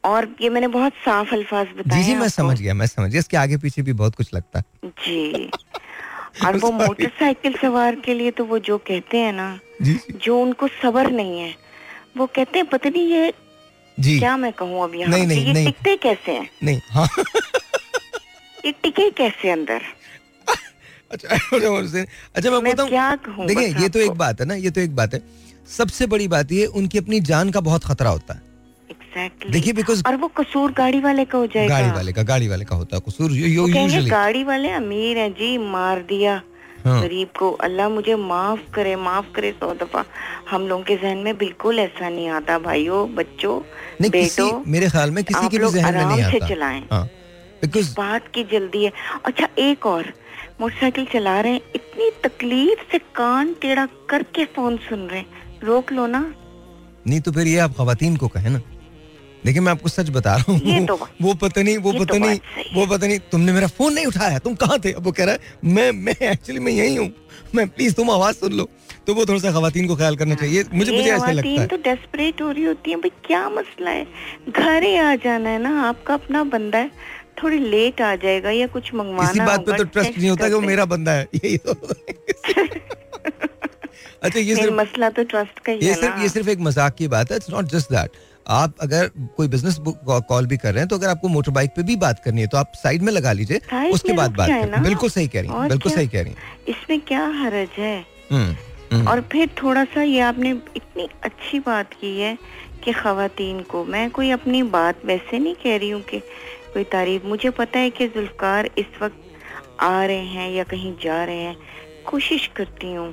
और 0.06 0.28
ये 0.40 0.48
मैंने 0.48 0.68
बहुत 0.68 0.92
साफ़ 1.04 1.32
अल्फाज 1.34 1.66
बताए 1.78 1.98
जी 1.98 2.04
जी 2.04 2.14
मैं 2.14 2.28
समझ 2.28 2.60
गया 2.60 2.74
मैं 2.74 2.86
समझ 2.86 3.10
गया। 3.10 3.18
इसके 3.20 3.36
आगे 3.36 3.56
पीछे 3.56 3.82
भी 3.82 3.92
बहुत 3.92 4.14
कुछ 4.14 4.34
लगता 4.34 4.58
है। 4.58 4.90
जी। 5.06 5.50
और 6.46 6.56
वो 6.56 6.70
मोटरसाइकिल 6.72 7.54
सवार 7.62 7.94
के 7.94 8.14
लिए 8.14 8.30
तो 8.30 8.44
वो 8.44 8.58
जो 8.58 8.78
कहते 8.78 9.18
हैं 9.18 9.32
ना 9.32 9.48
जी 9.82 9.98
जो। 10.24 10.40
उनको 10.42 10.68
सबर 10.82 11.10
नहीं 11.10 11.40
है 11.40 11.54
वो 12.16 12.26
कहते 12.26 12.58
हैं 12.58 12.66
पता 12.68 12.88
नहीं 12.88 13.06
ये 13.08 13.32
जी। 13.98 14.18
क्या 14.18 14.36
मैं 14.36 14.52
कहूँ 14.52 14.82
अब 14.84 14.94
यहाँ 14.94 15.10
नहीं, 15.10 15.26
नहीं, 15.26 15.46
ये 15.46 15.52
नहीं, 15.52 15.66
टिकते 15.66 15.96
कैसे 15.96 16.32
हैं? 16.32 16.48
नहीं 16.62 16.80
हाँ। 16.90 17.08
ये 18.66 18.72
टिके 18.72 19.10
कैसे 19.10 19.50
अंदर? 19.50 19.82
अच्छा 21.10 21.28
अच्छा 22.36 22.50
मैं 22.50 22.62
बताऊँ 22.64 22.88
क्या 22.88 23.14
कहूँ 23.16 23.46
देखिए 23.46 23.68
ये 23.82 23.88
तो 23.88 23.98
एक 23.98 24.10
बात 24.10 24.40
है 24.40 24.46
ना 24.46 24.54
ये 24.54 24.70
तो 24.70 24.80
एक 24.80 24.96
बात 24.96 25.14
है। 25.14 25.22
सबसे 25.78 26.06
बड़ी 26.06 26.28
बात 26.28 26.52
ये 26.52 26.66
उनकी 26.80 26.98
अपनी 26.98 27.20
जान 27.20 27.50
का 27.50 27.60
बहुत 27.60 27.84
खतरा 27.84 28.10
होता 28.10 28.34
है। 28.34 28.45
Exactly. 29.16 29.52
देखिए 29.52 29.72
बिकॉज़ 29.72 30.02
और 30.06 30.16
वो 30.16 30.28
कसूर 30.28 30.72
गाड़ी 30.72 31.00
वाले 31.00 31.24
का 31.24 31.38
हो 31.38 31.46
जाएगा। 31.46 31.78
गाड़ी 31.78 31.90
वाले 31.90 32.12
का 32.12 32.22
गाड़ी 32.22 32.48
वाले 32.48 32.64
का 32.64 32.76
होता 32.76 32.96
है 32.96 33.02
कसूर। 33.08 33.30
गाड़ी 34.10 34.44
वाले 34.44 34.70
अमीर 34.70 35.18
हैं 35.18 35.32
जी 35.32 35.58
मार 35.58 36.02
दिया। 36.02 36.42
हाँ. 36.84 37.02
गरीब 37.02 37.28
को 37.38 37.50
अल्लाह 37.50 37.88
मुझे 37.88 38.14
माफ़ 38.14 38.60
करे 38.74 38.96
माफ़ 38.96 39.26
करे 39.34 39.52
सौ 39.52 39.74
दफ़ा। 39.74 40.04
हम 40.50 40.62
लोगों 40.62 40.84
के 40.84 40.96
जहन 40.96 41.18
में 41.18 41.38
बिल्कुल 41.38 41.78
ऐसा 41.78 42.08
नहीं 42.08 42.28
आता 42.28 42.58
भाइयों 42.58 43.14
बच्चों 43.14 43.60
बेटो 44.02 44.64
मेरे 44.66 44.88
ख्याल 44.88 45.10
में 45.10 45.24
किसी 45.24 45.48
के 45.48 45.58
भी 45.58 45.70
जहन 45.70 45.94
में 45.94 46.04
नहीं 46.04 46.22
आता 46.22 46.38
से 46.38 46.54
चलाएँ। 46.54 46.82
हाँ. 46.92 47.08
बात 47.96 48.28
की 48.34 48.44
जल्दी 48.44 48.84
है। 48.84 48.92
अच्छा 49.24 49.48
एक 49.58 49.86
और। 49.86 50.12
मोटरसाइकिल 50.60 51.06
चला 51.12 51.40
रहे 51.40 51.52
हैं 51.52 51.60
इतनी 51.74 52.10
तकलीफ़ 52.24 52.92
से 52.92 52.98
कान 52.98 53.54
टेढ़ा 53.62 53.86
करके 53.86 54.44
फ़ोन 54.44 54.76
सुन 54.76 55.06
रहे 55.08 55.20
हैं। 55.20 55.60
रोक 55.62 55.92
लो 55.92 56.06
ना। 56.06 56.34
नहीं 57.06 57.20
तो 57.20 57.32
फिर 57.32 57.46
ये 57.46 57.58
आप 57.58 57.72
खातन 57.72 58.16
को 58.16 58.28
कहे 58.28 58.50
ना। 58.50 58.60
देखिए 59.44 59.60
मैं 59.60 59.72
आपको 59.72 59.88
सच 59.88 60.08
बता 60.10 60.34
रहा 60.36 60.52
हूँ 60.52 60.86
तो 60.86 60.94
वो 61.22 61.34
पता 61.34 61.62
नहीं 61.62 61.76
वो 61.78 61.92
पता 61.92 62.04
तो 62.04 62.18
नहीं 62.18 62.38
वो 62.74 62.86
पता 62.86 63.06
नहीं 63.06 63.18
तुमने 63.32 63.52
मेरा 63.52 63.66
फ़ोन 63.66 63.92
नहीं 63.94 64.06
उठाया 64.06 64.38
तुम 64.38 64.54
कहाँ 64.54 64.78
थे? 64.84 64.92
अब 64.92 65.04
वो 65.04 65.12
कह 65.12 65.24
रहा 65.24 65.34
है 65.34 65.40
मैं 65.64 65.90
मैं 65.92 66.14
एक्चुअली 66.30 66.60
मैं 66.60 66.72
यही 66.72 66.96
हूँ 66.96 67.12
मैं 67.54 67.68
प्लीज़ 67.68 67.94
तुम 67.94 68.10
आवाज़ 68.10 68.36
सुन 68.36 68.52
लो। 68.52 68.68
तो 69.06 69.14
वो 69.14 69.24
थोड़ा 69.26 69.40
सा 69.40 69.50
खातन 69.52 69.86
को 69.86 69.96
ख्याल 69.96 70.16
करना 70.16 70.34
चाहिए 70.34 70.64
मुझे 70.72 70.92
मुझे 70.92 71.10
ऐसा 71.10 71.30
लगता 71.30 71.60
है। 71.60 71.66
तो 71.66 71.76
डेस्परेट 71.82 72.42
हो 72.42 72.50
रही 72.50 72.64
होती 72.64 72.90
है 72.90 72.96
भाई 72.96 73.10
क्या 73.26 73.48
मसला 73.48 73.90
है? 73.90 74.06
घर 74.48 74.82
ही 74.82 74.96
आ 74.96 75.14
जाना 75.24 75.50
है 75.50 75.58
ना 75.62 75.80
आपका 75.88 76.14
अपना 76.14 76.44
बंदा 76.54 76.78
है 76.78 76.90
थोड़ी 77.42 77.58
लेट 77.58 78.00
आ 78.00 78.14
जाएगा 78.16 78.50
या 78.50 78.66
कुछ 78.66 78.94
मंगवाना 78.94 79.30
इसी 79.30 79.40
बात 79.40 79.66
पे 79.66 79.76
तो 79.78 79.84
ट्रस्ट 79.84 80.18
नहीं 80.18 80.30
होता 80.30 80.48
कि 80.48 80.54
वो 80.54 80.60
मेरा 80.60 80.84
बंदा 80.84 81.12
है 81.12 81.28
यही 81.34 81.56
तो 81.58 81.72
अच्छा 84.22 84.38
ये 84.38 84.54
सिर्फ़ 84.56 84.74
मसला 84.74 85.10
तो 85.10 85.22
ट्रस्ट 85.24 85.58
का 85.58 85.72
ही 85.72 85.86
ये 85.86 85.94
सिर्फ़ 85.94 86.20
ये 86.22 86.28
सिर्फ़ 86.28 86.48
एक 86.50 86.60
मज़ाक 86.60 86.94
की 86.94 87.08
बात 87.08 87.30
है 87.30 87.36
इट्स 87.36 87.50
नॉट 87.50 87.64
जस्ट 87.74 87.92
दैट 87.92 88.10
आप 88.48 88.74
अगर 88.80 89.10
कोई 89.36 89.48
बिज़नेस 89.48 89.76
कॉल 90.28 90.46
भी 90.46 90.56
कर 90.56 90.72
रहे 90.72 90.80
हैं 90.80 90.88
तो 90.88 90.96
अगर 90.96 91.08
आपको 91.08 91.28
मोटर 91.28 91.50
बाइक 91.50 91.70
पे 91.76 91.82
भी 91.82 91.96
बात 91.96 92.22
करनी 92.24 92.40
है 92.40 92.46
तो 92.46 92.56
आप 92.56 92.72
साइड 92.76 93.02
में 93.02 93.12
लगा 93.12 93.32
लीजिए 93.32 93.60
उसके 93.90 94.12
बाद 94.12 94.36
बात 94.36 94.48
करें 94.48 94.82
बिल्कुल 94.82 95.10
सही 95.10 95.28
कह 95.28 95.40
रही 95.40 95.50
हैं 95.50 95.68
बिल्कुल 95.68 95.92
सही 95.92 96.08
कह 96.08 96.22
रही 96.22 96.32
हैं। 96.32 96.38
इसमें 96.68 97.00
क्या 97.00 97.26
हरज 97.26 97.68
है? 97.78 98.06
हम्म, 98.32 98.54
हम्म। 98.92 99.08
और 99.08 99.20
फिर 99.32 99.48
थोड़ा 99.62 99.84
सा 99.84 100.02
ये 100.02 100.20
आपने 100.20 100.50
इतनी 100.76 101.08
अच्छी 101.22 101.58
बात 101.58 101.92
की 101.92 102.18
है 102.20 102.38
कि 102.84 102.92
खातन 102.92 103.64
को 103.68 103.84
मैं 103.84 104.10
कोई 104.10 104.30
अपनी 104.30 104.62
बात 104.62 105.04
वैसे 105.04 105.38
नहीं 105.38 105.54
कह 105.54 105.76
रही 105.76 105.90
हूँ 105.90 106.02
कि 106.02 106.18
कोई 106.74 106.84
तारीफ़। 106.84 107.26
मुझे 107.26 107.50
पता 107.50 107.78
है 107.78 107.90
कि 107.90 108.08
जुल्फकार 108.08 108.70
इस 108.78 109.02
वक्त 109.02 109.80
आ 109.80 110.04
रहे 110.04 110.24
हैं 110.26 110.50
या 110.50 110.64
कहीं 110.64 110.94
जा 111.02 111.24
रहे 111.24 111.36
हैं। 111.36 111.56
कोशिश 112.06 112.50
करती 112.56 112.92
हूँ 112.94 113.12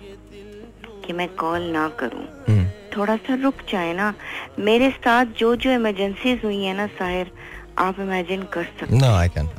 कि 1.06 1.14
मैं 1.14 1.28
कॉल 1.36 1.62
ना 1.62 1.88
करूँ। 1.90 2.26
हम्म। 2.50 2.63
थोड़ा 2.96 3.16
सा 3.16 3.36
रुक 3.44 3.62
जाए 3.72 3.94
ना 3.94 4.14
मेरे 4.60 4.90
साथ 4.90 5.26
जो 5.40 5.56
जो 5.56 5.72
इमरजेंसीज 5.72 6.44
हुई 6.46 6.64
है 6.64 6.74
ना 6.78 6.88
साहिर 7.00 7.32
आप 7.80 8.00
इमेजिन 8.00 8.44
कर 8.54 8.64
सकते 8.80 8.96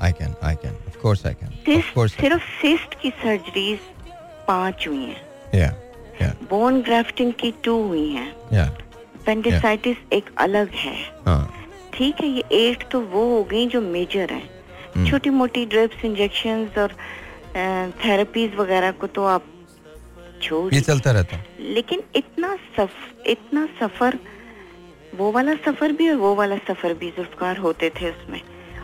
I 0.01 0.13
can, 0.13 0.35
I 0.43 0.55
can. 0.55 0.75
Of 0.89 1.01
course 1.03 1.25
I 1.25 1.35
can. 1.35 1.51
Of 1.79 1.95
course 1.95 2.17
सिर्फ़ 2.21 2.43
सिस्ट 2.61 3.01
की 3.03 3.11
सर्जरीज 3.23 3.79
पाँच 4.49 4.87
हुई 4.89 5.05
हैं 5.05 5.21
yeah. 5.55 6.35
बोन 6.51 6.81
ग्राफ्टिंग 6.83 7.33
की 7.41 7.53
टू 7.65 7.77
हुई 7.89 8.09
हैं 8.09 8.33
पेंडिसाइटिस 9.27 9.97
एक 10.13 10.31
अलग 10.39 10.71
है 10.77 10.97
हाँ. 11.27 11.55
ठीक 11.95 12.21
है 12.21 12.29
ये 12.29 12.45
एट 12.53 12.89
तो 12.93 13.01
वो 13.01 13.25
हो 13.37 13.43
गई 13.51 13.67
जो 13.67 13.81
मेजर 13.81 14.33
है. 14.33 14.43
छोटी 15.11 15.31
मोटी 15.31 15.65
ड्रिप्स 15.67 16.05
इंजेक्शन 16.05 16.67
और 16.79 16.93
थेरेपीज 18.05 18.55
वगैरह 18.57 18.91
को 19.01 19.07
तो 19.07 19.25
आप 19.25 19.47
छोड़ 20.45 20.75
ये 20.75 20.81
चलता 20.81 21.11
रहता। 21.11 21.43
लेकिन 21.61 22.03
इतना 22.17 22.57
सफ 22.77 23.27
इतना 23.27 23.69
सफ़र 23.81 24.19
वो 25.15 25.31
वाला 25.33 25.55
सफ़र 25.67 25.93
भी 25.93 26.09
और 26.11 26.17
वो 26.17 26.35
वाला 26.35 26.57
सफ़र 26.69 26.95
भी 26.95 27.11
जुल्फकार 27.11 27.57
होते 27.57 27.91
थे 27.91 28.11
उसमें। 28.11 28.41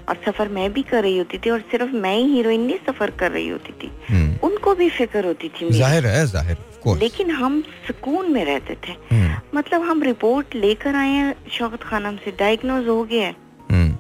और 0.09 0.17
सफ़र 0.27 0.49
मैं 0.49 0.73
भी 0.73 0.83
कर 0.83 1.03
रही 1.03 1.19
होती 1.19 1.39
थी 1.39 1.51
और 1.51 1.61
सिर्फ़ 1.61 1.91
मैं 1.95 2.17
ही 2.17 2.25
हीरोइन 2.33 2.61
नहीं 2.61 2.79
सफ़र 2.87 3.11
कर 3.11 3.31
रही 3.31 3.49
होती 3.49 3.73
थी। 3.73 3.91
हम्म। 4.09 4.39
उनको 4.43 4.75
भी 4.75 4.89
फ़िक्र 4.91 5.25
होती 5.25 5.49
थी 5.49 5.71
ज़ाहिर 5.71 6.07
है 6.07 6.27
ज़ाहिर 6.27 6.57
लेकिन 6.97 7.31
हम 7.31 7.61
सुकून 7.87 8.33
में 8.33 8.45
रहते 8.45 8.77
थे। 8.87 8.93
हम्म। 9.11 9.59
मतलब 9.59 9.83
हम 9.83 10.03
रिपोर्ट 10.03 10.55
लेकर 10.55 10.95
आए 10.95 11.09
हैं 11.09 11.35
शौकत 11.51 11.83
खानम 11.83 12.17
से 12.17 12.31
डायग्नोज 12.31 12.89
हो 12.89 13.03
गया 13.05 13.27
है। 13.27 13.37
हम्म। 13.71 13.97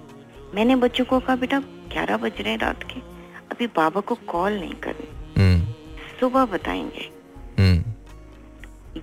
मैंने 0.54 0.76
बच्चों 0.76 1.04
को 1.04 1.18
कहा 1.20 1.36
बेटा 1.36 1.58
ग्यारह 1.92 2.16
बज 2.16 2.40
रहे 2.40 2.56
रात 2.56 2.82
के। 2.82 3.00
अभी 3.50 3.66
बाबा 3.66 4.00
को 4.00 4.14
कॉल 4.28 4.52
नहीं 4.52 4.74
करनी। 4.74 5.08
सुबह 6.20 6.44
बताएँगे। 6.44 7.08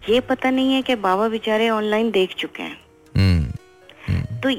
ये 0.09 0.19
पता 0.21 0.49
नहीं 0.49 0.73
है 0.73 0.81
कि 0.81 0.95
बाबा 0.95 1.27
बेचारे 1.29 1.69
ऑनलाइन 1.69 2.11
देख 2.11 2.35
चुके 2.37 2.63
हैं। 2.63 2.77
हम्म, 3.15 3.51
हम्म। 4.07 4.39
तो 4.41 4.49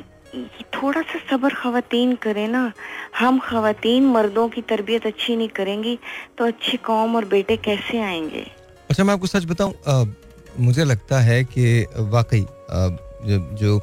थोड़ा 0.74 1.00
सा 1.02 1.18
सब्र 1.30 1.54
खातन 1.54 2.14
करें 2.22 2.46
ना। 2.48 2.72
हम 3.18 3.38
खातन 3.38 4.06
मर्दों 4.06 4.48
की 4.48 4.62
तरबियत 4.62 5.06
अच्छी 5.06 5.36
नहीं 5.36 5.48
करेंगी 5.48 5.98
तो 6.38 6.46
अच्छी 6.46 6.76
कौम 6.76 7.16
और 7.16 7.24
बेटे 7.24 7.56
कैसे 7.56 8.00
आएँगे? 8.00 8.46
अच्छा 8.90 9.04
मैं 9.04 9.14
आपको 9.14 9.26
सच 9.26 9.44
बताऊँ 9.44 10.14
मुझे 10.60 10.84
लगता 10.84 11.20
है 11.20 11.42
कि 11.44 11.86
वाकई 12.10 12.40
जो, 12.40 13.38
जो 13.56 13.80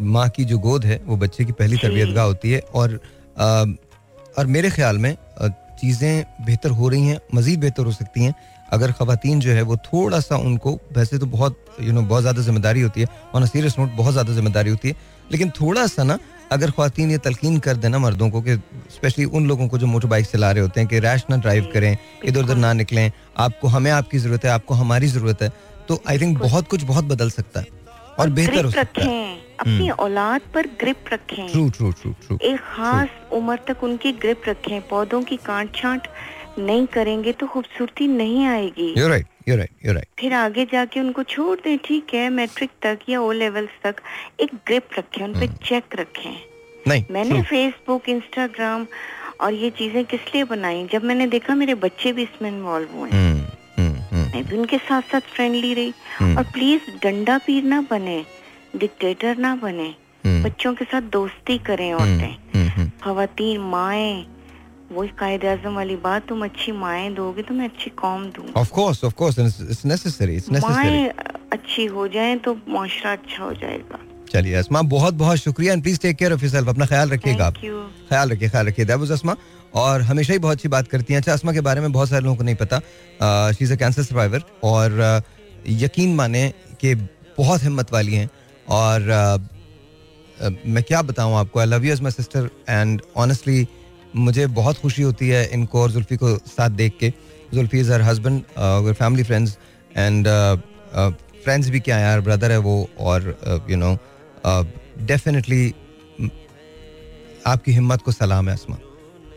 माँ 0.00 0.28
की 0.28 0.44
जो 0.44 0.58
गोद 0.58 0.84
है 0.84 1.00
वो 1.06 1.16
बच्चे 1.16 1.44
की 1.44 1.52
पहली 1.52 1.76
तरबियत 1.76 2.08
गाह 2.08 2.24
होती 2.24 2.50
है 2.52 2.60
और 2.74 3.00
आ, 3.38 3.64
और 4.38 4.46
मेरे 4.46 4.70
ख्याल 4.70 4.98
में 4.98 5.16
चीज़ें 5.80 6.24
बेहतर 6.46 6.70
हो 6.70 6.88
रही 6.88 7.06
हैं 7.06 7.18
मज़ीद 7.34 7.60
बेहतर 7.60 7.84
हो 7.84 7.92
सकती 7.92 8.24
हैं। 8.24 8.34
अगर 8.72 8.92
खातन 8.92 9.40
जो 9.40 9.52
है 9.52 9.62
वो 9.62 9.76
थोड़ा 9.86 10.20
सा 10.20 10.36
उनको 10.38 10.78
वैसे 10.92 11.18
तो 11.18 11.26
बहुत 11.28 11.64
यू 11.80 11.92
नो 11.92 12.02
बहुत 12.02 12.22
ज़्यादा 12.22 12.42
ज़िम्मेदारी 12.42 12.80
होती 12.80 13.00
है 13.00 13.06
ऑन 13.34 13.46
सीरियस 13.46 13.78
नोट 13.78 13.90
बहुत 13.96 14.12
ज़्यादा 14.12 14.32
ज़िम्मेदारी 14.32 14.70
होती 14.70 14.88
है। 14.88 14.94
लेकिन 15.32 15.50
थोड़ा 15.60 15.86
सा 15.86 16.02
ना 16.02 16.18
अगर 16.52 16.70
खातन 16.70 17.10
ये 17.10 17.18
तलकिन 17.18 17.58
कर 17.58 17.76
देना 17.76 17.98
मर्दों 17.98 18.28
को 18.30 18.40
कि 18.42 18.56
स्पेशली 18.92 19.24
उन 19.26 19.46
लोगों 19.48 19.68
को 19.68 19.78
जो 19.78 19.86
मोटर 19.86 20.08
बाइक 20.08 20.26
चला 20.26 20.50
रहे 20.52 20.62
होते 20.62 20.80
हैं 20.80 20.88
कि 20.88 20.98
रैश 21.00 21.24
ना 21.30 21.36
ड्राइव 21.38 21.70
करें 21.74 21.96
इधर 22.24 22.40
उधर 22.40 22.56
ना 22.56 22.72
निकलें 22.72 23.10
आपको 23.38 23.68
हमें 23.68 23.90
आपकी 23.90 24.18
ज़रूरत 24.18 24.44
है 24.44 24.50
आपको 24.50 24.74
हमारी 24.74 25.06
ज़रूरत 25.08 25.42
है 25.42 25.52
तो 25.88 26.00
आई 26.08 26.18
थिंक 26.18 26.38
बहुत 26.38 26.68
कुछ 26.68 26.82
बहुत 26.84 27.04
बदल 27.04 27.30
सकता 27.30 27.60
है 27.60 27.80
और 28.18 28.30
बेहतर 28.30 28.64
हो 28.64 28.70
सकता 28.70 29.02
है। 29.02 29.40
अपनी 29.60 29.86
हम्म। 29.86 30.02
औलाद 30.02 30.40
पर 30.54 30.66
ग्रिप 30.80 31.04
रखें। 31.12 31.46
ट्रू 31.52 31.68
ट्रू 31.70 31.90
ट्रू 31.92 32.12
ट्रू 32.22 32.38
एक 32.42 32.60
खास 32.66 33.08
उम्र 33.32 33.58
तक 33.68 33.82
उनकी 33.84 34.12
ग्रिप 34.22 34.42
रखें 34.48 34.80
पौधों 34.88 35.22
की 35.22 35.36
काट 35.46 35.74
छांट 35.76 36.08
नहीं 36.58 36.86
करेंगे 36.86 37.32
तो 37.32 37.46
खूबसूरती 37.46 38.06
नहीं 38.06 38.44
आएगी। 38.46 38.94
You're 38.94 39.10
right, 39.12 39.26
you're 39.48 39.58
right, 39.60 39.72
you're 39.84 39.96
right. 39.96 40.08
फिर 40.18 40.34
आगे 40.34 40.64
जाके 40.72 41.00
उनको 41.00 41.22
छोड़ 41.22 41.58
दें 41.64 41.78
ठीक 41.84 42.14
है 42.14 42.28
मैट्रिक 42.30 42.70
तक 42.82 42.98
या 43.08 43.20
ओ 43.20 43.30
लेवल्स 43.32 43.70
तक 43.84 44.00
एक 44.40 44.54
ग्रिप 44.66 44.88
रखें 44.98 45.22
उन 45.24 45.32
पे 45.40 45.46
चेक 45.46 45.84
हम्म। 45.84 46.00
रखें। 46.00 46.36
नहीं 46.88 47.04
मैंने 47.10 47.42
फेसबुक 47.42 48.08
इंस्टाग्राम 48.08 48.86
और 49.40 49.54
ये 49.54 49.70
चीज़ें 49.70 50.04
किस 50.04 50.34
लिए 50.34 50.44
बनाई? 50.44 50.86
जब 50.92 51.04
मैंने 51.04 51.26
देखा 51.26 51.54
मेरे 51.54 51.74
बच्चे 51.74 52.12
भी 52.12 52.22
इसमें 52.22 52.50
इन्वॉल्व 52.50 52.96
हुए 52.96 53.10
हम्म, 53.10 53.92
मैं 54.32 54.44
भी 54.44 54.56
उनके 54.56 54.78
साथ 54.78 55.02
साथ 55.02 55.20
फ्रेंडली 55.34 55.72
रही 55.74 55.90
और 56.36 56.44
प्लीज़ 56.52 56.90
डंडा 57.02 57.38
पीर 57.38 57.64
ना 57.64 57.80
बने 57.90 58.24
डिक्टेटर 58.76 59.36
ना 59.36 59.54
बने। 59.56 59.94
बच्चों 60.26 60.74
के 60.74 60.84
साथ 60.84 61.02
दोस्ती 61.12 61.58
करें 61.58 61.92
औरतें। 61.94 62.88
खातन 63.02 63.58
माए 63.70 64.12
वही 64.92 65.08
कायदे 65.18 65.48
आज़म 65.48 65.74
वाली 65.74 65.96
बात 66.04 66.26
तुम 66.28 66.44
अच्छी 66.44 66.72
माएँ 66.74 67.08
दोगे 67.14 67.42
तो 67.42 67.54
मैं 67.54 67.68
अच्छी 67.68 67.90
कौम 67.98 68.24
दूँ 68.36 68.46
of 68.56 68.70
course 68.72 69.04
of 69.04 69.14
course 69.14 69.38
it's 69.38 69.84
necessary 69.86 70.36
it's 70.36 70.50
necessary 70.52 71.06
अच्छी 71.52 71.84
हो 71.96 72.06
जाए 72.08 72.36
तो 72.44 72.54
माशरा 72.68 73.12
अच्छा 73.12 73.42
हो 73.44 73.52
जाएगा। 73.54 73.98
चलिए 74.32 74.54
असमा 74.54 74.82
बहुत 74.90 75.14
बहुत 75.14 75.38
शुक्रिया 75.38 75.72
and 75.72 75.82
please 75.82 75.98
take 76.00 76.16
care 76.16 76.32
of 76.32 76.42
yourself 76.42 76.68
अपना 76.68 76.86
ख्याल 76.86 77.10
रखिएगा 77.10 77.46
आप। 77.46 77.54
ख्याल 78.08 78.30
रखिए 78.30 78.48
ख्याल 78.48 78.66
रखिए 78.66 78.84
दैट 78.84 79.10
असमा 79.12 79.36
और 79.74 80.02
हमेशा 80.02 80.32
ही 80.32 80.38
बहुत 80.38 80.56
अच्छी 80.56 80.68
बात 80.68 80.88
करती 80.88 81.12
हैं। 81.12 81.20
अच्छा 81.20 81.32
असमा 81.32 81.52
के 81.52 81.60
बारे 81.68 81.80
में 81.80 81.92
बहुत 81.92 82.08
सारे 82.08 82.24
लोगों 82.24 82.36
को 82.36 82.44
नहीं 82.44 82.56
पता 82.56 82.80
she 83.52 83.64
is 83.64 83.72
a 83.72 83.76
cancer 83.76 84.02
survivor 84.02 84.44
और 84.64 85.22
यकीन 85.82 86.14
माने 86.14 86.48
कि 86.80 86.94
बहुत 87.38 87.62
हिम्मत 87.62 87.92
वाली 87.92 88.14
हैं 88.14 88.28
और 88.80 89.00
मैं 90.66 90.82
क्या 90.82 91.02
बताऊँ 91.02 91.34
आपको 91.36 91.60
I 91.60 91.66
love 91.66 91.84
you 91.84 91.92
as 91.92 92.00
my 92.02 92.10
sister 92.12 92.50
and 92.68 93.02
honestly 93.16 93.66
मुझे 94.16 94.46
बहुत 94.56 94.78
खुशी 94.78 95.02
होती 95.02 95.28
है 95.28 95.44
इनको 95.52 95.82
और 95.82 95.90
जुल्फी 95.90 96.16
को 96.16 96.36
साथ 96.38 96.70
देख 96.70 96.96
के। 97.00 97.12
Zulfi 97.54 97.78
is 97.80 97.92
her 97.92 98.02
husband 98.02 98.42
family 98.94 99.22
friends 99.22 99.56
and 99.96 100.26
friends 101.44 101.68
भी 101.70 101.80
क्या 101.80 101.98
यार 101.98 102.20
ब्रदर 102.20 102.50
है 102.52 102.58
वो 102.58 102.74
और 103.00 103.66
यू 103.70 103.76
नो 103.76 103.96
डेफिनेटली 105.06 105.74
आपकी 107.46 107.72
हिम्मत 107.72 108.02
को 108.02 108.12
सलाम 108.12 108.48
है 108.48 108.54
असमा। 108.54 108.78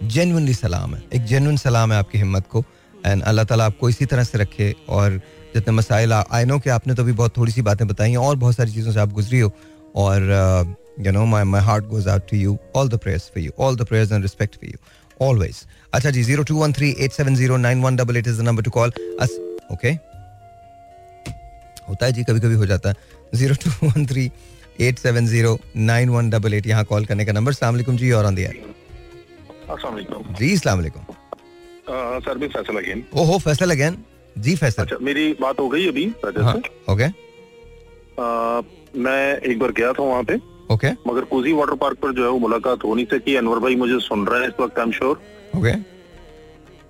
जेनुनली 0.04 0.54
सलाम 0.54 0.96
है। 0.96 1.04
एक 1.14 1.26
जेनुन 1.26 1.58
सलाम 1.58 1.92
है 1.92 1.98
आपकी 2.00 2.18
हिम्मत 2.18 2.48
को 2.48 2.64
एंड 3.06 3.24
अल्लाह 3.24 3.46
ताला 3.46 3.66
आपको 3.66 3.90
इसी 3.90 4.06
तरह 4.06 4.24
से 4.24 4.38
रखे 4.38 4.74
और 4.90 5.20
जितने 5.56 5.74
मसाइल 5.76 6.14
आई 6.14 6.46
नो 6.46 6.60
कि 6.60 6.70
आपने 6.70 6.94
तो 6.94 7.04
भी 7.04 7.12
बहुत 7.14 7.38
थोड़ी 7.38 7.52
सी 7.52 7.62
बातें 7.62 7.88
बताई 7.88 8.10
हैं 8.10 8.18
और 8.18 8.36
बहुत 8.36 8.56
सारी 8.56 8.72
चीज़ों 8.72 8.92
से 8.94 9.00
आप 9.00 9.14
गुजरी 9.14 9.40
हो 9.40 9.52
और 9.96 10.22
uh, 10.36 10.85
you 10.98 11.12
know 11.12 11.26
my 11.26 11.44
my 11.44 11.60
heart 11.60 11.90
goes 11.90 12.08
out 12.08 12.28
to 12.28 12.38
you. 12.38 12.58
All 12.74 12.88
the 12.88 12.98
prayers 12.98 13.28
for 13.30 13.40
you. 13.40 13.52
All 13.58 13.76
the 13.76 13.86
prayers 13.86 14.12
and 14.12 14.24
respect 14.24 14.56
for 14.62 14.68
you. 14.72 14.78
Always. 15.28 15.58
अच्छा 15.94 16.10
जी 16.12 16.24
zero 16.24 16.44
two 16.44 16.56
one 16.58 16.74
three 16.74 16.90
eight 17.06 17.12
seven 17.12 17.36
zero 17.36 17.58
nine 17.58 17.82
one 17.82 17.96
double 17.96 18.18
eight 18.18 18.28
is 18.28 18.42
the 18.42 18.46
number 18.46 18.64
to 18.64 18.72
call 18.72 18.92
us 19.22 19.38
okay 19.72 19.92
होता 21.90 22.06
है 22.06 22.12
जी 22.12 22.24
कभी 22.24 22.40
कभी 22.40 22.56
हो 22.56 22.66
जाता 22.66 22.90
है। 22.90 22.96
Zero 23.36 23.56
two 23.64 23.70
one 23.88 24.06
three 24.08 24.32
eight 24.82 25.00
seven 25.00 25.28
zero 25.28 25.58
nine 25.76 26.10
one 26.10 26.30
double 26.30 26.54
eight 26.54 26.68
यहाँ 26.68 26.84
कॉल 26.86 27.06
करने 27.06 27.26
का 27.26 27.32
नंबर 27.32 27.54
सलाम 27.54 27.78
जी 27.82 28.12
और 28.12 28.26
ऑन 28.26 28.36
दिया 28.36 28.52
जी 30.40 30.58
सलाम 30.58 30.82
सर 32.26 32.38
भी 32.38 32.48
फैसल 32.48 32.78
अगेन 32.78 33.04
ओहो 33.22 33.38
फैसल 33.40 33.72
अगेन 33.72 33.98
जी 34.38 34.56
फैसल। 34.56 34.84
अच्छा 34.84 34.98
मेरी 35.02 35.32
बात 35.42 35.60
हो 35.60 35.68
गई 35.70 35.88
अभी 35.88 36.06
हाँ, 36.26 36.56
ओके 36.90 37.08
मैं 39.00 39.38
एक 39.38 39.60
बार 39.60 39.72
गया 39.78 39.92
था 39.94 40.04
वहाँ 40.04 40.24
पे। 40.24 40.36
Okay 40.72 40.88
okay. 40.88 41.08
मगर 41.08 41.24
कुजी 41.26 41.52
वाटर 41.54 41.76
पार्क 41.82 41.98
पर 42.02 42.12
जो 42.14 42.24
है 42.24 42.30
वो 42.30 42.40
मुलाकात 42.40 42.84
हो 42.84 42.94
नहीं 42.96 43.06
सकी। 43.14 43.36
अनवर 43.36 43.60
भाई 43.60 43.76
मुझे 43.76 44.00
सुन 44.02 44.26
रहे 44.28 44.42
हैं 44.42 44.48
इस 44.48 44.60
वक्त 44.60 44.80
आई 44.80 44.86
एम 44.86 44.92
श्योर 44.92 45.22
ओके 45.58 45.74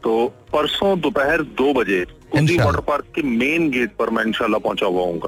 तो 0.03 0.27
परसों 0.53 0.99
दोपहर 1.01 1.41
दो 1.59 1.73
बजे 1.73 2.03
कुजी 2.31 2.57
वाटर 2.57 2.79
पार्क 2.87 3.05
के 3.15 3.21
मेन 3.23 3.69
गेट 3.71 3.95
पर 3.99 4.09
मैं 4.09 4.23
इंशाल्लाह 4.25 4.59
पहुँचा 4.59 4.85
हुआ 4.85 5.03
हूँ 5.03 5.21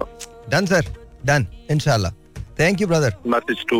डन 0.49 0.65
सर 0.65 0.85
डन 1.25 1.47
इंशाल्लाह। 1.71 2.11
Thank 2.59 2.81
you 2.81 2.87
brother 2.87 3.13
message 3.27 3.65
to 3.69 3.79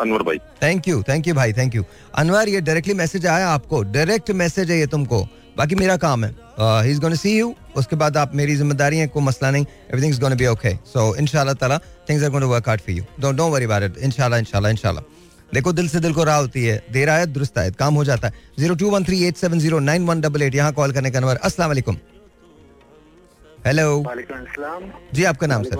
Anwar 0.00 0.22
भाई 0.22 0.38
थैंक 0.62 0.88
यू 0.88 1.02
थैंक 1.08 1.28
यू 1.28 1.34
भाई 1.34 1.52
थैंक 1.52 1.74
यू 1.74 1.84
अनवर 2.18 2.48
ये 2.48 2.60
डायरेक्टली 2.60 2.94
मैसेज 2.94 3.26
आया 3.26 3.48
आपको। 3.48 3.82
डायरेक्ट 3.92 4.30
मैसेज 4.40 4.70
है 4.70 4.78
ये 4.78 4.86
तुमको। 4.88 5.20
बाकी 5.58 5.74
मेरा 5.74 5.96
काम 5.98 6.24
है। 6.24 6.34
He 6.60 6.90
is 6.90 7.00
gonna 7.00 7.14
see 7.16 7.38
you 7.38 7.54
उसके 7.76 7.96
बाद 7.96 8.16
आप 8.16 8.34
मेरी 8.34 8.56
ज़िम्मेदारी 8.56 8.98
है 8.98 9.06
कोई 9.08 9.22
मसला 9.24 9.50
नहीं। 9.50 9.64
Everything 9.64 10.12
is 10.12 10.20
gonna 10.20 10.34
be 10.36 10.46
okay 10.46 10.74
so 10.86 11.14
इंशाल्लाह 11.16 11.54
ताला 11.56 11.78
things 12.08 12.24
are 12.24 12.30
gonna 12.30 12.46
work 12.46 12.68
out 12.68 12.80
for 12.80 12.94
you 12.94 13.04
don't 13.20 13.36
don't 13.36 13.52
worry 13.52 13.64
about 13.64 13.82
it 13.82 13.98
इंशाल्लाह 13.98 14.38
इंशाल्लाह 14.40 14.70
इंशाल्लाह 14.72 15.04
देखो 15.54 15.72
दिल 15.72 15.88
से 15.88 16.00
दिल 16.00 16.12
को 16.14 16.24
राह 16.24 16.36
होती 16.38 16.64
है। 16.64 16.76
देर 16.92 17.08
आयत 17.10 17.28
दुरुस्त 17.28 17.58
आयत 17.58 17.76
काम 17.76 17.94
हो 17.94 18.04
जाता 18.04 18.28
है। 18.28 18.34
Zero 18.58 18.74
two 18.74 18.90
one 18.90 19.04
three 19.04 19.24
eight 19.26 19.36
seven 19.36 19.58
zero 19.60 19.78
nine 19.78 20.06
one 20.06 20.20
double 20.20 20.42
eight 20.42 20.54
यहाँ 20.54 20.72
कॉल 20.72 20.92
करने 20.92 21.10
का 21.10 21.20
नंबर 21.20 21.36
अस्सलाम 21.36 21.68
वालेकुम। 21.68 21.96
हेलो 23.66 24.04
जी 25.14 25.24
आपका 25.24 25.46
नाम 25.46 25.62
सर। 25.62 25.76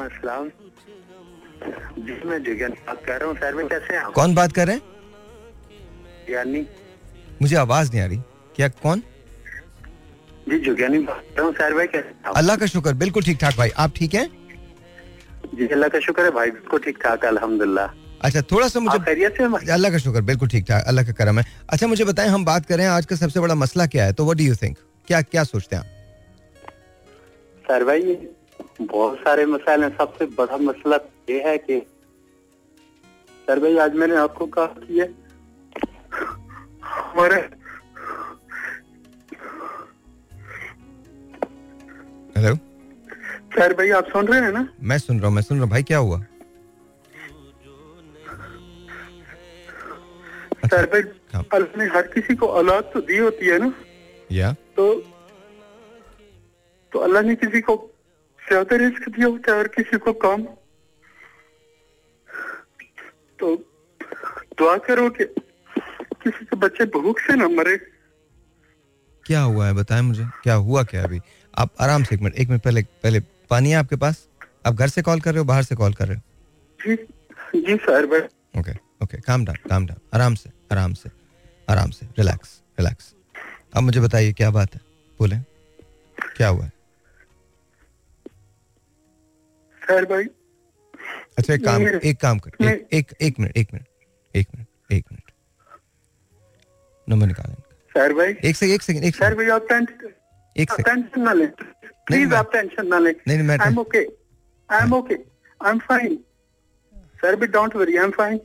जी 1.98 2.14
मैं 2.28 2.42
जुगन 2.44 2.72
बात 2.86 3.04
कर 3.06 3.20
रहा 3.20 3.28
हूँ। 3.28 3.36
सर 3.36 3.54
में 3.54 3.66
कैसे 3.68 3.96
हैं 3.96 4.10
कौन 4.12 4.34
बात 4.34 4.52
कर 4.52 4.66
रहे 4.66 4.76
हैं? 4.76 4.82
यानी 6.30 6.66
मुझे 7.42 7.56
आवाज़ 7.56 7.90
नहीं 7.92 8.00
आ 8.00 8.06
रही। 8.06 8.20
क्या 8.56 8.68
कौन? 8.82 9.02
जी 10.50 10.58
जुगियानी 10.58 10.98
बात 10.98 11.24
रहा 11.36 11.46
हूँ 11.46 11.52
सर 11.54 11.74
भाई 11.74 11.86
कैसे 11.86 12.14
अल्लाह 12.36 12.56
का 12.56 12.66
शुक्र 12.66 12.92
बिल्कुल 13.02 13.22
ठीक 13.24 13.38
ठाक 13.40 13.56
भाई। 13.56 13.70
आप 13.78 13.92
ठीक 13.96 14.14
है? 14.14 14.24
जी 15.54 15.66
अल्लाह 15.66 15.88
का 15.88 16.00
शुक्र 16.00 16.24
है 16.24 16.30
भाई 16.30 16.50
बिल्कुल 16.50 16.80
ठीक 16.84 16.98
ठाक 17.02 17.24
अल्हम्दुलिल्लाह। 17.24 17.98
अच्छा 18.28 18.40
थोड़ा 18.50 18.68
सा 18.68 18.80
मुझे 18.80 18.98
अल्लाह 19.72 19.90
का 19.90 19.98
शुक्र 19.98 20.20
बिल्कुल 20.30 20.48
ठीक 20.48 20.64
ठाक 20.68 20.84
अल्लाह 20.88 21.04
का 21.04 21.12
करम 21.20 21.38
है। 21.38 21.44
अच्छा 21.70 21.86
मुझे 21.86 22.04
बताएँ 22.04 22.28
हम 22.28 22.44
बात 22.44 22.66
करें 22.66 22.84
आज 22.86 23.06
का 23.06 23.16
सबसे 23.16 23.40
बड़ा 23.40 23.54
मसला 23.54 23.86
क्या 23.94 24.04
है? 24.04 24.12
तो 24.12 24.24
व्हाट 24.24 24.36
डू 24.38 24.44
यू 24.44 24.54
थिंक 24.62 24.76
क्या 25.08 25.20
क्या 25.22 25.44
सोचते 25.44 25.76
हैं 25.76 25.84
सर 27.64 27.84
भाई 27.84 28.16
बहुत 28.80 29.18
सारे 29.18 29.46
मसाइल 29.46 29.82
हैं। 29.82 29.90
सबसे 29.96 30.26
बड़ा 30.38 30.56
मसला 30.66 30.96
ये 31.30 31.42
है 31.46 31.56
कि 31.58 31.78
सर 33.48 33.60
भाई 33.60 33.76
आज 33.84 33.94
मैंने 34.02 34.16
आपको 34.16 34.46
कहा 34.56 34.66
कि 34.82 35.00
हमारे 36.84 37.40
हेलो 42.40 42.54
सर 43.54 43.72
भाई 43.76 43.90
आप 43.90 44.06
सुन 44.08 44.26
रहे 44.26 44.40
हैं 44.40 44.52
ना? 44.52 44.68
मैं 44.80 44.98
सुन 44.98 45.18
रहा 45.18 45.26
हूँ 45.28 45.34
मैं 45.34 45.42
सुन 45.42 45.56
रहा 45.56 45.64
हूँ। 45.64 45.70
भाई 45.70 45.82
क्या 45.82 45.98
हुआ? 45.98 46.18
अच्छा, 50.62 50.76
सर 50.76 50.86
भाई 50.86 51.02
हाँ। 51.34 51.44
अल्लाह 51.54 51.78
ने 51.78 51.84
हर 51.94 52.06
किसी 52.14 52.34
को 52.34 52.46
औलाद 52.60 52.90
तो 52.94 53.00
दी 53.00 53.18
होती 53.18 53.46
है 53.46 53.58
ना? 53.58 53.72
या। 54.32 54.52
तो 54.76 54.94
तो 56.92 56.98
अल्लाह 56.98 57.22
ने 57.22 57.34
किसी 57.34 57.60
को 57.60 57.76
ज़्यादा 58.42 58.76
रिस्क 58.76 59.08
दिया 59.08 59.26
होता 59.28 59.52
है 59.52 59.58
और 59.58 59.68
किसी 59.76 59.98
को 59.98 60.12
कम? 60.24 60.46
तो 63.38 63.54
दुआ 64.58 64.76
करो 64.88 65.08
कि 65.10 65.24
किसी 65.24 66.44
के 66.44 66.56
बच्चे 66.56 66.84
भूख 66.96 67.20
से 67.20 67.36
ना 67.36 67.48
मरे। 67.48 67.76
क्या 69.26 69.40
हुआ 69.40 69.66
है? 69.66 69.74
बताएँ 69.74 70.02
मुझे। 70.02 70.24
क्या 70.42 70.54
हुआ 70.54 70.82
क्या 70.82 71.04
अभी? 71.04 71.20
आप 71.58 71.72
आराम 71.80 72.02
से 72.04 72.14
एक 72.14 72.20
मिनट 72.22 72.34
एक 72.34 72.48
मिनट 72.48 72.62
पहले 72.62 72.82
पहले 73.02 73.20
पानी 73.50 73.70
है 73.70 73.76
आपके 73.76 73.96
पास? 74.04 74.26
आप 74.66 74.74
घर 74.74 74.88
से 74.88 75.02
कॉल 75.02 75.20
कर 75.20 75.30
रहे 75.32 75.38
हो 75.38 75.44
बाहर 75.44 75.62
से 75.62 75.74
कॉल 75.74 75.94
कर 75.94 76.08
रहे 76.08 76.16
हो? 76.16 76.22
जी 76.80 77.62
जी 77.66 77.76
सर 77.84 78.04
ओके 78.58 78.72
ओके 79.04 79.20
काम 79.20 79.44
डाउन 79.44 79.56
काम 79.70 79.86
डाउन 79.86 80.00
आराम 80.14 80.34
से 80.34 80.50
आराम 80.72 80.94
से 80.94 81.10
आराम 81.70 81.90
से 81.90 82.06
रिलैक्स 82.18 82.60
रिलैक्स 82.80 83.14
अब 83.76 83.82
मुझे 83.82 84.00
बताइए 84.00 84.32
क्या 84.32 84.50
बात 84.50 84.74
है? 84.74 84.80
बोले। 85.20 85.36
क्या 86.36 86.48
हुआ? 86.48 86.64
है 86.64 86.70
खैर 89.82 90.04
भाई। 90.04 90.24
अच्छा 91.38 91.54
एक 91.54 91.64
काम 91.64 91.86
एक 91.88 92.20
काम 92.20 92.38
कर 92.38 92.64
एक 92.64 92.86
एक 92.94 93.12
एक 93.22 93.40
मिनट 93.40 93.56
एक 93.56 93.68
मिनट 93.74 93.86
एक 94.36 94.46
मिनट 94.56 94.92
एक 94.92 95.04
मिनट। 95.12 95.32
नंबर 97.06 97.26
निकालें 97.26 97.54
सर 97.94 98.12
भाई। 98.14 98.34
एक 98.48 98.56
सेकंड 98.56 98.74
एक 98.74 98.82
सेकंड 98.82 99.04
एक 99.04 99.16
सर 99.16 99.34
भाई 99.34 99.48
आप 99.56 99.66
एक 100.56 100.70
सेकंड 100.72 101.04
टेंशन 101.04 101.22
ना 101.22 101.32
लें। 101.32 101.48
प्लीज़ 102.06 102.34
आप 102.34 102.52
टेंशन 102.52 102.86
ना 102.86 102.98
लें। 102.98 103.14
नहीं 103.28 103.42
मैं 103.48 103.58
I 103.58 103.68
am 103.68 103.78
okay 103.78 103.98
I 104.70 104.82
am 104.82 104.92
okay 104.94 105.14
I 105.14 105.70
am 105.70 105.78
fine 105.88 106.16
sir 107.20 107.36
भी 107.36 107.46
don't 107.56 107.76
worry 107.76 107.96
I 107.96 108.04
am 108.04 108.10
fine 108.16 108.38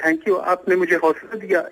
thank 0.00 0.28
you 0.28 0.36
आपने 0.52 0.76
मुझे 0.76 0.96
हौसला 1.04 1.38
दिया। 1.38 1.62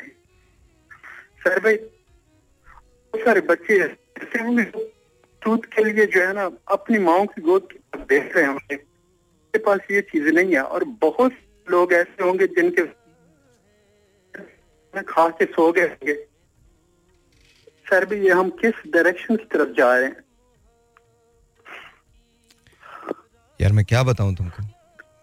सर 1.44 1.58
भाई 1.64 1.76
बहुत 1.76 3.24
सारे 3.24 3.40
बच्चे 3.50 3.78
ऐसे 3.78 4.42
होंगे 4.42 4.62
दूध 5.42 5.66
के 5.74 5.84
लिए 5.84 6.06
जो 6.06 6.20
है 6.20 6.32
ना 6.34 6.50
अपनी 6.72 6.98
माओ 6.98 7.24
की 7.26 7.42
गोद 7.42 7.68
देख 7.96 8.36
रहे 8.36 8.46
होंगे 8.46 8.76
के 8.76 9.58
पास 9.66 9.80
ये 9.90 10.00
चीज़ 10.12 10.28
नहीं 10.34 10.54
है 10.54 10.62
और 10.62 10.84
बहुत 11.02 11.32
लोग 11.68 11.92
ऐसे 11.92 12.24
होंगे 12.24 12.46
जिनके 12.56 12.84
खा 15.08 15.28
के 15.38 15.44
सो 15.46 15.70
गए 15.72 15.86
होंगे। 15.88 16.14
सर 17.90 18.04
भी 18.04 18.16
ये 18.16 18.30
हम 18.30 18.50
किस 18.50 18.74
डायरेक्शन 18.86 19.36
की 19.36 19.44
तरफ़ 19.44 19.68
जा 19.68 19.96
रहे 19.96 20.04
हैं 20.04 20.24
यार 23.60 23.72
मैं 23.72 23.84
क्या 23.84 24.02
बताऊँ 24.02 24.34
तुमको 24.34 24.62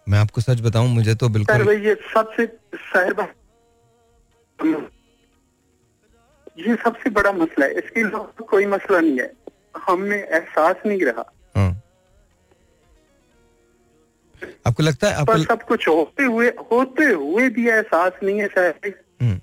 मैं 0.10 0.20
आपको 0.20 0.42
सच 0.42 0.62
बताऊँ 0.62 0.90
मुझे 0.90 1.16
तो 1.16 1.30
बिल्कुल 1.30 1.58
सर 1.58 1.64
भाई 1.64 1.78
ये 1.78 1.96
सबसे 2.14 2.46
सर 2.76 3.34
ये 6.58 6.76
सबसे 6.76 7.10
बड़ा 7.10 7.32
मसला 7.32 7.66
है 7.66 7.74
इसके 7.74 8.02
अलावा 8.02 8.46
कोई 8.46 8.66
मसला 8.66 9.00
नहीं 9.00 9.20
है 9.20 9.32
हमें 9.78 10.18
एहसास 10.18 10.76
नहीं 10.86 11.02
रहा 11.02 11.32
हाँ। 11.56 11.70
आपको 14.68 14.84
लगता 14.84 15.08
है 15.08 15.14
आपको... 15.14 15.32
पर 15.34 15.44
सब 15.44 15.64
कुछ 15.64 15.88
होते 15.88 16.24
हुए 16.24 16.50
होते 16.72 17.06
हुए 17.06 17.50
भी 17.50 17.68
एहसास 17.70 18.12
नहीं 18.24 18.40
है 18.40 18.48
सर। 18.48 18.94
हम्म। 19.22 19.40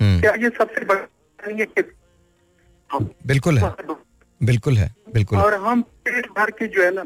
क्या 0.00 0.32
ये 0.42 0.48
सबसे 0.58 0.84
बड़ा 0.84 1.00
नहीं 1.46 1.58
है 1.60 1.66
कि 1.66 1.82
बिल्कुल 3.26 3.58
है। 3.58 3.74
बिल्कुल 4.40 4.76
है 4.78 4.94
बिल्कुल। 5.14 5.38
और 5.38 5.54
हम 5.54 5.82
पेट 6.04 6.26
भर 6.30 6.50
के 6.58 6.66
जो 6.66 6.82
है 6.84 6.90
ना। 6.94 7.04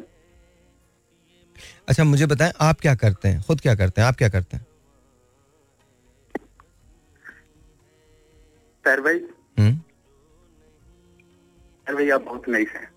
अच्छा 1.89 2.05
मुझे 2.05 2.27
बताएँ 2.27 2.53
आप 2.61 2.81
क्या 2.81 2.95
करते 2.95 3.29
हैं? 3.29 3.43
खुद 3.43 3.61
क्या 3.61 3.75
करते 3.75 4.01
हैं? 4.01 4.09
आप 4.09 4.17
क्या 4.17 4.29
करते 4.29 4.57
हैं? 4.57 4.67
सर 8.85 9.01
भाई। 9.01 9.19
हम्म। 9.59 9.75
सर 11.87 11.95
भाई 11.95 12.11
आप 12.11 12.23
बहुत 12.25 12.49
नाइस 12.49 12.69
हैं। 12.75 12.89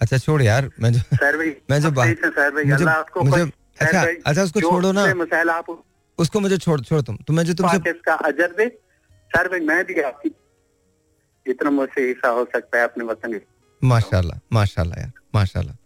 अच्छा 0.00 0.18
छोड़ 0.18 0.42
यार 0.42 0.70
मैं 0.80 0.92
जो 0.92 1.00
सर 1.00 1.36
भाई 1.36 1.54
मैं 1.70 1.80
जो 1.80 1.90
बात 1.90 2.08
सर 2.08 2.50
भाई 2.54 2.64
मुझे, 2.64 2.84
आपको 2.84 3.22
मुझे 3.22 3.42
अच्छा 3.80 4.02
अच्छा 4.26 4.42
उसको 4.42 4.60
छोड़ो 4.60 4.92
ना। 4.92 5.06
मसाइल 5.14 5.50
आप 5.50 5.66
उसको 6.18 6.40
मुझे 6.40 6.56
छोड़ 6.58 6.80
छोड़ 6.80 7.00
तुम। 7.02 7.16
तो 7.16 7.32
मैं 7.32 7.44
जो 7.44 7.54
तुमसे 7.54 7.90
इसका 7.90 8.14
अजर 8.28 8.54
दे। 8.58 8.66
सर 9.30 9.48
भाई 9.48 9.60
मैं 9.60 9.84
भी 9.84 10.00
आपकी 10.02 10.28
जितना 11.46 11.70
मुझसे 11.70 12.06
हिस्सा 12.08 12.28
हो 12.28 12.44
सकता 12.54 12.78
है 12.78 12.84
अपने 12.84 13.04
वतन 13.04 13.40
माशाल्लाह 13.82 14.38
माशाल्लाह 14.52 15.00
यार 15.00 15.12
माशाल्लाह 15.34 15.76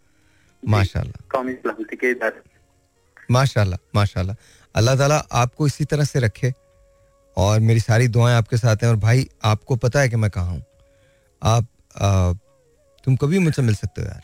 माशाल्लाह। 0.62 1.28
कौमी 1.32 1.52
सलामती 1.54 1.96
के 1.96 2.14
माशाल्लाह 3.30 3.78
माशाल्लाह। 3.94 4.36
अल्लाह 4.74 4.96
ताला 4.98 5.16
आपको 5.40 5.66
इसी 5.66 5.84
तरह 5.84 6.04
से 6.04 6.20
रखे 6.20 6.52
और 7.36 7.60
मेरी 7.60 7.80
सारी 7.80 8.08
दुआएँ 8.08 8.36
आपके 8.36 8.56
साथ 8.56 8.82
हैं 8.82 8.90
और 8.90 8.96
भाई 9.04 9.28
आपको 9.44 9.76
पता 9.84 10.00
है 10.00 10.08
कि 10.08 10.16
मैं 10.16 10.30
कहा 10.30 10.50
हूँ। 10.50 10.62
आप 11.42 11.66
आ, 11.96 12.32
तुम 13.04 13.16
कभी 13.16 13.38
मुझसे 13.38 13.62
मिल 13.62 13.74
सकते 13.74 14.00
हो 14.00 14.06
यार। 14.06 14.22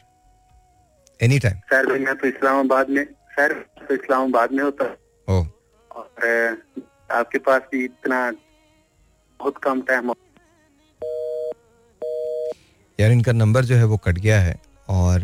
एनी 1.21 1.39
टाइम 1.39 1.59
सर 1.71 1.87
भाई 1.87 1.99
मैं 1.99 2.17
तो 2.17 2.27
इस्लामाबाद 2.27 2.91
में 2.91 3.05
सर 3.37 3.53
तो 3.89 3.95
इस्लामाबाद 3.95 4.53
में 4.53 4.63
होता 4.65 4.85
ओ 5.29 5.45
और 5.91 6.07
आपके 7.13 7.39
पास 7.49 7.63
भी 7.73 7.85
इतना 7.85 8.19
बहुत 9.41 9.59
कम 9.63 9.83
टाइम 9.83 10.13
यार, 12.99 13.11
इनका 13.13 13.33
नंबर 13.33 13.65
जो 13.65 13.77
है 13.77 13.85
वो 13.85 13.97
कट 13.97 14.19
गया 14.19 14.41
है 14.41 14.55
और 14.89 15.21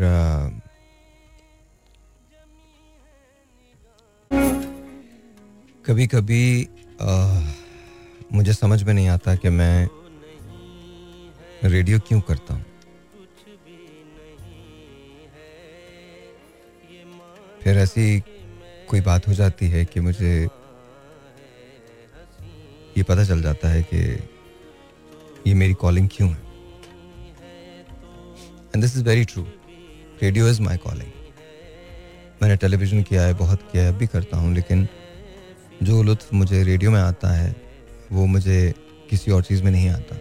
कभी 5.85 6.07
कभी 6.07 6.69
मुझे 8.33 8.53
समझ 8.53 8.83
में 8.83 8.93
नहीं 8.95 9.09
आता 9.09 9.35
कि 9.37 9.49
मैं 9.49 9.89
रेडियो 11.65 11.99
क्यों 12.09 12.21
करता 12.21 12.55
हूँ। 12.55 12.65
फिर 17.63 17.79
ऐसी 17.79 18.21
कोई 18.89 19.01
बात 19.01 19.29
हो 19.29 19.35
जाती 19.35 19.69
है 19.69 19.85
कि 19.85 20.01
मुझे 20.01 20.49
ये 22.97 23.03
पता 23.03 23.25
चल 23.25 23.43
जाता 23.43 23.69
है 23.69 23.83
कि 23.83 23.99
ये 25.47 25.55
मेरी 25.55 25.75
कॉलिंग 25.75 26.09
क्यों 26.13 26.29
है? 26.31 26.43
And 28.75 28.83
this 28.83 28.97
is 28.97 29.05
very 29.05 29.25
true 29.25 29.43
radio 30.23 30.49
is 30.49 30.61
my 30.63 30.77
calling 30.77 31.11
मैंने 32.43 32.57
टेलीविज़न 32.57 33.03
किया 33.03 33.23
है 33.23 33.35
बहुत 33.35 33.63
किया 33.73 33.83
है 33.83 33.93
अभी 33.95 34.07
करता 34.07 34.37
हूँ 34.37 34.55
लेकिन 34.55 34.87
जो 35.83 36.03
लुत्फ 36.03 36.33
मुझे 36.35 36.63
रेडियो 36.63 36.91
में 36.91 37.01
आता 37.01 37.33
है 37.33 37.55
वो 38.13 38.27
मुझे 38.27 38.75
किसी 39.11 39.31
और 39.31 39.43
चीज़ 39.43 39.63
में 39.63 39.71
नहीं 39.71 39.89
आता। 39.91 40.17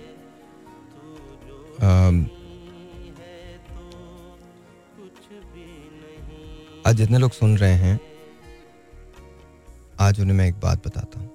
Um, 1.84 2.18
आज 6.88 6.96
जितने 6.96 7.18
लोग 7.18 7.32
सुन 7.32 7.58
रहे 7.58 7.74
हैं 7.74 8.00
आज 10.00 10.20
उन्हें 10.22 10.36
मैं 10.38 10.48
एक 10.48 10.60
बात 10.60 10.88
बताता 10.88 11.20
हूँ। 11.20 11.33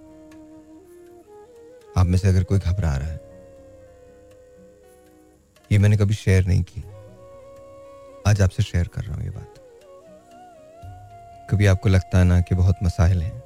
आप 1.98 2.06
में 2.06 2.16
से 2.18 2.28
अगर 2.28 2.44
कोई 2.44 2.58
घबरा 2.60 2.94
रहा 2.96 3.08
है, 3.08 3.20
ये 5.70 5.78
मैंने 5.78 5.96
कभी 5.96 6.14
शेयर 6.14 6.44
नहीं 6.46 6.62
की। 6.64 6.82
आज 8.26 8.40
आपसे 8.42 8.62
शेयर 8.62 8.88
कर 8.88 9.02
रहा 9.02 9.14
हूँ 9.14 9.24
ये 9.24 9.30
बात। 9.30 9.54
कभी 11.50 11.66
आपको 11.66 11.88
लगता 11.88 12.18
है 12.18 12.24
ना 12.24 12.40
कि 12.40 12.54
बहुत 12.54 12.76
मसाइल 12.82 13.22
हैं 13.22 13.38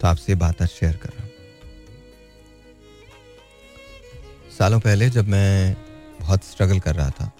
तो 0.00 0.06
आपसे 0.06 0.34
बात 0.36 0.62
आज 0.62 0.68
शेयर 0.68 0.96
कर 0.96 1.08
रहा 1.08 1.22
हूँ। 1.22 1.30
सालों 4.58 4.78
पहले 4.80 5.08
जब 5.10 5.28
मैं 5.28 5.76
बहुत 6.20 6.44
स्ट्रगल 6.44 6.80
कर 6.80 6.94
रहा 6.94 7.10
था 7.10 7.30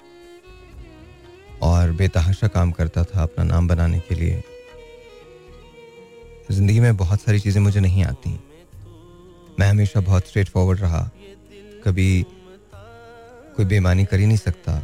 और 1.62 1.93
बेतहाशा 1.93 2.49
काम 2.49 2.72
करता 2.72 3.05
था 3.05 3.22
अपना 3.22 3.45
नाम 3.45 3.68
बनाने 3.68 3.99
के 4.01 4.14
लिए, 4.14 4.43
ज़िंदगी 6.51 6.80
में 6.80 6.97
बहुत 6.97 7.20
सारी 7.20 7.41
चीज़ें 7.41 7.61
मुझे 7.62 7.80
नहीं 7.80 8.05
आती। 8.05 8.39
मैं 9.59 9.68
हमेशा 9.70 10.00
बहुत 10.00 10.26
स्ट्रेट 10.28 10.48
फॉरवर्ड 10.48 10.80
रहा। 10.80 11.00
कभी 11.84 12.24
कोई 13.56 13.64
बेमानी 13.66 14.04
कर 14.04 14.18
ही 14.20 14.26
नहीं 14.26 14.36
सकता। 14.36 14.78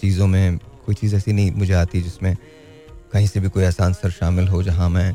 चीज़ों 0.00 0.26
में 0.26 0.58
कोई 0.86 0.94
चीज़ 0.94 1.14
ऐसी 1.16 1.32
नहीं 1.32 1.50
मुझे 1.52 1.72
आती 1.74 2.00
जिसमें 2.02 2.34
कहीं 3.12 3.26
से 3.26 3.40
भी 3.40 3.48
कोई 3.48 3.64
ऐसा 3.64 3.84
आंसर 3.84 4.10
शामिल 4.10 4.48
हो, 4.48 4.62
जहाँ 4.62 4.88
मैं 4.90 5.14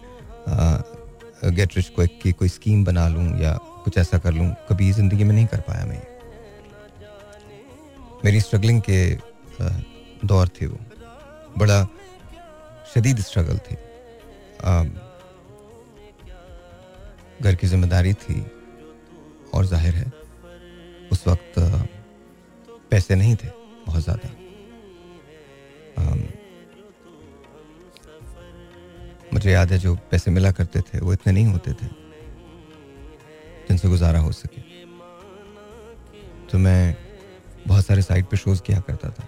गेट 1.45 1.75
रिच 1.77 1.89
को 1.89 2.05
की 2.21 2.31
कोई 2.31 2.49
स्कीम 2.49 2.83
बना 2.85 3.07
लूँ 3.07 3.27
या 3.41 3.53
कुछ 3.83 3.97
ऐसा 3.97 4.17
कर 4.17 4.33
लूँ। 4.33 4.49
कभी 4.69 4.91
ज़िंदगी 4.91 5.23
में 5.23 5.33
नहीं 5.35 5.45
कर 5.47 5.59
पाया 5.61 5.85
मैं। 5.85 6.01
मेरी 8.25 8.41
स्ट्रगलिंग 8.41 8.81
के 8.89 8.99
दौर 10.25 10.47
थे 10.61 10.65
वो। 10.65 10.79
बड़ा 11.57 11.83
शदीद 12.93 13.19
स्ट्रगल 13.21 13.57
थे। 13.65 13.75
घर 17.41 17.55
की 17.55 17.67
ज़िम्मेदारी 17.67 18.13
थी। 18.15 18.45
और 19.53 19.65
ज़ाहिर 19.65 19.93
है, 19.95 20.11
उस 21.11 21.27
वक्त 21.27 21.53
पैसे 22.91 23.15
नहीं 23.15 23.35
थे, 23.35 23.47
बहुत 23.87 24.03
ज़्यादा। 24.03 24.29
मुझे 29.33 29.51
याद 29.51 29.71
है 29.71 29.77
जो 29.79 29.95
पैसे 30.11 30.31
मिला 30.31 30.51
करते 30.51 30.81
थे, 30.81 30.99
वो 30.99 31.13
इतने 31.13 31.33
नहीं 31.33 31.45
होते 31.45 31.71
थे, 31.73 31.87
जिनसे 33.67 33.87
गुजारा 33.89 34.19
हो 34.19 34.31
सके। 34.31 34.61
तो 36.47 36.57
मैं 36.57 36.95
बहुत 37.67 37.85
सारे 37.85 38.01
साइट 38.01 38.29
पे 38.29 38.37
शोज़ 38.37 38.61
किया 38.61 38.79
करता 38.79 39.09
था, 39.09 39.27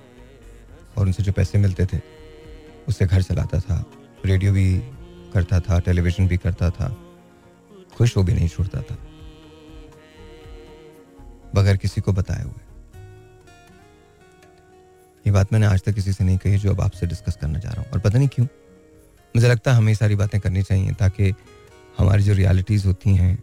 और 0.97 1.05
उनसे 1.05 1.23
जो 1.23 1.31
पैसे 1.31 1.57
मिलते 1.57 1.85
थे 1.85 1.99
उससे 2.87 3.05
घर 3.05 3.21
चलाता 3.21 3.59
था, 3.59 3.83
रेडियो 4.25 4.53
भी 4.53 4.79
करता 5.33 5.59
था, 5.59 5.79
टेलीविज़न 5.79 6.27
भी 6.27 6.37
करता 6.37 6.69
था 6.71 6.87
खुश 7.97 8.15
हो 8.17 8.23
भी 8.23 8.33
नहीं 8.33 8.47
छोड़ता 8.47 8.81
था। 8.81 8.97
बगैर 11.55 11.77
किसी 11.77 12.01
को 12.01 12.13
बताए 12.13 12.43
हुए। 12.43 12.67
ये 15.25 15.31
बात 15.31 15.53
मैंने 15.53 15.65
आज 15.65 15.81
तक 15.83 15.93
किसी 15.93 16.13
से 16.13 16.23
नहीं 16.23 16.37
कही 16.37 16.57
जो 16.57 16.71
अब 16.71 16.81
आपसे 16.81 17.07
डिस्कस 17.07 17.35
करना 17.35 17.59
चाह 17.59 17.73
रहा 17.73 17.81
हूँ। 17.81 17.91
और 17.91 17.99
पता 17.99 18.17
नहीं 18.17 18.27
क्यों? 18.27 18.45
मुझे 19.35 19.47
लगता 19.47 19.71
है 19.71 19.77
हमें 19.77 19.93
सारी 19.93 20.15
बातें 20.15 20.39
करनी 20.41 20.63
चाहिए 20.63 20.91
ताकि 20.99 21.33
हमारी 21.97 22.23
जो 22.23 22.33
रियलिटीज़ 22.33 22.85
होती 22.87 23.15
हैं 23.15 23.37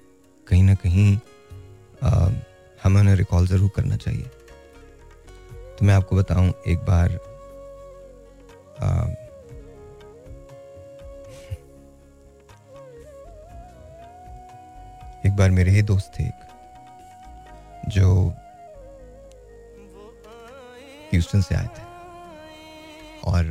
कहीं 0.47 0.63
ना 0.63 0.75
कहीं 0.75 1.19
आ, 2.03 2.29
हमें 2.83 3.01
उन्हें 3.01 3.15
रिकॉल 3.17 3.47
ज़रूर 3.47 3.71
करना 3.77 3.97
चाहिए। 3.97 4.31
तो 5.79 5.87
मैं 5.87 5.95
आपको 5.95 6.17
बताऊँ 6.17 6.53
एक 6.67 6.79
बार 6.79 7.19
आ, 8.81 9.07
एक 15.27 15.37
बार 15.37 15.51
मेरे 15.51 15.71
ही 15.71 15.83
दोस्त 15.83 16.13
थे 16.19 16.25
एक। 16.25 16.46
जो 17.89 18.29
ह्यूस्टन 21.13 21.41
से 21.41 21.55
आए 21.55 21.67
थे। 21.67 21.85
और 23.25 23.45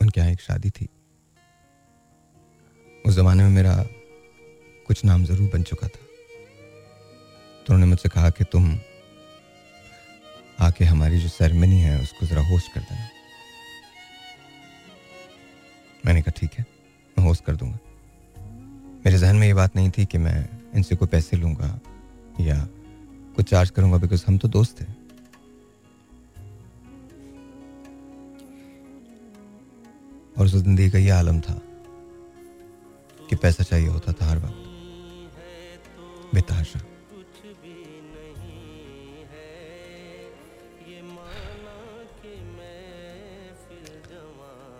उनके 0.00 0.20
यहाँ 0.20 0.32
एक 0.32 0.40
शादी 0.40 0.70
थी। 0.70 0.88
उस 3.06 3.14
जमाने 3.14 3.42
में 3.42 3.50
मेरा 3.50 3.74
कुछ 4.86 5.04
नाम 5.04 5.24
ज़रूर 5.24 5.50
बन 5.50 5.62
चुका 5.62 5.88
था। 5.88 6.02
तो 7.66 7.74
उन्होंने 7.74 7.86
मुझसे 7.86 8.08
कहा 8.08 8.30
कि 8.30 8.44
तुम 8.44 8.78
आके 10.60 10.84
हमारी 10.84 11.20
जो 11.20 11.28
सेरेमनी 11.28 11.78
है, 11.80 12.00
उसको 12.02 12.26
ज़रा 12.26 12.42
होस्ट 12.42 12.72
कर 12.72 12.80
देना। 12.80 13.08
मैंने 16.06 16.22
कहा, 16.22 16.32
ठीक 16.36 16.54
है, 16.54 16.66
मैं 17.16 17.24
होस्ट 17.26 17.44
कर 17.44 17.56
दूँगा। 17.56 17.78
मेरे 19.04 19.18
जहन 19.18 19.36
में 19.36 19.46
ये 19.46 19.54
बात 19.54 19.76
नहीं 19.76 19.90
थी 19.90 20.04
कि 20.06 20.18
मैं 20.18 20.48
इनसे 20.74 20.96
कोई 20.96 21.08
पैसे 21.08 21.36
लूँगा 21.36 21.80
या 22.40 22.56
कुछ 23.36 23.50
चार्ज 23.50 23.70
करूँगा 23.70 23.98
बिकॉज़ 23.98 24.24
हम 24.28 24.38
तो 24.38 24.48
दोस्त 24.48 24.80
थे 24.80 24.84
और 30.38 30.46
उस 30.46 30.54
ज़िंदगी 30.54 30.90
का 30.90 30.98
ये 30.98 31.10
आलम 31.10 31.40
था 31.40 31.60
कि 33.30 33.36
पैसा 33.36 33.64
चाहिए 33.64 33.88
होता 33.88 34.12
था 34.12 34.26
हर 34.26 34.38
वक्त। 34.38 34.60
बेतहाशा 36.34 36.80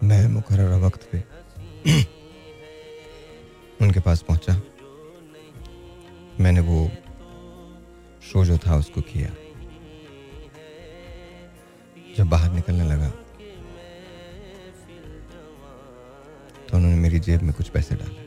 मैं 0.02 0.26
मुकर 0.28 0.60
वक्त 0.80 1.08
पे 1.12 1.33
पास 4.14 4.22
पहुँचा। 4.22 4.54
मैंने 6.40 6.60
वो 6.60 6.88
शो 8.22 8.44
जो 8.44 8.56
था 8.58 8.76
उसको 8.76 9.00
किया। 9.00 9.30
जब 12.16 12.28
बाहर 12.28 12.52
निकलने 12.52 12.84
लगा 12.84 13.08
तो 16.64 16.76
उन्होंने 16.76 16.96
मेरी 16.96 17.18
जेब 17.20 17.42
में 17.42 17.52
कुछ 17.52 17.68
पैसे 17.68 17.94
डाले। 17.94 18.22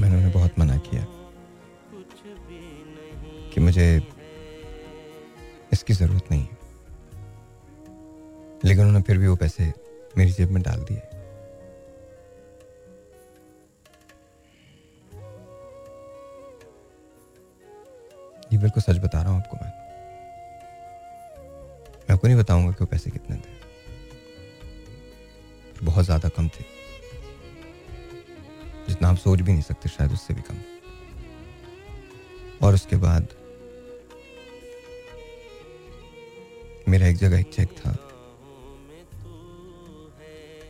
मैंने 0.00 0.16
उन्हें 0.16 0.32
बहुत 0.32 0.58
मना 0.58 0.76
किया 0.88 1.04
कि 3.52 3.60
मुझे 3.60 3.86
इसकी 5.72 5.92
ज़रूरत 5.92 6.30
नहीं 6.30 6.42
है। 6.42 6.58
लेकिन 8.64 8.84
उन्होंने 8.84 9.02
फिर 9.02 9.18
भी 9.18 9.26
वो 9.26 9.36
पैसे 9.36 9.72
मेरी 10.18 10.32
जेब 10.32 10.50
में 10.50 10.62
डाल 10.62 10.80
दिए। 10.82 11.00
सच 18.90 18.98
बता 18.98 19.22
रहा 19.22 19.32
हूँ 19.32 19.38
आपको 19.40 19.56
मैं। 19.56 19.72
मैं 22.00 22.14
आपको 22.14 22.26
नहीं 22.26 22.38
बताऊँगा 22.38 22.70
कि 22.70 22.76
वो 22.80 22.86
पैसे 22.86 23.10
कितने 23.10 23.36
थे। 23.36 23.58
बहुत 25.84 26.04
ज़्यादा 26.04 26.28
कम 26.28 26.48
थे। 26.48 26.64
जितना 28.88 29.08
आप 29.08 29.16
सोच 29.16 29.40
भी 29.40 29.52
नहीं 29.52 29.62
सकते, 29.62 29.88
शायद 29.88 30.12
उससे 30.12 30.34
भी 30.34 30.42
कम। 30.42 30.56
और 32.62 32.74
उसके 32.74 32.96
बाद 32.96 33.28
मेरा 36.88 37.06
एक 37.06 37.16
जगह 37.16 37.38
एक 37.38 37.52
चेक 37.54 37.68
था, 37.78 37.92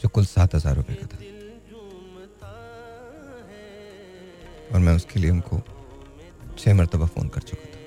जो 0.02 0.08
कुल 0.08 0.24
सात 0.26 0.54
हज़ार 0.54 0.76
रुपए 0.76 0.94
का 0.94 1.06
था। 1.06 1.18
और 4.74 4.80
मैं 4.80 4.94
उसके 4.96 5.20
लिए 5.20 5.30
उनको 5.30 5.62
छह 6.58 6.74
मरतबा 6.74 7.06
फ़ोन 7.06 7.28
कर 7.28 7.40
चुका 7.42 7.64
था। 7.64 7.79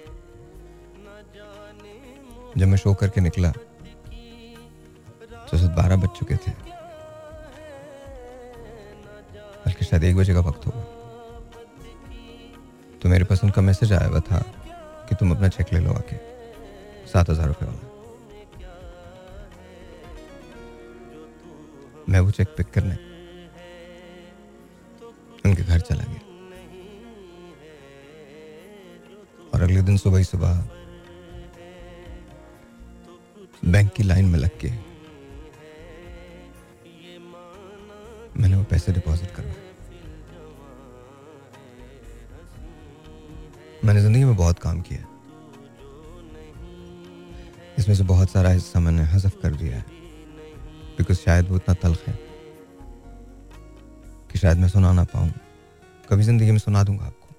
जब 2.58 2.68
मैं 2.68 2.78
शो 2.78 2.94
करके 2.94 3.22
निकला 3.22 3.52
तो 5.44 5.58
सब 5.58 5.74
बारह 5.76 5.96
बज 5.96 6.10
चुके 6.18 6.36
थे। 6.38 6.52
बल्कि 9.66 9.86
शायद 9.86 10.04
एक 10.04 10.16
बजे 10.16 10.34
का 10.34 10.40
वक्त 10.42 10.66
होगा। 10.68 10.84
तो 13.02 13.10
मेरे 13.10 13.26
पास 13.26 13.44
उनका 13.44 13.62
मैसेज 13.62 13.94
आया 13.94 14.08
हुआ 14.08 14.20
था 14.22 14.40
कि 15.10 15.16
तुम 15.16 15.32
अपना 15.32 15.48
चेक 15.50 15.74
ले 15.74 15.80
लो 15.80 15.94
आके। 15.94 16.16
सात 17.08 17.30
हज़ार 17.30 17.48
रुपये 17.48 17.68
वाला। 17.70 17.92
मैं 22.10 22.20
वो 22.20 22.32
चेक 22.32 22.48
पिक 22.58 22.70
करने 22.74 22.96
उनके 25.46 25.64
घर 25.64 25.80
चला 25.82 26.04
गया। 26.04 26.22
और 29.54 29.62
अगले 29.62 29.82
दिन 29.82 29.98
सुबह 29.98 30.18
ही 30.18 30.24
सुबह 30.26 30.64
बैंक 33.66 33.92
की 33.94 34.04
लाइन 34.04 34.26
में 34.26 34.40
लग 34.40 34.60
के 34.60 34.70
मैंने 38.42 38.56
वो 38.56 38.64
पैसे 38.64 38.92
डिपॉजिट 38.92 39.32
करवाए। 39.32 39.62
मैंने 43.86 44.02
ज़िंदगी 44.02 44.24
में 44.24 44.36
बहुत 44.36 44.60
काम 44.60 44.82
किया। 44.82 45.06
इसमें 47.80 47.96
से 47.96 48.04
बहुत 48.04 48.30
सारा 48.30 48.50
हिस्सा 48.50 48.80
मैंने 48.80 49.04
हजफ 49.04 49.40
कर 49.44 49.56
दिया 49.56 49.78
है। 49.78 49.86
बिकॉज़ 50.98 51.18
शायद 51.18 51.50
वो 51.50 51.56
इतना 51.56 51.76
तलख 51.76 52.08
है 52.08 52.20
कि 54.32 54.40
शायद 54.40 54.58
मैं 54.58 54.70
सुना 54.70 54.92
ना 54.92 55.04
पाऊँ। 55.04 55.32
कभी 56.10 56.24
ज़िंदगी 56.24 56.52
में 56.52 56.60
सुना 56.60 56.84
दूँगा 56.84 57.06
आपको। 57.06 57.36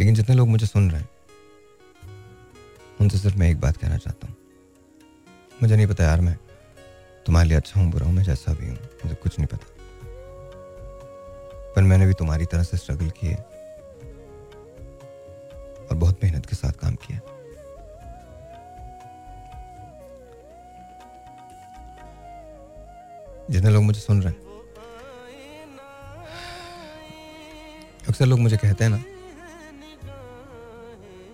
लेकिन 0.00 0.14
जितने 0.14 0.36
लोग 0.36 0.48
मुझे 0.48 0.66
सुन 0.66 0.90
रहे 0.90 1.00
हैं 1.00 1.09
उनसे 3.00 3.18
सिर्फ़ 3.18 3.36
मैं 3.38 3.50
एक 3.50 3.60
बात 3.60 3.76
कहना 3.76 3.96
चाहता 3.96 4.26
हूँ। 4.26 4.36
मुझे 5.62 5.76
नहीं 5.76 5.86
पता 5.86 6.04
यार 6.04 6.20
मैं 6.20 6.36
तुम्हारे 7.26 7.48
लिए 7.48 7.56
अच्छा 7.56 7.80
हूँ, 7.80 7.90
बुरा 7.90 8.06
हूँ, 8.06 8.14
मैं 8.14 8.22
जैसा 8.24 8.52
भी 8.52 8.68
हूँ, 8.68 8.76
मुझे 9.04 9.14
कुछ 9.14 9.38
नहीं 9.38 9.46
पता। 9.46 9.66
पर 11.74 11.82
मैंने 11.82 12.06
भी 12.06 12.14
तुम्हारी 12.14 12.44
तरह 12.44 12.62
से 12.62 12.76
स्ट्रगल 12.76 13.10
किए 13.20 13.34
और 15.84 15.96
बहुत 15.96 16.24
मेहनत 16.24 16.46
के 16.46 16.56
साथ 16.56 16.72
काम 16.80 16.94
किया 17.04 17.20
जितने 23.50 23.70
लोग 23.70 23.82
मुझे 23.84 24.00
सुन 24.00 24.22
रहे 24.22 24.32
हैं, 24.32 24.48
अक्सर 28.08 28.26
लोग 28.26 28.38
मुझे 28.38 28.56
कहते 28.56 28.84
हैं 28.84 28.90
ना 28.90 29.02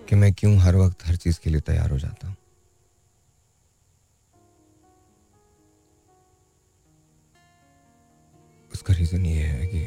कि 0.09 0.15
मैं 0.15 0.33
क्यों 0.33 0.57
हर 0.57 0.75
वक्त 0.75 1.05
हर 1.05 1.15
चीज़ 1.15 1.39
के 1.43 1.49
लिए 1.49 1.61
तैयार 1.61 1.89
हो 1.91 1.97
जाता 1.99 2.27
हूँ? 2.27 2.35
उसका 8.73 8.93
रीजन 8.93 9.25
ये 9.25 9.43
है 9.43 9.67
कि 9.67 9.85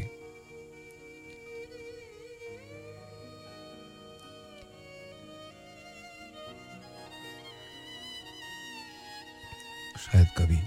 शायद 9.98 10.28
कभी 10.38 10.58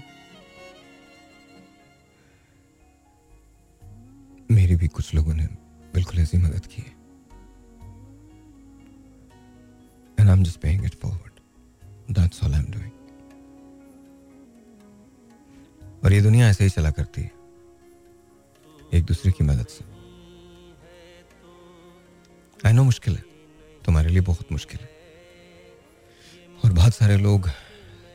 मेरी 4.50 4.76
भी 4.76 4.88
कुछ 4.88 5.14
लोगों 5.14 5.34
ने 5.34 5.46
बिल्कुल 5.94 6.20
ऐसी 6.20 6.38
मदद 6.38 6.66
की 6.66 6.82
है। 6.82 7.03
Just 10.54 10.62
paying 10.62 10.84
it 10.84 10.94
forward. 10.94 11.32
That's 12.08 12.42
all 12.42 12.54
I'm 12.54 12.70
doing. 12.70 12.90
और 16.04 16.12
ये 16.12 16.20
दुनिया 16.20 16.48
ऐसे 16.48 16.64
ही 16.64 16.70
चला 16.70 16.90
करती 16.90 17.22
है। 17.22 17.30
एक 18.94 19.04
दूसरे 19.04 19.32
की 19.32 19.44
मदद 19.44 19.66
से। 19.66 19.84
आई 22.66 22.72
नो 22.72 22.84
मुश्किल 22.84 23.16
है। 23.16 23.24
तुम्हारे 23.84 24.08
लिए 24.08 24.20
बहुत 24.20 24.52
मुश्किल 24.52 24.80
है। 24.80 24.90
और 26.64 26.72
बहुत 26.72 26.94
सारे 26.94 27.16
लोग 27.16 27.48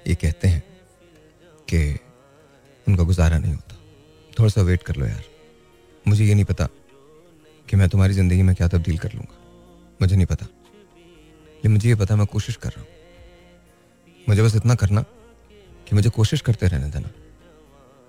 ये 0.07 0.15
कहते 0.15 0.47
हैं 0.47 0.63
कि 1.73 1.99
उनका 2.87 3.03
गुजारा 3.03 3.37
नहीं 3.37 3.53
होता। 3.53 3.75
थोड़ा 4.39 4.49
सा 4.49 4.61
वेट 4.61 4.83
कर 4.83 4.95
लो 4.95 5.05
यार। 5.05 5.23
मुझे 6.07 6.25
ये 6.25 6.33
नहीं 6.33 6.45
पता 6.45 6.67
कि 7.69 7.77
मैं 7.77 7.89
तुम्हारी 7.89 8.13
ज़िंदगी 8.13 8.41
में 8.41 8.55
क्या 8.55 8.67
तब्दील 8.67 8.97
कर 8.97 9.13
लूँगा। 9.13 9.37
मुझे 10.01 10.15
नहीं 10.15 10.25
पता। 10.25 10.45
लेकिन 11.59 11.71
मुझे 11.71 11.89
ये 11.89 11.95
पता 11.95 12.13
है, 12.13 12.17
मैं 12.17 12.27
कोशिश 12.27 12.55
कर 12.55 12.69
रहा 12.69 12.81
हूँ। 12.81 12.87
मुझे 14.29 14.43
बस 14.43 14.55
इतना 14.55 14.75
करना 14.75 15.01
कि 15.87 15.95
मुझे 15.95 16.09
कोशिश 16.09 16.41
करते 16.41 16.67
रहने 16.67 16.89
देना, 16.89 17.09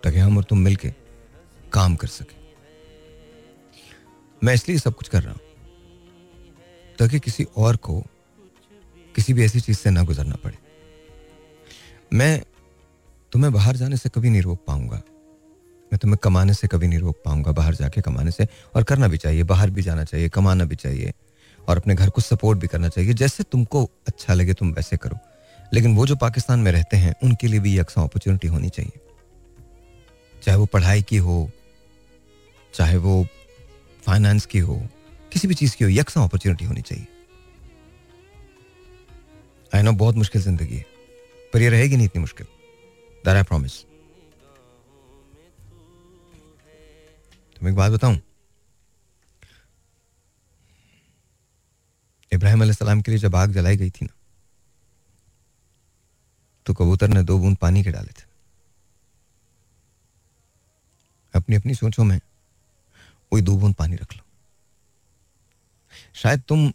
ताकि 0.03 0.19
हम 0.19 0.37
और 0.37 0.45
तुम 0.45 0.59
मिलके 0.59 0.93
काम 1.73 1.97
कर 1.97 2.09
सके। 2.09 2.39
मैं 4.43 4.55
इसलिए 4.55 4.79
सब 4.79 4.95
कुछ 4.95 5.09
कर 5.09 5.23
रहा 5.23 5.33
हूँ, 5.33 5.41
ताकि 6.99 7.19
किसी 7.19 7.47
और 7.57 7.77
को 7.77 8.01
किसी 9.15 9.35
भी 9.35 9.45
ऐसी 9.45 9.61
चीज़ 9.61 9.79
से 9.79 9.91
ना 9.91 10.03
गुजरना 10.03 10.37
पड़े। 10.45 10.57
मैं 12.13 12.43
तुम्हें 13.33 13.53
बाहर 13.53 13.77
जाने 13.77 13.97
से 13.97 14.09
कभी 14.09 14.31
नहीं 14.31 14.43
रोक 14.43 14.65
पाऊँगा। 14.67 15.03
मैं 15.93 15.99
तुम्हें 15.99 16.19
कमाने 16.23 16.55
से 16.55 16.69
कभी 16.69 16.89
नहीं 16.89 16.99
रोक 16.99 17.17
पाऊँगा। 17.25 17.53
बाहर 17.53 17.75
जाके 17.75 18.01
कमाने 18.01 18.31
से 18.31 18.47
और 18.75 18.83
करना 18.83 19.09
भी 19.09 19.19
चाहिए, 19.19 19.43
बाहर 19.43 19.71
भी 19.71 19.83
जाना 19.83 20.05
चाहिए, 20.05 20.29
कमाना 20.29 20.65
भी 20.65 20.77
चाहिए। 20.77 21.13
और 21.69 21.77
अपने 21.77 21.95
घर 21.95 22.11
को 22.11 22.21
सपोर्ट 22.21 22.59
भी 22.59 22.67
करना 22.67 22.89
चाहिए। 22.89 23.15
जैसे 23.15 23.43
तुमको 23.43 23.85
अच्छा 24.09 24.35
लगे, 24.35 24.55
तुम 24.55 24.73
वैसे 24.73 24.97
करो। 24.97 25.19
लेकिन 25.73 25.95
वो 25.97 26.07
जो 26.07 26.17
पाकिस्तान 26.17 26.61
में 26.61 26.71
रहते 26.73 26.97
हैं, 26.97 27.15
उनके 27.23 27.47
लिए 27.47 27.61
भी 27.61 27.79
यकसा 27.79 28.03
अपॉर्चुनिटी 28.03 28.49
होनी 28.49 28.69
चाहिए। 28.69 29.01
चाहे 30.43 30.59
वो 30.59 30.67
पढ़ाई 30.67 31.03
की 31.03 31.17
हो, 31.17 31.51
चाहे 32.75 32.97
वो 32.97 33.27
फाइनेंस 34.07 34.47
की 34.47 34.59
हो, 34.59 34.77
किसी 35.33 35.49
भी 35.49 35.55
चीज़ 35.55 35.77
की 35.77 35.85
हो 35.85 35.91
यकसा 35.91 36.23
अपॉर्चुनिटी 36.25 36.65
होनी 36.65 36.81
चाहिए। 36.81 37.07
आई 39.73 39.83
नो 39.83 39.93
बहुत 39.93 40.15
मुश्किल 40.15 40.43
ज़िंदगी 40.43 40.77
है, 40.77 40.85
पर 41.53 41.63
ये 41.63 41.69
रहेगी 41.69 41.97
नहीं 41.97 42.07
इतनी 42.07 42.21
मुश्किल। 42.21 42.47
दर 43.25 43.37
आई 43.37 43.43
प्रॉमिस 43.43 43.73
तुम 47.57 47.69
एक 47.69 47.75
बात 47.75 47.93
बताऊँ? 47.93 48.19
इब्राहिम 52.33 53.01
के 53.01 53.11
लिए 53.11 53.21
जब 53.21 53.37
आग 53.37 53.53
जलाई 53.53 53.77
गई 53.77 53.91
थी 53.91 54.07
ना 54.07 54.15
तो 56.67 56.75
कबूतर 56.75 57.09
ने 57.09 57.23
दो 57.23 57.39
बूंद 57.39 57.57
पानी 57.57 57.83
के 57.83 57.91
डाले 57.91 58.13
थे। 58.13 58.25
अपनी 61.35 61.57
अपनी 61.57 61.75
सोचों 61.75 62.05
में 62.05 62.21
वही 63.33 63.43
दो 63.43 63.57
बूंद 63.57 63.75
पानी 63.75 63.97
रख 63.97 64.13
लो। 64.13 64.23
शायद 66.15 66.43
तुम 66.49 66.69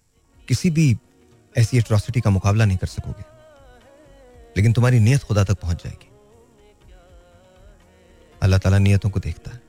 किसी 0.47 0.69
भी 0.69 0.95
ऐसी 1.55 1.77
एट्रॉसिटी 1.77 2.21
का 2.21 2.29
मुकाबला 2.29 2.65
नहीं 2.65 2.77
कर 2.77 2.87
सकोगे, 2.87 3.23
लेकिन 4.57 4.73
तुम्हारी 4.73 4.99
नीयत 4.99 5.23
खुदा 5.23 5.43
तक 5.43 5.59
पहुँच 5.61 5.83
जाएगी। 5.83 6.09
अल्लाह 8.41 8.59
ताला 8.59 8.77
नियतों 8.79 9.09
को 9.09 9.19
देखता 9.19 9.51
है। 9.51 9.61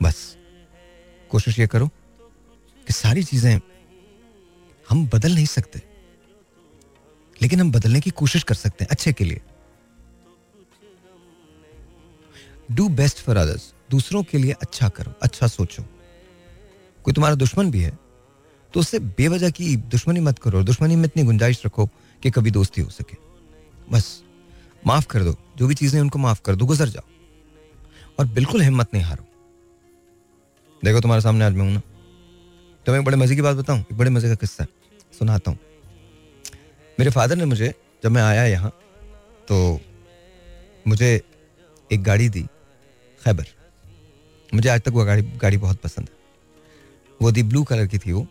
बस, 0.00 0.36
कोशिश 1.30 1.58
ये 1.58 1.66
करो 1.66 1.88
कि 2.86 2.92
सारी 2.92 3.22
चीज़ें 3.24 3.60
हम 4.88 5.06
बदल 5.06 5.34
नहीं 5.34 5.46
सकते। 5.46 5.82
लेकिन 7.42 7.60
हम 7.60 7.70
बदलने 7.72 8.00
की 8.00 8.10
कोशिश 8.10 8.42
कर 8.42 8.54
सकते 8.54 8.84
हैं, 8.84 8.90
अच्छे 8.90 9.12
के 9.12 9.24
लिए। 9.24 9.40
डू 12.72 12.88
बेस्ट 12.90 13.18
फॉर 13.18 13.36
अदर्स 13.36 13.72
दूसरों 13.90 14.22
के 14.22 14.38
लिए 14.38 14.52
अच्छा 14.52 14.88
करो 14.88 15.12
अच्छा 15.22 15.46
सोचो। 15.46 15.82
कोई 17.04 17.14
तुम्हारा 17.14 17.36
दुश्मन 17.36 17.70
भी 17.70 17.80
है 17.80 17.98
तो 18.74 18.80
उससे 18.80 18.98
बेवजह 18.98 19.50
की 19.50 19.76
दुश्मनी 19.76 20.20
मत 20.20 20.38
करो, 20.38 20.62
दुश्मनी 20.62 20.96
में 20.96 21.04
इतनी 21.04 21.22
गुंजाइश 21.22 21.62
रखो 21.66 21.86
कि 22.22 22.30
कभी 22.30 22.50
दोस्ती 22.50 22.80
हो 22.80 22.90
सके। 22.90 23.16
बस, 23.90 24.22
माफ़ 24.86 25.06
कर 25.06 25.22
दो, 25.22 25.36
जो 25.56 25.66
भी 25.66 25.74
चीज़ें 25.74 26.00
उनको 26.00 26.18
माफ़ 26.18 26.40
कर 26.42 26.56
दो, 26.56 26.66
गुजर 26.66 26.88
जाओ। 26.88 27.08
और 28.18 28.26
बिल्कुल 28.26 28.62
हिम्मत 28.62 28.94
नहीं 28.94 29.02
हारो। 29.02 29.24
देखो 30.82 31.00
तुम्हारे 31.00 31.22
सामने 31.22 31.44
आज 31.44 31.52
मैं 31.52 31.64
हूँ 31.64 31.72
ना। 31.72 31.80
तो 32.86 32.92
मैं 32.92 33.04
बड़े 33.04 33.16
मज़े 33.16 33.36
की 33.36 33.42
बात 33.42 33.56
बताऊँ, 33.56 33.80
एक 33.80 33.96
बड़े 33.98 34.10
मज़े 34.10 34.28
का 34.28 34.34
किस्सा 34.36 34.66
सुनाता 35.12 35.50
हूँ। 35.50 35.58
मेरे 36.98 37.10
फादर 37.10 37.36
ने 37.36 37.44
मुझे, 37.44 37.72
जब 38.04 38.10
मैं 38.10 38.22
आया 38.22 38.44
यहाँ 38.44 38.70
तो 39.48 39.80
मुझे 40.86 41.20
एक 41.90 42.02
गाड़ी 42.02 42.28
दी, 42.28 42.42
खैबर। 43.20 43.46
मुझे 44.48 44.68
आज 44.68 44.80
तक 44.80 44.92
वो 44.92 45.04
गाड़ी 45.04 45.22
गाड़ी 45.38 45.56
बहुत 45.56 45.80
पसंद 45.80 46.08
है। 46.08 46.22
वो 47.20 47.30
दी 47.32 47.42
ब्लू 47.42 47.62
कलर 47.64 47.86
की 47.86 47.98
थी 47.98 48.12
वो, 48.12 48.26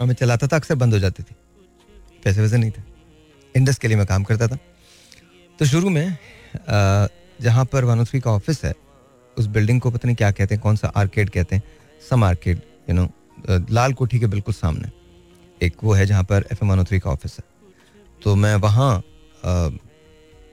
और 0.00 0.06
मैं 0.06 0.14
चलाता 0.14 0.46
था, 0.46 0.56
अक्सर 0.56 0.74
बंद 0.74 0.94
हो 0.94 0.98
जाती 0.98 1.22
थी। 1.22 1.34
पैसे 2.24 2.40
वैसे 2.40 2.58
नहीं 2.58 2.70
थे। 2.70 2.82
इंडस 3.54 3.78
के 3.78 3.88
लिए 3.88 3.96
मैं 3.96 4.06
काम 4.06 4.24
करता 4.24 4.48
था। 4.48 4.58
तो 5.58 5.66
शुरू 5.66 5.90
में 5.90 6.16
जहाँ 7.40 7.64
पर 7.64 7.84
वन 7.84 8.04
का 8.04 8.30
ऑफ़िस 8.30 8.64
है, 8.64 8.74
उस 9.36 9.46
बिल्डिंग 9.48 9.80
को 9.80 9.90
पता 9.90 10.06
नहीं 10.06 10.16
क्या 10.16 10.30
कहते 10.30 10.54
हैं, 10.54 10.62
कौन 10.62 10.76
सा 10.76 10.88
आर्केड 10.88 11.30
कहते 11.30 11.56
हैं, 11.56 11.62
some 12.02 12.24
arcade 12.24 12.60
you 12.88 12.94
know 12.94 13.10
Lal 13.48 13.92
Kothi 13.92 14.18
के 14.18 14.26
बिल्कुल 14.26 14.54
सामने। 14.54 14.90
एक 15.60 15.76
वो 15.84 15.92
है 15.92 16.06
जहाँ 16.06 16.24
पर 16.24 16.46
एफ़ 16.52 16.64
एम 16.64 16.82
थ्री 16.84 16.98
का 16.98 17.10
ऑफ़िस 17.10 17.36
है। 17.38 17.44
तो 18.22 18.34
मैं 18.36 18.54
वहाँ 18.56 19.02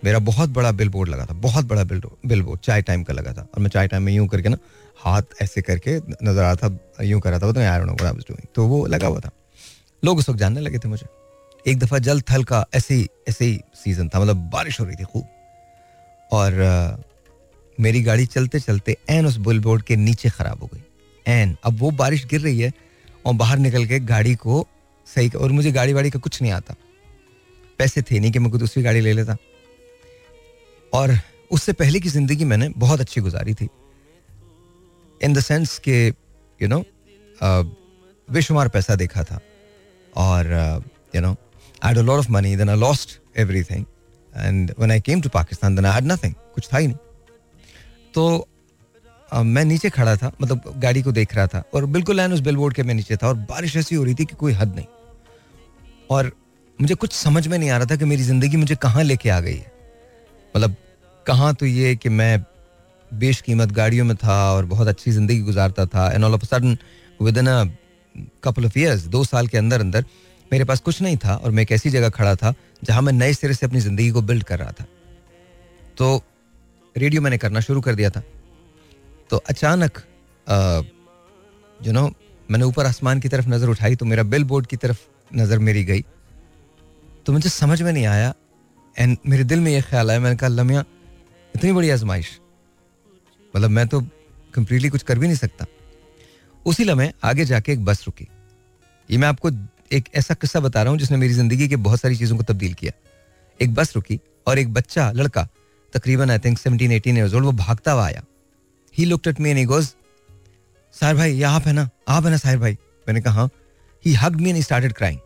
मेरा 0.03 0.19
बहुत 0.21 0.49
बड़ा 0.49 0.71
बिल 0.71 0.89
बोर्ड 0.89 1.09
लगा 1.09 1.25
था, 1.25 1.33
बहुत 1.35 1.65
बड़ा 1.65 1.83
बिल 1.83 2.01
बिल 2.25 2.41
बोर्ड 2.41 2.59
चाय 2.61 2.81
टाइम 2.81 3.03
का 3.03 3.13
लगा 3.13 3.33
था। 3.33 3.41
और 3.43 3.59
मैं 3.59 3.69
चाय 3.69 3.87
टाइम 3.87 4.03
में 4.03 4.13
यूँ 4.13 4.27
करके 4.27 4.49
ना, 4.49 4.57
हाथ 4.97 5.41
ऐसे 5.41 5.61
करके 5.61 5.97
नज़र 5.97 6.43
आ 6.43 6.51
रहा 6.51 6.55
था, 6.57 7.03
यूँ 7.03 7.19
कर 7.21 7.29
रहा 7.29 7.39
था 7.39 7.51
तो 7.51 7.61
यार 7.61 7.83
डूइंग 7.83 8.47
तो 8.55 8.67
वो 8.67 8.85
लगा 8.87 9.07
हुआ 9.07 9.19
था। 9.19 9.31
लोग 10.03 10.17
उस 10.17 10.29
वक्त 10.29 10.39
जानने 10.39 10.61
लगे 10.61 10.79
थे 10.79 10.87
मुझे। 10.87 11.05
एक 11.65 11.79
दफ़ा 11.79 11.97
जल 11.99 12.21
थल 12.21 12.43
का 12.43 12.65
ऐसे 12.75 12.93
ही 12.93 13.07
ऐसे 13.29 13.45
ही 13.45 13.59
सीज़न 13.75 14.09
था 14.09 14.19
मतलब 14.19 14.49
बारिश 14.51 14.79
हो 14.79 14.85
रही 14.85 14.95
थी 14.95 15.03
खूब। 15.03 15.25
और 16.31 17.03
मेरी 17.77 18.01
गाड़ी 18.03 18.25
चलते 18.27 18.59
चलते 18.59 18.97
एन 19.09 19.25
उस 19.25 19.37
बिल 19.39 19.59
बोर्ड 19.59 19.83
के 19.83 19.95
नीचे 19.97 20.29
ख़राब 20.29 20.61
हो 20.61 20.69
गई। 20.73 20.83
एन 21.27 21.55
अब 21.63 21.79
वो 21.79 21.91
बारिश 21.93 22.25
गिर 22.25 22.41
रही 22.41 22.59
है 22.59 22.71
और 23.25 23.33
बाहर 23.35 23.57
निकल 23.59 23.85
के 23.85 23.99
गाड़ी 24.01 24.35
को 24.37 24.65
सही 25.07 25.29
और 25.29 25.51
मुझे 25.51 25.71
गाड़ी 25.71 25.93
वाड़ी 25.93 26.09
का 26.09 26.19
कुछ 26.19 26.41
नहीं 26.41 26.51
आता। 26.51 26.75
पैसे 27.79 28.01
थे 28.01 28.19
नहीं 28.19 28.31
कि 28.31 28.39
मैं 28.39 28.51
कोई 28.51 28.59
दूसरी 28.59 28.83
गाड़ी 28.83 29.01
ले 29.01 29.13
लेता। 29.13 29.35
और 30.93 31.17
उससे 31.51 31.73
पहले 31.73 31.99
की 31.99 32.09
ज़िंदगी 32.09 32.45
मैंने 32.45 32.69
बहुत 32.77 32.99
अच्छी 32.99 33.21
गुजारी 33.21 33.53
थी। 33.53 33.67
इन 35.21 35.33
द 35.33 35.39
सेंस 35.41 35.77
के 35.79 36.07
यू 36.59 36.67
नो 36.67 36.83
बेशुमार 38.27 38.69
पैसा 38.69 38.95
देखा 38.95 39.23
था। 39.23 39.39
और 40.13 40.51
you 41.15 41.21
know 41.21 41.31
I 41.31 41.93
had 41.93 41.97
lot 41.99 42.19
of 42.19 42.31
money 42.31 42.55
then 42.55 42.69
I 42.69 42.77
lost 42.77 43.19
everything 43.37 43.85
and 44.33 44.91
I 44.91 44.99
came 45.01 45.21
to 45.21 45.29
Pakistan 45.29 45.75
then 45.75 45.85
I 45.85 45.93
had 45.93 46.11
nothing 46.11 46.33
कुछ 46.55 46.67
था 46.73 46.77
ही 46.77 46.87
नहीं। 46.87 46.97
तो 48.13 48.47
मैं 49.35 49.63
नीचे 49.65 49.89
खड़ा 49.89 50.15
था 50.15 50.31
मतलब 50.41 50.73
गाड़ी 50.77 51.01
को 51.01 51.11
देख 51.11 51.35
रहा 51.35 51.47
था 51.47 51.63
और 51.73 51.85
बिल्कुल 51.87 52.15
लाइन 52.15 52.33
उस 52.33 52.39
बिलबोर्ड 52.39 52.75
के 52.75 52.83
मैं 52.83 52.93
नीचे 52.93 53.17
था 53.17 53.27
और 53.27 53.35
बारिश 53.49 53.75
ऐसी 53.77 53.95
हो 53.95 54.03
रही 54.03 54.15
थी 54.15 54.25
कि 54.25 54.35
कोई 54.35 54.53
हद 54.53 54.75
नहीं। 54.75 54.85
और 56.09 56.31
मुझे 56.79 56.95
कुछ 56.95 57.13
समझ 57.13 57.47
में 57.47 57.57
नहीं 57.57 57.69
आ 57.69 57.77
रहा 57.77 57.85
था 57.85 57.95
कि 57.95 58.05
मेरी 58.05 58.23
ज़िंदगी 58.23 58.57
मुझे 58.57 58.75
कहाँ 58.77 59.03
लेके 59.03 59.29
आ 59.29 59.39
गई 59.39 59.55
है। 59.55 59.71
मतलब 60.55 60.75
कहाँ 61.25 61.53
तो 61.55 61.65
ये 61.65 61.95
कि 61.95 62.09
मैं 62.11 62.39
बेश 63.11 63.41
कीमत 63.41 63.71
गाड़ियों 63.71 64.05
में 64.05 64.15
था 64.17 64.37
और 64.53 64.65
बहुत 64.65 64.87
अच्छी 64.87 65.11
ज़िंदगी 65.11 65.39
गुजारता 65.41 65.85
था 65.85 66.11
and 66.11 66.23
all 66.23 66.33
of 66.33 66.45
sudden 66.45 66.77
within 67.37 67.47
a 67.47 67.63
couple 68.43 68.65
of 68.65 68.79
years 68.79 69.05
दो 69.07 69.23
साल 69.23 69.47
के 69.47 69.57
अंदर 69.57 69.79
अंदर, 69.79 70.05
मेरे 70.51 70.65
पास 70.65 70.79
कुछ 70.79 71.01
नहीं 71.01 71.17
था 71.17 71.35
और 71.35 71.51
मैं 71.51 71.63
एक 71.63 71.71
ऐसी 71.71 71.89
जगह 71.89 72.09
खड़ा 72.09 72.35
था 72.35 72.53
जहाँ 72.83 73.01
मैं 73.01 73.13
नए 73.13 73.33
सिरे 73.33 73.53
से 73.53 73.65
अपनी 73.65 73.79
ज़िंदगी 73.79 74.09
को 74.11 74.21
बिल्ड 74.21 74.43
कर 74.43 74.59
रहा 74.59 74.71
था। 74.71 74.85
तो 75.97 76.21
रेडियो 76.95 77.21
मैंने 77.21 77.37
करना 77.37 77.59
शुरू 77.59 77.81
कर 77.81 77.95
दिया 77.95 78.09
था। 78.09 78.23
तो 79.29 79.37
अचानक 79.49 79.97
यू 81.79 81.91
नो 81.93 82.05
मैंने 82.49 82.65
ऊपर 82.65 82.85
आसमान 82.85 83.19
की 83.19 83.29
तरफ़ 83.29 83.47
नज़र 83.49 83.69
उठाई 83.69 83.95
तो 83.95 84.05
मेरा 84.05 84.23
बिल 84.25 84.43
बोर्ड 84.43 84.67
की 84.67 84.77
तरफ़ 84.77 84.99
नज़र 85.31 85.59
मेरी 85.59 85.83
गई। 85.85 86.01
तो 87.25 87.33
मुझे 87.33 87.49
समझ 87.49 87.81
में 87.81 87.91
नहीं 87.91 88.05
आया 88.07 88.33
एंड 88.95 89.17
मेरे 89.25 89.43
दिल 89.43 89.59
में 89.59 89.71
ये 89.71 89.81
ख्याल 89.81 90.11
आया, 90.11 90.19
मैंने 90.19 90.35
कहा, 90.35 90.49
लमिया, 90.49 90.83
इतनी 91.55 91.71
बड़ी 91.71 91.89
आजमाइश। 91.89 92.39
मतलब 93.53 93.69
मैं 93.69 93.87
तो 93.87 94.01
कंप्लीटली 94.53 94.89
कुछ 94.89 95.03
कर 95.03 95.19
भी 95.19 95.27
नहीं 95.27 95.37
सकता। 95.37 95.65
उसी 96.65 96.83
लम्हे 96.83 97.11
आगे 97.23 97.45
जाके 97.45 97.71
एक 97.73 97.85
बस 97.85 98.03
रुकी। 98.05 98.27
ये 99.09 99.17
मैं 99.17 99.27
आपको 99.27 99.49
एक 99.91 100.09
ऐसा 100.15 100.33
किस्सा 100.33 100.59
बता 100.59 100.81
रहा 100.81 100.91
हूँ 100.91 100.99
जिसने 100.99 101.17
मेरी 101.17 101.33
ज़िंदगी 101.33 101.67
की 101.67 101.75
बहुत 101.77 101.99
सारी 101.99 102.15
चीज़ों 102.15 102.37
को 102.37 102.43
तब्दील 102.43 102.73
किया। 102.73 102.91
एक 103.59 103.73
बस 103.75 103.95
रुकी 103.95 104.19
और 104.47 104.59
एक 104.59 104.73
बच्चा, 104.73 105.11
लड़का, 105.11 105.47
तकरीबन 105.93 106.31
I 106.31 106.39
think 106.39 106.57
seventeen 106.57 106.91
eighteen 106.91 107.17
years 107.17 107.33
old 107.33 107.45
वो 107.45 107.51
भागता 107.53 107.91
हुआ 107.91 108.05
आया। 108.05 108.23
He 108.99 109.05
looked 109.05 109.27
at 109.27 109.39
me 109.39 109.49
and 109.49 109.57
he 109.57 109.65
goes 109.65 109.87
Sahir 110.93 111.15
भाई 111.15 111.33
ये 111.33 111.43
आप 111.43 111.67
है 111.67 111.73
ना 111.73 111.89
आप 112.07 112.25
है 112.25 112.31
ना 112.31 112.37
साहिर 112.37 112.59
भाई 112.59 112.77
मैंने 113.07 113.21
कहा, 113.21 113.47
he. 114.03 114.13
Hugged 114.13 114.41
me 114.41 114.49
and 114.49 114.61
started 114.63 114.93
crying 114.93 115.19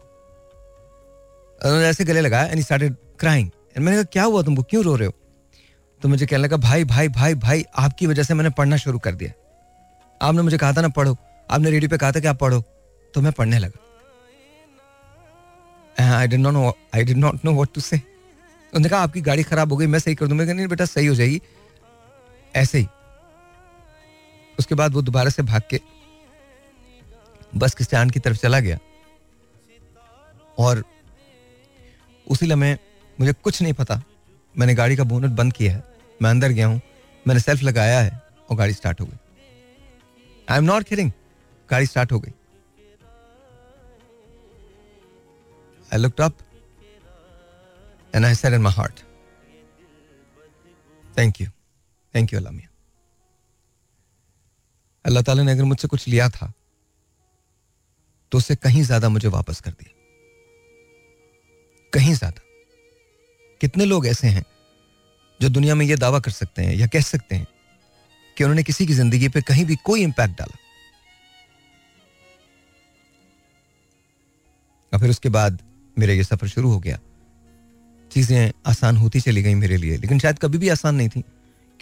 उन्होंने 1.61 1.87
ऐसे 1.87 2.05
गले 2.05 2.21
लगाया 2.21 2.45
एंड 2.45 2.61
स्टार्टेड 2.61 2.95
क्राइंग 3.19 3.49
मैंने 3.77 3.97
कहा, 3.97 4.03
क्या 4.03 4.23
हुआ 4.23 4.41
तुमको? 4.41 4.63
क्यों 4.63 4.83
रो 4.83 4.95
रहे 4.95 5.07
हो? 5.07 5.13
तो 6.01 6.09
मुझे 6.09 6.25
कहने 6.25 6.43
लगा, 6.43 6.57
भाई 6.57 6.83
भाई 6.83 7.07
भाई 7.09 7.35
भाई, 7.35 7.63
आपकी 7.77 8.07
वजह 8.07 8.23
से 8.23 8.33
मैंने 8.33 8.49
पढ़ना 8.49 8.77
शुरू 8.77 8.99
कर 8.99 9.15
दिया 9.15 9.31
आपने 10.21 10.41
मुझे 10.41 10.57
कहा 10.57 10.73
था 10.73 10.81
ना 10.81 10.87
पढ़ो। 10.87 11.15
आपने 11.49 11.71
रेडियो 11.71 11.89
पे 11.89 11.97
कहा 11.97 12.11
था 12.11 12.19
कि 12.19 12.27
आप 12.27 12.37
पढ़ो। 12.39 12.63
तो 13.13 13.21
मैं 13.21 13.31
पढ़ने 13.31 13.59
लगा। 13.59 13.79
I 16.17 16.27
did 16.27 16.39
not 16.39 16.53
know 16.53 16.73
I 16.95 17.03
did 17.03 17.17
not 17.17 17.45
know 17.45 17.51
what 17.53 17.69
to 17.75 17.81
say 17.81 17.95
उन्होंने 17.95 18.89
कहा, 18.89 18.99
आपकी 18.99 19.21
गाड़ी 19.21 19.43
खराब 19.43 19.71
हो 19.71 19.77
गई, 19.77 19.87
मैं 19.87 19.99
सही 19.99 20.15
कर 20.15 20.27
दूँ? 20.27 20.37
मैं 20.37 20.45
नहीं 20.45 20.67
बेटा, 20.67 20.85
सही 20.85 21.07
हो 21.07 21.15
जाएगी। 21.15 21.41
ऐसे 22.55 22.77
ही। 22.77 22.87
उसके 24.59 24.75
बाद 24.75 24.93
वो 24.93 25.01
दोबारा 25.01 25.29
से 25.29 25.43
भाग 25.43 25.61
के 25.69 25.79
बस 27.55 27.75
के 27.75 27.83
स्टैंड 27.83 28.11
की 28.11 28.19
तरफ़ 28.19 28.37
चला 28.37 28.59
गया। 28.59 28.77
और 30.57 30.83
उसी 32.27 32.45
लम्हे 32.45 32.73
मुझे 33.17 33.33
कुछ 33.33 33.61
नहीं 33.61 33.73
पता। 33.73 34.01
मैंने 34.55 34.73
गाड़ी 34.75 34.95
का 34.95 35.03
बोनट 35.03 35.31
बंद 35.37 35.53
किया 35.53 35.73
है। 35.73 35.83
मैं 36.21 36.29
अंदर 36.29 36.51
गया 36.51 36.67
हूँ। 36.67 36.81
मैंने 37.25 37.39
सेल्फ 37.39 37.61
लगाया 37.63 37.99
है 38.01 38.21
और 38.49 38.57
गाड़ी 38.57 38.73
स्टार्ट 38.73 39.01
हो 39.01 39.05
गई। 39.05 39.17
I 40.49 40.57
am 40.57 40.63
not 40.63 40.83
kidding. 40.83 41.11
गाड़ी 41.69 41.85
स्टार्ट 41.85 42.11
हो 42.11 42.19
गई। 42.19 42.31
I 45.93 45.99
looked 45.99 46.21
up 46.21 46.37
and 48.13 48.25
I 48.25 48.35
said 48.35 48.53
in 48.53 48.61
my 48.61 48.73
heart 48.73 48.99
thank 51.17 51.41
you 51.41 51.47
thank 52.13 52.33
you 52.33 52.39
Allah 52.39 52.53
मियाँ 52.53 52.69
अल्लाह 55.05 55.23
ताला 55.23 55.43
ने 55.43 55.51
अगर 55.51 55.63
मुझसे 55.65 55.87
कुछ 55.87 56.07
लिया 56.07 56.29
था 56.29 56.51
तो 58.31 58.37
उसे 58.37 58.55
कहीं 58.57 58.83
ज़्यादा 58.83 59.09
मुझे 59.09 59.27
वापस 59.29 59.59
कर 59.61 59.71
दिया। 59.71 59.91
कहीं 61.93 62.13
ज़्यादा। 62.13 62.41
कितने 63.61 63.85
लोग 63.85 64.07
ऐसे 64.07 64.27
हैं 64.27 64.45
जो 65.39 65.49
दुनिया 65.49 65.75
में 65.75 65.85
यह 65.85 65.95
दावा 65.97 66.19
कर 66.19 66.31
सकते 66.31 66.61
हैं 66.61 66.75
या 66.75 66.87
कह 66.87 67.01
सकते 67.03 67.35
हैं 67.35 67.47
कि 68.37 68.43
उन्होंने 68.43 68.63
किसी 68.63 68.85
की 68.87 68.93
ज़िंदगी 68.93 69.27
पे 69.29 69.41
कहीं 69.43 69.65
भी 69.65 69.75
कोई 69.85 70.03
इंपैक्ट 70.03 70.37
डाला। 70.37 70.57
और 74.91 74.99
फिर 74.99 75.09
उसके 75.09 75.29
बाद 75.29 75.61
मेरा 75.97 76.13
ये 76.13 76.23
सफ़र 76.23 76.47
शुरू 76.47 76.69
हो 76.71 76.79
गया। 76.79 76.97
चीज़ें 78.11 78.51
आसान 78.65 78.97
होती 78.97 79.19
चली 79.21 79.41
गई 79.43 79.53
मेरे 79.55 79.77
लिए, 79.77 79.97
लेकिन 79.97 80.19
शायद 80.19 80.39
कभी 80.39 80.57
भी 80.57 80.69
आसान 80.69 80.95
नहीं 80.95 81.09
थी। 81.09 81.23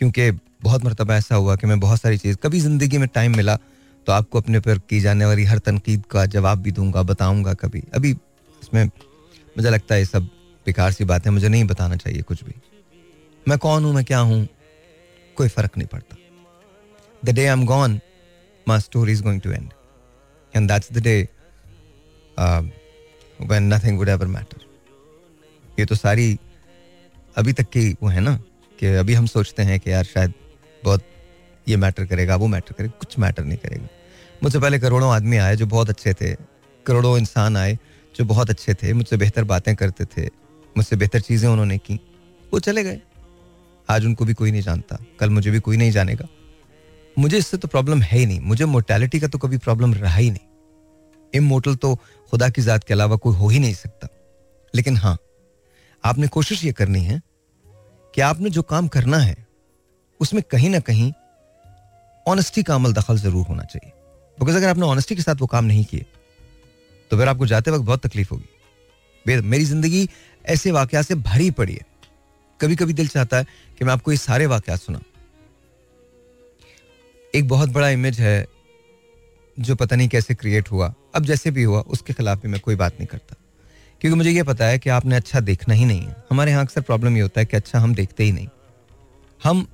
क्योंकि 0.01 0.31
बहुत 0.63 0.83
मरतबा 0.83 1.15
ऐसा 1.15 1.35
हुआ 1.35 1.55
कि 1.55 1.67
मैं 1.67 1.79
बहुत 1.79 1.99
सारी 2.01 2.17
चीज़, 2.17 2.37
कभी 2.43 2.59
ज़िंदगी 2.59 2.97
में 2.97 3.07
टाइम 3.13 3.35
मिला 3.37 3.55
तो 4.07 4.11
आपको 4.11 4.39
अपने 4.39 4.59
पर 4.59 4.77
की 4.89 4.99
जाने 4.99 5.25
वाली 5.25 5.43
हर 5.45 5.59
तनकीद 5.59 6.03
का 6.11 6.25
जवाब 6.25 6.61
भी 6.61 6.71
दूँगा, 6.71 7.01
बताऊँगा 7.03 7.53
कभी। 7.53 7.83
अभी 7.95 8.11
इसमें 8.11 8.83
मुझे 8.85 9.69
लगता 9.69 9.95
है 9.95 10.01
ये 10.01 10.05
सब 10.05 10.23
बेकार 10.65 10.91
सी 10.91 11.05
बातें, 11.05 11.29
मुझे 11.31 11.49
नहीं 11.49 11.63
बताना 11.65 11.95
चाहिए 11.95 12.21
कुछ 12.21 12.43
भी। 12.43 12.53
मैं 13.45 13.57
कौन 13.59 13.83
हूँ, 13.85 13.93
मैं 13.93 14.03
क्या 14.05 14.19
हूँ? 14.19 14.47
कोई 15.37 15.47
फ़र्क 15.47 15.77
नहीं 15.77 15.87
पड़ता। 15.87 16.15
The 17.23 17.29
day 17.29 17.41
I 17.41 17.51
am 17.51 17.65
gone 17.65 17.99
my 18.67 18.79
story 18.79 19.11
is 19.11 19.23
going 19.23 19.41
to 19.41 19.51
end 19.51 19.71
and 20.53 20.67
that's 20.71 20.91
the 20.93 21.03
day 21.03 21.21
when 22.37 23.73
nothing 23.73 23.97
would 23.97 24.09
ever 24.09 24.27
matter 24.29 24.65
ये 25.79 25.85
तो 25.85 25.95
सारी 25.97 26.37
अभी 27.35 27.53
तक 27.53 27.69
की 27.69 27.91
वो 28.01 28.09
है 28.09 28.21
ना? 28.21 28.39
कि 28.81 28.87
अभी 28.87 29.13
हम 29.13 29.25
सोचते 29.25 29.63
हैं 29.63 29.79
कि 29.79 29.91
यार 29.91 30.03
शायद 30.03 30.33
बहुत 30.83 31.03
ये 31.67 31.77
मैटर 31.77 32.05
करेगा, 32.05 32.35
वो 32.35 32.47
मैटर 32.47 32.73
करेगा, 32.73 32.93
कुछ 32.99 33.17
मैटर 33.19 33.43
नहीं 33.43 33.57
करेगा। 33.57 33.87
मुझसे 34.43 34.59
पहले 34.59 34.79
करोड़ों 34.79 35.11
आदमी 35.13 35.37
आए 35.37 35.55
जो 35.55 35.65
बहुत 35.65 35.89
अच्छे 35.89 36.13
थे, 36.13 36.33
करोड़ों 36.85 37.17
इंसान 37.17 37.57
आए 37.57 37.77
जो 38.15 38.25
बहुत 38.25 38.49
अच्छे 38.49 38.73
थे, 38.73 38.93
मुझसे 38.93 39.17
बेहतर 39.17 39.43
बातें 39.43 39.75
करते 39.75 40.05
थे, 40.05 40.25
मुझसे 40.75 40.95
बेहतर 40.95 41.19
चीज़ें 41.19 41.49
उन्होंने 41.49 41.77
की, 41.77 41.99
वो 42.53 42.59
चले 42.59 42.83
गए। 42.83 43.01
आज 43.89 44.05
उनको 44.05 44.25
भी 44.25 44.33
कोई 44.33 44.51
नहीं 44.51 44.61
जानता, 44.61 44.97
कल 45.19 45.29
मुझे 45.29 45.51
भी 45.51 45.59
कोई 45.59 45.77
नहीं 45.77 45.91
जानेगा। 45.91 46.27
मुझे 47.17 47.37
इससे 47.37 47.57
तो 47.57 47.67
प्रॉब्लम 47.67 48.01
है 48.01 48.17
ही 48.17 48.25
नहीं, 48.25 48.39
मुझे 48.39 48.65
मोर्टेलिटी 48.65 49.19
का 49.19 49.27
तो 49.27 49.37
कभी 49.37 49.57
प्रॉब्लम 49.57 49.93
रहा 49.93 50.15
ही 50.15 50.31
नहीं। 50.31 50.47
इमोटल 51.33 51.75
तो 51.75 51.95
खुदा 52.31 52.49
की 52.49 52.61
ज़ात 52.61 52.83
के 52.83 52.93
अलावा 52.93 53.15
कोई 53.15 53.35
हो 53.35 53.49
ही 53.49 53.59
नहीं 53.59 53.73
सकता। 53.73 54.07
लेकिन 54.73 54.97
हाँ 54.97 55.17
आपने 56.03 56.27
कोशिश 56.27 56.63
ये 56.65 56.71
करनी 56.71 57.03
है 57.03 57.21
कि 58.13 58.21
आपने 58.21 58.49
जो 58.49 58.61
काम 58.63 58.87
करना 58.87 59.17
है, 59.19 59.35
उसमें 60.19 60.41
कहीं 60.51 60.69
ना 60.69 60.79
कहीं 60.81 61.11
ऑनेस्टी 62.25 62.63
का 62.63 62.75
अमल 62.75 62.93
दखल 62.93 63.17
ज़रूर 63.17 63.45
होना 63.47 63.63
चाहिए। 63.65 63.91
बिकॉज़ 64.37 64.55
अगर 64.55 64.69
आपने 64.69 64.85
ऑनेस्टी 64.85 65.15
के 65.15 65.21
साथ 65.21 65.35
वो 65.35 65.47
काम 65.47 65.65
नहीं 65.65 65.85
किए 65.85 66.05
तो 67.11 67.17
फिर 67.17 67.27
आपको 67.27 67.45
जाते 67.47 67.71
वक्त 67.71 67.85
बहुत 67.85 68.05
तकलीफ़ 68.05 68.29
होगी। 68.31 69.39
मेरी 69.41 69.63
ज़िंदगी 69.65 70.07
ऐसे 70.45 70.71
वाकया 70.71 71.01
से 71.01 71.15
भरी 71.17 71.49
पड़ी 71.51 71.73
है। 71.73 71.85
कभी 72.59 72.75
कभी 72.75 72.93
दिल 72.93 73.07
चाहता 73.07 73.37
है 73.37 73.45
कि 73.79 73.85
मैं 73.85 73.93
आपको 73.93 74.11
ये 74.11 74.17
सारे 74.17 74.45
वाकयात 74.45 74.79
सुना 74.79 75.01
एक 77.33 77.47
बहुत 77.47 77.69
बड़ा 77.69 77.89
इमेज 77.89 78.19
है 78.19 78.45
जो 79.57 79.75
पता 79.75 79.95
नहीं 79.95 80.07
कैसे 80.09 80.35
क्रिएट 80.35 80.71
हुआ। 80.71 80.93
अब 81.15 81.25
जैसे 81.25 81.51
भी 81.51 81.63
हुआ, 81.63 81.79
उसके 81.81 82.13
खिलाफ 82.13 82.41
भी 82.41 82.47
मैं 82.47 82.59
कोई 82.61 82.75
बात 82.75 82.93
नहीं 82.93 83.07
करता। 83.07 83.35
क्योंकि 84.01 84.17
मुझे 84.17 84.31
ये 84.31 84.43
पता 84.43 84.65
है 84.65 84.77
कि 84.79 84.89
आपने 84.89 85.15
अच्छा 85.15 85.39
देखना 85.39 85.73
ही 85.73 85.85
नहीं 85.85 86.01
है। 86.01 86.15
हमारे 86.31 86.51
यहाँ 86.51 86.63
अक्सर 86.63 86.81
प्रॉब्लम 86.81 87.15
ये 87.15 87.21
होता 87.21 87.39
है 87.39 87.45
कि 87.45 87.57
अच्छा 87.57 87.79
हम 87.79 87.93
देखते 87.95 88.23
ही 88.23 88.31
नहीं। 88.31 88.47
हम 89.41 89.65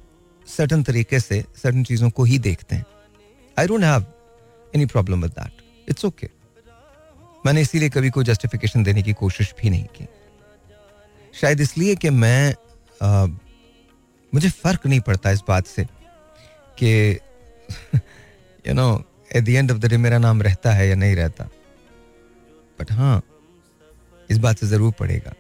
सर्टन 0.48 0.84
तरीके 0.84 1.20
से 1.20 1.44
सर्टन 1.56 1.84
चीज़ों 1.84 2.10
को 2.10 2.24
ही 2.24 2.40
देखते 2.40 2.76
हैं। 2.76 2.86
I 3.58 3.68
don't 3.68 3.84
have 3.84 4.06
any 4.74 4.86
problem 4.86 5.22
with 5.24 5.32
that 5.32 5.90
it's 5.90 6.06
okay 6.06 6.30
मैंने 7.45 7.62
इसीलिए 7.62 7.90
कभी 7.90 8.10
कोई 8.10 8.26
जस्टिफिकेशन 8.26 8.84
देने 8.84 9.04
की 9.04 9.14
कोशिश 9.14 9.54
भी 9.62 9.70
नहीं 9.70 9.86
की। 9.95 10.08
शायद 11.34 11.62
इसलिए 11.62 11.95
कि 11.95 12.10
मैं 12.10 12.54
आ, 13.02 13.26
मुझे 14.34 14.49
फ़र्क 14.52 14.86
नहीं 14.88 14.99
पड़ता 14.99 15.32
इस 15.32 15.41
बात 15.48 15.68
से 15.68 15.86
कि 16.78 16.91
you 18.66 18.74
know 18.74 18.90
at 19.36 19.44
the 19.44 19.49
end 19.49 19.72
of 19.72 19.78
the 19.78 19.86
day 19.86 19.98
मेरा 19.98 20.18
नाम 20.18 20.41
रहता 20.41 20.74
है 20.74 20.88
या 20.90 20.95
नहीं 20.95 21.16
रहता। 21.16 21.49
बट 22.80 22.91
हाँ 22.91 23.22
इस 24.30 24.38
बात 24.38 24.58
से 24.58 24.68
ज़रूर 24.68 24.91
पड़ेगा 24.91 25.34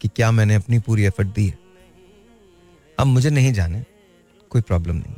कि 0.00 0.08
क्या 0.08 0.30
मैंने 0.30 0.54
अपनी 0.54 0.78
पूरी 0.78 1.04
एफर्ट 1.04 1.28
दी 1.28 1.46
है। 1.46 1.58
अब 2.98 3.06
मुझे 3.06 3.30
नहीं 3.30 3.52
जाने, 3.52 3.84
कोई 4.50 4.62
प्रॉब्लम 4.62 4.96
नहीं 4.96 5.14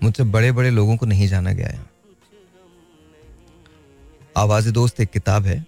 मुझसे 0.00 0.24
बड़े 0.26 0.52
बड़े 0.52 0.70
लोगों 0.70 0.96
को 0.96 1.06
नहीं 1.06 1.26
जाना 1.28 1.52
गया 1.52 1.68
है 1.68 1.88
आवाज़ 4.36 4.70
दोस्त 4.70 5.00
एक 5.00 5.10
किताब 5.10 5.46
है। 5.46 5.64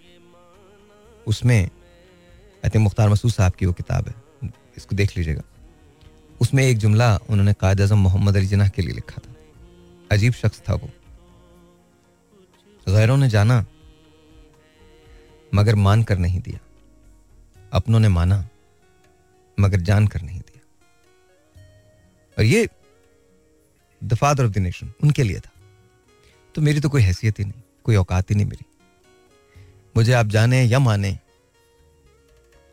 उसमें, 1.26 1.60
आई 1.60 2.68
थिंक 2.68 2.82
मुख्तार 2.82 3.08
मसूद 3.08 3.32
साहब 3.32 3.52
की 3.52 3.66
वो 3.66 3.72
किताब 3.72 4.08
है। 4.08 4.50
इसको 4.76 4.96
देख 4.96 5.16
लीजिएगा। 5.16 5.42
उसमें 6.40 6.62
एक 6.64 6.78
जुमला 6.78 7.16
उन्होंने 7.30 7.52
कायद 7.52 7.80
अजम 7.80 7.98
मोहम्मद 7.98 8.36
अली 8.36 8.46
जिना 8.46 8.68
के 8.68 8.82
लिए 8.82 8.94
लिखा 8.94 9.20
था। 9.26 9.34
अजीब 10.12 10.32
शख्स 10.32 10.62
था 10.68 10.74
वो। 10.74 10.90
गैरों 12.86 13.16
ने 13.16 13.28
जाना 13.28 13.64
मगर 15.54 15.74
मान 15.74 16.02
कर 16.02 16.18
नहीं 16.18 16.40
दिया। 16.40 16.58
अपनों 17.72 18.00
ने 18.00 18.08
माना, 18.08 18.48
मगर 19.60 19.80
जान 19.80 20.06
कर 20.06 20.22
नहीं 20.22 20.40
दिया। 20.40 20.66
और 22.38 22.44
ये 22.44 22.68
the 24.04 24.14
father 24.14 24.44
of 24.44 24.52
the 24.52 24.58
nation 24.58 24.92
उनके 25.02 25.22
लिए 25.22 25.40
था। 25.40 25.50
तो 26.54 26.62
मेरी 26.62 26.80
तो 26.80 26.88
कोई 26.88 27.02
हैसियत 27.02 27.38
ही 27.38 27.44
नहीं, 27.44 27.62
कोई 27.84 27.96
औकात 27.96 28.30
ही 28.30 28.34
नहीं 28.34 28.46
मेरी। 28.46 28.66
मुझे 29.96 30.12
आप 30.12 30.26
जाने 30.26 30.64
या 30.64 30.78
माने, 30.78 31.18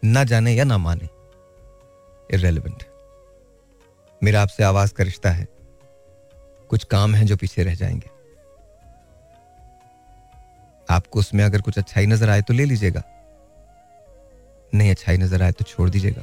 ना 0.05 0.23
जाने 0.23 0.53
या 0.53 0.63
ना 0.63 0.77
माने 0.77 1.05
इरेलीवेंट 2.35 2.83
मेरा 4.23 4.41
आपसे 4.41 4.63
आवाज़ 4.63 4.93
का 4.93 5.03
रिश्ता 5.03 5.29
है। 5.31 5.47
कुछ 6.69 6.83
काम 6.83 7.15
है 7.15 7.25
जो 7.25 7.37
पीछे 7.37 7.63
रह 7.63 7.75
जाएँगे। 7.75 8.18
आपको 10.89 11.19
उसमें 11.19 11.43
अगर 11.43 11.61
कुछ 11.61 11.77
अच्छाई 11.77 12.05
नज़र 12.05 12.29
आए 12.29 12.41
तो 12.41 12.53
ले 12.53 12.65
लीजिएगा। 12.65 13.03
नहीं 14.73 14.89
अच्छाई 14.91 15.17
नज़र 15.17 15.41
आए 15.43 15.51
तो 15.51 15.65
छोड़ 15.65 15.89
दीजिएगा। 15.89 16.21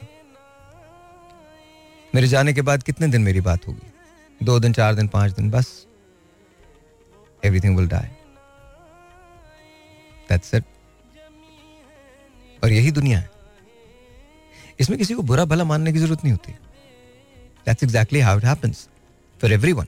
मेरे 2.14 2.26
जाने 2.28 2.52
के 2.52 2.62
बाद 2.62 2.82
कितने 2.82 3.08
दिन 3.08 3.22
मेरी 3.22 3.40
बात 3.42 3.66
होगी? 3.68 3.92
दो 4.40 4.58
दिन, 4.60 4.72
चार 4.72 4.94
दिन, 4.94 5.08
पाँच 5.08 5.32
दिन, 5.32 5.50
बस। 5.50 5.86
Everything 7.42 7.76
will 7.76 7.88
die 7.88 8.08
that's 10.28 10.54
it 10.54 10.64
और 12.62 12.72
यही 12.72 12.90
दुनिया 12.92 13.18
है। 13.18 13.30
इसमें 14.80 14.98
किसी 14.98 15.14
को 15.14 15.22
बुरा 15.22 15.44
भला 15.44 15.64
मानने 15.64 15.92
की 15.92 15.98
ज़रूरत 15.98 16.24
नहीं 16.24 16.32
होती। 16.32 16.52
That's 17.66 17.82
exactly 17.84 18.20
how 18.20 18.38
it 18.38 18.44
happens 18.44 18.88
for 19.40 19.52
everyone 19.52 19.86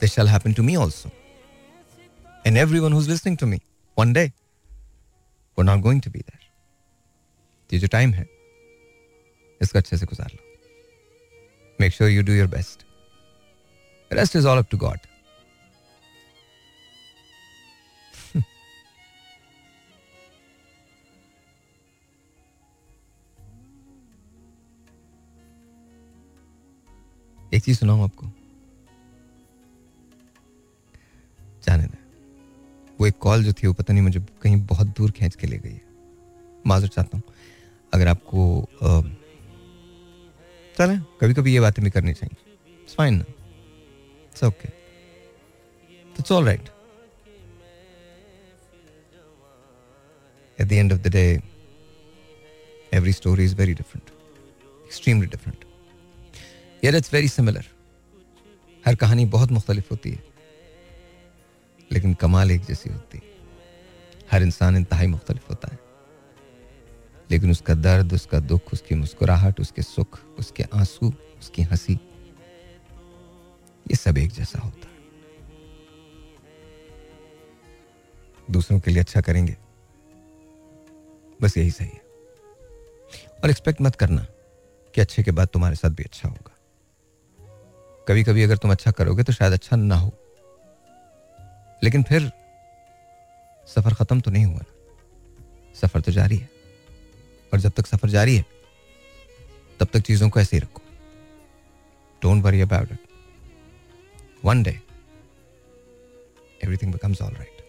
this 0.00 0.14
shall 0.14 0.28
happen 0.28 0.52
to 0.52 0.62
me 0.62 0.74
also 0.76 1.10
and 2.44 2.56
everyone 2.56 2.92
who's 2.92 3.08
listening 3.08 3.36
to 3.36 3.46
me 3.46 3.60
one 3.96 4.12
day 4.12 4.32
we're 5.58 5.64
not 5.64 5.82
going 5.82 6.00
to 6.00 6.10
be 6.10 6.20
there 6.20 6.38
ये 7.70 7.78
जो 7.78 7.88
टाइम 7.88 8.12
है 8.12 8.26
इसको 9.60 9.78
अच्छे 9.78 9.96
से 9.96 10.06
गुजार 10.06 10.30
लो 10.32 11.76
make 11.80 11.92
sure 11.92 12.10
you 12.10 12.22
do 12.22 12.32
your 12.32 12.46
best 12.56 12.84
rest 14.10 14.36
is 14.36 14.46
all 14.48 14.58
up 14.58 14.68
to 14.70 14.78
God 14.78 15.06
एक 27.54 27.62
चीज़ 27.64 27.78
सुनाऊं 27.78 28.02
आपको 28.04 28.26
जाने 31.66 31.86
दें 31.86 31.99
वो 33.00 33.06
एक 33.06 33.18
कॉल 33.20 33.44
जो 33.44 33.52
थी, 33.52 33.66
वो 33.66 33.72
पता 33.74 33.92
नहीं 33.92 34.02
मुझे 34.02 34.20
कहीं 34.42 34.56
बहुत 34.66 34.86
दूर 34.96 35.10
खींच 35.10 35.34
के 35.34 35.46
ले 35.46 35.58
गई 35.58 35.72
है। 35.72 35.82
माजर 36.66 36.88
चाहता 36.88 37.16
हूँ, 37.16 37.22
अगर 37.92 38.08
आपको 38.08 38.66
चले 40.76 40.96
कभी 41.20 41.34
कभी 41.34 41.52
ये 41.54 41.60
बातें 41.60 41.82
भी 41.84 41.90
करनी 41.90 42.12
चाहिए। 42.14 42.36
इट्स 42.82 42.94
फाइन 42.94 43.14
ना? 43.14 43.24
It's 44.24 44.44
okay 44.44 44.68
it's 46.18 46.32
all 46.32 46.44
right 46.44 46.68
at 50.58 50.66
the 50.68 50.72
end 50.72 50.92
of 50.92 51.00
the 51.00 51.12
day 51.12 51.24
every 52.94 53.12
story 53.12 53.44
is 53.44 53.54
very 53.56 53.74
different 53.74 54.10
extremely 54.86 55.26
different 55.26 55.64
यार 56.82 56.96
इट्स 56.96 57.12
वेरी 57.14 57.28
सिमिलर 57.28 57.66
हर 58.84 58.94
कहानी 58.96 59.24
बहुत 59.28 59.50
मुख्तलिफ़ 59.52 59.88
होती 59.90 60.10
है। 60.10 60.29
लेकिन 61.92 62.14
कमाल 62.14 62.50
एक 62.50 62.64
जैसी 62.64 62.90
होती। 62.90 63.18
है 63.18 63.30
हर 64.30 64.42
इंसान 64.42 64.76
इंतहाई 64.76 65.06
मुख्तलिफ़ 65.06 65.48
होता 65.48 65.68
है। 65.72 65.78
लेकिन 67.30 67.50
उसका 67.50 67.74
दर्द, 67.74 68.12
उसका 68.12 68.40
दुख, 68.40 68.60
उसकी 68.72 68.94
मुस्कुराहट, 68.94 69.60
उसके 69.60 69.82
सुख, 69.82 70.20
उसके 70.38 70.62
आँसू, 70.62 71.12
उसकी 71.38 71.62
हँसी, 71.62 71.92
ये 73.90 73.96
सब 73.96 74.18
एक 74.18 74.30
जैसा 74.30 74.58
होता 74.58 74.88
है। 74.88 74.90
दूसरों 78.50 78.80
के 78.80 78.90
लिए 78.90 79.02
अच्छा 79.02 79.20
करेंगे। 79.20 79.56
बस 81.42 81.56
यही 81.56 81.70
सही 81.70 81.88
है। 81.88 82.02
और 83.44 83.50
एक्सपेक्ट 83.50 83.80
मत 83.80 83.96
करना 83.96 84.26
कि 84.94 85.00
अच्छे 85.00 85.22
के 85.22 85.30
बाद 85.30 85.48
तुम्हारे 85.48 85.76
साथ 85.76 85.90
भी 85.90 86.02
अच्छा 86.02 86.28
होगा। 86.28 86.56
कभी 88.08 88.24
कभी 88.24 88.42
अगर 88.42 88.56
तुम 88.56 88.70
अच्छा 88.70 88.90
करोगे 88.90 89.22
तो 89.22 89.32
शायद 89.32 89.52
अच्छा 89.52 89.76
ना 89.76 89.96
हो। 89.96 90.19
लेकिन 91.84 92.02
फिर 92.02 92.30
सफ़र 93.68 93.94
खत्म 93.94 94.20
तो 94.20 94.30
नहीं 94.30 94.44
हुआ 94.44 94.58
ना। 94.58 95.74
सफ़र 95.80 96.00
तो 96.00 96.12
जारी 96.12 96.36
है। 96.36 96.48
और 97.52 97.60
जब 97.60 97.72
तक 97.76 97.86
सफ़र 97.86 98.10
जारी 98.10 98.36
है, 98.36 98.44
तब 99.80 99.88
तक 99.92 100.00
चीज़ों 100.06 100.28
को 100.30 100.40
ऐसे 100.40 100.56
ही 100.56 100.60
रखो। 100.60 100.82
Don't 102.22 102.42
worry 102.44 102.60
about 102.60 102.92
it 102.92 102.98
one 104.44 104.62
day 104.62 104.80
everything 106.64 106.92
becomes 106.92 107.22
all 107.22 107.32
right 107.34 107.64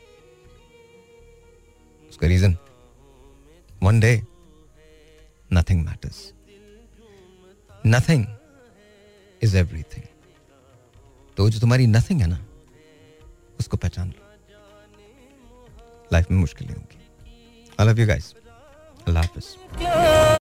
उसका 2.09 2.27
reason 2.27 2.57
one 3.83 3.99
day 3.99 4.21
nothing 5.53 5.85
matters 5.85 6.31
nothing 7.87 8.25
is 9.41 9.57
everything 9.57 10.05
तो 11.37 11.49
जो 11.49 11.59
तुम्हारी 11.59 11.87
नथिंग 11.87 12.21
है 12.21 12.27
ना 12.27 12.45
उसको 13.61 13.77
पहचान 13.77 14.07
लो। 14.09 14.29
लाइफ 16.13 16.31
में 16.31 16.37
मुश्किलें 16.39 16.73
होंगी। 16.73 16.99
I 17.79 17.87
love 17.87 17.99
you 17.99 18.07
guys 18.07 18.33
Allah 19.07 19.23
Hafiz. 19.23 20.39